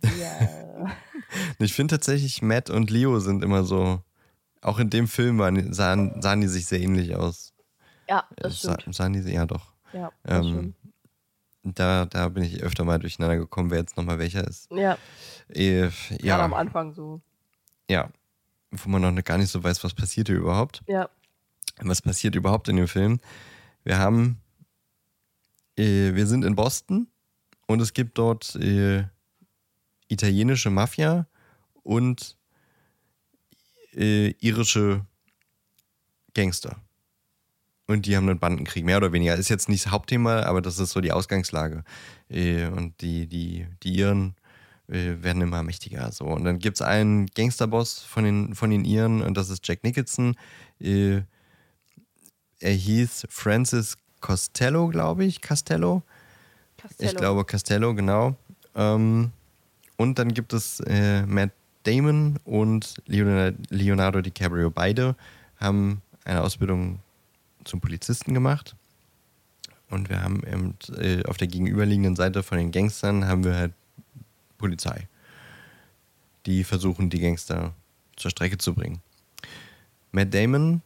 wer? 0.03 0.91
Ich 1.59 1.73
finde 1.73 1.95
tatsächlich, 1.97 2.43
Matt 2.43 2.71
und 2.71 2.91
Leo 2.91 3.19
sind 3.21 3.43
immer 3.43 3.65
so, 3.65 4.01
auch 4.61 4.79
in 4.79 4.91
dem 4.91 5.09
Film 5.09 5.39
waren, 5.39 5.73
sahen, 5.73 6.21
sahen 6.21 6.41
die 6.43 6.49
sich 6.49 6.67
sehr 6.67 6.81
ähnlich 6.81 7.15
aus. 7.17 7.55
ja, 8.09 8.25
das 8.37 8.61
Sa 8.61 8.75
stimmt. 8.79 8.95
sahen 8.97 9.13
die 9.15 9.21
sich, 9.21 9.35
ja 9.35 9.47
doch. 9.47 9.73
Ja, 9.93 10.13
das 10.25 10.47
Ähm. 10.47 10.75
Da, 11.69 12.05
da 12.07 12.29
bin 12.29 12.45
ich 12.45 12.63
öfter 12.63 12.85
mal 12.85 13.01
durcheinander 13.01 13.37
gekommen, 13.39 13.71
wer 13.73 13.79
jetzt 13.79 13.97
nochmal 13.97 14.21
welcher 14.21 14.47
ist. 14.47 14.71
Ja, 14.71 14.97
Äh, 15.49 15.89
gerade 16.11 16.45
am 16.45 16.53
ja, 16.53 16.59
Anfang 16.59 16.93
so. 16.93 17.21
ja. 17.91 18.09
Wo 18.83 18.91
man 18.91 19.03
noch 19.03 19.25
gar 19.25 19.39
nicht 19.39 19.51
so 19.51 19.63
weiß, 19.63 19.83
was 19.85 19.95
passiert 19.95 20.29
hier 20.29 20.37
überhaupt. 20.37 20.83
Ja, 20.87 21.09
was 21.81 22.03
passiert 22.03 22.35
überhaupt 22.35 22.69
in 22.69 22.77
dem 22.77 22.89
Film. 22.89 23.21
Wir 23.85 23.99
haben, 23.99 24.41
äh, 25.77 26.15
wir 26.15 26.27
sind 26.27 26.45
in 26.45 26.57
Boston 26.57 27.09
und 27.67 27.81
es 27.81 27.93
gibt 27.93 28.19
dort 28.19 28.55
äh, 28.57 29.05
italienische 30.09 30.71
Mafia 30.71 31.27
und 31.83 32.37
äh, 33.95 34.31
irische 34.41 35.05
Gangster. 36.35 36.77
Und 37.89 38.07
die 38.07 38.17
haben 38.17 38.29
einen 38.29 38.41
Bandenkrieg, 38.41 38.85
mehr 38.85 38.97
oder 38.97 39.13
weniger. 39.13 39.37
Ist 39.37 39.49
jetzt 39.49 39.69
nicht 39.69 39.87
das 39.87 39.93
Hauptthema, 39.93 40.43
aber 40.43 40.61
das 40.61 40.81
ist 40.81 40.91
so 40.91 41.01
die 41.01 41.13
Ausgangslage. 41.13 41.85
Äh, 42.29 42.67
und 42.67 43.01
die, 43.01 43.29
die, 43.29 43.69
die 43.85 43.97
Iren 43.97 44.35
werden 44.89 45.43
immer 45.43 45.63
mächtiger. 45.63 46.11
So. 46.13 46.25
Und 46.27 46.45
dann 46.45 46.59
gibt 46.59 46.77
es 46.79 46.83
einen 46.83 47.27
Gangsterboss 47.27 48.01
von 48.01 48.25
den, 48.25 48.55
von 48.55 48.71
den 48.71 48.85
Iren 48.85 49.23
und 49.23 49.37
das 49.37 49.51
ist 49.51 49.67
Jack 49.67 49.83
Nicholson. 49.85 50.37
Äh, 50.81 51.23
er 52.61 52.73
hieß 52.73 53.27
Francis 53.29 53.97
Costello, 54.21 54.89
glaube 54.89 55.25
ich. 55.25 55.41
Castello. 55.41 56.03
Castello. 56.77 57.11
Ich 57.11 57.17
glaube 57.17 57.45
Castello, 57.45 57.95
genau. 57.95 58.37
Ähm, 58.75 59.33
und 59.97 60.19
dann 60.19 60.33
gibt 60.35 60.53
es 60.53 60.81
äh, 60.81 61.25
Matt 61.27 61.51
Damon 61.85 62.39
und 62.45 62.97
Leonardo, 63.07 64.21
DiCaprio. 64.21 64.71
Beide 64.71 65.17
haben 65.59 66.03
eine 66.25 66.43
Ausbildung 66.43 66.99
zum 67.65 67.81
Polizisten 67.81 68.35
gemacht. 68.35 68.75
Und 69.89 70.09
wir 70.09 70.23
haben 70.23 70.43
eben, 70.45 70.75
äh, 70.99 71.25
auf 71.25 71.37
der 71.37 71.47
gegenüberliegenden 71.47 72.17
Seite 72.17 72.43
von 72.43 72.59
den 72.59 72.73
Gangstern 72.73 73.27
haben 73.27 73.45
wir 73.45 73.55
halt 73.55 73.73
Polizei. 74.59 75.09
Die 76.47 76.65
versuchen, 76.65 77.11
die 77.11 77.21
Gangster 77.21 77.75
zur 78.17 78.31
Strecke 78.31 78.59
zu 78.59 78.75
bringen. 78.75 79.01
Matt 80.13 80.33
Damon 80.33 80.83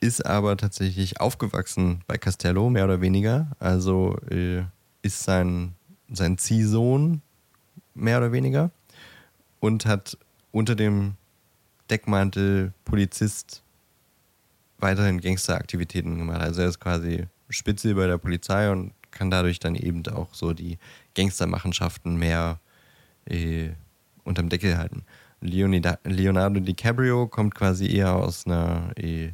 ist 0.00 0.24
aber 0.26 0.56
tatsächlich 0.56 1.20
aufgewachsen 1.20 2.02
bei 2.06 2.18
Castello, 2.18 2.70
mehr 2.70 2.84
oder 2.84 3.00
weniger. 3.00 3.50
Also 3.58 4.16
äh, 4.30 4.64
ist 5.02 5.22
sein, 5.22 5.74
sein 6.10 6.38
Ziehsohn, 6.38 7.22
mehr 7.94 8.18
oder 8.18 8.32
weniger. 8.32 8.70
Und 9.60 9.86
hat 9.86 10.18
unter 10.50 10.74
dem 10.74 11.14
Deckmantel 11.88 12.72
Polizist 12.84 13.62
weiterhin 14.78 15.20
Gangsteraktivitäten 15.20 16.18
gemacht. 16.18 16.40
Also 16.40 16.62
er 16.62 16.68
ist 16.68 16.80
quasi 16.80 17.26
Spitze 17.48 17.94
bei 17.94 18.06
der 18.06 18.18
Polizei 18.18 18.70
und 18.70 18.92
kann 19.12 19.30
dadurch 19.30 19.60
dann 19.60 19.76
eben 19.76 20.04
auch 20.08 20.34
so 20.34 20.52
die 20.52 20.78
Gangstermachenschaften 21.14 22.16
mehr 22.16 22.58
äh, 22.58 22.71
unterm 24.24 24.48
Deckel 24.48 24.78
halten. 24.78 25.04
Leonida- 25.42 25.98
Leonardo 26.04 26.60
DiCaprio 26.60 27.26
kommt 27.26 27.54
quasi 27.54 27.86
eher 27.86 28.14
aus 28.14 28.46
einer, 28.46 28.90
äh, 28.96 29.32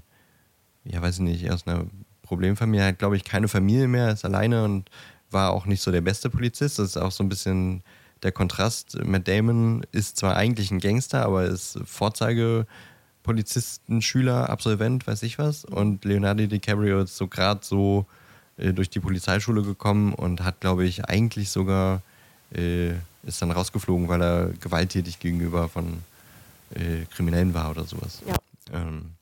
ja 0.84 1.02
weiß 1.02 1.16
ich 1.16 1.20
nicht, 1.20 1.50
aus 1.50 1.66
einer 1.66 1.84
Problemfamilie, 2.22 2.84
hat 2.86 2.98
glaube 2.98 3.16
ich 3.16 3.24
keine 3.24 3.48
Familie 3.48 3.88
mehr, 3.88 4.10
ist 4.10 4.24
alleine 4.24 4.64
und 4.64 4.90
war 5.30 5.50
auch 5.50 5.66
nicht 5.66 5.82
so 5.82 5.90
der 5.90 6.00
beste 6.00 6.30
Polizist. 6.30 6.78
Das 6.78 6.88
ist 6.90 6.96
auch 6.96 7.12
so 7.12 7.22
ein 7.22 7.28
bisschen 7.28 7.82
der 8.22 8.32
Kontrast. 8.32 8.98
Matt 9.04 9.28
Damon 9.28 9.84
ist 9.92 10.16
zwar 10.16 10.36
eigentlich 10.36 10.70
ein 10.70 10.80
Gangster, 10.80 11.24
aber 11.24 11.44
ist 11.44 11.78
Vorzeige 11.84 12.66
Polizisten, 13.22 14.00
Schüler, 14.00 14.48
Absolvent, 14.48 15.06
weiß 15.06 15.22
ich 15.22 15.38
was. 15.38 15.64
Und 15.66 16.04
Leonardo 16.06 16.46
DiCaprio 16.46 17.02
ist 17.02 17.16
so 17.16 17.28
gerade 17.28 17.60
so 17.62 18.06
äh, 18.56 18.72
durch 18.72 18.88
die 18.88 19.00
Polizeischule 19.00 19.62
gekommen 19.62 20.14
und 20.14 20.42
hat, 20.42 20.60
glaube 20.60 20.86
ich, 20.86 21.04
eigentlich 21.04 21.50
sogar 21.50 22.02
äh, 22.54 22.92
ist 23.28 23.42
dann 23.42 23.50
rausgeflogen, 23.50 24.08
weil 24.08 24.22
er 24.22 24.48
gewalttätig 24.60 25.18
gegenüber 25.20 25.68
von 25.68 26.02
äh, 26.74 27.04
Kriminellen 27.06 27.54
war 27.54 27.70
oder 27.70 27.84
sowas. 27.84 28.22
Ja. 28.26 28.34
Ähm, 28.72 29.12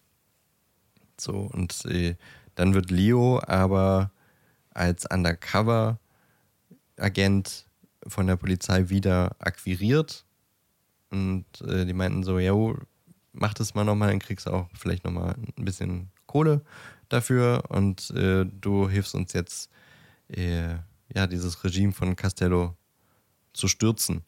so, 1.19 1.51
und 1.53 1.85
äh, 1.87 2.17
dann 2.55 2.75
wird 2.75 2.91
Leo 2.91 3.41
aber 3.47 4.11
als 4.71 5.07
Undercover-Agent 5.11 7.67
von 8.07 8.27
der 8.27 8.37
Polizei 8.37 8.89
wieder 8.89 9.37
akquiriert. 9.39 10.25
Und 11.11 11.45
äh, 11.63 11.85
die 11.85 11.93
meinten 11.93 12.25
so, 12.25 12.39
ja, 12.39 12.55
mach 13.33 13.55
das 13.55 13.75
mal 13.75 13.85
nochmal, 13.85 14.11
dann 14.11 14.19
kriegst 14.19 14.47
du 14.47 14.51
auch 14.51 14.69
vielleicht 14.75 15.05
nochmal 15.05 15.37
ein 15.57 15.65
bisschen 15.65 16.11
Kohle 16.27 16.63
dafür 17.09 17.65
und 17.69 18.11
äh, 18.11 18.45
du 18.45 18.89
hilfst 18.89 19.15
uns 19.15 19.33
jetzt 19.33 19.71
äh, 20.29 20.75
ja, 21.15 21.27
dieses 21.27 21.63
Regime 21.63 21.93
von 21.93 22.17
Castello 22.17 22.77
zu 23.57 23.69
stürzen. 23.69 24.23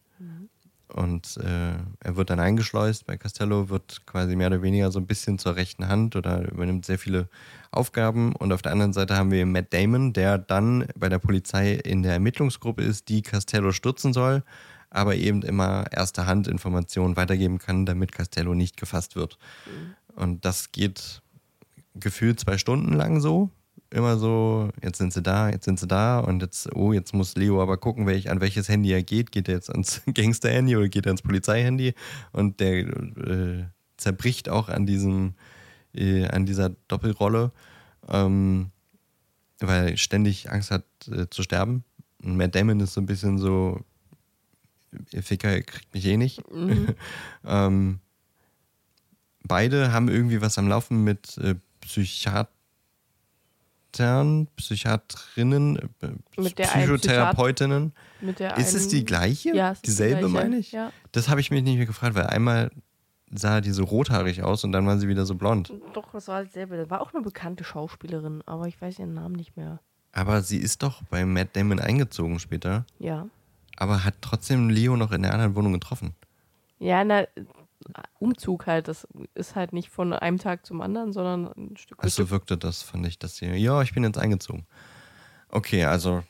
Und 0.88 1.36
äh, 1.36 1.74
er 2.00 2.16
wird 2.16 2.30
dann 2.30 2.40
eingeschleust 2.40 3.06
bei 3.06 3.18
Castello, 3.18 3.68
wird 3.68 4.06
quasi 4.06 4.36
mehr 4.36 4.46
oder 4.46 4.62
weniger 4.62 4.90
so 4.90 4.98
ein 4.98 5.06
bisschen 5.06 5.38
zur 5.38 5.56
rechten 5.56 5.86
Hand 5.88 6.16
oder 6.16 6.50
übernimmt 6.50 6.86
sehr 6.86 6.98
viele 6.98 7.28
Aufgaben. 7.70 8.34
Und 8.34 8.52
auf 8.52 8.62
der 8.62 8.72
anderen 8.72 8.94
Seite 8.94 9.14
haben 9.14 9.30
wir 9.30 9.44
Matt 9.44 9.72
Damon, 9.74 10.14
der 10.14 10.38
dann 10.38 10.86
bei 10.96 11.10
der 11.10 11.18
Polizei 11.18 11.74
in 11.74 12.02
der 12.02 12.14
Ermittlungsgruppe 12.14 12.82
ist, 12.82 13.08
die 13.10 13.20
Castello 13.20 13.72
stürzen 13.72 14.14
soll, 14.14 14.42
aber 14.88 15.14
eben 15.14 15.42
immer 15.42 15.84
erste 15.92 16.26
Hand 16.26 16.48
Informationen 16.48 17.16
weitergeben 17.16 17.58
kann, 17.58 17.84
damit 17.84 18.12
Castello 18.12 18.54
nicht 18.54 18.78
gefasst 18.78 19.14
wird. 19.14 19.38
Und 20.16 20.46
das 20.46 20.72
geht 20.72 21.20
gefühlt 21.94 22.40
zwei 22.40 22.56
Stunden 22.56 22.94
lang 22.94 23.20
so. 23.20 23.50
Immer 23.90 24.18
so, 24.18 24.68
jetzt 24.82 24.98
sind 24.98 25.14
sie 25.14 25.22
da, 25.22 25.48
jetzt 25.48 25.64
sind 25.64 25.80
sie 25.80 25.86
da 25.86 26.20
und 26.20 26.42
jetzt, 26.42 26.74
oh, 26.74 26.92
jetzt 26.92 27.14
muss 27.14 27.36
Leo 27.36 27.62
aber 27.62 27.78
gucken, 27.78 28.06
welch, 28.06 28.30
an 28.30 28.40
welches 28.42 28.68
Handy 28.68 28.92
er 28.92 29.02
geht. 29.02 29.32
Geht 29.32 29.48
er 29.48 29.54
jetzt 29.54 29.70
ans 29.70 30.02
Gangster-Handy 30.14 30.76
oder 30.76 30.88
geht 30.88 31.06
er 31.06 31.10
ans 31.10 31.22
Polizeihandy? 31.22 31.94
Und 32.32 32.60
der 32.60 32.86
äh, 32.86 33.64
zerbricht 33.96 34.50
auch 34.50 34.68
an 34.68 34.84
diesem, 34.84 35.34
äh, 35.94 36.26
an 36.26 36.44
dieser 36.44 36.70
Doppelrolle, 36.88 37.50
ähm, 38.08 38.70
weil 39.60 39.92
er 39.92 39.96
ständig 39.96 40.50
Angst 40.50 40.70
hat 40.70 40.84
äh, 41.10 41.30
zu 41.30 41.42
sterben. 41.42 41.84
Und 42.22 42.36
Matt 42.36 42.54
Damon 42.54 42.80
ist 42.80 42.92
so 42.92 43.00
ein 43.00 43.06
bisschen 43.06 43.38
so, 43.38 43.80
ihr 45.12 45.22
Ficker 45.22 45.62
kriegt 45.62 45.94
mich 45.94 46.04
eh 46.04 46.18
nicht. 46.18 46.42
ähm, 47.46 48.00
beide 49.44 49.92
haben 49.92 50.08
irgendwie 50.08 50.42
was 50.42 50.58
am 50.58 50.68
Laufen 50.68 51.04
mit 51.04 51.38
äh, 51.38 51.54
Psychiatern, 53.92 54.48
Psychiatrinnen, 54.56 55.76
äh, 56.02 56.40
Mit 56.40 56.56
Psychotherapeutinnen. 56.56 57.92
Mit 58.20 58.40
Ist 58.40 58.74
es 58.74 58.88
die 58.88 59.04
gleiche? 59.04 59.54
Ja, 59.54 59.70
es 59.72 59.78
ist 59.78 59.82
die 59.86 59.90
Dieselbe, 59.90 60.20
gleiche, 60.28 60.34
meine 60.34 60.58
ich? 60.58 60.72
ja. 60.72 60.92
Das 61.12 61.28
habe 61.28 61.40
ich 61.40 61.50
mich 61.50 61.62
nicht 61.62 61.76
mehr 61.76 61.86
gefragt, 61.86 62.14
weil 62.14 62.26
einmal 62.26 62.70
sah 63.30 63.60
die 63.60 63.70
so 63.72 63.84
rothaarig 63.84 64.42
aus 64.42 64.64
und 64.64 64.72
dann 64.72 64.86
war 64.86 64.98
sie 64.98 65.08
wieder 65.08 65.26
so 65.26 65.34
blond. 65.34 65.72
Doch, 65.94 66.12
das 66.12 66.28
war 66.28 66.44
dasselbe. 66.44 66.76
Das 66.76 66.90
war 66.90 67.00
auch 67.00 67.12
eine 67.12 67.22
bekannte 67.22 67.64
Schauspielerin, 67.64 68.42
aber 68.46 68.66
ich 68.66 68.80
weiß 68.80 68.98
ihren 68.98 69.14
Namen 69.14 69.34
nicht 69.36 69.56
mehr. 69.56 69.80
Aber 70.12 70.42
sie 70.42 70.58
ist 70.58 70.82
doch 70.82 71.02
bei 71.10 71.24
Matt 71.26 71.54
Damon 71.54 71.78
eingezogen 71.80 72.38
später, 72.38 72.84
Ja. 72.98 73.26
aber 73.76 74.04
hat 74.04 74.14
trotzdem 74.20 74.70
Leo 74.70 74.96
noch 74.96 75.12
in 75.12 75.22
der 75.22 75.32
anderen 75.32 75.54
Wohnung 75.54 75.72
getroffen. 75.74 76.14
Ja, 76.78 77.04
na, 77.04 77.24
Umzug 78.18 78.66
halt. 78.66 78.88
Das 78.88 79.06
ist 79.34 79.54
halt 79.54 79.72
nicht 79.72 79.88
von 79.90 80.12
einem 80.12 80.38
Tag 80.38 80.66
zum 80.66 80.80
anderen, 80.80 81.12
sondern 81.12 81.46
ein 81.56 81.76
Stück 81.76 81.98
Also 82.02 82.14
Stück. 82.22 82.30
wirkte 82.30 82.58
das, 82.58 82.82
fand 82.82 83.06
ich, 83.06 83.18
dass 83.18 83.36
sie, 83.36 83.46
ja, 83.46 83.82
ich 83.82 83.94
bin 83.94 84.04
jetzt 84.04 84.18
eingezogen. 84.18 84.66
Okay, 85.48 85.84
also 85.84 86.22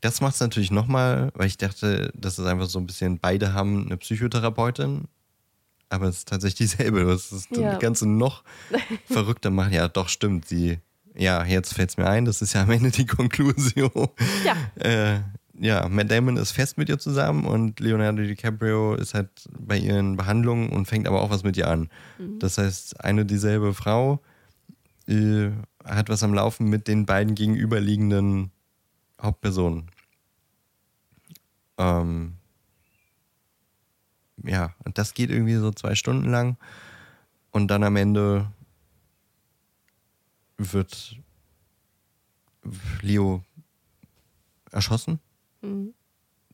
das 0.00 0.20
macht 0.20 0.34
es 0.34 0.40
natürlich 0.40 0.70
nochmal, 0.70 1.30
weil 1.34 1.46
ich 1.46 1.58
dachte, 1.58 2.10
das 2.14 2.38
ist 2.38 2.46
einfach 2.46 2.66
so 2.66 2.78
ein 2.78 2.86
bisschen, 2.86 3.18
beide 3.18 3.52
haben 3.52 3.86
eine 3.86 3.96
Psychotherapeutin, 3.96 5.08
aber 5.90 6.06
es 6.08 6.18
ist 6.18 6.28
tatsächlich 6.28 6.70
dieselbe. 6.70 7.04
Das 7.04 7.32
ist 7.32 7.50
Ja. 7.56 7.72
das 7.72 7.80
Ganze 7.80 8.08
noch 8.08 8.44
verrückter 9.06 9.50
machen. 9.50 9.72
Ja, 9.72 9.88
doch, 9.88 10.08
stimmt. 10.08 10.46
Sie, 10.46 10.78
ja, 11.14 11.44
jetzt 11.44 11.74
fällt 11.74 11.90
es 11.90 11.96
mir 11.96 12.06
ein, 12.06 12.24
das 12.24 12.40
ist 12.42 12.54
ja 12.54 12.62
am 12.62 12.70
Ende 12.70 12.90
die 12.90 13.06
Konklusion. 13.06 14.08
Ja. 14.44 14.56
Äh, 14.82 15.20
ja, 15.58 15.88
Matt 15.88 16.10
Damon 16.10 16.36
ist 16.36 16.52
fest 16.52 16.78
mit 16.78 16.88
ihr 16.88 16.98
zusammen 16.98 17.44
und 17.44 17.78
Leonardo 17.80 18.22
DiCaprio 18.22 18.94
ist 18.94 19.14
halt 19.14 19.30
bei 19.58 19.78
ihren 19.78 20.16
Behandlungen 20.16 20.70
und 20.70 20.86
fängt 20.86 21.06
aber 21.06 21.22
auch 21.22 21.30
was 21.30 21.44
mit 21.44 21.56
ihr 21.56 21.68
an. 21.68 21.88
Das 22.38 22.58
heißt, 22.58 23.04
eine 23.04 23.24
dieselbe 23.24 23.72
Frau 23.74 24.20
äh, 25.06 25.50
hat 25.84 26.08
was 26.08 26.22
am 26.22 26.34
Laufen 26.34 26.68
mit 26.68 26.88
den 26.88 27.06
beiden 27.06 27.34
gegenüberliegenden 27.34 28.50
Hauptpersonen. 29.20 29.90
Ähm, 31.78 32.34
ja, 34.42 34.74
und 34.84 34.98
das 34.98 35.14
geht 35.14 35.30
irgendwie 35.30 35.54
so 35.54 35.70
zwei 35.70 35.94
Stunden 35.94 36.28
lang 36.30 36.56
und 37.50 37.68
dann 37.68 37.84
am 37.84 37.96
Ende 37.96 38.50
wird 40.56 41.16
Leo 43.02 43.42
erschossen. 44.70 45.20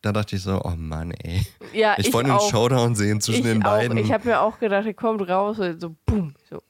Da 0.03 0.12
dachte 0.12 0.37
ich 0.37 0.43
so, 0.43 0.62
oh 0.65 0.74
Mann, 0.77 1.11
ey. 1.11 1.47
Ja, 1.74 1.95
Ich, 1.99 2.09
ich, 2.09 2.15
wollte 2.15 2.31
einen 2.31 2.39
auch. 2.39 2.51
Showdown 2.51 2.95
sehen 2.95 3.20
zwischen 3.20 3.41
ich 3.41 3.53
den 3.53 3.62
auch. 3.62 3.70
beiden. 3.70 3.99
Ich 3.99 4.12
habe 4.12 4.28
mir 4.28 4.41
auch 4.41 4.59
gedacht, 4.59 4.87
er 4.87 4.95
kommt 4.95 5.28
raus 5.28 5.59
und 5.59 5.81
so, 5.81 5.95
boom. 6.07 6.35
So, 6.49 6.62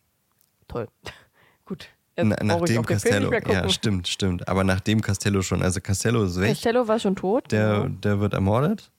toll. 0.66 0.88
Gut. 1.64 1.88
Na, 2.16 2.36
nachdem 2.42 2.84
Castello, 2.84 3.32
ja, 3.32 3.68
stimmt, 3.68 4.08
stimmt. 4.08 4.48
Aber 4.48 4.64
nachdem 4.64 5.00
Castello 5.00 5.42
schon, 5.42 5.62
also 5.62 5.80
Castello 5.80 6.24
ist 6.24 6.38
weg, 6.40 6.50
Costello 6.50 6.86
war 6.86 6.98
schon 6.98 7.16
tot. 7.16 7.50
der, 7.50 7.82
genau. 7.82 7.88
der 8.00 8.20
wird 8.20 8.34
ermordet. 8.34 8.90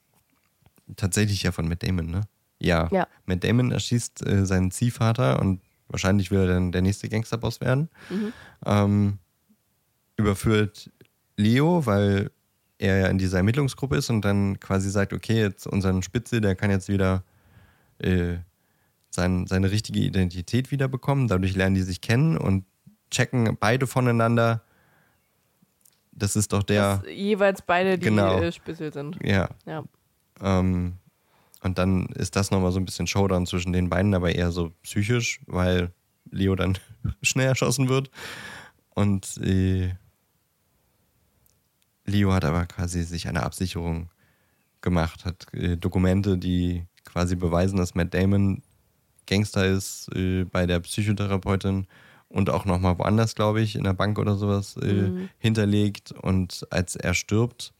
Tatsächlich 0.95 1.43
ja 1.43 1.51
von 1.51 1.68
Matt 1.68 1.84
Damon, 1.84 2.07
ne? 2.07 2.22
Ja. 2.59 2.88
Ja. 2.91 3.07
Matt 3.26 3.43
Damon 3.43 3.72
erschießt 3.72 4.26
äh, 4.26 4.45
seinen 4.45 4.72
Ziehvater 4.72 5.39
und 5.39 5.61
wahrscheinlich 5.88 6.31
will 6.31 6.39
er 6.39 6.47
dann 6.47 6.72
der 6.72 6.81
nächste 6.81 7.09
Gangsterboss 7.09 7.61
werden. 7.61 7.89
Mhm. 8.09 8.34
Ähm, 8.65 9.19
überführt 10.15 10.89
Leo, 11.38 11.85
weil 11.85 12.31
er 12.81 12.97
ja 12.97 13.07
in 13.07 13.17
dieser 13.17 13.37
Ermittlungsgruppe 13.37 13.95
ist 13.97 14.09
und 14.09 14.23
dann 14.25 14.59
quasi 14.59 14.89
sagt, 14.89 15.13
okay, 15.13 15.39
jetzt 15.39 15.67
unseren 15.67 16.01
Spitze, 16.03 16.41
der 16.41 16.55
kann 16.55 16.71
jetzt 16.71 16.89
wieder 16.89 17.23
äh, 17.99 18.37
sein, 19.09 19.45
seine 19.47 19.71
richtige 19.71 19.99
Identität 19.99 20.71
wiederbekommen. 20.71 21.27
Dadurch 21.27 21.55
lernen 21.55 21.75
die 21.75 21.81
sich 21.83 22.01
kennen 22.01 22.37
und 22.37 22.65
checken 23.11 23.57
beide 23.59 23.87
voneinander. 23.87 24.63
Das 26.11 26.35
ist 26.35 26.53
doch 26.53 26.63
der, 26.63 26.97
Dass 26.97 27.07
jeweils 27.11 27.61
beide 27.61 27.97
die 27.97 28.05
Genau. 28.05 28.39
äh, 28.41 28.51
Spitzel 28.51 28.91
sind. 28.91 29.17
ja. 29.23 29.49
Ja. 29.65 29.83
Ähm, 30.41 30.93
und 31.63 31.77
dann 31.77 32.07
ist 32.07 32.35
das 32.35 32.49
nochmal 32.49 32.71
so 32.71 32.79
ein 32.79 32.85
bisschen 32.85 33.05
Showdown 33.05 33.45
zwischen 33.45 33.71
den 33.71 33.89
beiden, 33.89 34.15
aber 34.15 34.33
eher 34.33 34.51
so 34.51 34.71
psychisch, 34.81 35.41
weil 35.45 35.91
Leo 36.31 36.55
dann 36.55 36.77
schnell 37.21 37.47
erschossen 37.47 37.87
wird. 37.89 38.09
Und 38.95 39.37
äh, 39.37 39.91
Leo 42.06 42.34
hat 42.34 42.45
aber 42.45 42.65
quasi 42.65 43.03
sich 43.03 43.28
eine 43.28 43.44
Absicherung 43.44 44.10
gemacht, 44.82 45.26
hat 45.26 45.53
äh, 45.53 45.78
Dokumente, 45.78 46.38
die 46.38 46.86
quasi 47.06 47.36
beweisen, 47.36 47.78
dass 47.78 47.95
Matt 47.95 48.14
Damon 48.14 48.64
Gangster 49.28 49.65
ist 49.65 50.10
äh, 50.15 50.44
bei 50.45 50.65
der 50.65 50.80
Psychotherapeutin 50.80 51.88
und 52.28 52.49
auch 52.49 52.65
nochmal 52.65 52.98
woanders, 52.98 53.36
glaube 53.36 53.61
ich, 53.61 53.76
in 53.76 53.84
der 53.84 53.94
Bank 53.94 54.18
oder 54.18 54.36
sowas 54.36 54.78
äh, 54.78 55.11
hinterlegt. 55.38 56.11
Und 56.11 56.65
als 56.69 56.95
er 56.95 57.14
stirbt, 57.14 57.73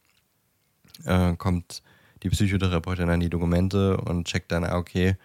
äh, 1.06 1.36
kommt 1.36 1.82
die 2.24 2.30
Psychotherapeutin 2.30 3.10
an 3.10 3.20
die 3.20 3.30
Dokumente 3.30 3.98
und 3.98 4.28
checkt 4.28 4.52
dann, 4.52 4.64
ah, 4.64 4.78
okay, 4.78 5.16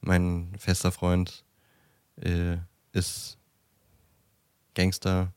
mein 0.00 0.52
fester 0.58 0.92
Freund 0.92 1.44
äh, 2.20 2.56
ist 2.92 3.38
Gangster. 4.74 5.32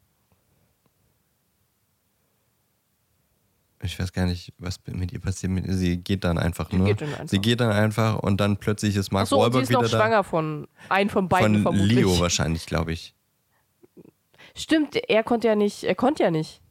Ich 3.83 3.99
weiß 3.99 4.11
gar 4.11 4.25
nicht, 4.25 4.53
was 4.57 4.79
mit 4.87 5.11
ihr 5.11 5.19
passiert. 5.19 5.51
Sie 5.67 5.97
geht 5.97 6.23
dann 6.23 6.37
einfach 6.39 6.69
Sie 6.71 6.77
nur. 6.77 6.87
geht 6.87 7.01
dann 7.01 7.09
einfach. 7.13 7.27
Sie 7.27 7.39
geht 7.39 7.59
dann 7.59 7.71
einfach 7.71 8.17
und 8.19 8.37
dann 8.41 8.57
plötzlich 8.57 8.95
ist 8.95 9.11
Mark 9.11 9.23
und 9.31 9.37
sie 9.37 9.41
Wahlberg 9.43 9.63
ist 9.63 9.69
noch 9.71 9.81
wieder 9.81 9.89
da. 9.91 9.97
schwanger 9.97 10.23
von 10.23 10.67
einem 10.89 11.09
von 11.11 11.29
beiden 11.29 11.53
Von 11.55 11.61
vermutlich. 11.73 11.91
Leo 11.97 12.19
wahrscheinlich, 12.19 12.65
glaube 12.65 12.93
ich. 12.93 13.13
Stimmt, 14.55 14.95
er 14.95 15.23
konnte 15.23 15.47
ja 15.47 15.55
nicht. 15.55 15.83
Er 15.83 15.93
konnte 15.95 16.23
ja 16.23 16.31
nicht. 16.31 16.61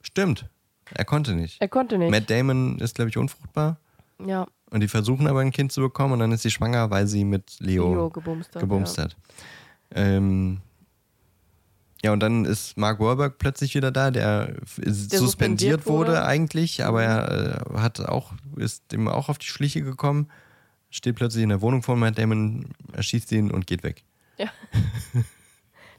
Stimmt. 0.00 0.46
Er 0.94 1.04
konnte 1.04 1.34
nicht. 1.34 1.60
Er 1.60 1.68
konnte 1.68 1.96
nicht. 1.98 2.10
Matt 2.10 2.28
Damon 2.28 2.78
ist, 2.80 2.96
glaube 2.96 3.08
ich, 3.10 3.16
unfruchtbar. 3.16 3.78
ja, 4.26 4.46
Und 4.70 4.80
die 4.80 4.88
versuchen 4.88 5.28
aber 5.28 5.40
ein 5.40 5.52
Kind 5.52 5.70
zu 5.70 5.80
bekommen 5.80 6.14
und 6.14 6.18
dann 6.18 6.32
ist 6.32 6.42
sie 6.42 6.50
schwanger, 6.50 6.90
weil 6.90 7.06
sie 7.06 7.24
mit 7.24 7.56
Leo, 7.60 7.94
Leo 7.94 8.10
gebumst 8.10 8.54
hat. 8.56 8.60
gebumst 8.60 8.96
ja. 8.98 9.04
hat. 9.04 9.16
Ähm, 9.94 10.60
ja, 12.04 12.12
und 12.12 12.20
dann 12.20 12.44
ist 12.44 12.76
Mark 12.76 12.98
Wahlberg 13.00 13.38
plötzlich 13.38 13.74
wieder 13.74 13.90
da, 13.92 14.10
der, 14.10 14.54
f- 14.62 14.76
suspendiert, 14.84 15.12
suspendiert 15.12 15.86
wurde. 15.86 16.10
wurde. 16.12 16.24
eigentlich, 16.24 16.84
aber 16.84 17.02
er 17.02 17.66
äh, 17.74 17.78
hat 17.78 18.00
auch, 18.00 18.32
ist 18.56 18.90
dem 18.92 19.06
auch 19.08 19.28
auf 19.28 19.38
die 19.38 19.46
Schliche 19.46 19.82
gekommen, 19.82 20.28
steht 20.90 21.14
plötzlich 21.16 21.42
in 21.42 21.48
der 21.50 21.60
Wohnung 21.60 21.82
von 21.82 21.98
Matt 21.98 22.18
Damon, 22.18 22.66
erschießt 22.92 23.30
ihn 23.32 23.50
und 23.50 23.66
geht 23.66 23.82
weg. 23.82 24.02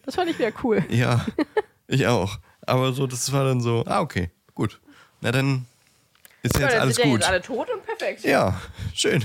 Das 0.06 0.16
fand 0.16 0.30
ich 0.30 0.38
wieder 0.38 0.52
cool. 0.64 0.84
Ja, 0.90 1.26
ich 1.88 2.06
auch. 2.08 2.38
Aber 2.66 2.92
so, 2.92 3.08
das 3.08 3.32
war 3.32 3.46
dann 3.46 3.62
so, 3.62 3.86
ah, 3.88 4.02
okay, 4.02 4.32
gut. 4.54 4.82
Na 5.22 5.32
dann 5.32 5.66
ist 6.42 6.58
Ja, 6.60 6.68
jetzt 6.68 6.76
alles 6.78 6.96
sind 6.98 7.06
ja 7.06 7.12
gut. 7.12 7.22
jetzt 7.22 7.30
alle 7.30 7.42
tot 7.42 7.70
und 7.74 7.86
perfekt. 7.86 8.24
Ja, 8.26 8.60
schön. 8.94 9.24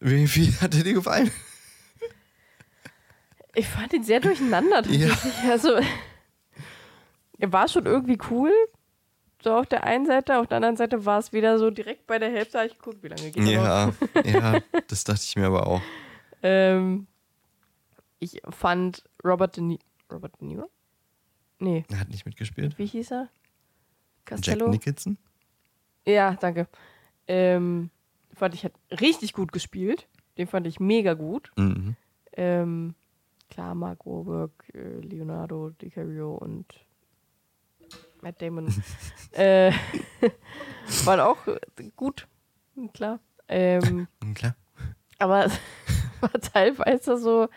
Wie, 0.00 0.34
wie 0.34 0.52
hat 0.54 0.72
dir 0.72 0.84
die 0.84 0.94
gefallen? 0.94 1.30
Ich 3.56 3.66
fand 3.66 3.92
ihn 3.94 4.04
sehr 4.04 4.20
durcheinander 4.20 4.82
tatsächlich. 4.82 5.50
Also, 5.50 5.70
er 7.38 7.52
war 7.52 7.68
schon 7.68 7.86
irgendwie 7.86 8.18
cool. 8.30 8.52
So 9.42 9.54
auf 9.54 9.66
der 9.66 9.84
einen 9.84 10.06
Seite, 10.06 10.38
auf 10.38 10.46
der 10.46 10.56
anderen 10.56 10.76
Seite 10.76 11.04
war 11.06 11.18
es 11.18 11.32
wieder 11.32 11.58
so 11.58 11.70
direkt 11.70 12.06
bei 12.06 12.18
der 12.18 12.30
Hälfte. 12.30 12.62
Ich 12.66 12.74
geguckt, 12.76 13.02
wie 13.02 13.08
lange 13.08 13.30
geht 13.30 13.36
er 13.48 13.86
noch? 13.86 14.24
Ja, 14.24 14.54
ja, 14.54 14.60
das 14.88 15.04
dachte 15.04 15.22
ich 15.22 15.36
mir 15.36 15.46
aber 15.46 15.66
auch. 15.66 15.80
Ähm, 16.42 17.06
ich 18.18 18.40
fand 18.50 19.04
Robert 19.24 19.56
De, 19.56 19.62
Ni 19.62 19.78
Robert 20.12 20.40
De 20.40 20.46
Niro? 20.48 20.70
Nee, 21.58 21.84
Er 21.90 22.00
hat 22.00 22.08
nicht 22.10 22.26
mitgespielt. 22.26 22.78
wie 22.78 22.86
hieß 22.86 23.12
er? 23.12 23.28
Jack 24.28 24.38
Costello. 24.38 24.68
Nicholson? 24.68 25.16
Ja, 26.06 26.34
danke. 26.34 26.68
Ähm, 27.28 27.90
fand 28.34 28.54
ich 28.54 28.64
hat 28.64 28.72
richtig 29.00 29.32
gut 29.32 29.52
gespielt. 29.52 30.06
Den 30.38 30.46
fand 30.46 30.66
ich 30.66 30.80
mega 30.80 31.14
gut. 31.14 31.50
Mhm. 31.56 31.96
Ähm, 32.32 32.94
klar, 33.50 33.74
Mark 33.74 34.04
Wahlberg, 34.06 34.50
äh, 34.74 35.00
Leonardo 35.00 35.70
DiCaprio 35.70 36.34
und 36.34 36.66
Matt 38.22 38.40
Damon 38.42 38.66
äh, 39.32 39.72
waren 41.04 41.20
auch 41.20 41.38
gut, 41.96 42.26
klar. 42.94 43.20
Ähm, 43.48 44.08
Klar. 44.34 44.56
aber 45.18 45.44
es 45.46 45.58
war 46.20 46.32
teilweise 46.32 47.16
so. 47.18 47.48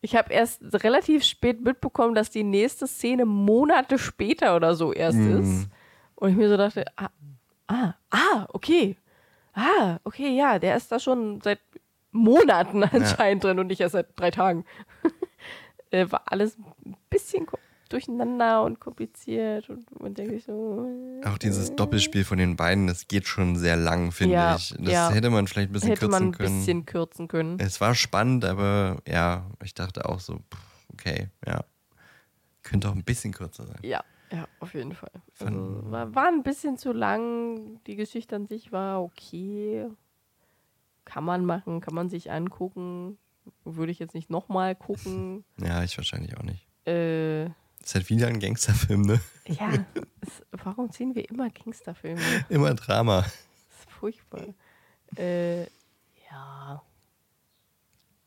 Ich 0.00 0.14
habe 0.14 0.32
erst 0.32 0.62
relativ 0.84 1.24
spät 1.24 1.60
mitbekommen, 1.62 2.14
dass 2.14 2.30
die 2.30 2.44
nächste 2.44 2.86
Szene 2.86 3.26
Monate 3.26 3.98
später 3.98 4.54
oder 4.56 4.74
so 4.74 4.92
erst 4.92 5.18
Mhm. 5.18 5.40
ist. 5.42 5.68
Und 6.14 6.30
ich 6.30 6.36
mir 6.36 6.48
so 6.48 6.56
dachte, 6.56 6.84
ah, 6.96 7.10
ah, 7.66 7.94
ah, 8.10 8.46
okay. 8.52 8.96
Ah, 9.52 9.98
okay, 10.04 10.36
ja, 10.36 10.58
der 10.58 10.76
ist 10.76 10.92
da 10.92 10.98
schon 11.00 11.40
seit 11.42 11.60
Monaten 12.16 12.82
anscheinend 12.84 13.44
drin 13.44 13.58
und 13.58 13.68
nicht 13.68 13.80
erst 13.80 13.92
seit 13.92 14.18
drei 14.18 14.30
Tagen. 14.30 14.64
äh, 15.90 16.06
war 16.10 16.22
alles 16.26 16.56
ein 16.84 16.96
bisschen 17.10 17.46
durcheinander 17.88 18.64
und 18.64 18.80
kompliziert 18.80 19.70
und 19.70 20.00
man 20.00 20.12
denkt 20.14 20.32
sich 20.32 20.44
so. 20.44 20.88
äh, 21.22 21.26
Auch 21.26 21.38
dieses 21.38 21.76
Doppelspiel 21.76 22.24
von 22.24 22.38
den 22.38 22.56
beiden, 22.56 22.86
das 22.88 23.06
geht 23.06 23.26
schon 23.28 23.54
sehr 23.56 23.76
lang, 23.76 24.10
finde 24.10 24.34
Ja, 24.34 24.56
ich. 24.56 24.74
Das 24.78 24.92
ja. 24.92 25.10
hätte 25.10 25.30
man 25.30 25.46
vielleicht 25.46 25.70
ein 25.70 25.72
bisschen 25.72 25.90
hätte 25.90 26.00
kürzen 26.00 26.10
man 26.10 26.22
ein 26.24 26.32
können. 26.32 26.58
bisschen 26.58 26.86
kürzen 26.86 27.28
können. 27.28 27.58
Es 27.60 27.80
war 27.80 27.94
spannend, 27.94 28.44
aber 28.44 28.98
ja, 29.06 29.46
ich 29.62 29.74
dachte 29.74 30.08
auch 30.08 30.18
so, 30.20 30.40
okay, 30.92 31.28
ja. 31.46 31.64
Könnte 32.64 32.88
auch 32.88 32.94
ein 32.96 33.04
bisschen 33.04 33.32
kürzer 33.32 33.64
sein. 33.64 33.78
Ja, 33.82 34.02
ja, 34.32 34.48
auf 34.58 34.74
jeden 34.74 34.92
Fall. 34.92 35.12
Also, 35.38 35.82
war, 35.88 36.12
war 36.12 36.26
ein 36.26 36.42
bisschen 36.42 36.76
zu 36.78 36.90
lang. 36.92 37.80
Die 37.86 37.94
Geschichte 37.94 38.34
an 38.34 38.46
sich 38.46 38.72
war 38.72 39.00
okay. 39.04 39.86
Kann 41.06 41.24
man 41.24 41.46
machen, 41.46 41.80
kann 41.80 41.94
man 41.94 42.10
sich 42.10 42.30
angucken. 42.30 43.16
Würde 43.64 43.92
ich 43.92 43.98
jetzt 43.98 44.14
nicht 44.14 44.28
nochmal 44.28 44.74
gucken. 44.74 45.44
Ja, 45.60 45.82
ich 45.82 45.96
wahrscheinlich 45.96 46.36
auch 46.36 46.42
nicht. 46.42 46.66
äh, 46.86 47.44
ist 47.46 47.94
halt 47.94 48.10
wieder 48.10 48.26
ein 48.26 48.40
Gangsterfilm, 48.40 49.02
ne? 49.02 49.20
ja, 49.46 49.70
es, 50.20 50.42
warum 50.50 50.90
ziehen 50.90 51.14
wir 51.14 51.28
immer 51.30 51.48
Gangsterfilme? 51.50 52.20
Immer 52.48 52.74
Drama. 52.74 53.22
Das 53.22 53.32
ist 53.78 53.90
furchtbar. 53.90 54.42
äh, 55.16 55.62
ja. 56.28 56.82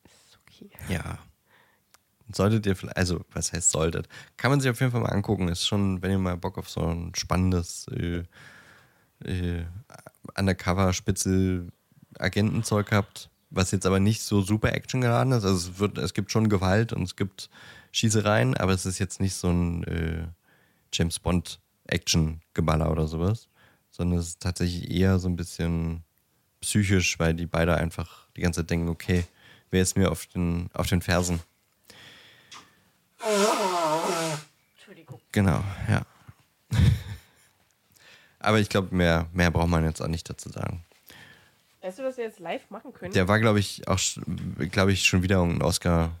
Ist 0.04 0.38
okay. 0.46 0.70
Ja. 0.88 1.18
Solltet 2.32 2.64
ihr 2.64 2.74
vielleicht, 2.76 2.96
also 2.96 3.24
was 3.32 3.52
heißt 3.52 3.70
solltet? 3.70 4.08
Kann 4.38 4.50
man 4.50 4.60
sich 4.60 4.70
auf 4.70 4.80
jeden 4.80 4.92
Fall 4.92 5.00
mal 5.02 5.10
angucken. 5.10 5.48
Ist 5.48 5.66
schon, 5.66 6.00
wenn 6.00 6.12
ihr 6.12 6.18
mal 6.18 6.36
Bock 6.38 6.56
auf 6.58 6.70
so 6.70 6.80
ein 6.86 7.12
spannendes 7.14 7.86
äh, 7.88 8.22
äh, 9.24 9.64
Undercover-Spitzel-Agentenzeug 12.18 12.92
habt, 12.92 13.30
was 13.50 13.70
jetzt 13.70 13.86
aber 13.86 14.00
nicht 14.00 14.22
so 14.22 14.42
super 14.42 14.72
actiongeladen 14.72 15.32
ist. 15.32 15.44
Also 15.44 15.70
es, 15.70 15.78
wird, 15.78 15.98
es 15.98 16.14
gibt 16.14 16.30
schon 16.30 16.48
Gewalt 16.48 16.92
und 16.92 17.02
es 17.02 17.16
gibt 17.16 17.50
Schießereien, 17.92 18.56
aber 18.56 18.72
es 18.72 18.86
ist 18.86 18.98
jetzt 18.98 19.20
nicht 19.20 19.34
so 19.34 19.50
ein 19.50 19.84
äh, 19.84 20.26
James 20.92 21.18
Bond-Action-Geballer 21.18 22.90
oder 22.90 23.06
sowas, 23.06 23.48
sondern 23.90 24.18
es 24.18 24.28
ist 24.28 24.40
tatsächlich 24.40 24.90
eher 24.90 25.18
so 25.18 25.28
ein 25.28 25.36
bisschen 25.36 26.04
psychisch, 26.60 27.18
weil 27.18 27.34
die 27.34 27.46
beide 27.46 27.76
einfach 27.76 28.28
die 28.36 28.42
ganze 28.42 28.60
Zeit 28.60 28.70
denken, 28.70 28.88
okay, 28.88 29.24
wer 29.70 29.82
ist 29.82 29.96
mir 29.96 30.10
auf 30.10 30.26
den, 30.26 30.70
auf 30.72 30.86
den 30.86 31.02
Fersen? 31.02 31.40
Entschuldigung. 34.74 35.20
Genau, 35.32 35.62
ja. 35.88 36.02
Aber 38.38 38.58
ich 38.58 38.68
glaube, 38.68 38.94
mehr, 38.94 39.26
mehr 39.32 39.50
braucht 39.50 39.68
man 39.68 39.84
jetzt 39.84 40.00
auch 40.00 40.08
nicht 40.08 40.28
dazu 40.28 40.48
sagen. 40.48 40.84
Weißt 41.82 41.98
du, 41.98 42.02
was 42.02 42.18
wir 42.18 42.24
jetzt 42.24 42.40
live 42.40 42.68
machen 42.70 42.92
können? 42.92 43.12
Der 43.12 43.26
war, 43.26 43.38
glaube 43.38 43.58
ich, 43.58 43.88
auch, 43.88 43.98
glaube 44.70 44.92
ich, 44.92 45.04
schon 45.04 45.22
wieder 45.22 45.42
ein 45.42 45.62
Oscar. 45.62 46.18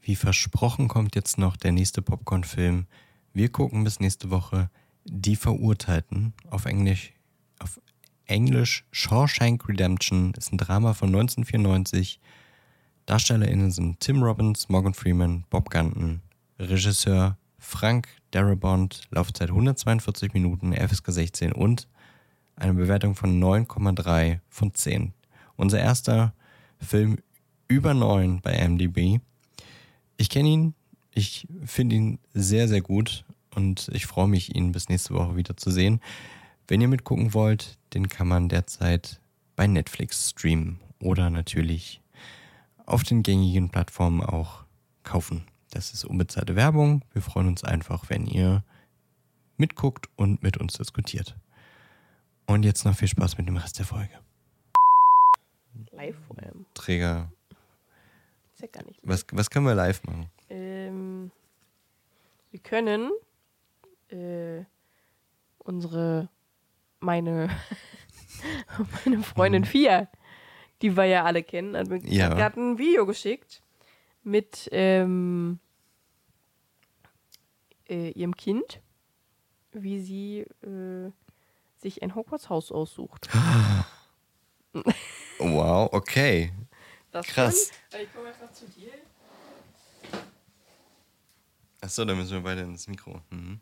Wie 0.00 0.16
versprochen 0.16 0.88
kommt 0.88 1.14
jetzt 1.14 1.36
noch 1.36 1.56
der 1.56 1.72
nächste 1.72 2.00
Popcorn-Film. 2.00 2.86
Wir 3.34 3.50
gucken 3.50 3.84
bis 3.84 4.00
nächste 4.00 4.30
Woche 4.30 4.70
Die 5.04 5.36
Verurteilten 5.36 6.32
auf 6.48 6.64
Englisch. 6.64 7.12
Auf 7.58 7.78
Englisch 8.24 8.84
Shawshank 8.90 9.68
Redemption 9.68 10.32
ist 10.34 10.50
ein 10.50 10.58
Drama 10.58 10.94
von 10.94 11.08
1994. 11.08 12.18
DarstellerInnen 13.04 13.70
sind 13.70 14.00
Tim 14.00 14.22
Robbins, 14.22 14.70
Morgan 14.70 14.94
Freeman, 14.94 15.44
Bob 15.50 15.70
Gunton, 15.70 16.22
Regisseur 16.58 17.36
Frank 17.58 18.08
Darabont, 18.30 19.02
Laufzeit 19.10 19.50
142 19.50 20.32
Minuten, 20.32 20.72
FSK 20.72 21.12
16 21.12 21.52
und 21.52 21.86
eine 22.56 22.74
Bewertung 22.74 23.14
von 23.14 23.40
9,3 23.40 24.40
von 24.48 24.74
10. 24.74 25.12
Unser 25.56 25.78
erster 25.78 26.34
Film 26.78 27.18
über 27.68 27.94
9 27.94 28.40
bei 28.40 28.66
MDB. 28.66 29.20
Ich 30.16 30.30
kenne 30.30 30.48
ihn, 30.48 30.74
ich 31.12 31.46
finde 31.64 31.96
ihn 31.96 32.18
sehr, 32.34 32.68
sehr 32.68 32.80
gut 32.80 33.24
und 33.54 33.88
ich 33.92 34.06
freue 34.06 34.28
mich, 34.28 34.54
ihn 34.54 34.72
bis 34.72 34.88
nächste 34.88 35.14
Woche 35.14 35.36
wieder 35.36 35.56
zu 35.56 35.70
sehen. 35.70 36.00
Wenn 36.68 36.80
ihr 36.80 36.88
mitgucken 36.88 37.34
wollt, 37.34 37.78
den 37.94 38.08
kann 38.08 38.28
man 38.28 38.48
derzeit 38.48 39.20
bei 39.54 39.66
Netflix 39.66 40.30
streamen 40.30 40.80
oder 41.00 41.30
natürlich 41.30 42.00
auf 42.84 43.02
den 43.02 43.22
gängigen 43.22 43.70
Plattformen 43.70 44.22
auch 44.22 44.64
kaufen. 45.02 45.44
Das 45.70 45.92
ist 45.92 46.04
unbezahlte 46.04 46.56
Werbung. 46.56 47.04
Wir 47.12 47.22
freuen 47.22 47.48
uns 47.48 47.64
einfach, 47.64 48.08
wenn 48.08 48.26
ihr 48.26 48.64
mitguckt 49.56 50.08
und 50.16 50.42
mit 50.42 50.56
uns 50.56 50.74
diskutiert. 50.74 51.36
Und 52.46 52.64
jetzt 52.64 52.84
noch 52.84 52.94
viel 52.96 53.08
Spaß 53.08 53.38
mit 53.38 53.48
dem 53.48 53.56
Rest 53.56 53.78
der 53.78 53.86
Folge. 53.86 54.10
live 55.92 56.16
vor 56.26 56.38
allem. 56.38 56.66
Träger, 56.74 57.30
Ist 58.54 58.62
ja 58.62 58.68
gar 58.68 58.84
nicht. 58.84 59.00
was, 59.02 59.26
was 59.32 59.50
können 59.50 59.66
wir 59.66 59.74
live 59.74 60.02
machen? 60.04 60.30
Ähm, 60.48 61.30
wir 62.50 62.60
können 62.60 63.10
äh, 64.08 64.64
unsere, 65.58 66.28
meine, 67.00 67.50
meine 69.04 69.22
Freundin 69.22 69.64
Fia, 69.64 70.08
die 70.82 70.96
wir 70.96 71.04
ja 71.04 71.24
alle 71.24 71.42
kennen, 71.42 71.76
hat 71.76 71.88
mir 71.88 71.98
Ja. 72.06 72.28
gerade 72.28 72.60
ein 72.60 72.78
Video 72.78 73.06
geschickt 73.06 73.62
mit 74.22 74.68
ähm, 74.72 75.58
äh, 77.88 78.10
ihrem 78.10 78.36
Kind, 78.36 78.80
wie 79.72 80.00
sie 80.00 80.40
äh, 80.62 81.10
sich 81.80 82.02
ein 82.02 82.14
Hogwarts-Haus 82.14 82.72
aussucht. 82.72 83.28
Wow, 85.38 85.92
okay. 85.92 86.52
Das 87.10 87.26
Krass. 87.26 87.70
schon. 87.90 88.00
Ich 88.00 88.12
komme 88.12 88.28
einfach 88.28 88.52
zu 88.52 88.66
dir. 88.68 88.92
Achso, 91.80 92.04
da 92.04 92.14
müssen 92.14 92.32
wir 92.32 92.40
beide 92.40 92.62
ins 92.62 92.88
Mikro. 92.88 93.20
Mhm. 93.30 93.60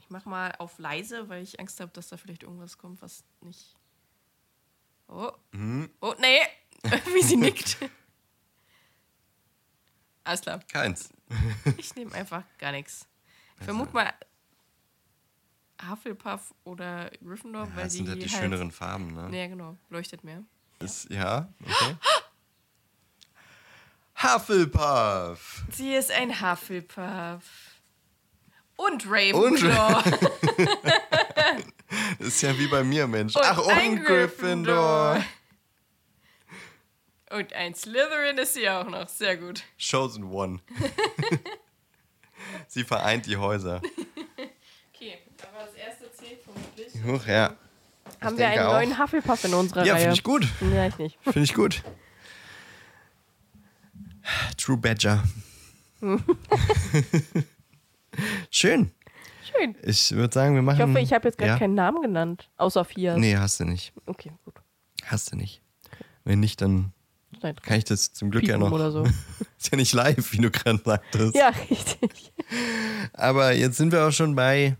Ich 0.00 0.10
mach 0.10 0.24
mal 0.24 0.54
auf 0.58 0.78
leise, 0.78 1.28
weil 1.28 1.42
ich 1.42 1.58
Angst 1.60 1.80
habe, 1.80 1.90
dass 1.92 2.08
da 2.08 2.16
vielleicht 2.16 2.42
irgendwas 2.42 2.78
kommt, 2.78 3.00
was 3.02 3.24
nicht. 3.40 3.76
Oh. 5.08 5.32
Oh, 6.00 6.14
nee. 6.18 6.40
Wie 7.14 7.22
sie 7.22 7.36
nickt. 7.36 7.78
Alles 10.24 10.42
klar. 10.42 10.60
Keins. 10.70 11.10
Ich 11.76 11.94
nehme 11.94 12.12
einfach 12.12 12.42
gar 12.58 12.72
nichts. 12.72 13.06
Ich 13.58 13.64
vermute 13.64 13.92
mal 13.92 14.12
Hufflepuff 15.88 16.54
oder 16.64 17.10
Gryffindor, 17.22 17.68
weil 17.74 17.84
Das 17.84 17.92
die, 17.92 17.98
sind 17.98 18.08
halt 18.08 18.22
die 18.22 18.28
halt, 18.28 18.42
schöneren 18.42 18.72
Farben, 18.72 19.14
ne? 19.14 19.38
Ja, 19.38 19.46
genau. 19.46 19.76
Leuchtet 19.90 20.24
mehr. 20.24 20.42
Ist, 20.80 21.10
ja, 21.10 21.52
okay. 21.62 21.96
Hufflepuff! 24.22 25.64
Sie 25.70 25.94
ist 25.94 26.10
ein 26.10 26.40
Hufflepuff. 26.40 27.44
Und 28.76 29.04
Und 29.04 29.06
Ravenclaw. 29.06 30.02
Das 32.18 32.18
ist 32.28 32.42
ja 32.42 32.56
wie 32.58 32.68
bei 32.68 32.84
mir, 32.84 33.06
Mensch. 33.08 33.34
Und 33.34 33.42
Ach, 33.44 33.58
und 33.58 33.72
ein 33.72 34.02
Gryffindor. 34.02 35.22
Und 37.30 37.52
ein 37.52 37.74
Slytherin 37.74 38.38
ist 38.38 38.54
sie 38.54 38.68
auch 38.70 38.88
noch. 38.88 39.08
Sehr 39.08 39.36
gut. 39.36 39.62
Chosen 39.78 40.24
One. 40.24 40.60
Sie 42.68 42.84
vereint 42.84 43.26
die 43.26 43.36
Häuser. 43.36 43.82
Okay, 44.94 45.16
aber 45.42 45.64
das 45.64 45.74
erste 45.74 46.10
zählt 46.10 46.42
vermutlich. 46.42 46.86
Huch, 47.06 47.26
ja. 47.26 47.54
Haben 48.20 48.34
Ich 48.34 48.38
wir 48.40 48.48
einen 48.48 48.60
auch. 48.66 48.72
neuen 48.74 48.98
Hufflepuff 48.98 49.44
in 49.44 49.54
unserer 49.54 49.84
Ja, 49.84 49.94
Reihe? 49.94 50.02
finde 50.02 50.14
ich 50.14 50.22
gut. 50.24 50.46
Ja, 50.74 50.86
ich 50.86 50.98
nicht. 50.98 51.18
Finde 51.22 51.42
ich 51.42 51.54
gut. 51.54 51.82
True 54.56 54.76
Badger. 54.76 55.22
Schön. 58.50 58.90
Schön. 59.56 59.74
Ich 59.82 60.12
würde 60.12 60.32
sagen, 60.34 60.54
wir 60.54 60.62
machen. 60.62 60.76
Ich 60.80 60.82
hoffe, 60.86 61.00
ich 61.00 61.12
habe 61.12 61.28
jetzt 61.28 61.38
gerade 61.38 61.52
ja? 61.52 61.58
keinen 61.58 61.74
Namen 61.74 62.02
genannt. 62.02 62.48
Außer 62.56 62.84
Fias. 62.84 63.18
Nee, 63.18 63.36
hast 63.36 63.60
du 63.60 63.64
nicht. 63.64 63.92
Okay, 64.06 64.32
gut. 64.44 64.54
Hast 65.04 65.32
du 65.32 65.36
nicht. 65.36 65.62
Wenn 66.24 66.40
nicht, 66.40 66.60
dann 66.60 66.92
kann 67.62 67.78
ich 67.78 67.84
das 67.84 68.12
zum 68.12 68.30
Glück 68.30 68.42
ja 68.44 68.54
Piepen 68.56 68.68
noch. 68.68 68.72
oder 68.74 68.90
so. 68.90 69.04
Ist 69.58 69.70
ja 69.70 69.76
nicht 69.76 69.92
live, 69.92 70.32
wie 70.32 70.38
du 70.38 70.50
gerade 70.50 70.80
sagtest. 70.84 71.34
Ja, 71.34 71.48
richtig. 71.70 72.32
Aber 73.12 73.52
jetzt 73.52 73.76
sind 73.76 73.92
wir 73.92 74.06
auch 74.06 74.12
schon 74.12 74.34
bei 74.34 74.76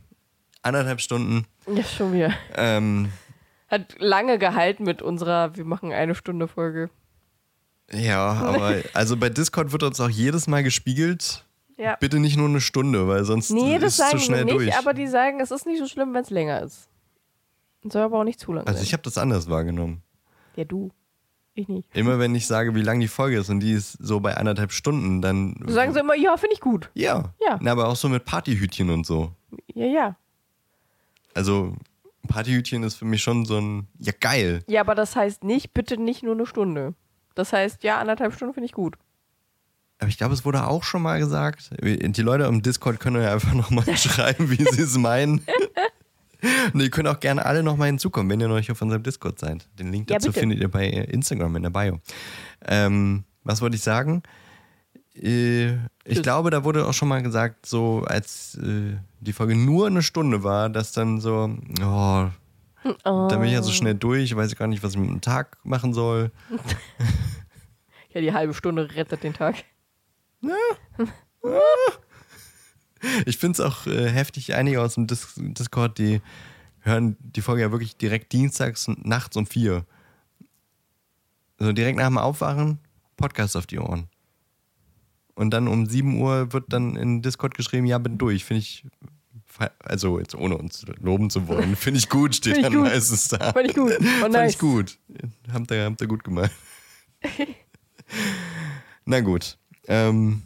Anderthalb 0.63 1.01
Stunden. 1.01 1.47
Ja, 1.75 1.83
schon 1.83 2.13
wieder. 2.13 2.33
Ähm, 2.55 3.11
Hat 3.69 3.97
lange 3.99 4.39
gehalten 4.39 4.85
mit 4.85 5.03
unserer, 5.03 5.55
wir 5.57 5.65
machen 5.65 5.93
eine 5.93 6.15
Stunde 6.15 6.49
Folge. 6.49 6.91
ja, 7.93 8.19
aber 8.33 8.77
also 8.95 9.17
bei 9.17 9.29
Discord 9.29 9.73
wird 9.73 9.83
uns 9.83 10.01
auch 10.01 10.09
jedes 10.11 10.47
Mal 10.47 10.63
gespiegelt. 10.63 11.45
Ja. 11.77 11.97
Bitte 12.01 12.19
nicht 12.19 12.37
nur 12.37 12.49
eine 12.49 12.61
Stunde, 12.61 13.07
weil 13.07 13.25
sonst 13.25 13.51
Nee, 13.51 13.77
ist 13.77 13.83
das 13.83 13.91
es 13.93 13.97
sagen 13.99 14.19
zu 14.19 14.25
schnell 14.25 14.45
nicht, 14.45 14.57
durch. 14.57 14.77
aber 14.77 14.95
die 14.95 15.07
sagen, 15.07 15.39
es 15.41 15.51
ist 15.53 15.65
nicht 15.65 15.79
so 15.79 15.87
schlimm, 15.87 16.13
wenn 16.13 16.23
es 16.23 16.31
länger 16.31 16.63
ist. 16.63 16.89
Soll 17.85 18.03
aber 18.03 18.19
auch 18.19 18.25
nicht 18.25 18.41
zu 18.41 18.53
lang 18.53 18.67
also 18.67 18.79
sein. 18.79 18.85
ich 18.85 18.93
habe 18.93 19.03
das 19.05 19.17
anders 19.17 19.49
wahrgenommen. 19.49 20.03
ja, 20.57 20.65
du. 20.65 20.91
Ich 21.55 21.67
nicht. 21.69 21.89
Immer 21.93 22.21
wenn 22.21 22.35
ich 22.37 22.47
sage, 22.47 22.75
wie 22.77 22.83
lang 22.83 23.01
die 23.01 23.09
Folge 23.09 23.39
ist 23.39 23.49
und 23.51 23.59
die 23.61 23.73
ist 23.73 23.93
so 24.01 24.21
bei 24.21 24.37
anderthalb 24.37 24.71
Stunden, 24.71 25.21
dann. 25.23 25.55
Du 25.55 25.73
sagen 25.73 25.93
sie 25.93 25.99
immer, 25.99 26.15
ja, 26.15 26.37
finde 26.37 26.55
ich 26.55 26.61
gut. 26.61 26.89
Ja. 26.95 27.33
Ja. 27.45 27.59
Na, 27.61 27.73
aber 27.73 27.89
auch 27.89 27.97
so 27.97 28.09
mit 28.09 28.25
Partyhütchen 28.25 28.91
und 28.91 29.05
so. 29.05 29.33
Ja, 29.75 29.87
ja. 29.87 30.17
Also 31.39 31.77
Partyhütchen 32.27 32.83
ist 32.83 32.97
für 32.97 33.05
mich 33.05 33.23
schon 33.23 33.45
so 33.45 33.59
ein, 33.61 33.87
ja 33.99 34.13
geil. 34.19 34.65
Ja, 34.67 34.81
aber 34.81 34.97
das 34.97 35.15
heißt 35.15 35.45
nicht, 35.45 35.73
bitte 35.73 35.97
nicht 35.97 36.25
nur 36.25 36.35
eine 36.35 36.47
Stunde. 36.47 36.95
Das 37.37 37.53
heißt, 37.53 37.85
ja, 37.85 37.99
anderthalb 38.01 38.35
Stunden 38.35 38.55
finde 38.55 38.67
ich 38.67 38.73
gut. 38.73 38.97
Aber 40.01 40.09
ich 40.09 40.19
glaube, 40.19 40.35
es 40.35 40.45
wurde 40.45 40.67
auch 40.67 40.83
schon 40.83 41.01
mal 41.01 41.21
gesagt. 41.21 41.71
Die 41.81 42.23
Leute 42.23 42.45
im 42.45 42.61
Discord 42.63 42.99
können 42.99 43.23
ja 43.23 43.33
einfach 43.33 43.55
nochmal 43.55 43.85
schreiben, 43.97 44.51
wie 44.51 44.65
sie 44.65 44.83
es 44.83 44.99
meinen. 44.99 45.47
Und 46.73 46.81
ihr 46.81 46.91
könnt 46.91 47.07
auch 47.09 47.21
gerne 47.21 47.47
alle 47.47 47.63
nochmal 47.63 47.87
hinzukommen, 47.89 48.31
wenn 48.31 48.41
ihr 48.41 48.49
noch 48.49 48.57
nicht 48.57 48.71
auf 48.73 48.83
unserem 48.83 49.03
Discord 49.05 49.39
seid. 49.39 49.69
Den 49.79 49.93
Link 49.93 50.11
Ja, 50.11 50.17
dazu 50.17 50.29
bitte. 50.29 50.41
findet 50.41 50.59
ihr 50.61 50.69
bei 50.69 50.87
Instagram 50.89 51.55
in 51.57 51.63
der 51.63 51.71
Bio. 51.71 52.01
Ähm, 52.67 53.25
was 53.45 53.61
wollte 53.61 53.77
ich 53.77 53.83
sagen? 53.83 54.23
Äh, 55.23 55.79
ich 56.05 56.23
glaube, 56.23 56.51
da 56.51 56.65
wurde 56.65 56.87
auch 56.87 56.95
schon 56.95 57.09
mal 57.09 57.23
gesagt, 57.23 57.67
so 57.67 58.05
als 58.07 58.57
äh, 58.57 58.97
die 59.21 59.33
Folge 59.33 59.57
nur 59.57 59.87
eine 59.87 60.03
Stunde 60.03 60.43
war, 60.43 60.71
dass 60.71 60.93
dann 60.93 61.21
so, 61.21 61.57
oh, 61.83 62.29
da 63.05 63.27
bin 63.29 63.45
ich 63.45 63.53
ja 63.53 63.63
so 63.63 63.73
schnell 63.73 63.95
durch, 63.95 64.35
weiß 64.35 64.53
ich 64.53 64.59
gar 64.59 64.67
nicht, 64.69 64.83
was 64.83 64.93
ich 64.93 64.99
mit 64.99 65.11
dem 65.11 65.21
Tag 65.21 65.59
machen 65.65 65.93
soll. 65.93 66.31
Ja, 68.11 68.23
die 68.23 68.33
halbe 68.33 68.55
Stunde 68.55 68.95
rettet 68.95 69.23
den 69.23 69.35
Tag. 69.35 69.57
Ich 73.27 73.37
finde 73.37 73.53
es 73.53 73.61
auch 73.61 73.87
äh, 73.87 74.09
heftig, 74.09 74.55
einige 74.55 74.81
aus 74.81 74.95
dem 74.95 75.07
Dis 75.07 75.35
Discord, 75.37 75.99
die 75.99 76.23
hören 76.81 77.17
die 77.21 77.43
Folge 77.43 77.63
ja 77.63 77.71
wirklich 77.71 77.97
direkt 77.97 78.33
dienstags 78.33 78.89
nachts 78.89 79.37
um 79.37 79.47
vier. 79.47 79.85
Also 81.59 81.73
direkt 81.73 81.99
nach 81.99 82.09
dem 82.09 82.19
Aufwachen, 82.19 82.79
Podcast 83.17 83.57
auf 83.57 83.67
die 83.67 83.79
Ohren. 83.79 84.09
Und 85.39 85.51
dann 85.51 85.69
um 85.69 85.87
7 85.87 86.21
Uhr 86.21 86.53
wird 86.53 86.65
dann 86.73 86.97
in 86.97 87.23
Discord 87.23 87.55
geschrieben, 87.55 87.87
ja, 87.87 87.99
bin 87.99 88.19
durch. 88.19 88.45
Finde 88.45 88.59
ich, 88.59 88.85
also 89.79 90.19
jetzt 90.19 90.35
ohne 90.35 90.59
uns 90.59 90.85
loben 91.01 91.31
zu 91.31 91.47
wollen, 91.47 91.77
finde 91.77 91.99
ich 91.99 92.09
gut, 92.09 92.35
steht 92.35 92.57
ich 92.57 92.65
dann 92.65 92.73
gut. 92.73 92.83
meistens 92.83 93.29
da. 93.29 93.53
Fand 93.53 93.69
ich 93.69 93.77
gut. 93.77 93.91
War 94.01 94.21
Fand 94.21 94.33
nice. 94.33 94.55
ich 94.55 94.59
gut. 94.59 94.99
Habt 95.53 95.71
ihr, 95.71 95.85
habt 95.85 96.01
ihr 96.01 96.09
gut 96.09 96.25
gemacht. 96.25 96.51
Na 99.05 99.21
gut. 99.21 99.59
Ähm, 99.87 100.43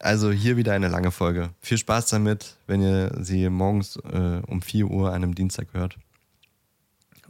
also 0.00 0.32
hier 0.32 0.56
wieder 0.56 0.72
eine 0.72 0.88
lange 0.88 1.12
Folge. 1.12 1.50
Viel 1.60 1.78
Spaß 1.78 2.06
damit, 2.06 2.56
wenn 2.66 2.82
ihr 2.82 3.16
sie 3.20 3.48
morgens 3.50 3.94
äh, 3.98 4.42
um 4.48 4.62
4 4.62 4.86
Uhr 4.86 5.10
an 5.10 5.22
einem 5.22 5.36
Dienstag 5.36 5.68
hört. 5.74 5.96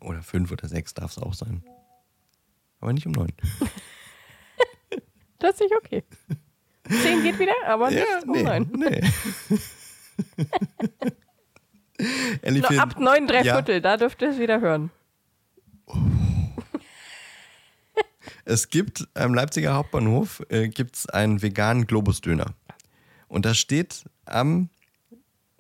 Oder 0.01 0.23
5 0.23 0.51
oder 0.51 0.67
6 0.67 0.95
darf 0.95 1.11
es 1.11 1.19
auch 1.19 1.35
sein. 1.35 1.63
Aber 2.81 2.95
nicht 2.95 3.07
um 3.07 3.13
9. 3.13 3.31
Das 5.39 5.55
ist 5.55 5.61
nicht 5.61 5.75
okay. 5.77 6.05
Zehn 7.03 7.23
geht 7.23 7.39
wieder, 7.39 7.53
aber 7.67 7.91
nicht 7.91 8.05
um 8.27 8.33
nee, 8.33 8.43
neun. 8.43 8.69
nee. 8.77 9.01
Ellie, 12.43 12.63
No, 12.63 12.69
ab 12.81 12.99
neun, 12.99 13.27
drei 13.27 13.43
Ja. 13.43 13.55
Viertel, 13.55 13.81
da 13.81 13.97
dürft 13.97 14.21
ihr 14.23 14.31
es 14.31 14.39
wieder 14.39 14.61
hören. 14.61 14.91
Es 18.45 18.71
gibt 18.71 19.07
am 19.15 19.35
Leipziger 19.35 19.75
Hauptbahnhof 19.75 20.43
äh, 20.49 20.69
gibt's 20.69 21.09
einen 21.09 21.43
veganen 21.43 21.87
Globusdöner. 21.87 22.55
Und 23.29 23.47
da 23.47 23.55
steht 23.55 24.05
am, 24.25 24.69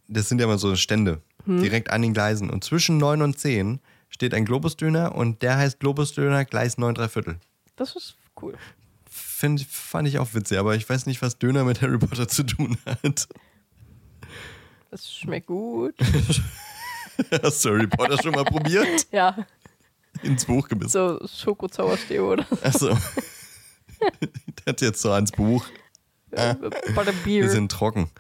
das 0.08 0.28
sind 0.28 0.40
ja 0.40 0.48
mal 0.48 0.58
so 0.58 0.74
Stände, 0.74 1.22
direkt 1.46 1.90
an 1.90 2.02
den 2.02 2.12
Gleisen. 2.12 2.50
Und 2.50 2.64
zwischen 2.64 2.98
9 2.98 3.22
und 3.22 3.38
10 3.38 3.78
steht 4.08 4.34
ein 4.34 4.44
Globusdöner 4.44 5.14
und 5.14 5.42
der 5.42 5.58
heißt 5.58 5.78
Globusdöner 5.78 6.44
Gleis 6.44 6.76
9 6.76 6.96
3 6.96 7.08
Viertel. 7.08 7.36
Das 7.76 7.94
ist 7.94 8.16
cool. 8.40 8.54
Find, 9.42 9.60
fand 9.66 10.06
ich 10.06 10.20
auch 10.20 10.34
witzig, 10.34 10.56
aber 10.58 10.76
ich 10.76 10.88
weiß 10.88 11.06
nicht, 11.06 11.20
was 11.20 11.36
Döner 11.36 11.64
mit 11.64 11.82
Harry 11.82 11.98
Potter 11.98 12.28
zu 12.28 12.44
tun 12.44 12.78
hat. 12.86 13.26
Das 14.88 15.12
schmeckt 15.12 15.48
gut. 15.48 15.96
Hast 17.42 17.64
du 17.64 17.70
Harry 17.70 17.88
Potter 17.88 18.22
schon 18.22 18.30
mal 18.34 18.44
probiert? 18.44 18.86
Ja, 19.10 19.44
Ins 20.22 20.44
Buch 20.44 20.68
gebissen. 20.68 20.90
so 20.92 21.26
Schokozauerstäbe 21.26 22.22
oder 22.22 22.46
Achso. 22.62 22.96
das 24.64 24.76
jetzt 24.80 25.02
so 25.02 25.10
ans 25.10 25.32
Buch. 25.32 25.66
so. 26.30 26.36
Wir 26.36 26.70
Butterbeer. 26.94 27.48
sind 27.48 27.72
trocken. 27.72 28.10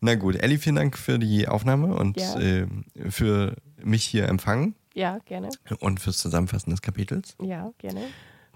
Na 0.00 0.14
gut, 0.16 0.36
Elli, 0.36 0.58
vielen 0.58 0.76
Dank 0.76 0.98
für 0.98 1.18
die 1.18 1.48
Aufnahme 1.48 1.94
und 1.94 2.20
Ja. 2.20 2.38
äh, 2.38 2.66
für 3.08 3.56
mich 3.82 4.04
hier 4.04 4.28
empfangen 4.28 4.74
Ja, 4.92 5.20
gerne. 5.24 5.48
und 5.78 6.00
fürs 6.00 6.18
Zusammenfassen 6.18 6.68
des 6.70 6.82
Kapitels. 6.82 7.34
Ja, 7.40 7.72
gerne. 7.78 8.02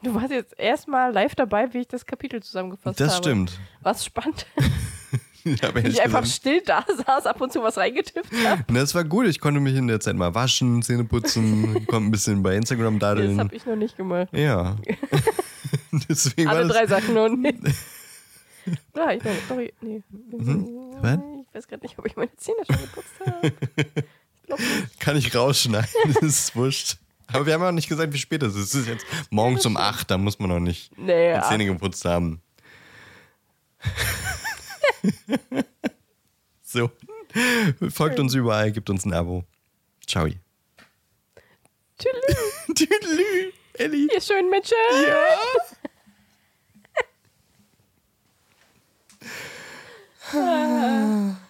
Du 0.04 0.14
warst 0.14 0.30
jetzt 0.30 0.58
erstmal 0.58 1.12
live 1.12 1.34
dabei, 1.34 1.72
wie 1.74 1.78
ich 1.78 1.88
das 1.88 2.04
Kapitel 2.06 2.42
zusammengefasst 2.42 3.00
Das 3.00 3.14
habe. 3.14 3.24
stimmt. 3.24 3.58
Was 3.82 4.04
spannend. 4.04 4.46
Ich 5.46 5.62
ehrlich 5.62 5.84
ich 5.84 6.00
einfach 6.02 6.22
gesagt- 6.22 6.36
still 6.38 6.62
da 6.64 6.82
saß, 7.06 7.26
ab 7.26 7.38
und 7.42 7.52
zu 7.52 7.62
was 7.62 7.76
reingetippt 7.76 8.32
habe. 8.46 8.64
Das 8.72 8.94
war 8.94 9.04
gut. 9.04 9.26
Ich 9.26 9.40
konnte 9.40 9.60
mich 9.60 9.74
in 9.76 9.86
der 9.88 10.00
Zeit 10.00 10.16
mal 10.16 10.34
waschen, 10.34 10.80
Zähne 10.80 11.04
putzen, 11.04 11.74
konnte 11.86 12.08
ein 12.08 12.10
bisschen 12.10 12.42
bei 12.42 12.56
Instagram 12.56 12.98
Das 12.98 13.10
daddeln. 13.10 13.38
habe 13.38 13.54
ich 13.54 13.66
noch 13.66 13.76
nicht 13.76 13.94
gemacht. 13.94 14.28
Ja. 14.32 14.76
Deswegen 16.08 16.48
Alle 16.48 16.60
war 16.62 16.68
drei 16.68 16.86
das, 16.86 16.90
Sachen 17.02 17.12
noch 17.14 17.28
nicht. 17.28 17.58
Ja, 18.96 19.10
ich 19.12 19.22
nicht. 19.22 19.36
Sorry. 19.46 19.74
Nee. 19.82 20.02
Was? 21.02 21.18
Ich 21.46 21.54
weiß 21.54 21.68
gerade 21.68 21.82
nicht, 21.82 21.98
ob 21.98 22.06
ich 22.06 22.16
meine 22.16 22.34
Zähne 22.36 22.56
schon 22.66 22.76
geputzt 22.80 23.12
habe. 23.26 23.52
Ich 24.92 24.98
kann 24.98 25.16
ich 25.18 25.34
rausschneiden. 25.34 25.90
Das 26.06 26.22
ist 26.22 26.56
wurscht. 26.56 26.96
Aber 27.32 27.46
wir 27.46 27.54
haben 27.54 27.62
ja 27.62 27.66
noch 27.66 27.72
nicht 27.72 27.88
gesagt, 27.88 28.12
wie 28.12 28.18
spät 28.18 28.42
es 28.42 28.54
ist. 28.54 28.74
Es 28.74 28.74
ist 28.74 28.88
jetzt 28.88 29.06
morgens 29.30 29.64
um 29.66 29.76
8, 29.76 30.10
da 30.10 30.18
muss 30.18 30.38
man 30.38 30.48
noch 30.50 30.60
nicht 30.60 30.96
nee, 30.98 31.34
die 31.34 31.42
Zähne 31.42 31.66
geputzt 31.66 32.04
haben. 32.04 32.40
so. 36.62 36.90
Folgt 37.90 38.20
uns 38.20 38.34
überall, 38.34 38.70
gibt 38.70 38.88
uns 38.90 39.04
ein 39.04 39.12
Abo. 39.12 39.44
Ciao. 40.06 40.28
Tüdelü. 41.98 42.34
Tüdelü, 42.74 43.52
Elli. 43.74 44.08
Ihr 44.12 44.20
schönen 44.20 44.50
Menschen. 44.50 44.76
Ja. 45.06 45.26
ah. 50.32 51.36